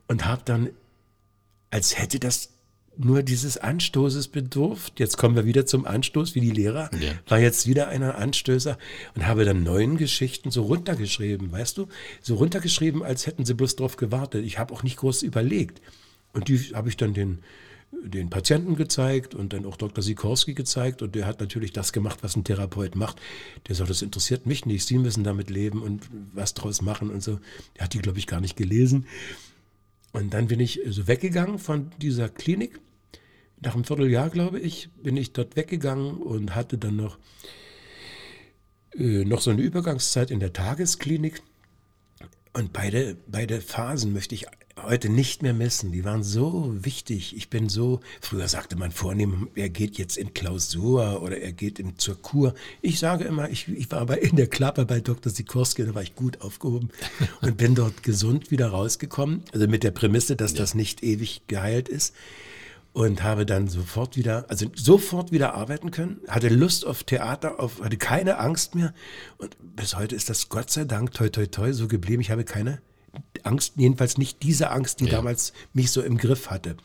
Und 0.07 0.25
habe 0.25 0.41
dann, 0.45 0.69
als 1.69 1.97
hätte 1.97 2.19
das 2.19 2.49
nur 2.97 3.23
dieses 3.23 3.57
Anstoßes 3.57 4.27
bedurft. 4.27 4.99
Jetzt 4.99 5.17
kommen 5.17 5.35
wir 5.35 5.45
wieder 5.45 5.65
zum 5.65 5.85
Anstoß, 5.85 6.35
wie 6.35 6.41
die 6.41 6.51
Lehrer. 6.51 6.89
Ja. 6.99 7.13
War 7.27 7.39
jetzt 7.39 7.67
wieder 7.67 7.87
einer 7.87 8.17
Anstößer 8.17 8.77
und 9.15 9.27
habe 9.27 9.45
dann 9.45 9.63
neun 9.63 9.97
Geschichten 9.97 10.51
so 10.51 10.63
runtergeschrieben, 10.63 11.51
weißt 11.51 11.77
du? 11.77 11.87
So 12.21 12.35
runtergeschrieben, 12.35 13.03
als 13.03 13.27
hätten 13.27 13.45
sie 13.45 13.53
bloß 13.53 13.77
drauf 13.77 13.97
gewartet. 13.97 14.45
Ich 14.45 14.59
habe 14.59 14.73
auch 14.73 14.83
nicht 14.83 14.97
groß 14.97 15.23
überlegt. 15.23 15.81
Und 16.33 16.47
die 16.47 16.57
habe 16.73 16.89
ich 16.89 16.97
dann 16.97 17.13
den, 17.13 17.39
den 17.91 18.29
Patienten 18.29 18.75
gezeigt 18.75 19.35
und 19.35 19.53
dann 19.53 19.65
auch 19.65 19.75
Dr. 19.75 20.03
Sikorski 20.03 20.53
gezeigt. 20.53 21.01
Und 21.01 21.15
der 21.15 21.25
hat 21.25 21.39
natürlich 21.39 21.73
das 21.73 21.91
gemacht, 21.93 22.19
was 22.21 22.35
ein 22.35 22.43
Therapeut 22.43 22.95
macht. 22.95 23.19
Der 23.67 23.75
sagt, 23.75 23.89
das 23.89 24.01
interessiert 24.01 24.45
mich 24.45 24.65
nicht. 24.65 24.85
Sie 24.85 24.97
müssen 24.97 25.23
damit 25.23 25.49
leben 25.49 25.81
und 25.81 26.09
was 26.33 26.53
draus 26.53 26.81
machen 26.81 27.09
und 27.09 27.21
so. 27.21 27.39
Der 27.75 27.85
hat 27.85 27.93
die, 27.93 27.99
glaube 27.99 28.19
ich, 28.19 28.27
gar 28.27 28.41
nicht 28.41 28.55
gelesen. 28.55 29.05
Und 30.13 30.33
dann 30.33 30.47
bin 30.47 30.59
ich 30.59 30.81
so 30.87 31.07
weggegangen 31.07 31.59
von 31.59 31.91
dieser 32.01 32.29
Klinik. 32.29 32.79
Nach 33.59 33.75
einem 33.75 33.83
Vierteljahr, 33.83 34.29
glaube 34.29 34.59
ich, 34.59 34.89
bin 35.01 35.17
ich 35.17 35.33
dort 35.33 35.55
weggegangen 35.55 36.17
und 36.17 36.55
hatte 36.55 36.77
dann 36.77 36.95
noch, 36.95 37.17
äh, 38.95 39.23
noch 39.23 39.41
so 39.41 39.51
eine 39.51 39.61
Übergangszeit 39.61 40.31
in 40.31 40.39
der 40.39 40.53
Tagesklinik 40.53 41.41
Und 42.53 42.73
beide, 42.73 43.15
beide 43.27 43.61
Phasen 43.61 44.11
möchte 44.11 44.35
ich 44.35 44.47
heute 44.83 45.09
nicht 45.09 45.41
mehr 45.41 45.53
missen. 45.53 45.91
Die 45.91 46.05
waren 46.05 46.23
so 46.23 46.71
wichtig. 46.73 47.35
Ich 47.35 47.49
bin 47.49 47.69
so, 47.69 47.99
früher 48.19 48.47
sagte 48.47 48.75
man 48.75 48.91
vornehm, 48.91 49.49
er 49.55 49.69
geht 49.69 49.97
jetzt 49.97 50.17
in 50.17 50.33
Klausur 50.33 51.21
oder 51.21 51.37
er 51.37 51.51
geht 51.51 51.79
in, 51.79 51.97
zur 51.97 52.21
Kur. 52.21 52.53
Ich 52.81 52.99
sage 52.99 53.23
immer, 53.23 53.49
ich, 53.49 53.67
ich 53.67 53.91
war 53.91 53.99
aber 54.01 54.21
in 54.21 54.35
der 54.35 54.47
Klappe 54.47 54.85
bei 54.85 54.99
Dr. 54.99 55.31
Sikorski, 55.31 55.85
da 55.85 55.95
war 55.95 56.01
ich 56.01 56.15
gut 56.15 56.41
aufgehoben 56.41 56.89
und 57.41 57.57
bin 57.57 57.75
dort 57.75 58.03
gesund 58.03 58.51
wieder 58.51 58.69
rausgekommen. 58.69 59.43
Also 59.53 59.67
mit 59.67 59.83
der 59.83 59.91
Prämisse, 59.91 60.35
dass 60.35 60.53
ja. 60.53 60.59
das 60.59 60.75
nicht 60.75 61.03
ewig 61.03 61.43
geheilt 61.47 61.89
ist 61.89 62.13
und 62.93 63.23
habe 63.23 63.45
dann 63.45 63.67
sofort 63.67 64.17
wieder, 64.17 64.45
also 64.49 64.67
sofort 64.75 65.31
wieder 65.31 65.53
arbeiten 65.53 65.91
können, 65.91 66.19
hatte 66.27 66.49
Lust 66.49 66.85
auf 66.85 67.03
Theater, 67.03 67.59
auf, 67.59 67.81
hatte 67.81 67.97
keine 67.97 68.37
Angst 68.37 68.75
mehr 68.75 68.93
und 69.37 69.55
bis 69.75 69.95
heute 69.95 70.15
ist 70.15 70.29
das 70.29 70.49
Gott 70.49 70.69
sei 70.69 70.83
Dank 70.83 71.11
toi 71.11 71.29
toi 71.29 71.45
toi 71.45 71.71
so 71.71 71.87
geblieben. 71.87 72.21
Ich 72.21 72.31
habe 72.31 72.43
keine 72.43 72.81
Angst, 73.43 73.73
jedenfalls 73.75 74.17
nicht 74.17 74.43
diese 74.43 74.71
Angst, 74.71 74.99
die 74.99 75.05
ja. 75.05 75.11
damals 75.11 75.53
mich 75.73 75.91
so 75.91 76.01
im 76.01 76.17
Griff 76.17 76.49
hatte. 76.49 76.77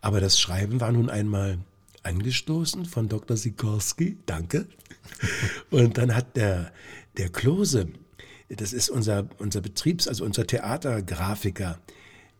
Aber 0.00 0.20
das 0.20 0.38
Schreiben 0.38 0.80
war 0.80 0.92
nun 0.92 1.10
einmal 1.10 1.58
angestoßen 2.02 2.84
von 2.84 3.08
Dr. 3.08 3.36
Sikorski, 3.36 4.18
danke. 4.26 4.66
Und 5.70 5.98
dann 5.98 6.14
hat 6.14 6.36
der, 6.36 6.72
der 7.16 7.28
Klose, 7.28 7.88
das 8.48 8.72
ist 8.72 8.88
unser, 8.88 9.28
unser 9.38 9.60
Betriebs-, 9.60 10.08
also 10.08 10.24
unser 10.24 10.46
Theatergrafiker, 10.46 11.80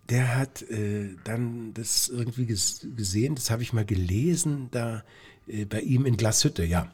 der 0.09 0.37
hat 0.37 0.63
äh, 0.63 1.17
dann 1.25 1.75
das 1.75 2.09
irgendwie 2.09 2.47
gesehen, 2.47 3.35
das 3.35 3.51
habe 3.51 3.63
ich 3.63 3.73
mal 3.73 3.85
gelesen, 3.85 4.69
da 4.71 5.03
äh, 5.49 5.65
bei 5.65 5.81
ihm 5.81 6.07
in 6.07 6.17
Glashütte, 6.17 6.65
ja. 6.65 6.93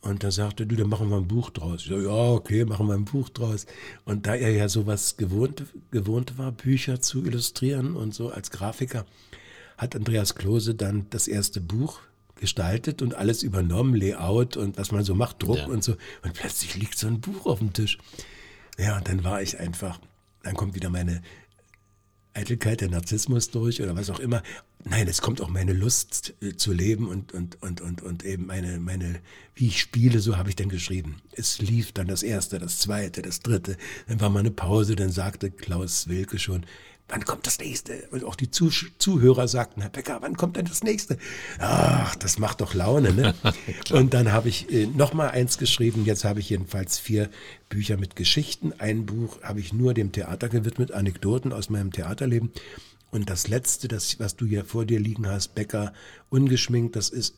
Und 0.00 0.22
da 0.22 0.30
sagte 0.30 0.66
du, 0.66 0.76
dann 0.76 0.88
machen 0.88 1.10
wir 1.10 1.16
ein 1.16 1.26
Buch 1.26 1.50
draus. 1.50 1.82
Ich 1.82 1.88
so, 1.88 1.98
ja, 1.98 2.32
okay, 2.32 2.64
machen 2.64 2.86
wir 2.86 2.94
ein 2.94 3.04
Buch 3.04 3.28
draus. 3.28 3.66
Und 4.04 4.26
da 4.26 4.34
er 4.34 4.50
ja 4.50 4.68
sowas 4.68 5.16
gewohnt, 5.16 5.64
gewohnt 5.90 6.38
war, 6.38 6.52
Bücher 6.52 7.00
zu 7.00 7.24
illustrieren 7.24 7.96
und 7.96 8.14
so 8.14 8.30
als 8.30 8.50
Grafiker, 8.50 9.06
hat 9.76 9.96
Andreas 9.96 10.34
Klose 10.34 10.74
dann 10.74 11.06
das 11.10 11.26
erste 11.26 11.60
Buch 11.60 12.00
gestaltet 12.36 13.02
und 13.02 13.14
alles 13.14 13.42
übernommen, 13.42 13.94
Layout 13.94 14.56
und 14.56 14.78
was 14.78 14.92
man 14.92 15.02
so 15.02 15.14
macht, 15.14 15.42
Druck 15.42 15.58
ja. 15.58 15.66
und 15.66 15.82
so. 15.82 15.96
Und 16.22 16.34
plötzlich 16.34 16.76
liegt 16.76 16.96
so 16.96 17.08
ein 17.08 17.20
Buch 17.20 17.46
auf 17.46 17.58
dem 17.58 17.72
Tisch. 17.72 17.98
Ja, 18.78 18.98
und 18.98 19.08
dann 19.08 19.24
war 19.24 19.42
ich 19.42 19.58
einfach, 19.58 19.98
dann 20.44 20.54
kommt 20.54 20.76
wieder 20.76 20.90
meine 20.90 21.22
Eitelkeit, 22.34 22.80
der 22.80 22.90
Narzissmus 22.90 23.50
durch 23.50 23.82
oder 23.82 23.96
was 23.96 24.10
auch 24.10 24.20
immer. 24.20 24.42
Nein, 24.90 25.06
es 25.06 25.20
kommt 25.20 25.40
auch 25.40 25.48
meine 25.48 25.72
Lust 25.72 26.34
äh, 26.40 26.56
zu 26.56 26.72
leben 26.72 27.08
und, 27.08 27.32
und, 27.32 27.62
und, 27.62 27.80
und, 27.80 28.02
und 28.02 28.24
eben 28.24 28.46
meine, 28.46 28.78
meine, 28.78 29.20
wie 29.54 29.68
ich 29.68 29.80
spiele, 29.80 30.20
so 30.20 30.36
habe 30.36 30.48
ich 30.48 30.56
dann 30.56 30.68
geschrieben. 30.68 31.20
Es 31.32 31.60
lief 31.60 31.92
dann 31.92 32.08
das 32.08 32.22
erste, 32.22 32.58
das 32.58 32.78
zweite, 32.78 33.20
das 33.20 33.40
dritte. 33.40 33.76
Dann 34.06 34.20
war 34.20 34.30
mal 34.30 34.40
eine 34.40 34.50
Pause, 34.50 34.96
dann 34.96 35.10
sagte 35.10 35.50
Klaus 35.50 36.08
Wilke 36.08 36.38
schon, 36.38 36.64
wann 37.08 37.24
kommt 37.24 37.46
das 37.46 37.58
nächste? 37.58 38.08
Und 38.10 38.24
auch 38.24 38.34
die 38.34 38.50
Zuh 38.50 38.70
Zuhörer 38.98 39.48
sagten, 39.48 39.80
Herr 39.80 39.90
Becker, 39.90 40.18
wann 40.20 40.36
kommt 40.36 40.56
denn 40.56 40.66
das 40.66 40.82
nächste? 40.82 41.18
Ach, 41.58 42.14
das 42.16 42.38
macht 42.38 42.60
doch 42.60 42.74
Laune, 42.74 43.12
ne? 43.12 43.34
und 43.90 44.14
dann 44.14 44.32
habe 44.32 44.48
ich 44.48 44.70
äh, 44.72 44.86
noch 44.86 45.12
mal 45.12 45.30
eins 45.30 45.58
geschrieben. 45.58 46.04
Jetzt 46.04 46.24
habe 46.24 46.40
ich 46.40 46.50
jedenfalls 46.50 46.98
vier 46.98 47.30
Bücher 47.68 47.96
mit 47.96 48.16
Geschichten. 48.16 48.72
Ein 48.78 49.06
Buch 49.06 49.42
habe 49.42 49.60
ich 49.60 49.72
nur 49.72 49.94
dem 49.94 50.12
Theater 50.12 50.48
gewidmet, 50.48 50.92
Anekdoten 50.92 51.52
aus 51.52 51.70
meinem 51.70 51.92
Theaterleben. 51.92 52.52
Und 53.10 53.30
das 53.30 53.48
letzte, 53.48 53.88
das, 53.88 54.18
was 54.20 54.36
du 54.36 54.46
hier 54.46 54.64
vor 54.64 54.84
dir 54.84 55.00
liegen 55.00 55.26
hast, 55.26 55.54
Becker, 55.54 55.92
ungeschminkt, 56.28 56.96
das 56.96 57.08
ist 57.08 57.34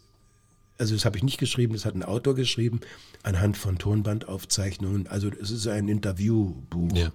also 0.80 0.94
das 0.94 1.04
habe 1.04 1.18
ich 1.18 1.22
nicht 1.22 1.38
geschrieben, 1.38 1.74
das 1.74 1.84
hat 1.84 1.94
ein 1.94 2.02
Autor 2.02 2.34
geschrieben, 2.34 2.80
anhand 3.22 3.58
von 3.58 3.76
Tonbandaufzeichnungen. 3.76 5.06
Also 5.08 5.28
es 5.40 5.50
ist 5.50 5.66
ein 5.66 5.88
Interviewbuch. 5.88 6.96
Ja. 6.96 7.12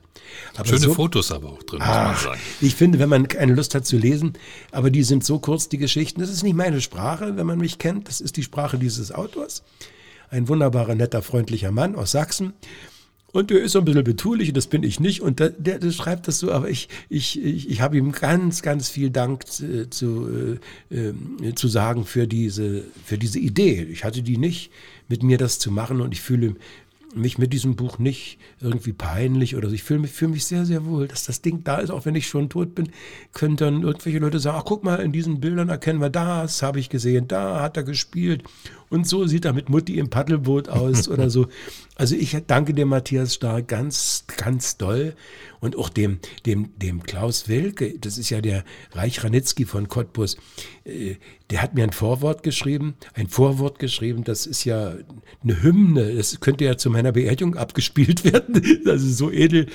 Schöne 0.64 0.80
so, 0.80 0.94
Fotos 0.94 1.32
aber 1.32 1.52
auch 1.52 1.64
drin, 1.64 1.80
ach, 1.82 2.12
muss 2.12 2.24
man 2.24 2.34
sagen. 2.34 2.42
Ich 2.62 2.76
finde, 2.76 3.00
wenn 3.00 3.10
man 3.10 3.28
keine 3.28 3.56
Lust 3.56 3.74
hat 3.74 3.88
zu 3.88 3.98
lesen, 3.98 4.34
aber 4.72 4.92
die 4.92 5.04
sind 5.04 5.26
so 5.26 5.40
kurz, 5.40 5.68
die 5.68 5.80
Geschichten, 5.80 6.22
das 6.22 6.30
ist 6.30 6.44
nicht 6.44 6.56
meine 6.56 6.80
Sprache, 6.80 7.38
wenn 7.38 7.48
man 7.48 7.58
mich 7.58 7.80
kennt, 7.80 8.08
das 8.08 8.22
ist 8.22 8.38
die 8.38 8.44
Sprache 8.44 8.78
dieses 8.78 9.12
Autors. 9.12 9.64
Ein 10.30 10.48
wunderbarer, 10.48 10.94
netter, 10.94 11.24
freundlicher 11.24 11.72
Mann 11.72 11.96
aus 11.96 12.12
Sachsen. 12.12 12.54
Und 13.36 13.50
der 13.50 13.62
ist 13.62 13.74
so 13.74 13.80
ein 13.80 13.86
bisschen 13.86 14.06
betulich 14.06 14.48
und 14.48 14.56
das 14.56 14.68
bin 14.68 14.84
ich 14.84 15.02
nicht. 15.02 15.20
Und 15.20 15.42
der, 15.42 15.50
der, 15.50 15.92
schreibt 15.92 16.30
das 16.30 16.40
so, 16.40 16.54
aber 16.54 16.70
ich, 16.70 16.88
ich, 17.10 17.44
ich, 17.44 17.70
ich 17.70 17.82
habe 17.82 17.98
ihm 17.98 18.14
ganz, 18.14 18.62
ganz 18.62 18.88
viel 18.88 19.10
Dank 19.10 19.46
zu, 19.46 19.90
zu, 19.90 20.58
äh, 20.90 21.54
zu 21.54 21.68
sagen 21.68 22.06
für 22.06 22.28
diese, 22.28 22.86
für 23.04 23.18
diese 23.18 23.40
Idee. 23.40 23.84
Ich 23.92 24.06
hatte 24.06 24.24
die 24.24 24.38
nicht, 24.38 24.72
mit 25.10 25.22
mir 25.22 25.38
das 25.38 25.60
zu 25.60 25.70
machen 25.70 26.00
und 26.00 26.14
ich 26.14 26.22
fühle 26.22 26.56
mich 27.14 27.38
mit 27.38 27.52
diesem 27.52 27.76
Buch 27.76 28.00
nicht 28.00 28.38
irgendwie 28.62 28.94
peinlich 28.94 29.58
oder 29.58 29.68
so. 29.68 29.76
Ich 29.76 29.84
fühle 29.84 30.00
mich, 30.00 30.12
fühle 30.12 30.32
mich 30.32 30.46
sehr, 30.46 30.66
sehr 30.66 30.86
wohl, 30.86 31.10
dass 31.10 31.26
das 31.26 31.42
Ding 31.42 31.62
da 31.66 31.80
ist, 31.80 31.90
auch 31.90 32.06
wenn 32.06 32.16
ich 32.16 32.28
schon 32.28 32.48
tot 32.48 32.74
bin, 32.74 32.90
können 33.34 33.58
dann 33.58 33.84
irgendwelche 33.84 34.20
Leute 34.20 34.40
sagen, 34.40 34.58
ach 34.60 34.66
guck 34.66 34.86
mal, 34.86 35.02
in 35.02 35.12
diesen 35.12 35.42
Bildern 35.42 35.68
erkennen 35.68 36.00
wir 36.00 36.10
das, 36.10 36.62
habe 36.62 36.80
ich 36.80 36.90
gesehen, 36.90 37.28
da 37.28 37.62
hat 37.62 37.76
er 37.76 37.84
gespielt 37.84 38.44
und 38.90 39.08
so 39.08 39.26
sieht 39.26 39.46
er 39.46 39.54
mit 39.54 39.70
Mutti 39.70 39.98
im 39.98 40.10
Paddelboot 40.10 40.70
aus 40.70 41.08
oder 41.10 41.30
so. 41.30 41.48
Also 41.96 42.16
ich 42.16 42.38
danke 42.48 42.74
dir, 42.74 42.86
Matthias 42.86 43.36
Stark, 43.36 43.68
ganz, 43.68 44.26
ganz 44.38 44.78
doll. 44.78 45.16
Und 45.60 45.78
auch 45.78 45.90
dem, 45.90 46.20
dem, 46.46 46.78
dem 46.78 47.02
Klaus 47.04 47.48
Wilke, 47.48 47.98
das 47.98 48.18
ist 48.18 48.30
ja 48.30 48.42
der 48.42 48.64
Reich 48.92 49.24
Ranitzky 49.24 49.66
von 49.66 49.88
Cottbus, 49.88 50.38
äh, 50.84 51.16
der 51.50 51.62
hat 51.62 51.74
mir 51.74 51.84
ein 51.84 51.92
Vorwort 51.92 52.44
geschrieben, 52.44 52.96
ein 53.14 53.28
Vorwort 53.28 53.80
geschrieben, 53.80 54.24
das 54.24 54.46
ist 54.46 54.64
ja 54.66 54.94
eine 55.44 55.64
Hymne, 55.64 56.16
das 56.16 56.40
könnte 56.40 56.66
ja 56.66 56.78
zu 56.78 56.90
meiner 56.90 57.14
Beerdigung 57.14 57.56
abgespielt 57.56 58.24
werden. 58.32 58.62
Also 58.86 59.08
so 59.08 59.32
edel 59.32 59.68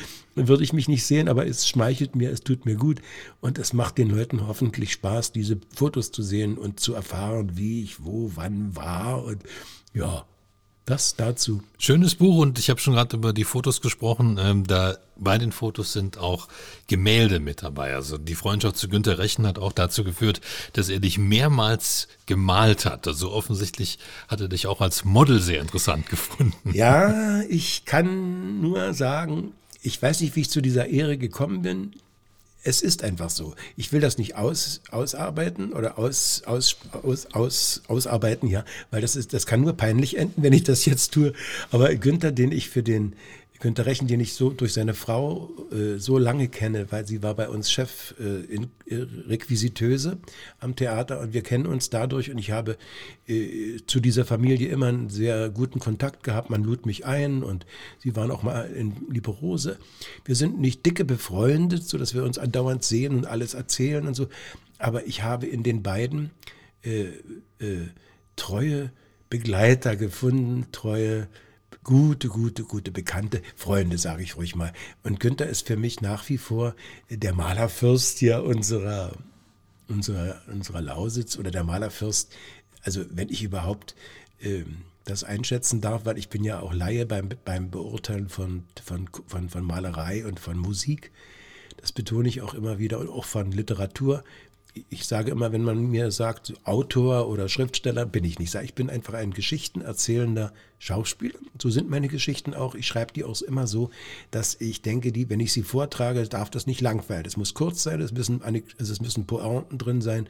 würde 0.49 0.64
ich 0.64 0.72
mich 0.72 0.88
nicht 0.88 1.07
sehen, 1.07 1.28
aber 1.28 1.47
es 1.47 1.68
schmeichelt 1.68 2.16
mir, 2.16 2.30
es 2.30 2.41
tut 2.41 2.64
mir 2.66 2.76
gut 2.76 3.01
und 3.41 3.59
es 3.59 3.72
macht 3.72 3.99
den 3.99 4.11
Leuten 4.11 4.47
hoffentlich 4.47 4.93
Spaß, 4.93 5.32
diese 5.32 5.59
Fotos 5.74 6.12
zu 6.12 6.22
sehen 6.22 6.59
und 6.59 6.80
zu 6.80 6.95
erfahren, 6.95 7.57
wie 7.57 7.82
ich 7.82 8.05
wo, 8.05 8.32
wann 8.34 8.74
war 8.76 9.24
und 9.24 9.43
ja, 9.93 10.24
das 10.91 11.14
dazu. 11.14 11.62
Schönes 11.78 12.16
Buch 12.16 12.38
und 12.38 12.59
ich 12.59 12.68
habe 12.68 12.80
schon 12.80 12.95
gerade 12.95 13.16
über 13.16 13.32
die 13.32 13.45
Fotos 13.45 13.80
gesprochen. 13.80 14.38
Ähm, 14.41 14.66
da 14.66 14.97
bei 15.16 15.38
den 15.38 15.53
Fotos 15.53 15.93
sind 15.93 16.18
auch 16.18 16.49
Gemälde 16.88 17.38
mit 17.38 17.62
dabei. 17.62 17.95
Also 17.95 18.18
die 18.18 18.34
Freundschaft 18.34 18.76
zu 18.76 18.88
Günter 18.88 19.18
Rechen 19.18 19.47
hat 19.47 19.59
auch 19.59 19.72
dazu 19.72 20.03
geführt, 20.03 20.41
dass 20.72 20.88
er 20.88 20.99
dich 20.99 21.18
mehrmals 21.18 22.09
gemalt 22.26 22.86
hat. 22.86 23.07
Also 23.07 23.30
offensichtlich 23.30 23.99
hat 24.28 24.41
er 24.41 24.49
dich 24.49 24.66
auch 24.66 24.80
als 24.80 25.05
Model 25.05 25.41
sehr 25.41 25.61
interessant 25.61 26.07
gefunden. 26.11 26.72
Ja, 26.72 27.43
ich 27.43 27.84
kann 27.84 28.61
nur 28.61 28.93
sagen, 28.93 29.53
ich 29.83 30.01
weiß 30.01 30.20
nicht, 30.20 30.37
wie 30.37 30.43
ich 30.43 30.51
zu 30.51 30.61
dieser 30.61 30.89
Ehre 30.89 31.18
gekommen 31.18 31.62
bin 31.62 31.93
es 32.62 32.83
ist 32.83 33.03
einfach 33.03 33.31
so. 33.31 33.55
Ich 33.76 33.93
will 33.93 34.01
das 34.01 34.18
nicht 34.18 34.37
aus, 34.37 34.83
ausarbeiten 34.91 35.72
oder 35.72 35.99
aus, 35.99 36.43
aus, 36.45 36.76
aus, 37.03 37.26
aus, 37.33 37.83
ausarbeiten, 37.89 38.49
ja, 38.49 38.64
weil 38.91 39.01
das 39.01 39.16
ist, 39.16 39.33
das 39.33 39.47
kann 39.47 39.62
nur 39.62 39.72
peinlich 39.72 40.18
enden, 40.18 40.43
wenn 40.43 40.53
ich 40.53 40.64
das 40.64 40.85
jetzt 40.85 41.12
tue. 41.12 41.33
Aber 41.70 41.95
Günther, 41.95 42.33
den 42.33 42.53
ich 42.53 42.68
für 42.68 42.83
den 42.83 43.14
Günter 43.61 43.84
Rechen, 43.84 44.08
den 44.08 44.20
ich 44.20 44.32
so 44.32 44.50
durch 44.50 44.72
seine 44.72 44.94
Frau 44.94 45.50
äh, 45.70 45.98
so 45.98 46.16
lange 46.16 46.48
kenne, 46.48 46.90
weil 46.90 47.06
sie 47.06 47.22
war 47.22 47.34
bei 47.34 47.50
uns 47.50 47.70
Chef 47.70 48.14
äh, 48.18 48.40
in 48.46 48.64
äh, 48.86 49.06
Requisiteuse 49.28 50.18
am 50.61 50.76
Theater 50.76 51.20
und 51.20 51.34
wir 51.34 51.42
kennen 51.42 51.66
uns 51.66 51.90
dadurch 51.90 52.30
und 52.30 52.38
ich 52.38 52.52
habe 52.52 52.78
äh, 53.28 53.76
zu 53.86 54.00
dieser 54.00 54.24
Familie 54.24 54.68
immer 54.68 54.86
einen 54.86 55.11
sehr 55.11 55.50
guten 55.50 55.78
Kontakt 55.78 56.24
gehabt. 56.24 56.48
Man 56.48 56.64
lud 56.64 56.86
mich 56.86 57.04
ein 57.04 57.42
und 57.42 57.66
sie 57.98 58.16
waren 58.16 58.30
auch 58.30 58.42
mal 58.42 58.62
in 58.70 58.94
Liberose. 59.11 59.78
Wir 60.24 60.36
sind 60.36 60.58
nicht 60.58 60.86
dicke 60.86 61.05
befreundet, 61.05 61.85
so 61.85 61.98
dass 61.98 62.14
wir 62.14 62.24
uns 62.24 62.39
andauernd 62.39 62.82
sehen 62.82 63.14
und 63.14 63.26
alles 63.26 63.52
erzählen 63.52 64.06
und 64.06 64.14
so. 64.14 64.28
Aber 64.78 65.06
ich 65.06 65.22
habe 65.22 65.47
in 65.47 65.62
den 65.62 65.82
beiden 65.82 66.30
äh, 66.82 67.09
äh, 67.59 67.89
treue 68.36 68.90
Begleiter 69.28 69.97
gefunden, 69.97 70.66
treue 70.72 71.28
gute, 71.90 72.28
gute, 72.28 72.62
gute 72.62 72.92
Bekannte, 72.92 73.42
Freunde, 73.56 73.98
sage 73.98 74.22
ich 74.22 74.36
ruhig 74.36 74.54
mal. 74.54 74.72
Und 75.02 75.18
Günther 75.18 75.48
ist 75.48 75.66
für 75.66 75.76
mich 75.76 76.00
nach 76.00 76.28
wie 76.28 76.38
vor 76.38 76.76
der 77.10 77.34
Malerfürst 77.34 78.20
hier 78.20 78.44
unserer, 78.44 79.10
unserer, 79.88 80.40
unserer 80.46 80.82
Lausitz 80.82 81.36
oder 81.36 81.50
der 81.50 81.64
Malerfürst. 81.64 82.32
Also 82.84 83.04
wenn 83.10 83.28
ich 83.28 83.42
überhaupt 83.42 83.96
äh, 84.38 84.62
das 85.04 85.24
einschätzen 85.24 85.80
darf, 85.80 86.04
weil 86.04 86.16
ich 86.16 86.28
bin 86.28 86.44
ja 86.44 86.60
auch 86.60 86.72
Laie 86.72 87.06
beim, 87.06 87.30
beim 87.44 87.72
Beurteilen 87.72 88.28
von, 88.28 88.62
von, 88.80 89.10
von, 89.26 89.48
von 89.48 89.64
Malerei 89.64 90.24
und 90.24 90.38
von 90.38 90.56
Musik. 90.56 91.10
Das 91.78 91.90
betone 91.90 92.28
ich 92.28 92.40
auch 92.40 92.54
immer 92.54 92.78
wieder 92.78 93.00
und 93.00 93.08
auch 93.08 93.24
von 93.24 93.50
Literatur 93.50 94.22
ich 94.88 95.05
sage 95.05 95.30
immer, 95.30 95.52
wenn 95.52 95.64
man 95.64 95.90
mir 95.90 96.10
sagt, 96.10 96.55
Autor 96.64 97.28
oder 97.28 97.48
Schriftsteller, 97.48 98.06
bin 98.06 98.24
ich 98.24 98.38
nicht. 98.38 98.55
Ich 98.55 98.74
bin 98.74 98.90
einfach 98.90 99.14
ein 99.14 99.32
geschichtenerzählender 99.32 100.52
Schauspieler. 100.78 101.38
So 101.60 101.70
sind 101.70 101.90
meine 101.90 102.09
Geschichten 102.09 102.55
auch. 102.55 102.74
Ich 102.74 102.86
schreibe 102.86 103.12
die 103.12 103.24
auch 103.24 103.40
immer 103.42 103.66
so, 103.66 103.90
dass 104.30 104.60
ich 104.60 104.82
denke, 104.82 105.12
die, 105.12 105.28
wenn 105.28 105.40
ich 105.40 105.52
sie 105.52 105.62
vortrage, 105.62 106.26
darf 106.28 106.51
das 106.51 106.66
nicht 106.66 106.80
langweilen. 106.80 107.24
Es 107.26 107.36
muss 107.36 107.55
kurz 107.55 107.82
sein, 107.82 108.01
es 108.01 108.12
müssen, 108.12 108.40
es 108.78 109.01
müssen 109.01 109.26
Pointen 109.26 109.78
drin 109.78 110.01
sein. 110.01 110.28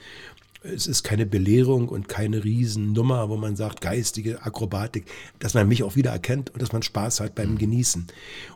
Es 0.63 0.87
ist 0.87 1.05
keine 1.05 1.25
Belehrung 1.25 1.89
und 1.89 2.09
keine 2.09 2.45
Riesennummer, 2.45 3.31
wo 3.31 3.37
man 3.37 3.57
sagt, 3.57 3.81
geistige 3.81 4.43
Akrobatik, 4.43 5.07
dass 5.39 5.55
man 5.55 5.69
mich 5.69 5.83
auch 5.83 5.97
wieder 5.97 6.11
erkennt 6.11 6.51
und 6.51 6.61
dass 6.61 6.73
man 6.73 6.83
Spaß 6.83 7.21
hat 7.21 7.35
beim 7.35 7.57
Genießen. 7.57 8.07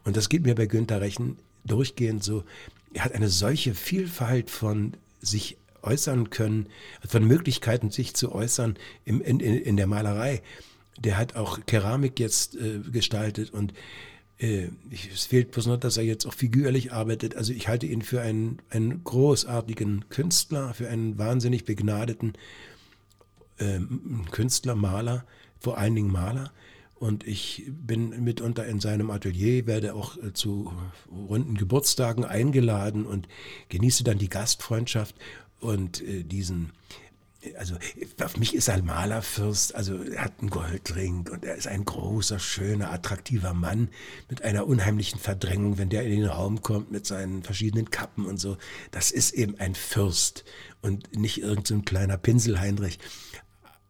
Und 0.04 0.16
das 0.16 0.28
geht 0.28 0.44
mir 0.44 0.54
bei 0.54 0.66
Günter 0.66 1.00
Rechen 1.00 1.38
durchgehend 1.64 2.22
so, 2.22 2.44
er 2.92 3.06
hat 3.06 3.12
eine 3.12 3.28
solche 3.28 3.74
Vielfalt 3.74 4.50
von 4.50 4.94
sich 5.20 5.56
äußern 5.84 6.30
können, 6.30 6.68
von 7.06 7.24
Möglichkeiten 7.24 7.90
sich 7.90 8.14
zu 8.14 8.32
äußern 8.32 8.76
im, 9.04 9.20
in, 9.20 9.40
in 9.40 9.76
der 9.76 9.86
Malerei. 9.86 10.42
Der 10.98 11.18
hat 11.18 11.36
auch 11.36 11.60
Keramik 11.66 12.20
jetzt 12.20 12.56
äh, 12.56 12.80
gestaltet 12.90 13.50
und 13.52 13.74
äh, 14.38 14.68
es 15.12 15.26
fehlt 15.26 15.50
bloß 15.52 15.66
noch, 15.66 15.76
dass 15.76 15.96
er 15.96 16.04
jetzt 16.04 16.26
auch 16.26 16.34
figürlich 16.34 16.92
arbeitet. 16.92 17.36
Also 17.36 17.52
ich 17.52 17.68
halte 17.68 17.86
ihn 17.86 18.02
für 18.02 18.20
einen, 18.20 18.58
einen 18.70 19.04
großartigen 19.04 20.08
Künstler, 20.08 20.74
für 20.74 20.88
einen 20.88 21.18
wahnsinnig 21.18 21.64
begnadeten 21.64 22.34
äh, 23.58 23.80
Künstler, 24.30 24.74
Maler, 24.74 25.24
vor 25.60 25.78
allen 25.78 25.94
Dingen 25.94 26.12
Maler. 26.12 26.52
Und 26.94 27.26
ich 27.26 27.64
bin 27.68 28.24
mitunter 28.24 28.66
in 28.66 28.80
seinem 28.80 29.10
Atelier, 29.10 29.66
werde 29.66 29.94
auch 29.94 30.16
äh, 30.16 30.32
zu 30.32 30.72
runden 31.10 31.56
Geburtstagen 31.56 32.24
eingeladen 32.24 33.04
und 33.06 33.28
genieße 33.68 34.04
dann 34.04 34.18
die 34.18 34.28
Gastfreundschaft 34.28 35.14
und 35.64 36.02
äh, 36.02 36.22
diesen 36.22 36.72
also 37.58 37.76
auf 38.22 38.36
mich 38.38 38.54
ist 38.54 38.68
er 38.68 38.74
ein 38.74 38.86
Malerfürst, 38.86 39.74
also 39.74 40.02
er 40.02 40.24
hat 40.24 40.40
einen 40.40 40.50
Goldring 40.50 41.28
und 41.30 41.44
er 41.44 41.56
ist 41.56 41.66
ein 41.66 41.84
großer, 41.84 42.38
schöner, 42.38 42.90
attraktiver 42.90 43.52
Mann 43.52 43.88
mit 44.30 44.42
einer 44.42 44.66
unheimlichen 44.66 45.18
Verdrängung, 45.18 45.78
wenn 45.78 45.90
der 45.90 46.04
in 46.04 46.20
den 46.20 46.24
Raum 46.24 46.62
kommt 46.62 46.90
mit 46.90 47.06
seinen 47.06 47.42
verschiedenen 47.42 47.90
Kappen 47.90 48.24
und 48.26 48.38
so. 48.38 48.56
Das 48.92 49.10
ist 49.10 49.32
eben 49.34 49.58
ein 49.58 49.74
Fürst 49.74 50.44
und 50.80 51.16
nicht 51.16 51.42
irgendein 51.42 51.80
so 51.80 51.82
kleiner 51.82 52.16
Pinselheinrich. 52.16 52.98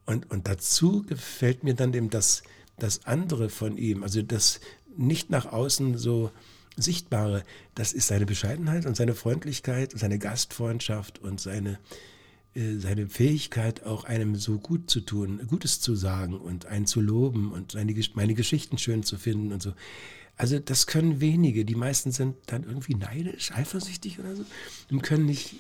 Und, 0.07 0.31
und 0.31 0.49
dazu 0.49 1.03
gefällt 1.03 1.65
mir 1.65 1.75
dann 1.75 1.95
eben 1.95 2.11
das, 2.11 2.43
das 2.79 3.07
andere 3.07 3.49
von 3.49 3.77
ihm, 3.77 4.03
also 4.03 4.21
das 4.23 4.61
nicht 4.97 5.31
nach 5.31 5.47
außen 5.47 5.97
so 5.97 6.31
Sichtbare, 6.77 7.45
das 7.75 7.93
ist 7.93 8.09
seine 8.09 8.27
Bescheidenheit 8.27 8.87
und 8.87 8.97
seine 8.97 9.15
Freundlichkeit 9.15 9.93
und 9.93 9.99
seine 9.99 10.19
Gastfreundschaft 10.19 11.19
und 11.19 11.41
seine, 11.41 11.79
äh, 12.55 12.77
seine 12.77 13.09
Fähigkeit, 13.09 13.85
auch 13.85 14.05
einem 14.05 14.37
so 14.37 14.59
gut 14.59 14.91
zu 14.91 15.01
tun, 15.01 15.41
Gutes 15.49 15.81
zu 15.81 15.95
sagen 15.95 16.39
und 16.39 16.67
einen 16.67 16.87
zu 16.87 17.01
loben 17.01 17.53
und 17.53 17.73
seine, 17.73 17.95
meine 18.15 18.35
Geschichten 18.35 18.79
schön 18.79 19.03
zu 19.03 19.17
finden 19.17 19.53
und 19.53 19.63
so. 19.63 19.73
Also 20.37 20.59
das 20.59 20.89
können 20.89 21.21
wenige. 21.21 21.65
Die 21.65 21.77
meisten 21.77 22.11
sind 22.11 22.37
dann 22.47 22.65
irgendwie 22.65 22.97
neidisch, 22.97 23.53
eifersüchtig 23.53 24.19
oder 24.19 24.35
so 24.35 24.45
und 24.91 25.03
können 25.03 25.27
nicht, 25.27 25.55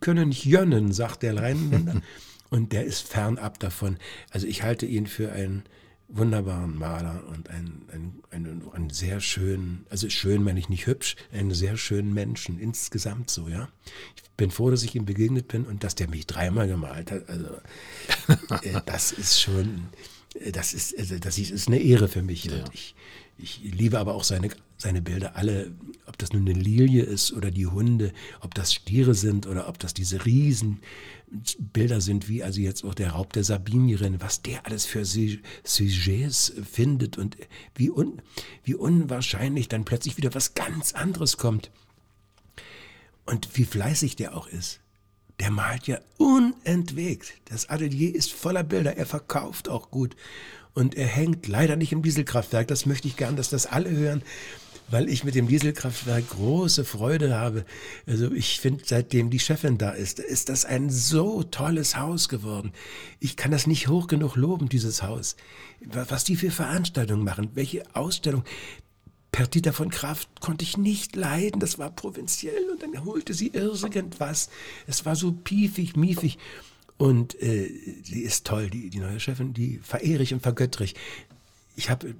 können 0.00 0.30
nicht 0.30 0.44
jönnen, 0.44 0.92
sagt 0.92 1.22
der 1.22 1.36
Rheinländer. 1.36 2.02
und 2.50 2.72
der 2.72 2.84
ist 2.84 3.06
fernab 3.06 3.60
davon. 3.60 3.98
Also 4.30 4.46
ich 4.46 4.62
halte 4.62 4.86
ihn 4.86 5.06
für 5.06 5.32
einen 5.32 5.62
wunderbaren 6.08 6.78
Maler 6.78 7.24
und 7.28 7.50
einen, 7.50 7.88
einen, 7.92 8.22
einen, 8.30 8.72
einen 8.72 8.90
sehr 8.90 9.20
schönen, 9.20 9.86
also 9.90 10.08
schön 10.08 10.42
meine 10.42 10.58
ich 10.58 10.68
nicht 10.68 10.86
hübsch, 10.86 11.16
einen 11.32 11.52
sehr 11.52 11.76
schönen 11.76 12.14
Menschen 12.14 12.58
insgesamt 12.58 13.30
so, 13.30 13.48
ja. 13.48 13.68
Ich 14.14 14.22
bin 14.36 14.50
froh, 14.50 14.70
dass 14.70 14.82
ich 14.82 14.94
ihm 14.94 15.04
begegnet 15.04 15.48
bin 15.48 15.64
und 15.64 15.82
dass 15.82 15.94
der 15.94 16.08
mich 16.08 16.26
dreimal 16.26 16.68
gemalt 16.68 17.10
hat. 17.10 17.28
Also 17.28 17.48
äh, 18.62 18.80
das 18.86 19.12
ist 19.12 19.40
schon, 19.40 19.88
äh, 20.34 20.52
das 20.52 20.74
ist, 20.74 20.96
also 20.98 21.18
das 21.18 21.38
ist 21.38 21.68
eine 21.68 21.78
Ehre 21.78 22.08
für 22.08 22.22
mich. 22.22 22.44
Ja. 22.44 22.64
Ich, 22.72 22.94
ich 23.38 23.60
liebe 23.62 23.98
aber 23.98 24.14
auch 24.14 24.24
seine, 24.24 24.48
seine 24.78 25.02
Bilder 25.02 25.36
alle, 25.36 25.72
ob 26.06 26.16
das 26.18 26.32
nun 26.32 26.48
eine 26.48 26.58
Lilie 26.58 27.02
ist 27.02 27.32
oder 27.32 27.50
die 27.50 27.66
Hunde, 27.66 28.12
ob 28.40 28.54
das 28.54 28.72
Stiere 28.72 29.14
sind 29.14 29.46
oder 29.46 29.68
ob 29.68 29.78
das 29.78 29.92
diese 29.92 30.24
Riesenbilder 30.24 32.00
sind, 32.00 32.28
wie 32.28 32.42
also 32.42 32.60
jetzt 32.60 32.84
auch 32.84 32.94
der 32.94 33.10
Raub 33.10 33.32
der 33.34 33.44
Sabinierin, 33.44 34.20
was 34.20 34.42
der 34.42 34.64
alles 34.64 34.86
für 34.86 35.04
Sujets 35.04 36.52
findet 36.70 37.18
und 37.18 37.36
wie, 37.74 37.90
un, 37.90 38.22
wie 38.64 38.74
unwahrscheinlich 38.74 39.68
dann 39.68 39.84
plötzlich 39.84 40.16
wieder 40.16 40.34
was 40.34 40.54
ganz 40.54 40.92
anderes 40.94 41.36
kommt. 41.36 41.70
Und 43.26 43.56
wie 43.56 43.64
fleißig 43.64 44.16
der 44.16 44.36
auch 44.36 44.46
ist. 44.46 44.80
Der 45.40 45.50
malt 45.50 45.86
ja 45.86 45.98
unentwegt. 46.16 47.34
Das 47.46 47.68
Atelier 47.68 48.14
ist 48.14 48.32
voller 48.32 48.62
Bilder. 48.62 48.96
Er 48.96 49.04
verkauft 49.04 49.68
auch 49.68 49.90
gut 49.90 50.16
und 50.76 50.94
er 50.94 51.06
hängt 51.06 51.48
leider 51.48 51.74
nicht 51.74 51.92
im 51.92 52.02
Dieselkraftwerk. 52.02 52.68
Das 52.68 52.84
möchte 52.84 53.08
ich 53.08 53.16
gern, 53.16 53.34
dass 53.34 53.48
das 53.48 53.64
alle 53.64 53.90
hören, 53.90 54.22
weil 54.90 55.08
ich 55.08 55.24
mit 55.24 55.34
dem 55.34 55.48
Dieselkraftwerk 55.48 56.28
große 56.28 56.84
Freude 56.84 57.34
habe. 57.34 57.64
Also 58.06 58.30
ich 58.30 58.60
finde, 58.60 58.84
seitdem 58.86 59.30
die 59.30 59.40
Chefin 59.40 59.78
da 59.78 59.90
ist, 59.90 60.20
ist 60.20 60.50
das 60.50 60.66
ein 60.66 60.90
so 60.90 61.42
tolles 61.42 61.96
Haus 61.96 62.28
geworden. 62.28 62.72
Ich 63.20 63.36
kann 63.36 63.50
das 63.50 63.66
nicht 63.66 63.88
hoch 63.88 64.06
genug 64.06 64.36
loben, 64.36 64.68
dieses 64.68 65.02
Haus. 65.02 65.36
Was 65.80 66.24
die 66.24 66.36
für 66.36 66.50
Veranstaltungen 66.50 67.24
machen, 67.24 67.50
welche 67.54 67.82
Ausstellung. 67.94 68.44
Perdita 69.32 69.72
von 69.72 69.88
Kraft 69.88 70.28
konnte 70.40 70.64
ich 70.64 70.76
nicht 70.76 71.16
leiden, 71.16 71.58
das 71.58 71.78
war 71.78 71.90
provinziell 71.90 72.70
und 72.70 72.82
dann 72.82 73.04
holte 73.04 73.32
sie 73.32 73.48
irgendwas. 73.48 74.50
Es 74.86 75.06
war 75.06 75.16
so 75.16 75.32
piefig, 75.32 75.96
miefig. 75.96 76.38
Und 76.98 77.40
äh, 77.42 77.70
sie 78.02 78.20
ist 78.20 78.46
toll, 78.46 78.70
die, 78.70 78.90
die 78.90 79.00
neue 79.00 79.20
Chefin, 79.20 79.52
die 79.52 79.78
verehre 79.78 80.22
ich 80.22 80.32
und 80.32 80.40
vergöttere 80.40 80.84
ich. 80.84 80.94
Ich 81.76 81.90
habe 81.90 82.14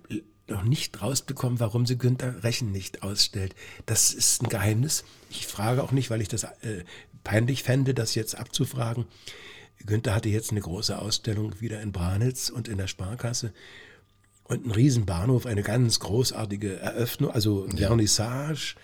noch 0.48 0.62
nicht 0.62 1.00
rausbekommen, 1.00 1.60
warum 1.60 1.86
sie 1.86 1.98
Günther 1.98 2.44
Rechen 2.44 2.72
nicht 2.72 3.02
ausstellt. 3.02 3.54
Das 3.86 4.12
ist 4.12 4.42
ein 4.42 4.48
Geheimnis. 4.48 5.04
Ich 5.30 5.46
frage 5.46 5.82
auch 5.82 5.92
nicht, 5.92 6.10
weil 6.10 6.20
ich 6.20 6.28
das 6.28 6.44
äh, 6.44 6.84
peinlich 7.24 7.62
fände, 7.62 7.94
das 7.94 8.14
jetzt 8.14 8.36
abzufragen. 8.36 9.06
Günther 9.84 10.14
hatte 10.14 10.28
jetzt 10.28 10.50
eine 10.50 10.60
große 10.60 10.98
Ausstellung 10.98 11.60
wieder 11.60 11.80
in 11.80 11.92
Branitz 11.92 12.50
und 12.50 12.68
in 12.68 12.78
der 12.78 12.86
Sparkasse 12.86 13.52
und 14.44 14.62
einen 14.62 14.72
riesen 14.72 15.06
Bahnhof, 15.06 15.46
eine 15.46 15.62
ganz 15.62 16.00
großartige 16.00 16.76
Eröffnung, 16.76 17.30
also 17.30 17.66
Vernissage. 17.76 18.76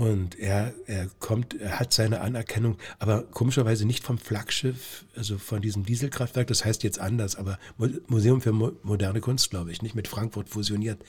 Und 0.00 0.38
er, 0.38 0.72
er 0.86 1.08
kommt, 1.18 1.60
er 1.60 1.78
hat 1.78 1.92
seine 1.92 2.22
Anerkennung, 2.22 2.78
aber 2.98 3.22
komischerweise 3.22 3.84
nicht 3.84 4.02
vom 4.02 4.16
Flaggschiff, 4.16 5.04
also 5.14 5.36
von 5.36 5.60
diesem 5.60 5.84
Dieselkraftwerk, 5.84 6.46
das 6.46 6.64
heißt 6.64 6.82
jetzt 6.84 6.98
anders, 6.98 7.36
aber 7.36 7.58
Museum 8.06 8.40
für 8.40 8.52
moderne 8.54 9.20
Kunst, 9.20 9.50
glaube 9.50 9.72
ich, 9.72 9.82
nicht 9.82 9.94
mit 9.94 10.08
Frankfurt 10.08 10.48
fusioniert. 10.48 11.04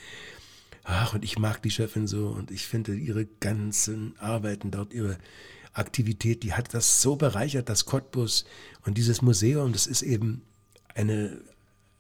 Ach, 0.84 1.14
und 1.14 1.24
ich 1.24 1.40
mag 1.40 1.62
die 1.62 1.72
Chefin 1.72 2.06
so 2.06 2.28
und 2.28 2.52
ich 2.52 2.68
finde 2.68 2.94
ihre 2.94 3.26
ganzen 3.40 4.14
Arbeiten 4.20 4.72
dort, 4.72 4.94
ihre 4.94 5.18
Aktivität, 5.72 6.44
die 6.44 6.52
hat 6.52 6.74
das 6.74 7.02
so 7.02 7.16
bereichert, 7.16 7.70
das 7.70 7.86
Cottbus 7.86 8.44
und 8.86 8.98
dieses 8.98 9.22
Museum, 9.22 9.72
das 9.72 9.88
ist 9.88 10.02
eben 10.02 10.42
eine, 10.96 11.42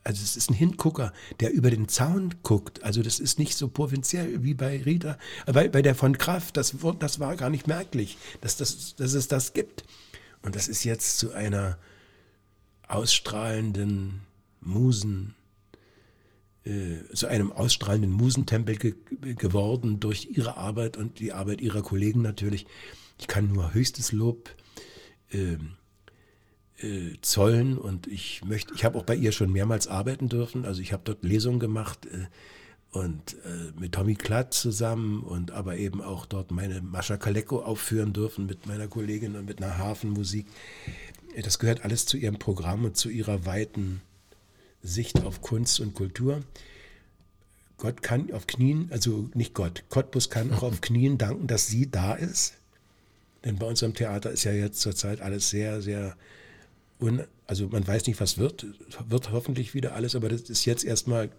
also 0.03 0.23
es 0.23 0.35
ist 0.35 0.49
ein 0.49 0.55
Hingucker, 0.55 1.13
der 1.39 1.51
über 1.51 1.69
den 1.69 1.87
Zaun 1.87 2.35
guckt. 2.43 2.83
Also 2.83 3.03
das 3.03 3.19
ist 3.19 3.37
nicht 3.37 3.55
so 3.55 3.67
provinziell 3.67 4.43
wie 4.43 4.53
bei 4.53 4.81
Rita, 4.81 5.17
äh, 5.45 5.53
bei, 5.53 5.67
bei 5.69 5.81
der 5.81 5.95
von 5.95 6.17
Kraft. 6.17 6.57
Das, 6.57 6.75
das 6.99 7.19
war 7.19 7.35
gar 7.35 7.49
nicht 7.49 7.67
merklich, 7.67 8.17
dass, 8.41 8.57
das, 8.57 8.95
dass 8.95 9.13
es 9.13 9.27
das 9.27 9.53
gibt. 9.53 9.83
Und 10.41 10.55
das 10.55 10.67
ist 10.67 10.83
jetzt 10.83 11.19
zu 11.19 11.33
einer 11.33 11.77
ausstrahlenden 12.87 14.21
Musen, 14.59 15.35
äh, 16.63 17.03
zu 17.13 17.27
einem 17.27 17.51
ausstrahlenden 17.51 18.11
Musentempel 18.11 18.77
ge 18.77 18.95
geworden 19.35 19.99
durch 19.99 20.29
ihre 20.31 20.57
Arbeit 20.57 20.97
und 20.97 21.19
die 21.19 21.31
Arbeit 21.31 21.61
ihrer 21.61 21.83
Kollegen 21.83 22.21
natürlich. 22.21 22.65
Ich 23.19 23.27
kann 23.27 23.51
nur 23.51 23.73
höchstes 23.73 24.11
Lob 24.11 24.49
äh, 25.29 25.57
äh, 26.83 27.13
zollen 27.21 27.77
und 27.77 28.07
ich 28.07 28.43
möchte, 28.43 28.73
ich 28.73 28.85
habe 28.85 28.97
auch 28.97 29.03
bei 29.03 29.15
ihr 29.15 29.31
schon 29.31 29.51
mehrmals 29.51 29.87
arbeiten 29.87 30.29
dürfen. 30.29 30.65
Also 30.65 30.81
ich 30.81 30.93
habe 30.93 31.03
dort 31.05 31.23
Lesungen 31.23 31.59
gemacht 31.59 32.05
äh, 32.05 32.27
und 32.91 33.35
äh, 33.45 33.79
mit 33.79 33.93
Tommy 33.93 34.15
Klatt 34.15 34.53
zusammen 34.53 35.23
und 35.23 35.51
aber 35.51 35.77
eben 35.77 36.01
auch 36.01 36.25
dort 36.25 36.51
meine 36.51 36.81
Mascha 36.81 37.17
Kaleko 37.17 37.61
aufführen 37.61 38.13
dürfen 38.13 38.45
mit 38.45 38.67
meiner 38.67 38.87
Kollegin 38.87 39.35
und 39.35 39.45
mit 39.45 39.61
einer 39.61 39.77
Hafenmusik. 39.77 40.45
Das 41.41 41.59
gehört 41.59 41.85
alles 41.85 42.05
zu 42.05 42.17
ihrem 42.17 42.37
Programm 42.37 42.83
und 42.83 42.97
zu 42.97 43.09
ihrer 43.09 43.45
weiten 43.45 44.01
Sicht 44.83 45.23
auf 45.23 45.41
Kunst 45.41 45.79
und 45.79 45.93
Kultur. 45.93 46.41
Gott 47.77 48.03
kann 48.03 48.31
auf 48.31 48.45
Knien, 48.45 48.89
also 48.91 49.29
nicht 49.33 49.53
Gott, 49.53 49.85
Cottbus 49.89 50.29
kann 50.29 50.51
auch 50.51 50.63
auf 50.63 50.81
Knien 50.81 51.17
danken, 51.17 51.47
dass 51.47 51.67
sie 51.67 51.89
da 51.89 52.13
ist. 52.13 52.55
Denn 53.45 53.57
bei 53.57 53.65
unserem 53.65 53.93
Theater 53.93 54.31
ist 54.31 54.43
ja 54.43 54.51
jetzt 54.51 54.81
zurzeit 54.81 55.21
alles 55.21 55.49
sehr, 55.49 55.81
sehr 55.81 56.15
und 57.01 57.27
also 57.47 57.67
man 57.67 57.85
weiß 57.85 58.05
nicht, 58.05 58.21
was 58.21 58.37
wird, 58.37 58.65
wird 59.09 59.31
hoffentlich 59.31 59.73
wieder 59.73 59.95
alles, 59.95 60.15
aber 60.15 60.29
das 60.29 60.41
ist 60.41 60.65
jetzt 60.65 60.85
erstmal 60.85 61.31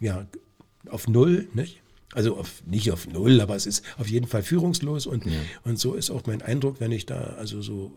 ja, 0.00 0.26
auf 0.90 1.06
Null, 1.06 1.46
nicht? 1.54 1.80
Also 2.12 2.36
auf, 2.36 2.64
nicht 2.66 2.90
auf 2.90 3.06
Null, 3.06 3.40
aber 3.40 3.54
es 3.54 3.66
ist 3.66 3.84
auf 3.96 4.08
jeden 4.08 4.26
Fall 4.26 4.42
führungslos 4.42 5.06
und, 5.06 5.24
ja. 5.24 5.38
und 5.62 5.78
so 5.78 5.94
ist 5.94 6.10
auch 6.10 6.26
mein 6.26 6.42
Eindruck, 6.42 6.80
wenn 6.80 6.90
ich 6.90 7.06
da 7.06 7.36
also 7.38 7.62
so 7.62 7.92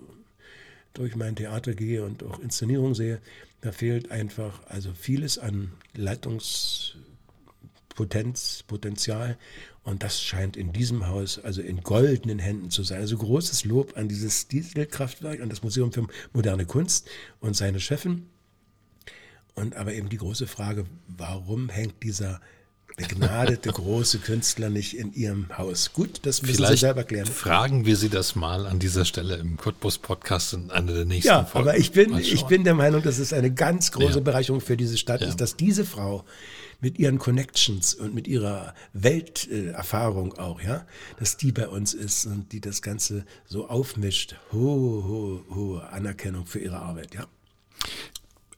durch 0.93 1.15
mein 1.15 1.35
Theater 1.35 1.73
gehe 1.73 2.05
und 2.05 2.21
auch 2.23 2.37
Inszenierung 2.39 2.93
sehe, 2.93 3.19
da 3.61 3.71
fehlt 3.71 4.11
einfach 4.11 4.61
also 4.67 4.93
vieles 4.93 5.39
an 5.39 5.71
Leitungspotenz, 5.95 8.63
Potenzial 8.67 9.39
und 9.83 10.03
das 10.03 10.21
scheint 10.21 10.57
in 10.57 10.73
diesem 10.73 11.07
Haus, 11.07 11.39
also 11.39 11.61
in 11.61 11.81
goldenen 11.81 12.37
Händen 12.39 12.69
zu 12.69 12.83
sein. 12.83 12.99
Also 12.99 13.17
großes 13.17 13.65
Lob 13.65 13.97
an 13.97 14.07
dieses 14.07 14.47
Dieselkraftwerk, 14.47 15.41
an 15.41 15.49
das 15.49 15.63
Museum 15.63 15.91
für 15.91 16.05
moderne 16.33 16.65
Kunst 16.65 17.09
und 17.39 17.55
seine 17.55 17.79
Chefin. 17.79 18.27
Und 19.55 19.75
aber 19.75 19.93
eben 19.93 20.09
die 20.09 20.17
große 20.17 20.45
Frage, 20.47 20.85
warum 21.07 21.69
hängt 21.69 22.03
dieser 22.03 22.39
begnadete 22.95 23.69
große 23.73 24.19
Künstler 24.19 24.69
nicht 24.69 24.95
in 24.95 25.13
ihrem 25.13 25.57
Haus. 25.57 25.93
Gut, 25.93 26.19
das 26.23 26.41
müssen 26.41 26.55
Vielleicht 26.55 26.73
Sie 26.73 26.79
selber 26.79 27.03
klären. 27.03 27.25
Fragen 27.25 27.85
wir 27.85 27.95
Sie 27.97 28.09
das 28.09 28.35
mal 28.35 28.65
an 28.67 28.79
dieser 28.79 29.05
Stelle 29.05 29.37
im 29.37 29.57
Cottbus 29.57 29.97
Podcast 29.97 30.53
in 30.53 30.69
einer 30.71 30.93
der 30.93 31.05
nächsten 31.05 31.27
ja, 31.27 31.45
Folgen. 31.45 31.69
aber 31.69 31.77
ich 31.77 31.91
bin, 31.91 32.17
ich 32.17 32.43
bin 32.45 32.63
der 32.63 32.75
Meinung, 32.75 33.01
dass 33.01 33.17
es 33.17 33.33
eine 33.33 33.51
ganz 33.51 33.91
große 33.91 34.19
Ja. 34.19 34.23
Bereicherung 34.23 34.61
für 34.61 34.77
diese 34.77 34.97
Stadt 34.97 35.21
Ja. 35.21 35.27
ist, 35.27 35.41
dass 35.41 35.55
diese 35.55 35.85
Frau 35.85 36.23
mit 36.81 36.99
ihren 36.99 37.19
Connections 37.19 37.93
und 37.93 38.13
mit 38.13 38.27
ihrer 38.27 38.73
Welterfahrung 38.93 40.33
auch, 40.37 40.61
ja, 40.61 40.85
dass 41.19 41.37
die 41.37 41.51
bei 41.51 41.67
uns 41.67 41.93
ist 41.93 42.25
und 42.25 42.51
die 42.51 42.59
das 42.59 42.81
Ganze 42.81 43.25
so 43.45 43.69
aufmischt. 43.69 44.35
Hohe, 44.51 45.03
hohe, 45.05 45.43
hohe 45.55 45.89
Anerkennung 45.89 46.45
für 46.45 46.59
ihre 46.59 46.79
Arbeit, 46.79 47.13
ja. 47.13 47.27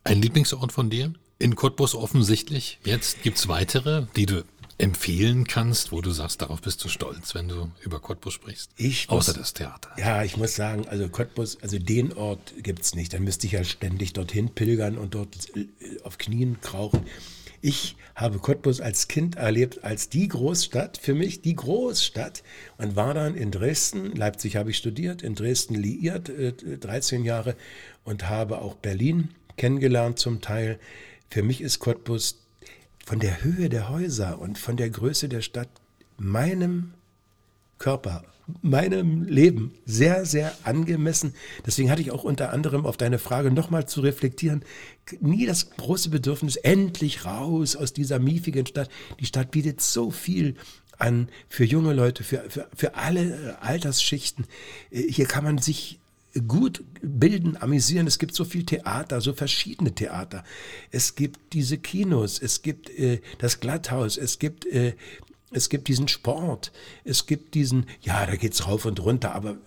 Ein 0.04 0.22
Lieblingsort 0.22 0.72
von 0.72 0.90
dir? 0.90 1.14
In 1.40 1.56
Cottbus 1.56 1.96
offensichtlich. 1.96 2.80
Jetzt 2.86 3.22
gibt 3.24 3.38
es 3.38 3.48
weitere, 3.48 4.06
die 4.16 4.26
du 4.26 4.44
empfehlen 4.78 5.46
kannst, 5.46 5.92
wo 5.92 6.02
du 6.02 6.12
sagst, 6.12 6.42
darauf 6.42 6.62
bist 6.62 6.84
du 6.84 6.90
stolz, 6.90 7.36
wenn 7.36 7.48
du 7.48 7.72
über 7.84 8.00
Cottbus 8.00 8.34
sprichst. 8.34 8.72
Ich 8.76 9.10
Außer 9.10 9.32
muss- 9.34 9.40
das 9.40 9.54
Theater. 9.54 9.92
Ja, 9.98 10.24
ich 10.24 10.36
muss 10.36 10.56
sagen, 10.56 10.88
also 10.88 11.08
Cottbus, 11.10 11.58
also 11.62 11.78
den 11.78 12.14
Ort 12.14 12.54
gibt's 12.58 12.96
nicht. 12.96 13.14
Dann 13.14 13.24
müsste 13.24 13.46
ich 13.48 13.54
ja 13.54 13.64
ständig 13.64 14.14
dorthin 14.14 14.50
pilgern 14.50 14.98
und 14.98 15.14
dort 15.16 15.36
äh, 15.56 15.68
auf 16.04 16.18
Knien 16.18 16.60
krauchen. 16.62 17.06
Ich 17.66 17.96
habe 18.14 18.40
Cottbus 18.40 18.82
als 18.82 19.08
Kind 19.08 19.38
erlebt 19.38 19.86
als 19.86 20.10
die 20.10 20.28
Großstadt, 20.28 20.98
für 20.98 21.16
mich 21.16 21.42
die 21.42 21.56
Großstadt 21.56 22.44
und 22.78 22.98
war 22.98 23.14
dann 23.14 23.36
in 23.36 23.52
Dresden, 23.52 24.14
Leipzig 24.18 24.58
habe 24.58 24.72
ich 24.72 24.78
studiert, 24.78 25.22
in 25.22 25.34
Dresden 25.34 25.76
liiert, 25.76 26.28
äh, 26.28 26.52
13 26.52 27.24
Jahre 27.24 27.56
und 28.04 28.28
habe 28.28 28.62
auch 28.62 28.76
Berlin 28.76 29.30
kennengelernt 29.56 30.20
zum 30.20 30.42
Teil. 30.42 30.78
Für 31.30 31.42
mich 31.42 31.62
ist 31.62 31.80
Cottbus 31.80 32.44
von 33.06 33.20
der 33.20 33.46
Höhe 33.46 33.70
der 33.70 33.88
Häuser 33.88 34.40
und 34.40 34.60
von 34.60 34.76
der 34.76 34.90
Größe 34.90 35.30
der 35.30 35.42
Stadt 35.42 35.70
meinem 36.18 36.94
Körper, 37.80 38.26
meinem 38.62 39.24
Leben 39.24 39.74
sehr, 39.86 40.26
sehr 40.26 40.54
angemessen. 40.64 41.34
Deswegen 41.66 41.90
hatte 41.90 42.02
ich 42.02 42.12
auch 42.12 42.24
unter 42.24 42.52
anderem 42.52 42.86
auf 42.86 42.98
deine 42.98 43.20
Frage 43.20 43.52
nochmal 43.52 43.88
zu 43.88 44.02
reflektieren, 44.02 44.64
nie 45.22 45.46
das 45.46 45.72
große 45.72 46.10
Bedürfnis, 46.10 46.56
endlich 46.58 47.26
raus 47.26 47.76
aus 47.76 47.94
dieser 47.94 48.20
miefigen 48.20 48.66
Stadt. 48.66 48.90
Die 49.20 49.26
Stadt 49.26 49.52
bietet 49.52 49.82
so 49.82 50.12
viel 50.12 50.56
an 50.98 51.30
für 51.50 51.66
junge 51.66 51.94
Leute, 51.94 52.24
für, 52.24 52.44
für, 52.50 52.68
für 52.76 52.96
alle 52.96 53.22
äh, 53.22 53.54
Altersschichten. 53.62 54.46
Äh, 54.92 55.12
Hier 55.12 55.26
kann 55.26 55.44
man 55.44 55.58
sich 55.58 56.00
gut 56.48 56.84
bilden, 57.02 57.58
amüsieren. 57.58 58.08
Es 58.08 58.18
gibt 58.18 58.34
so 58.34 58.44
viel 58.44 58.66
Theater, 58.66 59.22
so 59.22 59.34
verschiedene 59.34 59.94
Theater. 59.94 60.44
Es 60.92 61.16
gibt 61.16 61.54
diese 61.54 61.78
Kinos, 61.78 62.42
es 62.42 62.62
gibt 62.62 62.90
äh, 62.90 63.22
das 63.38 63.60
Glatthaus, 63.60 64.18
es 64.18 64.40
gibt 64.40 64.66
äh, 64.66 64.96
es 65.54 65.70
gibt 65.70 65.88
diesen 65.88 66.08
Sport, 66.08 66.72
es 67.04 67.26
gibt 67.26 67.54
diesen, 67.54 67.86
ja, 68.02 68.26
da 68.26 68.36
geht's 68.36 68.68
rauf 68.68 68.86
und 68.86 69.00
runter, 69.00 69.34
aber 69.34 69.58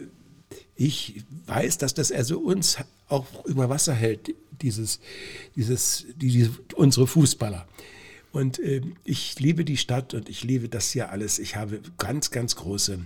ich 0.75 1.25
weiß, 1.47 1.79
dass 1.79 1.95
das 1.95 2.13
also 2.13 2.39
uns 2.39 2.79
auch 3.09 3.45
über 3.47 3.69
Wasser 3.69 3.95
hält, 3.95 4.35
dieses, 4.61 5.01
dieses, 5.55 6.07
die, 6.17 6.31
diese, 6.31 6.51
unsere 6.75 7.07
Fußballer. 7.07 7.67
Und 8.33 8.59
äh, 8.59 8.83
ich 9.05 9.39
liebe 9.41 9.65
die 9.65 9.77
Stadt 9.77 10.13
und 10.13 10.29
ich 10.29 10.45
liebe 10.45 10.69
das 10.69 10.91
hier 10.91 11.11
alles. 11.11 11.39
Ich 11.39 11.57
habe 11.57 11.81
ganz, 11.97 12.31
ganz 12.31 12.57
große 12.57 12.99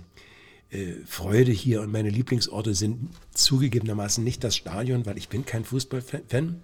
äh, 0.71 0.93
Freude 1.05 1.51
hier 1.51 1.81
und 1.81 1.91
meine 1.91 2.09
Lieblingsorte 2.09 2.75
sind 2.75 3.09
zugegebenermaßen 3.33 4.23
nicht 4.23 4.43
das 4.43 4.55
Stadion, 4.55 5.05
weil 5.05 5.17
ich 5.17 5.29
bin 5.29 5.45
kein 5.45 5.63
Fußballfan. 5.63 6.61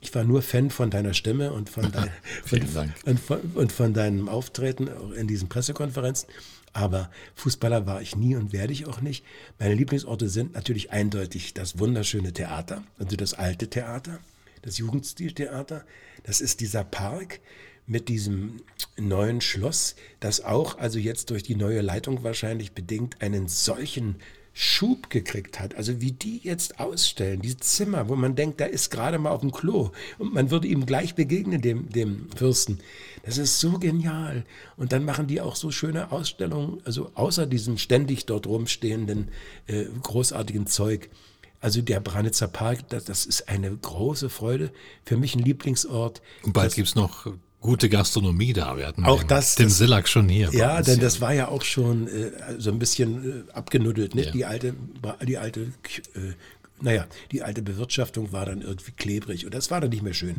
Ich 0.00 0.14
war 0.14 0.24
nur 0.24 0.42
Fan 0.42 0.70
von 0.70 0.90
deiner 0.90 1.14
Stimme 1.14 1.52
und 1.52 1.68
von, 1.70 1.90
dein, 1.92 2.10
Vielen 2.44 2.94
und, 3.04 3.20
von, 3.20 3.40
und 3.54 3.72
von 3.72 3.94
deinem 3.94 4.28
Auftreten 4.28 4.88
in 5.16 5.26
diesen 5.26 5.48
Pressekonferenzen. 5.48 6.28
Aber 6.72 7.10
Fußballer 7.34 7.86
war 7.86 8.02
ich 8.02 8.14
nie 8.14 8.36
und 8.36 8.52
werde 8.52 8.72
ich 8.72 8.86
auch 8.86 9.00
nicht. 9.00 9.24
Meine 9.58 9.74
Lieblingsorte 9.74 10.28
sind 10.28 10.54
natürlich 10.54 10.90
eindeutig 10.90 11.54
das 11.54 11.78
wunderschöne 11.78 12.32
Theater, 12.32 12.84
also 12.98 13.16
das 13.16 13.34
alte 13.34 13.68
Theater, 13.68 14.20
das 14.62 14.78
Jugendstiltheater. 14.78 15.84
Das 16.24 16.40
ist 16.40 16.60
dieser 16.60 16.84
Park 16.84 17.40
mit 17.86 18.08
diesem 18.08 18.60
neuen 18.98 19.40
Schloss, 19.40 19.96
das 20.20 20.44
auch, 20.44 20.78
also 20.78 20.98
jetzt 20.98 21.30
durch 21.30 21.42
die 21.42 21.56
neue 21.56 21.80
Leitung 21.80 22.22
wahrscheinlich 22.22 22.72
bedingt, 22.72 23.22
einen 23.22 23.48
solchen 23.48 24.16
Schub 24.60 25.08
gekriegt 25.08 25.60
hat. 25.60 25.76
Also 25.76 26.00
wie 26.00 26.10
die 26.10 26.40
jetzt 26.42 26.80
ausstellen, 26.80 27.40
diese 27.40 27.58
Zimmer, 27.58 28.08
wo 28.08 28.16
man 28.16 28.34
denkt, 28.34 28.60
da 28.60 28.64
ist 28.64 28.90
gerade 28.90 29.16
mal 29.20 29.30
auf 29.30 29.42
dem 29.42 29.52
Klo 29.52 29.92
und 30.18 30.34
man 30.34 30.50
würde 30.50 30.66
ihm 30.66 30.84
gleich 30.84 31.14
begegnen, 31.14 31.62
dem, 31.62 31.88
dem 31.90 32.28
Fürsten. 32.34 32.80
Das 33.22 33.38
ist 33.38 33.60
so 33.60 33.78
genial. 33.78 34.44
Und 34.76 34.90
dann 34.90 35.04
machen 35.04 35.28
die 35.28 35.40
auch 35.40 35.54
so 35.54 35.70
schöne 35.70 36.10
Ausstellungen, 36.10 36.82
also 36.84 37.12
außer 37.14 37.46
diesem 37.46 37.78
ständig 37.78 38.26
dort 38.26 38.48
rumstehenden 38.48 39.28
äh, 39.68 39.84
großartigen 40.02 40.66
Zeug. 40.66 41.08
Also 41.60 41.80
der 41.80 42.00
Branitzer 42.00 42.48
Park, 42.48 42.88
das, 42.88 43.04
das 43.04 43.26
ist 43.26 43.48
eine 43.48 43.70
große 43.70 44.28
Freude. 44.28 44.72
Für 45.04 45.16
mich 45.16 45.36
ein 45.36 45.42
Lieblingsort. 45.42 46.20
Und 46.42 46.52
bald 46.52 46.74
gibt 46.74 46.88
es 46.88 46.96
noch 46.96 47.32
gute 47.68 47.88
Gastronomie 47.88 48.52
da. 48.52 48.76
Wir 48.76 48.86
hatten 48.86 49.04
Auch 49.04 49.20
den, 49.20 49.28
das- 49.28 49.54
den 49.54 49.66
das- 49.68 49.78
Sillack 49.78 50.08
schon 50.08 50.28
hier. 50.28 50.50
Ja, 50.52 50.80
denn 50.82 50.94
hier. 50.94 51.02
das 51.04 51.20
war 51.20 51.32
ja 51.34 51.48
auch 51.48 51.62
schon 51.62 52.08
äh, 52.08 52.30
so 52.58 52.70
ein 52.70 52.78
bisschen 52.78 53.46
äh, 53.48 53.52
abgenuddelt, 53.52 54.14
nicht? 54.14 54.26
Ja. 54.26 54.32
Die 54.32 54.44
alte, 54.46 54.74
die 55.26 55.38
alte, 55.38 55.60
äh, 56.14 56.32
naja, 56.80 57.06
die 57.32 57.42
alte 57.42 57.60
Bewirtschaftung 57.62 58.30
war 58.32 58.46
dann 58.46 58.62
irgendwie 58.62 58.92
klebrig 58.92 59.44
und 59.44 59.52
das 59.54 59.70
war 59.70 59.80
dann 59.80 59.90
nicht 59.90 60.02
mehr 60.02 60.14
schön. 60.14 60.36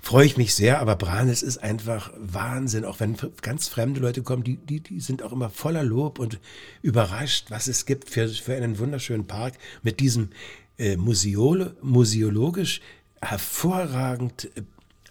Freue 0.00 0.24
ich 0.26 0.36
mich 0.38 0.54
sehr, 0.54 0.80
aber 0.80 0.96
Branes 0.96 1.42
ist 1.42 1.58
einfach 1.58 2.10
Wahnsinn, 2.18 2.84
auch 2.86 2.98
wenn 2.98 3.14
ganz 3.42 3.68
fremde 3.68 4.00
Leute 4.00 4.22
kommen, 4.22 4.42
die, 4.42 4.56
die, 4.56 4.80
die 4.80 5.00
sind 5.00 5.22
auch 5.22 5.32
immer 5.32 5.50
voller 5.50 5.82
Lob 5.84 6.18
und 6.18 6.38
überrascht, 6.82 7.46
was 7.50 7.66
es 7.68 7.84
gibt 7.86 8.08
für, 8.10 8.26
für 8.28 8.54
einen 8.54 8.78
wunderschönen 8.78 9.26
Park 9.26 9.54
mit 9.82 10.00
diesem 10.00 10.30
äh, 10.78 10.96
Museole, 10.96 11.76
museologisch 11.82 12.80
hervorragend 13.20 14.50
äh, 14.56 14.62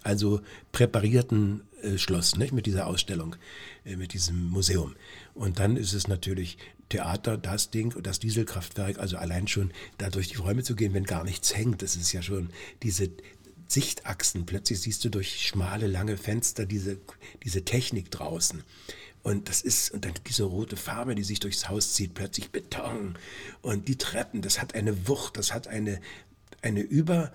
also 0.06 0.40
präparierten 0.72 1.62
äh, 1.82 1.98
Schloss, 1.98 2.36
nicht? 2.36 2.52
mit 2.52 2.66
dieser 2.66 2.86
Ausstellung, 2.86 3.36
äh, 3.84 3.96
mit 3.96 4.12
diesem 4.12 4.48
Museum. 4.48 4.96
Und 5.34 5.58
dann 5.58 5.76
ist 5.76 5.92
es 5.92 6.08
natürlich 6.08 6.58
Theater, 6.88 7.36
das 7.36 7.70
Ding 7.70 7.92
das 8.02 8.20
Dieselkraftwerk, 8.20 8.98
also 8.98 9.16
allein 9.16 9.48
schon 9.48 9.72
da 9.98 10.08
durch 10.08 10.28
die 10.28 10.36
Räume 10.36 10.62
zu 10.62 10.76
gehen, 10.76 10.94
wenn 10.94 11.04
gar 11.04 11.24
nichts 11.24 11.56
hängt, 11.56 11.82
das 11.82 11.96
ist 11.96 12.12
ja 12.12 12.22
schon 12.22 12.50
diese 12.82 13.10
Sichtachsen. 13.66 14.46
Plötzlich 14.46 14.80
siehst 14.80 15.04
du 15.04 15.08
durch 15.08 15.44
schmale, 15.44 15.88
lange 15.88 16.16
Fenster 16.16 16.64
diese, 16.64 16.98
diese 17.42 17.64
Technik 17.64 18.12
draußen. 18.12 18.62
Und 19.24 19.48
das 19.48 19.60
ist, 19.60 19.90
und 19.90 20.04
dann 20.04 20.12
diese 20.28 20.44
rote 20.44 20.76
Farbe, 20.76 21.16
die 21.16 21.24
sich 21.24 21.40
durchs 21.40 21.68
Haus 21.68 21.94
zieht, 21.94 22.14
plötzlich 22.14 22.52
Beton. 22.52 23.18
Und 23.60 23.88
die 23.88 23.98
Treppen, 23.98 24.40
das 24.40 24.60
hat 24.60 24.76
eine 24.76 25.08
Wucht, 25.08 25.36
das 25.36 25.52
hat 25.52 25.66
eine, 25.66 26.00
eine 26.62 26.80
über, 26.80 27.32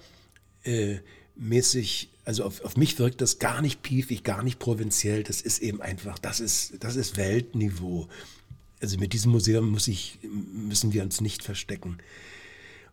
äh, 0.64 1.00
mäßig, 1.42 2.10
also 2.24 2.46
auf, 2.46 2.62
auf 2.62 2.78
mich 2.78 2.98
wirkt 3.00 3.20
das 3.20 3.40
gar 3.40 3.62
nicht 3.62 3.82
piefig, 3.82 4.24
gar 4.24 4.44
nicht 4.44 4.60
provinziell. 4.60 5.24
Das 5.24 5.42
ist 5.42 5.60
eben 5.60 5.82
einfach, 5.82 6.20
das 6.20 6.40
ist, 6.40 6.76
das 6.80 6.96
ist 6.96 7.18
Weltniveau. 7.18 8.08
Also 8.80 8.98
mit 8.98 9.14
diesem 9.14 9.32
Museum 9.32 9.70
muss 9.70 9.88
ich, 9.88 10.20
müssen 10.22 10.94
wir 10.94 11.04
uns 11.04 11.20
nicht 11.20 11.44
verstecken. 11.44 11.98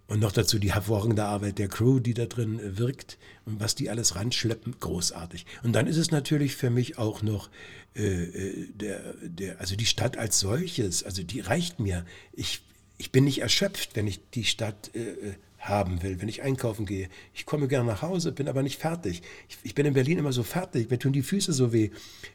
Und 0.06 0.20
noch 0.20 0.32
dazu 0.32 0.58
die 0.58 0.72
hervorragende 0.72 1.24
Arbeit 1.24 1.58
der 1.58 1.68
Crew, 1.68 2.00
die 2.00 2.14
da 2.14 2.24
drin 2.24 2.58
äh, 2.58 2.78
wirkt 2.78 3.18
und 3.44 3.60
was 3.60 3.74
die 3.74 3.90
alles 3.90 4.16
ranschleppen, 4.16 4.76
großartig. 4.80 5.44
Und 5.62 5.74
dann 5.74 5.86
ist 5.86 5.98
es 5.98 6.10
natürlich 6.10 6.56
für 6.56 6.70
mich 6.70 6.96
auch 6.96 7.20
noch 7.20 7.50
äh, 7.94 8.24
äh, 8.24 8.68
der, 8.72 9.14
der, 9.20 9.60
also 9.60 9.76
die 9.76 9.84
Stadt 9.84 10.16
als 10.16 10.40
solches, 10.40 11.02
also 11.02 11.22
die 11.22 11.40
reicht 11.40 11.78
mir. 11.78 12.06
Ich, 12.32 12.62
ich 12.96 13.12
bin 13.12 13.24
nicht 13.24 13.42
erschöpft, 13.42 13.96
wenn 13.96 14.06
ich 14.06 14.20
die 14.30 14.44
Stadt 14.44 14.90
äh, 14.94 15.00
äh, 15.00 15.34
haben 15.58 16.02
will, 16.02 16.20
wenn 16.20 16.28
ich 16.28 16.42
einkaufen 16.42 16.86
gehe. 16.86 17.08
Ich 17.34 17.44
komme 17.44 17.66
gerne 17.68 17.86
nach 17.88 18.02
Hause, 18.02 18.30
bin 18.32 18.48
aber 18.48 18.62
nicht 18.62 18.78
fertig. 18.80 19.22
Ich, 19.48 19.58
ich 19.64 19.74
bin 19.74 19.86
in 19.86 19.94
Berlin 19.94 20.18
immer 20.18 20.32
so 20.32 20.42
fertig, 20.44 20.88
mir 20.88 20.98
tun 20.98 21.12
die 21.12 21.22
Füße 21.22 21.52
so 21.52 21.72
weh. 21.72 21.90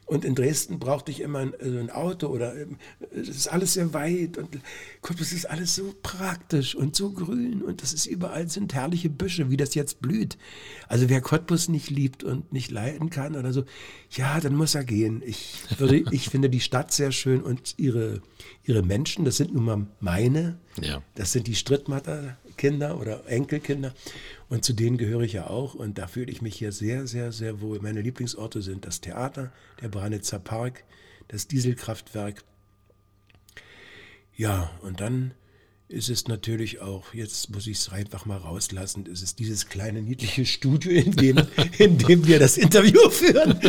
Und 0.06 0.26
in 0.26 0.36
Dresden 0.36 0.78
brauchte 0.78 1.10
ich 1.12 1.22
immer 1.22 1.40
ein, 1.40 1.54
also 1.60 1.78
ein 1.80 1.90
Auto 1.90 2.28
oder 2.28 2.54
ähm, 2.56 2.78
es 3.12 3.30
ist 3.30 3.48
alles 3.48 3.74
sehr 3.74 3.94
weit 3.94 4.38
und 4.38 4.60
guck, 5.02 5.20
es 5.22 5.32
ist 5.32 5.50
alles 5.50 5.76
so 5.76 5.94
praktisch 6.04 6.76
und 6.76 6.96
so 6.96 7.12
grün 7.12 7.62
und 7.62 7.82
das 7.82 7.94
ist 7.94 8.06
überall 8.06 8.50
sind 8.50 8.74
herrliche 8.74 9.10
Büsche, 9.10 9.50
wie 9.50 9.58
das 9.58 9.74
jetzt 9.74 10.02
blüht. 10.02 10.38
Also 10.90 11.10
wer 11.10 11.22
Cottbus 11.22 11.70
nicht 11.70 11.90
liebt 11.90 12.24
und 12.24 12.52
nicht 12.52 12.72
leiden 12.72 13.10
kann 13.10 13.36
oder 13.38 13.54
so, 13.54 13.64
ja, 14.12 14.40
dann 14.42 14.56
muss 14.56 14.76
er 14.76 14.84
gehen. 14.84 15.24
Ich 15.26 15.64
würde, 15.78 16.04
ich 16.12 16.30
finde 16.30 16.50
die 16.50 16.60
Stadt 16.60 16.92
sehr 16.92 17.12
schön 17.14 17.42
und 17.42 17.76
ihre, 17.78 18.22
ihre 18.66 18.84
Menschen, 18.84 19.24
das 19.24 19.38
sind 19.38 19.54
nun 19.54 19.64
mal 19.64 19.88
meine, 20.02 20.60
Ja. 20.82 21.02
das 21.16 21.32
sind 21.32 21.48
die 21.48 21.56
Strittmatter 21.56 22.38
Kinder 22.58 23.00
oder 23.00 23.28
Enkelkinder 23.28 23.94
und 24.50 24.64
zu 24.64 24.74
denen 24.74 24.98
gehöre 24.98 25.22
ich 25.22 25.34
ja 25.34 25.48
auch 25.48 25.74
und 25.74 25.98
da 25.98 26.08
fühle 26.08 26.32
ich 26.32 26.42
mich 26.42 26.56
hier 26.56 26.72
sehr, 26.72 27.08
sehr, 27.08 27.32
sehr 27.32 27.62
wohl. 27.62 27.80
Meine 27.80 28.02
Lieblingsorte 28.02 28.62
sind 28.62 28.86
das 28.86 29.02
Theater, 29.02 29.52
der 29.82 29.90
Branitzer 29.90 30.40
Park, 30.40 30.84
das 31.28 31.48
Dieselkraftwerk. 31.48 32.44
Ja, 34.36 34.72
und 34.82 35.00
dann 35.00 35.34
ist 35.90 36.10
es 36.10 36.28
natürlich 36.28 36.82
auch, 36.82 37.14
jetzt 37.14 37.52
muss 37.52 37.68
ich 37.68 37.78
es 37.78 37.90
einfach 37.90 38.26
mal 38.26 38.38
rauslassen, 38.38 39.08
es 39.12 39.22
ist 39.22 39.38
dieses 39.38 39.68
kleine 39.70 40.02
niedliche 40.02 40.44
Studio, 40.46 40.92
in 40.92 41.12
dem, 41.12 41.42
in 41.78 41.98
dem 42.00 42.26
wir 42.26 42.40
das 42.40 42.58
Interview 42.58 43.10
führen. 43.12 43.60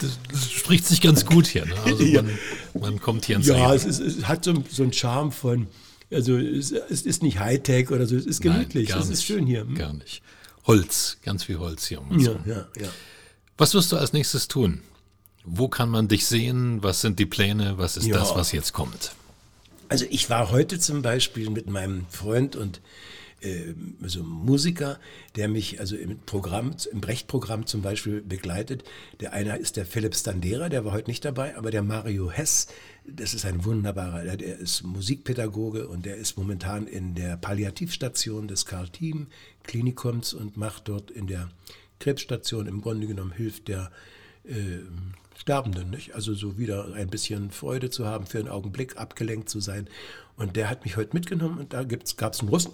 Das, 0.00 0.18
das 0.30 0.50
spricht 0.50 0.86
sich 0.86 1.00
ganz 1.00 1.24
gut 1.24 1.46
hier. 1.46 1.64
Ne? 1.64 1.74
Also 1.84 2.02
Ja. 2.04 2.20
man, 2.22 2.38
man 2.78 3.00
kommt 3.00 3.24
hier 3.24 3.36
ins 3.36 3.46
Ja, 3.46 3.74
es, 3.74 3.84
ist, 3.86 4.00
es 4.00 4.28
hat 4.28 4.44
so, 4.44 4.62
so 4.68 4.82
einen 4.82 4.92
Charme 4.92 5.32
von, 5.32 5.66
also 6.10 6.36
es, 6.36 6.70
ist 6.70 7.22
nicht 7.22 7.38
Hightech 7.38 7.90
oder 7.90 8.06
so, 8.06 8.16
es 8.16 8.26
ist 8.26 8.40
gemütlich, 8.40 8.90
Nein, 8.90 8.98
es 9.00 9.10
ist 9.10 9.24
schön 9.24 9.46
hier. 9.46 9.62
Hm? 9.62 9.74
Gar 9.74 9.92
nicht. 9.94 10.22
Holz, 10.66 11.18
ganz 11.22 11.44
viel 11.44 11.58
Holz 11.58 11.86
hier 11.86 12.00
um 12.00 12.18
Ja, 12.18 12.32
rum. 12.32 12.40
ja, 12.46 12.66
ja. 12.80 12.88
Was 13.58 13.74
wirst 13.74 13.92
du 13.92 13.96
als 13.96 14.12
nächstes 14.12 14.48
tun? 14.48 14.80
Wo 15.44 15.68
kann 15.68 15.88
man 15.88 16.08
dich 16.08 16.26
sehen? 16.26 16.82
Was 16.82 17.00
sind 17.00 17.18
die 17.18 17.26
Pläne? 17.26 17.78
Was 17.78 17.96
ist 17.96 18.06
Ja. 18.06 18.18
das, 18.18 18.34
was 18.34 18.52
jetzt 18.52 18.72
kommt? 18.72 19.12
Also 19.88 20.04
ich 20.10 20.28
war 20.28 20.50
heute 20.50 20.78
zum 20.80 21.02
Beispiel 21.02 21.50
mit 21.50 21.70
meinem 21.70 22.06
Freund 22.10 22.56
und 22.56 22.80
äh, 23.40 23.74
also 24.02 24.24
Musiker, 24.24 24.98
der 25.36 25.48
mich 25.48 25.78
also 25.78 25.94
im 25.94 26.18
Programm, 26.18 26.74
im 26.90 27.00
Brecht-Programm 27.00 27.66
zum 27.66 27.82
Beispiel 27.82 28.20
begleitet. 28.22 28.82
Der 29.20 29.32
eine 29.32 29.56
ist 29.58 29.76
der 29.76 29.86
Philipp 29.86 30.16
Standera, 30.16 30.68
der 30.68 30.84
war 30.84 30.92
heute 30.92 31.08
nicht 31.10 31.24
dabei, 31.24 31.56
aber 31.56 31.70
der 31.70 31.82
Mario 31.82 32.30
Hess, 32.30 32.66
das 33.08 33.34
ist 33.34 33.44
ein 33.44 33.64
wunderbarer, 33.64 34.36
der, 34.36 34.58
ist 34.58 34.82
Musikpädagoge 34.82 35.88
und 35.88 36.06
der 36.06 36.16
ist 36.16 36.36
momentan 36.36 36.86
in 36.86 37.14
der 37.14 37.36
Palliativstation 37.36 38.48
des 38.48 38.66
Karl-Team 38.66 39.28
Klinikums 39.64 40.34
und 40.34 40.56
macht 40.56 40.88
dort 40.88 41.10
in 41.10 41.26
der 41.26 41.50
Krebsstation 42.00 42.66
im 42.66 42.82
Grunde 42.82 43.06
genommen 43.06 43.32
hilft 43.32 43.68
der 43.68 43.90
äh, 44.44 44.80
Sterbenden, 45.38 45.90
nicht? 45.90 46.14
Also 46.14 46.34
so 46.34 46.58
wieder 46.58 46.92
ein 46.94 47.08
bisschen 47.08 47.50
Freude 47.50 47.90
zu 47.90 48.06
haben, 48.06 48.26
für 48.26 48.38
einen 48.38 48.48
Augenblick 48.48 48.96
abgelenkt 48.96 49.48
zu 49.48 49.60
sein. 49.60 49.88
Und 50.36 50.56
der 50.56 50.70
hat 50.70 50.84
mich 50.84 50.96
heute 50.96 51.14
mitgenommen 51.14 51.58
und 51.58 51.72
da 51.72 51.84
gab 51.84 52.32
es 52.32 52.40
einen 52.40 52.48
Russen, 52.48 52.72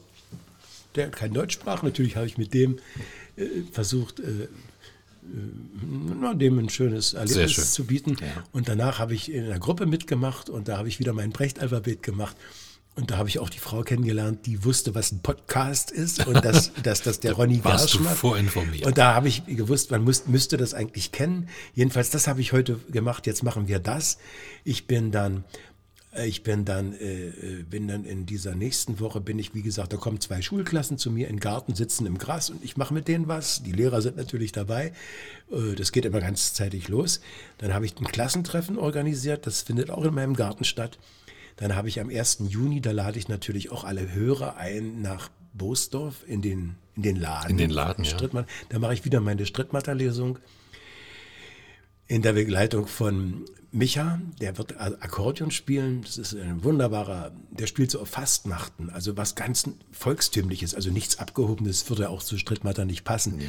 der 0.95 1.11
kein 1.11 1.33
Deutsch 1.33 1.55
sprach. 1.55 1.83
Natürlich 1.83 2.17
habe 2.17 2.27
ich 2.27 2.39
mit 2.39 2.55
dem 2.55 2.79
äh, 3.37 3.47
versucht, 3.71 4.21
äh, 4.21 4.49
na, 6.21 6.35
dem 6.35 6.59
ein 6.59 6.69
schönes 6.69 7.15
Erlebnis 7.15 7.53
schön. 7.53 7.65
zu 7.65 7.85
bieten. 7.85 8.17
Ja. 8.21 8.45
Und 8.53 8.69
danach 8.69 8.99
habe 8.99 9.15
ich 9.15 9.33
in 9.33 9.45
einer 9.45 9.59
Gruppe 9.59 9.87
mitgemacht 9.87 10.51
und 10.51 10.69
da 10.69 10.79
habe 10.79 10.89
ich 10.89 10.99
wieder 10.99 11.13
mein 11.13 11.31
Brecht-Alphabet 11.31 12.03
gemacht. 12.03 12.37
Und 12.95 13.11
da 13.11 13.17
habe 13.17 13.29
ich 13.31 13.39
auch 13.39 13.49
die 13.49 13.59
Frau 13.59 13.83
kennengelernt, 13.83 14.45
die 14.45 14.65
wusste, 14.65 14.95
was 14.95 15.13
ein 15.13 15.21
Podcast 15.23 15.91
ist 15.91 16.27
und 16.27 16.45
dass, 16.45 16.73
dass 16.83 17.01
das 17.01 17.21
der 17.21 17.33
Ronny 17.33 17.65
warst 17.65 17.95
du 17.95 17.99
Gersch 17.99 18.05
macht. 18.05 18.19
vorinformiert. 18.19 18.85
Und 18.85 18.99
da 18.99 19.15
habe 19.15 19.29
ich 19.29 19.47
gewusst, 19.47 19.91
man 19.91 20.05
muss, 20.05 20.27
müsste 20.27 20.59
das 20.59 20.75
eigentlich 20.75 21.11
kennen. 21.11 21.49
Jedenfalls, 21.75 22.11
das 22.11 22.27
habe 22.27 22.43
ich 22.43 22.53
heute 22.53 22.79
gemacht. 22.91 23.27
Jetzt 23.27 23.43
machen 23.45 23.67
wir 23.67 23.79
das. 23.79 24.19
Ich 24.63 24.87
bin 24.87 25.11
dann, 25.11 25.45
ich 26.15 26.43
bin 26.43 26.65
dann, 26.65 26.93
äh, 26.93 27.29
äh, 27.29 27.63
bin 27.63 27.89
dann 27.89 28.05
in 28.05 28.27
dieser 28.27 28.55
nächsten 28.55 29.01
Woche, 29.01 29.21
bin 29.21 29.39
ich, 29.39 29.55
wie 29.55 29.63
gesagt, 29.63 29.93
da 29.93 29.97
kommen 29.97 30.21
zwei 30.21 30.43
Schulklassen 30.43 30.99
zu 30.99 31.11
mir 31.11 31.27
den 31.27 31.41
Garten, 31.41 31.75
sitzen 31.75 32.05
im 32.05 32.19
Gras 32.19 32.51
und 32.51 32.63
ich 32.63 32.77
mache 32.77 32.93
mit 32.93 33.09
denen 33.09 33.29
was. 33.29 33.63
Die 33.63 33.73
Lehrer 33.73 34.03
sind 34.03 34.17
natürlich 34.17 34.53
dabei. 34.53 34.93
Äh, 35.51 35.75
Das 35.75 35.91
geht 35.91 36.05
immer 36.05 36.21
ganz 36.21 36.53
zeitig 36.53 36.89
los. 36.89 37.21
Dann 37.59 37.73
habe 37.73 37.87
ich 37.87 37.99
ein 37.99 38.05
Klassentreffen 38.05 38.77
organisiert. 38.79 39.47
Das 39.47 39.63
findet 39.63 39.91
auch 39.91 40.05
in 40.05 40.15
meinem 40.15 40.35
Garten 40.35 40.65
statt. 40.65 40.99
Dann 41.57 41.75
habe 41.75 41.89
ich 41.89 41.99
am 42.01 42.11
1. 42.11 42.39
Juni, 42.49 42.81
da 42.81 42.91
lade 42.93 43.19
ich 43.19 43.29
natürlich 43.29 43.71
auch 43.71 43.85
alle 43.85 44.13
Hörer 44.13 44.57
ein 44.57 45.01
nach 45.01 45.31
Boosdorf 45.55 46.25
in 46.27 46.43
den, 46.43 46.77
in 46.95 47.03
den 47.03 47.17
Laden. 47.17 47.51
In 47.53 47.57
den 47.57 47.71
Laden, 47.71 48.05
ja. 48.05 48.45
Da 48.69 48.79
mache 48.79 48.95
ich 48.95 49.05
wieder 49.05 49.21
meine 49.21 49.47
Strittmatter-Lesung 49.47 50.39
in 52.13 52.21
der 52.21 52.35
Begleitung 52.35 52.87
von 52.87 53.47
Micha, 53.71 54.21
der 54.39 54.59
wird 54.59 54.79
Akkordeon 54.79 55.51
spielen. 55.51 56.03
Das 56.03 56.19
ist 56.19 56.35
ein 56.35 56.63
wunderbarer, 56.63 57.33
der 57.51 57.67
spielt 57.67 57.91
so 57.91 58.01
auf 58.01 58.09
Fastnachten, 58.11 58.91
also 58.91 59.17
was 59.17 59.35
ganz 59.35 59.67
Volkstümliches, 59.93 60.75
also 60.75 60.91
nichts 60.91 61.19
Abgehobenes 61.19 61.89
würde 61.89 62.11
auch 62.11 62.23
zu 62.23 62.37
Strittmatter 62.37 62.85
nicht 62.85 63.05
passen. 63.05 63.41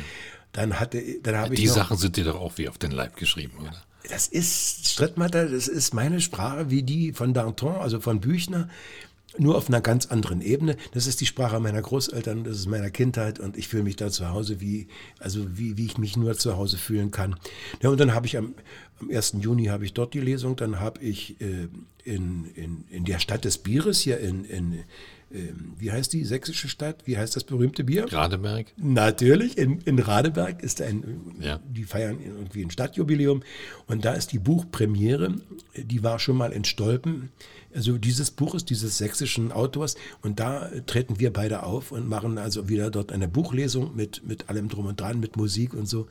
Dann 0.53 0.79
hatte, 0.79 1.03
dann 1.21 1.35
habe 1.35 1.55
ich 1.55 1.59
Die 1.59 1.67
noch, 1.67 1.75
Sachen 1.75 1.97
sind 1.97 2.15
dir 2.15 2.23
doch 2.23 2.39
auch 2.39 2.57
wie 2.57 2.69
auf 2.69 2.77
den 2.77 2.91
Leib 2.91 3.17
geschrieben, 3.17 3.57
oder? 3.59 3.83
das 4.09 4.27
ist 4.27 4.87
Strittmatter, 4.87 5.49
das 5.49 5.67
ist 5.67 5.93
meine 5.93 6.21
Sprache 6.21 6.69
wie 6.69 6.83
die 6.83 7.11
von 7.11 7.33
Danton, 7.33 7.75
also 7.75 7.99
von 7.99 8.21
Büchner, 8.21 8.69
nur 9.37 9.57
auf 9.57 9.67
einer 9.67 9.81
ganz 9.81 10.05
anderen 10.07 10.41
Ebene. 10.41 10.77
Das 10.91 11.07
ist 11.07 11.21
die 11.21 11.25
Sprache 11.25 11.59
meiner 11.59 11.81
Großeltern, 11.81 12.43
das 12.43 12.57
ist 12.57 12.67
meiner 12.67 12.89
Kindheit 12.89 13.39
und 13.39 13.57
ich 13.57 13.67
fühle 13.67 13.83
mich 13.83 13.95
da 13.95 14.09
zu 14.09 14.29
Hause, 14.29 14.61
wie, 14.61 14.87
also 15.19 15.57
wie, 15.57 15.77
wie 15.77 15.85
ich 15.85 15.97
mich 15.97 16.17
nur 16.17 16.35
zu 16.37 16.57
Hause 16.57 16.77
fühlen 16.77 17.11
kann. 17.11 17.35
Ja, 17.81 17.89
und 17.89 17.99
dann 17.99 18.13
habe 18.13 18.27
ich 18.27 18.37
am, 18.37 18.53
am 18.99 19.09
1. 19.09 19.35
Juni 19.39 19.65
habe 19.65 19.85
ich 19.85 19.93
dort 19.93 20.13
die 20.13 20.21
Lesung, 20.21 20.55
dann 20.55 20.79
habe 20.79 21.01
ich 21.01 21.39
äh, 21.41 21.67
in, 22.03 22.45
in, 22.55 22.85
in 22.89 23.05
der 23.05 23.19
Stadt 23.19 23.45
des 23.45 23.57
Bieres 23.57 23.99
hier 23.99 24.19
in, 24.19 24.45
in 24.45 24.83
ähm, 25.33 25.73
wie 25.79 25.91
heißt 25.91 26.13
die 26.13 26.23
sächsische 26.25 26.69
Stadt? 26.69 27.01
Wie 27.05 27.17
heißt 27.17 27.35
das 27.35 27.43
berühmte 27.43 27.83
Bier? 27.83 28.05
Radeberg? 28.11 28.67
Natürlich, 28.77 29.57
in, 29.57 29.79
in 29.81 29.97
Radeberg 29.99 30.61
ist 30.61 30.81
ein, 30.81 31.33
Ja. 31.39 31.59
die 31.67 31.83
feiern 31.83 32.19
irgendwie 32.23 32.63
ein 32.63 32.69
Stadtjubiläum 32.69 33.41
und 33.87 34.05
da 34.05 34.13
ist 34.13 34.31
die 34.31 34.39
Buchpremiere, 34.39 35.33
die 35.75 36.03
war 36.03 36.19
schon 36.19 36.37
mal 36.37 36.51
in 36.51 36.63
Stolpen. 36.65 37.29
Also 37.73 37.97
dieses 37.97 38.29
Buch 38.29 38.53
ist 38.53 38.69
dieses 38.69 38.99
sächsischen 38.99 39.51
Autors 39.51 39.95
und 40.21 40.39
da 40.39 40.69
treten 40.85 41.19
wir 41.19 41.33
beide 41.33 41.63
auf 41.63 41.91
und 41.91 42.07
machen 42.07 42.37
also 42.37 42.69
wieder 42.69 42.91
dort 42.91 43.11
eine 43.11 43.27
Buchlesung 43.27 43.95
mit, 43.95 44.21
mit 44.27 44.49
allem 44.49 44.69
drum 44.69 44.85
und 44.85 45.01
dran, 45.01 45.19
mit 45.19 45.35
Musik 45.35 45.73
und 45.73 45.87
so. 45.87 46.07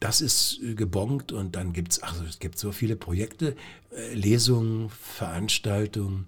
Das 0.00 0.20
ist 0.20 0.58
äh, 0.64 0.74
gebongt 0.74 1.30
und 1.30 1.54
dann 1.54 1.72
gibt 1.72 1.92
es, 1.92 2.02
also 2.02 2.24
es 2.24 2.38
gibt 2.40 2.58
so 2.58 2.72
viele 2.72 2.96
Projekte, 2.96 3.54
äh, 3.94 4.14
Lesungen, 4.14 4.88
Veranstaltungen 4.88 6.24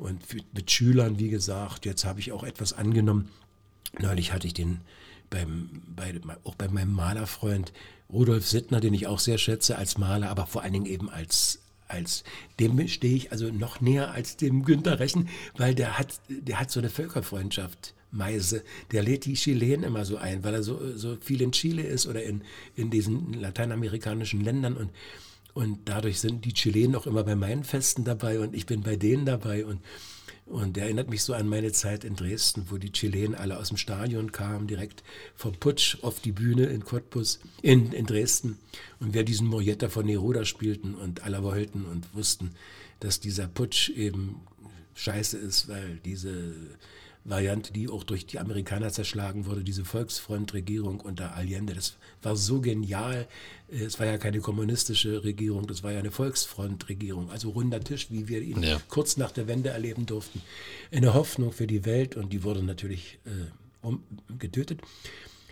und 0.00 0.20
mit 0.52 0.70
Schülern, 0.70 1.18
wie 1.18 1.28
gesagt. 1.28 1.86
Jetzt 1.86 2.04
habe 2.04 2.20
ich 2.20 2.32
auch 2.32 2.42
etwas 2.42 2.72
angenommen. 2.72 3.28
Neulich 3.98 4.32
hatte 4.32 4.46
ich 4.46 4.54
den 4.54 4.80
beim, 5.30 5.70
bei, 5.94 6.12
auch 6.44 6.54
bei 6.56 6.68
meinem 6.68 6.92
Malerfreund 6.92 7.72
Rudolf 8.12 8.46
Sittner, 8.46 8.80
den 8.80 8.94
ich 8.94 9.06
auch 9.06 9.20
sehr 9.20 9.38
schätze 9.38 9.78
als 9.78 9.96
Maler, 9.96 10.30
aber 10.30 10.46
vor 10.46 10.62
allen 10.62 10.72
Dingen 10.72 10.86
eben 10.86 11.08
als, 11.08 11.60
als 11.86 12.24
dem 12.58 12.88
stehe 12.88 13.16
ich 13.16 13.32
also 13.32 13.50
noch 13.50 13.80
näher 13.80 14.10
als 14.10 14.36
dem 14.36 14.64
Günter 14.64 14.98
Rechen, 14.98 15.28
weil 15.56 15.74
der 15.74 15.98
hat, 15.98 16.20
der 16.28 16.58
hat 16.58 16.70
so 16.70 16.80
eine 16.80 16.90
Völkerfreundschaft. 16.90 17.94
Meise, 18.12 18.64
der 18.90 19.04
lädt 19.04 19.24
die 19.24 19.34
Chilenen 19.34 19.84
immer 19.84 20.04
so 20.04 20.16
ein, 20.16 20.42
weil 20.42 20.54
er 20.54 20.64
so, 20.64 20.96
so 20.96 21.16
viel 21.20 21.40
in 21.42 21.52
Chile 21.52 21.82
ist 21.82 22.08
oder 22.08 22.24
in, 22.24 22.42
in 22.74 22.90
diesen 22.90 23.34
lateinamerikanischen 23.34 24.40
Ländern 24.40 24.76
und, 24.76 24.90
und 25.54 25.80
dadurch 25.86 26.20
sind 26.20 26.44
die 26.44 26.54
Chilenen 26.54 26.96
auch 26.96 27.06
immer 27.06 27.24
bei 27.24 27.34
meinen 27.36 27.64
Festen 27.64 28.04
dabei 28.04 28.40
und 28.40 28.54
ich 28.54 28.66
bin 28.66 28.82
bei 28.82 28.96
denen 28.96 29.26
dabei 29.26 29.64
und 29.64 29.80
und 30.50 30.76
erinnert 30.76 31.08
mich 31.08 31.22
so 31.22 31.32
an 31.32 31.48
meine 31.48 31.70
Zeit 31.70 32.04
in 32.04 32.16
Dresden, 32.16 32.66
wo 32.70 32.76
die 32.76 32.90
Chilenen 32.90 33.36
alle 33.36 33.56
aus 33.56 33.68
dem 33.68 33.76
Stadion 33.76 34.32
kamen, 34.32 34.66
direkt 34.66 35.04
vom 35.36 35.52
Putsch 35.52 35.98
auf 36.02 36.18
die 36.18 36.32
Bühne 36.32 36.66
in 36.66 36.84
Cottbus, 36.84 37.38
in, 37.62 37.92
in 37.92 38.04
Dresden. 38.04 38.58
Und 38.98 39.14
wir 39.14 39.22
diesen 39.22 39.46
Morietta 39.46 39.88
von 39.88 40.06
Neruda 40.06 40.44
spielten 40.44 40.96
und 40.96 41.22
alle 41.22 41.44
wollten 41.44 41.84
und 41.84 42.12
wussten, 42.14 42.50
dass 42.98 43.20
dieser 43.20 43.46
Putsch 43.46 43.90
eben 43.90 44.40
scheiße 44.94 45.38
ist, 45.38 45.68
weil 45.68 46.00
diese 46.04 46.54
Variante, 47.24 47.72
die 47.72 47.88
auch 47.88 48.02
durch 48.02 48.26
die 48.26 48.38
Amerikaner 48.38 48.90
zerschlagen 48.90 49.44
wurde, 49.46 49.62
diese 49.62 49.84
Volksfrontregierung 49.84 51.00
unter 51.00 51.34
Allende, 51.34 51.74
das 51.74 51.96
war 52.22 52.34
so 52.36 52.60
genial. 52.60 53.28
Es 53.68 53.98
war 54.00 54.06
ja 54.06 54.16
keine 54.18 54.40
kommunistische 54.40 55.22
Regierung, 55.22 55.66
das 55.66 55.82
war 55.82 55.92
ja 55.92 55.98
eine 55.98 56.10
Volksfrontregierung, 56.10 57.30
also 57.30 57.50
runder 57.50 57.80
Tisch, 57.80 58.08
wie 58.10 58.28
wir 58.28 58.40
ihn 58.40 58.62
Ja. 58.62 58.80
kurz 58.88 59.16
nach 59.16 59.32
der 59.32 59.46
Wende 59.48 59.68
erleben 59.70 60.06
durften. 60.06 60.40
Eine 60.90 61.14
Hoffnung 61.14 61.52
für 61.52 61.66
die 61.66 61.84
Welt 61.84 62.16
und 62.16 62.32
die 62.32 62.42
wurde 62.42 62.62
natürlich 62.62 63.18
äh, 63.26 63.30
um, 63.86 64.02
getötet. 64.38 64.80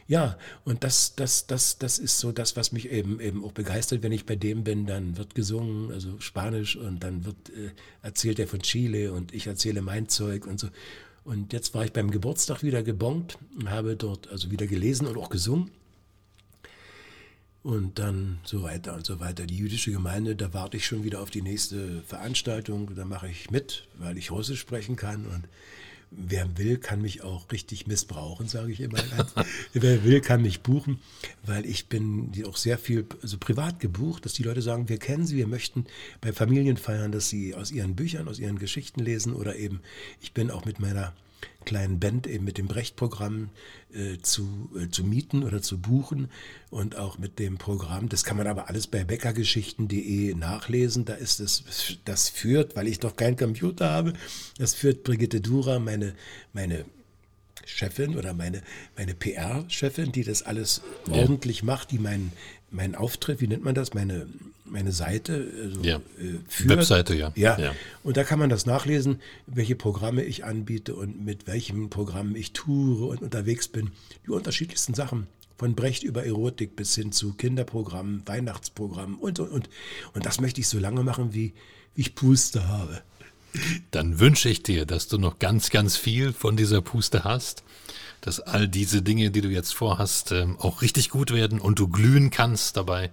Ja, 0.09 0.39
und 0.65 0.85
das, 0.85 1.17
das, 1.17 1.47
das, 1.47 1.77
das 1.77 1.99
ist 1.99 2.19
so 2.19 2.33
das, 2.33 2.57
was 2.57 2.73
mich 2.73 2.91
eben, 2.91 3.21
eben 3.21 3.45
auch 3.45 3.53
begeistert, 3.53 4.03
wenn 4.03 4.11
ich 4.13 4.25
bei 4.25 4.37
dem 4.37 4.65
bin, 4.65 4.87
dann 4.87 5.19
wird 5.19 5.35
gesungen, 5.35 5.93
also 5.93 6.19
Spanisch 6.19 6.77
und 6.77 7.05
dann 7.05 7.27
wird 7.27 7.51
äh, 7.51 7.73
erzählt 8.01 8.39
er 8.39 8.49
von 8.49 8.61
Chile 8.63 9.13
und 9.13 9.35
ich 9.35 9.47
erzähle 9.47 9.83
mein 9.83 10.09
Zeug 10.09 10.47
und 10.47 10.59
so. 10.59 10.69
Und 11.29 11.53
jetzt 11.53 11.75
war 11.75 11.85
ich 11.85 11.93
beim 11.93 12.11
Geburtstag 12.11 12.63
wieder 12.63 12.83
gebongt 12.83 13.37
und 13.55 13.69
habe 13.69 13.97
dort 13.97 14.29
also 14.29 14.51
wieder 14.51 14.67
gelesen 14.67 15.07
und 15.07 15.19
auch 15.19 15.29
gesungen. 15.29 15.71
Und 17.63 17.99
dann 17.99 18.39
so 18.45 18.63
weiter 18.63 18.95
und 18.95 19.05
so 19.05 19.21
weiter. 19.21 19.45
Die 19.45 19.59
jüdische 19.59 19.93
Gemeinde, 19.93 20.37
da 20.37 20.55
warte 20.55 20.79
ich 20.79 20.87
schon 20.87 21.05
wieder 21.05 21.21
auf 21.21 21.29
die 21.29 21.43
nächste 21.43 22.01
Veranstaltung. 22.05 22.95
Da 22.95 23.05
mache 23.05 23.29
ich 23.29 23.51
mit, 23.51 23.89
weil 23.99 24.17
ich 24.17 24.31
Russisch 24.31 24.61
sprechen 24.61 24.97
kann. 24.97 25.27
Und 25.27 25.45
wer 26.11 26.59
will, 26.59 26.79
kann 26.79 27.03
mich 27.03 27.23
auch 27.23 27.51
richtig 27.53 27.87
missbrauchen, 27.87 28.49
sage 28.49 28.73
ich 28.73 28.81
immer. 28.81 28.99
wer 29.73 30.05
will, 30.05 30.21
kann 30.21 30.43
mich 30.43 30.61
buchen, 30.61 30.99
weil 31.45 31.67
ich 31.67 31.87
bin 31.87 32.33
auch 32.47 32.57
sehr 32.57 32.79
viel 32.79 33.07
also 33.23 33.39
privat 33.39 33.81
gebucht, 33.81 34.25
dass 34.25 34.33
die 34.33 34.43
Leute 34.43 34.63
sagen, 34.63 34.89
wir 34.89 34.99
kennen 34.99 35.27
sie, 35.27 35.37
wir 35.37 35.47
möchten 35.47 35.87
bei 36.21 36.33
Familien 36.33 36.77
feiern, 36.77 37.13
dass 37.13 37.29
sie 37.29 37.55
aus 37.55 37.71
ihren 37.71 37.95
Büchern, 37.95 38.29
aus 38.29 38.39
ihren 38.39 38.59
Geschichten 38.59 39.01
lesen 39.01 39.35
oder 39.35 39.57
eben, 39.57 39.81
ich 40.21 40.33
bin 40.33 40.51
auch 40.51 40.65
mit 40.65 40.81
meiner 40.81 41.13
kleinen 41.65 42.01
Band 42.01 42.27
eben 42.27 42.45
mit 42.45 42.57
dem 42.57 42.67
Brecht-Programm 42.67 43.51
äh, 43.93 44.19
zu, 44.23 44.71
äh, 44.75 44.89
zu 44.89 45.05
mieten 45.05 45.45
oder 45.45 45.61
zu 45.61 45.79
buchen 45.79 46.31
und 46.71 46.97
auch 46.97 47.19
mit 47.19 47.39
dem 47.39 47.59
Programm. 47.59 48.09
Das 48.09 48.25
kann 48.25 48.39
man 48.39 48.47
aber 48.47 48.69
alles 48.69 48.87
bei 48.87 49.05
beckergeschichten.de 49.05 50.35
nachlesen. 50.35 51.05
Da 51.05 51.15
ist 51.15 51.41
es, 51.41 51.99
das 52.07 52.31
führt, 52.31 52.75
weil 52.75 52.89
ich 52.89 53.01
doch 53.01 53.17
keinen 53.17 53.37
Computer 53.37 53.91
habe, 53.91 54.15
das 54.57 54.75
führt 54.75 55.05
Brigitte 55.05 55.43
Dura, 55.43 55.79
meine, 55.79 56.15
meine 56.55 56.87
Chefin 57.67 58.17
oder 58.17 58.33
meine, 58.33 58.63
meine 58.97 59.15
PR-Chefin, 59.15 60.11
die 60.11 60.25
das 60.25 60.43
alles 60.43 60.81
ja. 61.07 61.15
ordentlich 61.15 61.63
macht, 61.63 61.91
die 61.91 61.99
meinen 61.99 62.33
mein 62.71 62.95
Auftritt, 62.95 63.41
wie 63.41 63.49
nennt 63.49 63.65
man 63.65 63.75
das, 63.75 63.95
meine, 63.95 64.27
meine 64.65 64.93
Seite 64.93 65.51
also, 65.63 65.83
ja. 65.83 65.97
äh, 65.97 66.39
führt. 66.49 66.79
Webseite, 66.79 67.15
ja. 67.15 67.33
ja. 67.35 67.59
ja. 67.59 67.75
Und 68.03 68.17
da 68.17 68.25
kann 68.25 68.39
man 68.39 68.51
das 68.51 68.67
nachlesen, 68.67 69.21
welche 69.47 69.77
Programme 69.77 70.23
ich 70.23 70.45
anbiete 70.45 70.95
und 70.95 71.25
mit 71.25 71.47
welchem 71.47 71.91
Programm 71.91 72.37
ich 72.37 72.53
toure 72.53 73.07
und 73.07 73.23
unterwegs 73.23 73.69
bin. 73.69 73.91
Die 74.27 74.31
unterschiedlichsten 74.31 74.95
Sachen. 74.95 75.27
Von 75.57 75.75
Brecht 75.75 76.05
über 76.05 76.25
Erotik 76.25 76.77
bis 76.77 76.95
hin 76.95 77.11
zu 77.11 77.33
Kinderprogrammen, 77.33 78.23
Weihnachtsprogrammen 78.27 79.17
und, 79.17 79.41
und, 79.41 79.51
und. 79.51 79.69
Und 80.15 80.25
das 80.25 80.41
möchte 80.41 80.61
ich 80.61 80.69
so 80.69 80.79
lange 80.79 81.03
machen, 81.03 81.35
wie, 81.35 81.53
wie 81.97 82.03
ich 82.03 82.15
Puste 82.15 82.69
habe. 82.69 83.03
Dann 83.91 84.21
wünsche 84.21 84.49
ich 84.49 84.63
dir, 84.63 84.87
dass 84.87 85.09
du 85.09 85.19
noch 85.19 85.39
ganz, 85.39 85.71
ganz 85.71 85.97
viel 85.97 86.33
von 86.33 86.57
dieser 86.57 86.81
Puste 86.81 87.25
hast, 87.25 87.65
dass 88.21 88.41
all 88.41 88.69
diese 88.69 89.03
Dinge, 89.03 89.31
die 89.31 89.41
du 89.41 89.49
jetzt 89.49 89.75
vorhast, 89.75 90.33
ähm, 90.33 90.57
auch 90.59 90.83
richtig 90.83 91.11
gut 91.11 91.33
werden 91.33 91.61
und 91.61 91.79
du 91.79 91.89
glühen 91.89 92.31
kannst 92.31 92.77
dabei. 92.77 93.11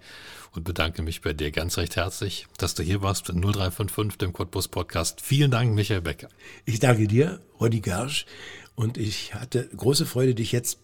Und 0.53 0.63
bedanke 0.63 1.01
mich 1.01 1.21
bei 1.21 1.33
dir 1.33 1.51
ganz 1.51 1.77
recht 1.77 1.97
herzlich, 1.97 2.47
dass 2.57 2.75
du 2.75 2.83
hier 2.83 3.01
warst 3.01 3.27
in 3.29 3.41
0355, 3.41 4.17
dem 4.17 4.31
Cottbus 4.31 4.69
Podcast. 4.69 5.19
Vielen 5.19 5.51
Dank, 5.51 5.75
Michael 5.75 5.99
Becker. 5.99 6.29
Ich 6.63 6.79
danke 6.79 7.09
dir, 7.09 7.41
Ronny 7.59 7.81
Gersch. 7.81 8.25
Und 8.73 8.97
ich 8.97 9.33
hatte 9.33 9.67
große 9.75 10.05
Freude, 10.05 10.33
dich 10.33 10.53
jetzt 10.53 10.79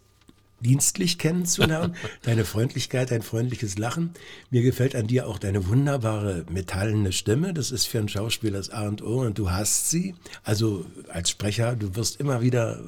dienstlich 0.61 1.17
kennenzulernen, 1.17 1.95
deine 2.23 2.45
Freundlichkeit, 2.45 3.11
dein 3.11 3.21
freundliches 3.21 3.77
Lachen. 3.77 4.11
Mir 4.49 4.61
gefällt 4.61 4.95
an 4.95 5.07
dir 5.07 5.27
auch 5.27 5.39
deine 5.39 5.67
wunderbare 5.67 6.45
metallene 6.49 7.11
Stimme. 7.11 7.53
Das 7.53 7.71
ist 7.71 7.87
für 7.87 7.99
einen 7.99 8.09
Schauspieler 8.09 8.57
das 8.57 8.69
A 8.69 8.87
und 8.87 9.01
O 9.01 9.21
und 9.21 9.37
du 9.37 9.51
hast 9.51 9.89
sie. 9.89 10.15
Also 10.43 10.85
als 11.09 11.29
Sprecher, 11.29 11.75
du 11.75 11.95
wirst 11.95 12.19
immer 12.19 12.41
wieder 12.41 12.79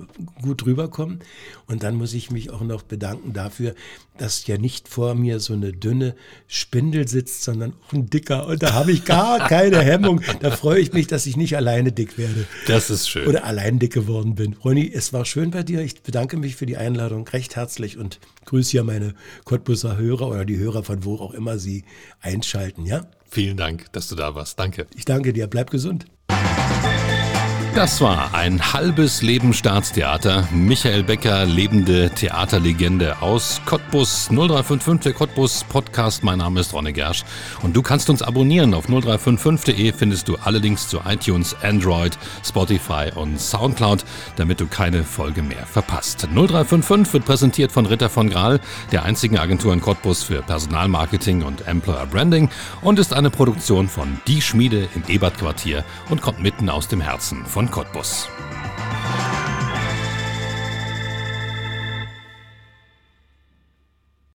gut 0.41 0.66
rüberkommen. 0.66 1.20
Und 1.68 1.84
dann 1.84 1.95
muss 1.95 2.14
ich 2.14 2.32
mich 2.32 2.52
auch 2.52 2.62
noch 2.62 2.84
bedanken 2.84 3.34
dafür, 3.34 3.76
dass 4.18 4.45
ja 4.48 4.57
nicht 4.57 4.88
vor 4.88 5.15
mir 5.15 5.40
so 5.40 5.53
eine 5.53 5.73
dünne 5.73 6.15
Spindel 6.48 7.07
sitzt, 7.07 7.44
sondern 7.44 7.73
auch 7.73 7.94
ein 7.94 8.10
dicker. 8.10 8.48
Und 8.48 8.61
da 8.64 8.73
habe 8.73 8.91
ich 8.91 9.06
gar 9.06 9.48
keine 9.48 9.81
Hemmung. 9.81 10.22
Da 10.40 10.52
freue 10.52 10.80
ich 10.80 10.94
mich, 10.94 11.07
dass 11.07 11.26
ich 11.26 11.38
nicht 11.38 11.56
alleine 11.56 11.91
dick 11.91 12.18
werde. 12.18 12.45
Das 12.68 12.90
ist 12.90 13.10
schön. 13.10 13.27
Oder 13.27 13.45
allein 13.45 13.80
dick 13.80 13.94
geworden 13.94 14.35
bin. 14.35 14.53
Ronny, 14.53 14.91
es 14.94 15.14
war 15.14 15.26
schön 15.26 15.52
bei 15.52 15.64
dir. 15.64 15.81
Ich 15.81 16.02
bedanke 16.02 16.38
mich 16.38 16.56
für 16.56 16.65
die 16.65 16.77
Einladung 16.77 17.27
recht 17.27 17.56
herzlich 17.56 17.98
und 17.98 18.19
grüße 18.45 18.77
ja 18.77 18.84
meine 18.84 19.15
Cottbusser 19.45 19.98
Hörer 19.98 20.27
oder 20.27 20.45
die 20.45 20.57
Hörer 20.57 20.84
von 20.84 21.03
wo 21.03 21.15
auch 21.15 21.34
immer 21.34 21.57
sie 21.57 21.84
einschalten, 22.22 22.85
ja? 22.85 23.07
Vielen 23.30 23.57
Dank, 23.57 23.91
dass 23.94 24.07
du 24.07 24.15
da 24.15 24.35
warst. 24.35 24.60
Danke. 24.60 24.85
Ich 24.95 25.06
danke 25.06 25.34
dir. 25.34 25.48
Bleib 25.48 25.72
gesund. 25.72 26.06
Das 27.76 28.02
war 28.02 28.36
ein 28.36 28.62
halbes 28.72 29.24
Leben 29.24 29.52
Staatstheater. 29.52 30.48
Michael 30.52 31.02
Becker, 31.02 31.48
lebende 31.48 32.12
Theaterlegende 32.12 33.20
aus 33.20 33.62
Cottbus 33.66 34.28
0355, 34.30 35.02
der 35.02 35.14
Cottbus 35.14 35.64
Podcast. 35.64 36.24
Mein 36.24 36.38
Name 36.38 36.60
ist 36.60 36.72
Ronne 36.72 36.94
Gersch 36.94 37.24
und 37.64 37.76
du 37.76 37.82
kannst 37.82 38.12
uns 38.12 38.22
abonnieren. 38.22 38.76
Auf 38.76 38.88
0355.de 38.88 39.91
findest 39.91 40.28
du 40.28 40.36
alle 40.36 40.60
Links 40.60 40.88
zu 40.88 41.00
iTunes, 41.04 41.56
Android, 41.64 42.16
Spotify 42.45 43.10
und 43.16 43.41
Soundcloud, 43.41 44.06
damit 44.36 44.60
du 44.60 44.68
keine 44.68 45.04
Folge 45.04 45.41
mehr 45.41 45.66
verpasst. 45.66 46.28
0355 46.32 47.12
wird 47.12 47.26
präsentiert 47.26 47.72
von 47.72 47.88
Ritter 47.88 48.10
von 48.12 48.30
Graal, 48.30 48.60
der 48.91 49.04
einzigen 49.04 49.40
Agentur 49.40 49.74
in 49.74 49.82
Cottbus 49.82 50.22
für 50.22 50.44
Personalmarketing 50.44 51.41
und 51.41 51.68
Employer 51.68 52.06
Branding 52.06 52.50
und 52.82 53.00
ist 53.00 53.14
eine 53.14 53.32
Produktion 53.32 53.90
von 53.90 54.22
Die 54.28 54.44
Schmiede 54.44 54.88
im 54.94 55.04
Ebert 55.08 55.40
Quartier 55.40 55.84
und 56.12 56.22
kommt 56.22 56.40
mitten 56.40 56.70
aus 56.70 56.88
dem 56.88 57.02
Herzen 57.02 57.44
von 57.48 57.62
und 57.64 57.72
Cottbus. 57.72 58.27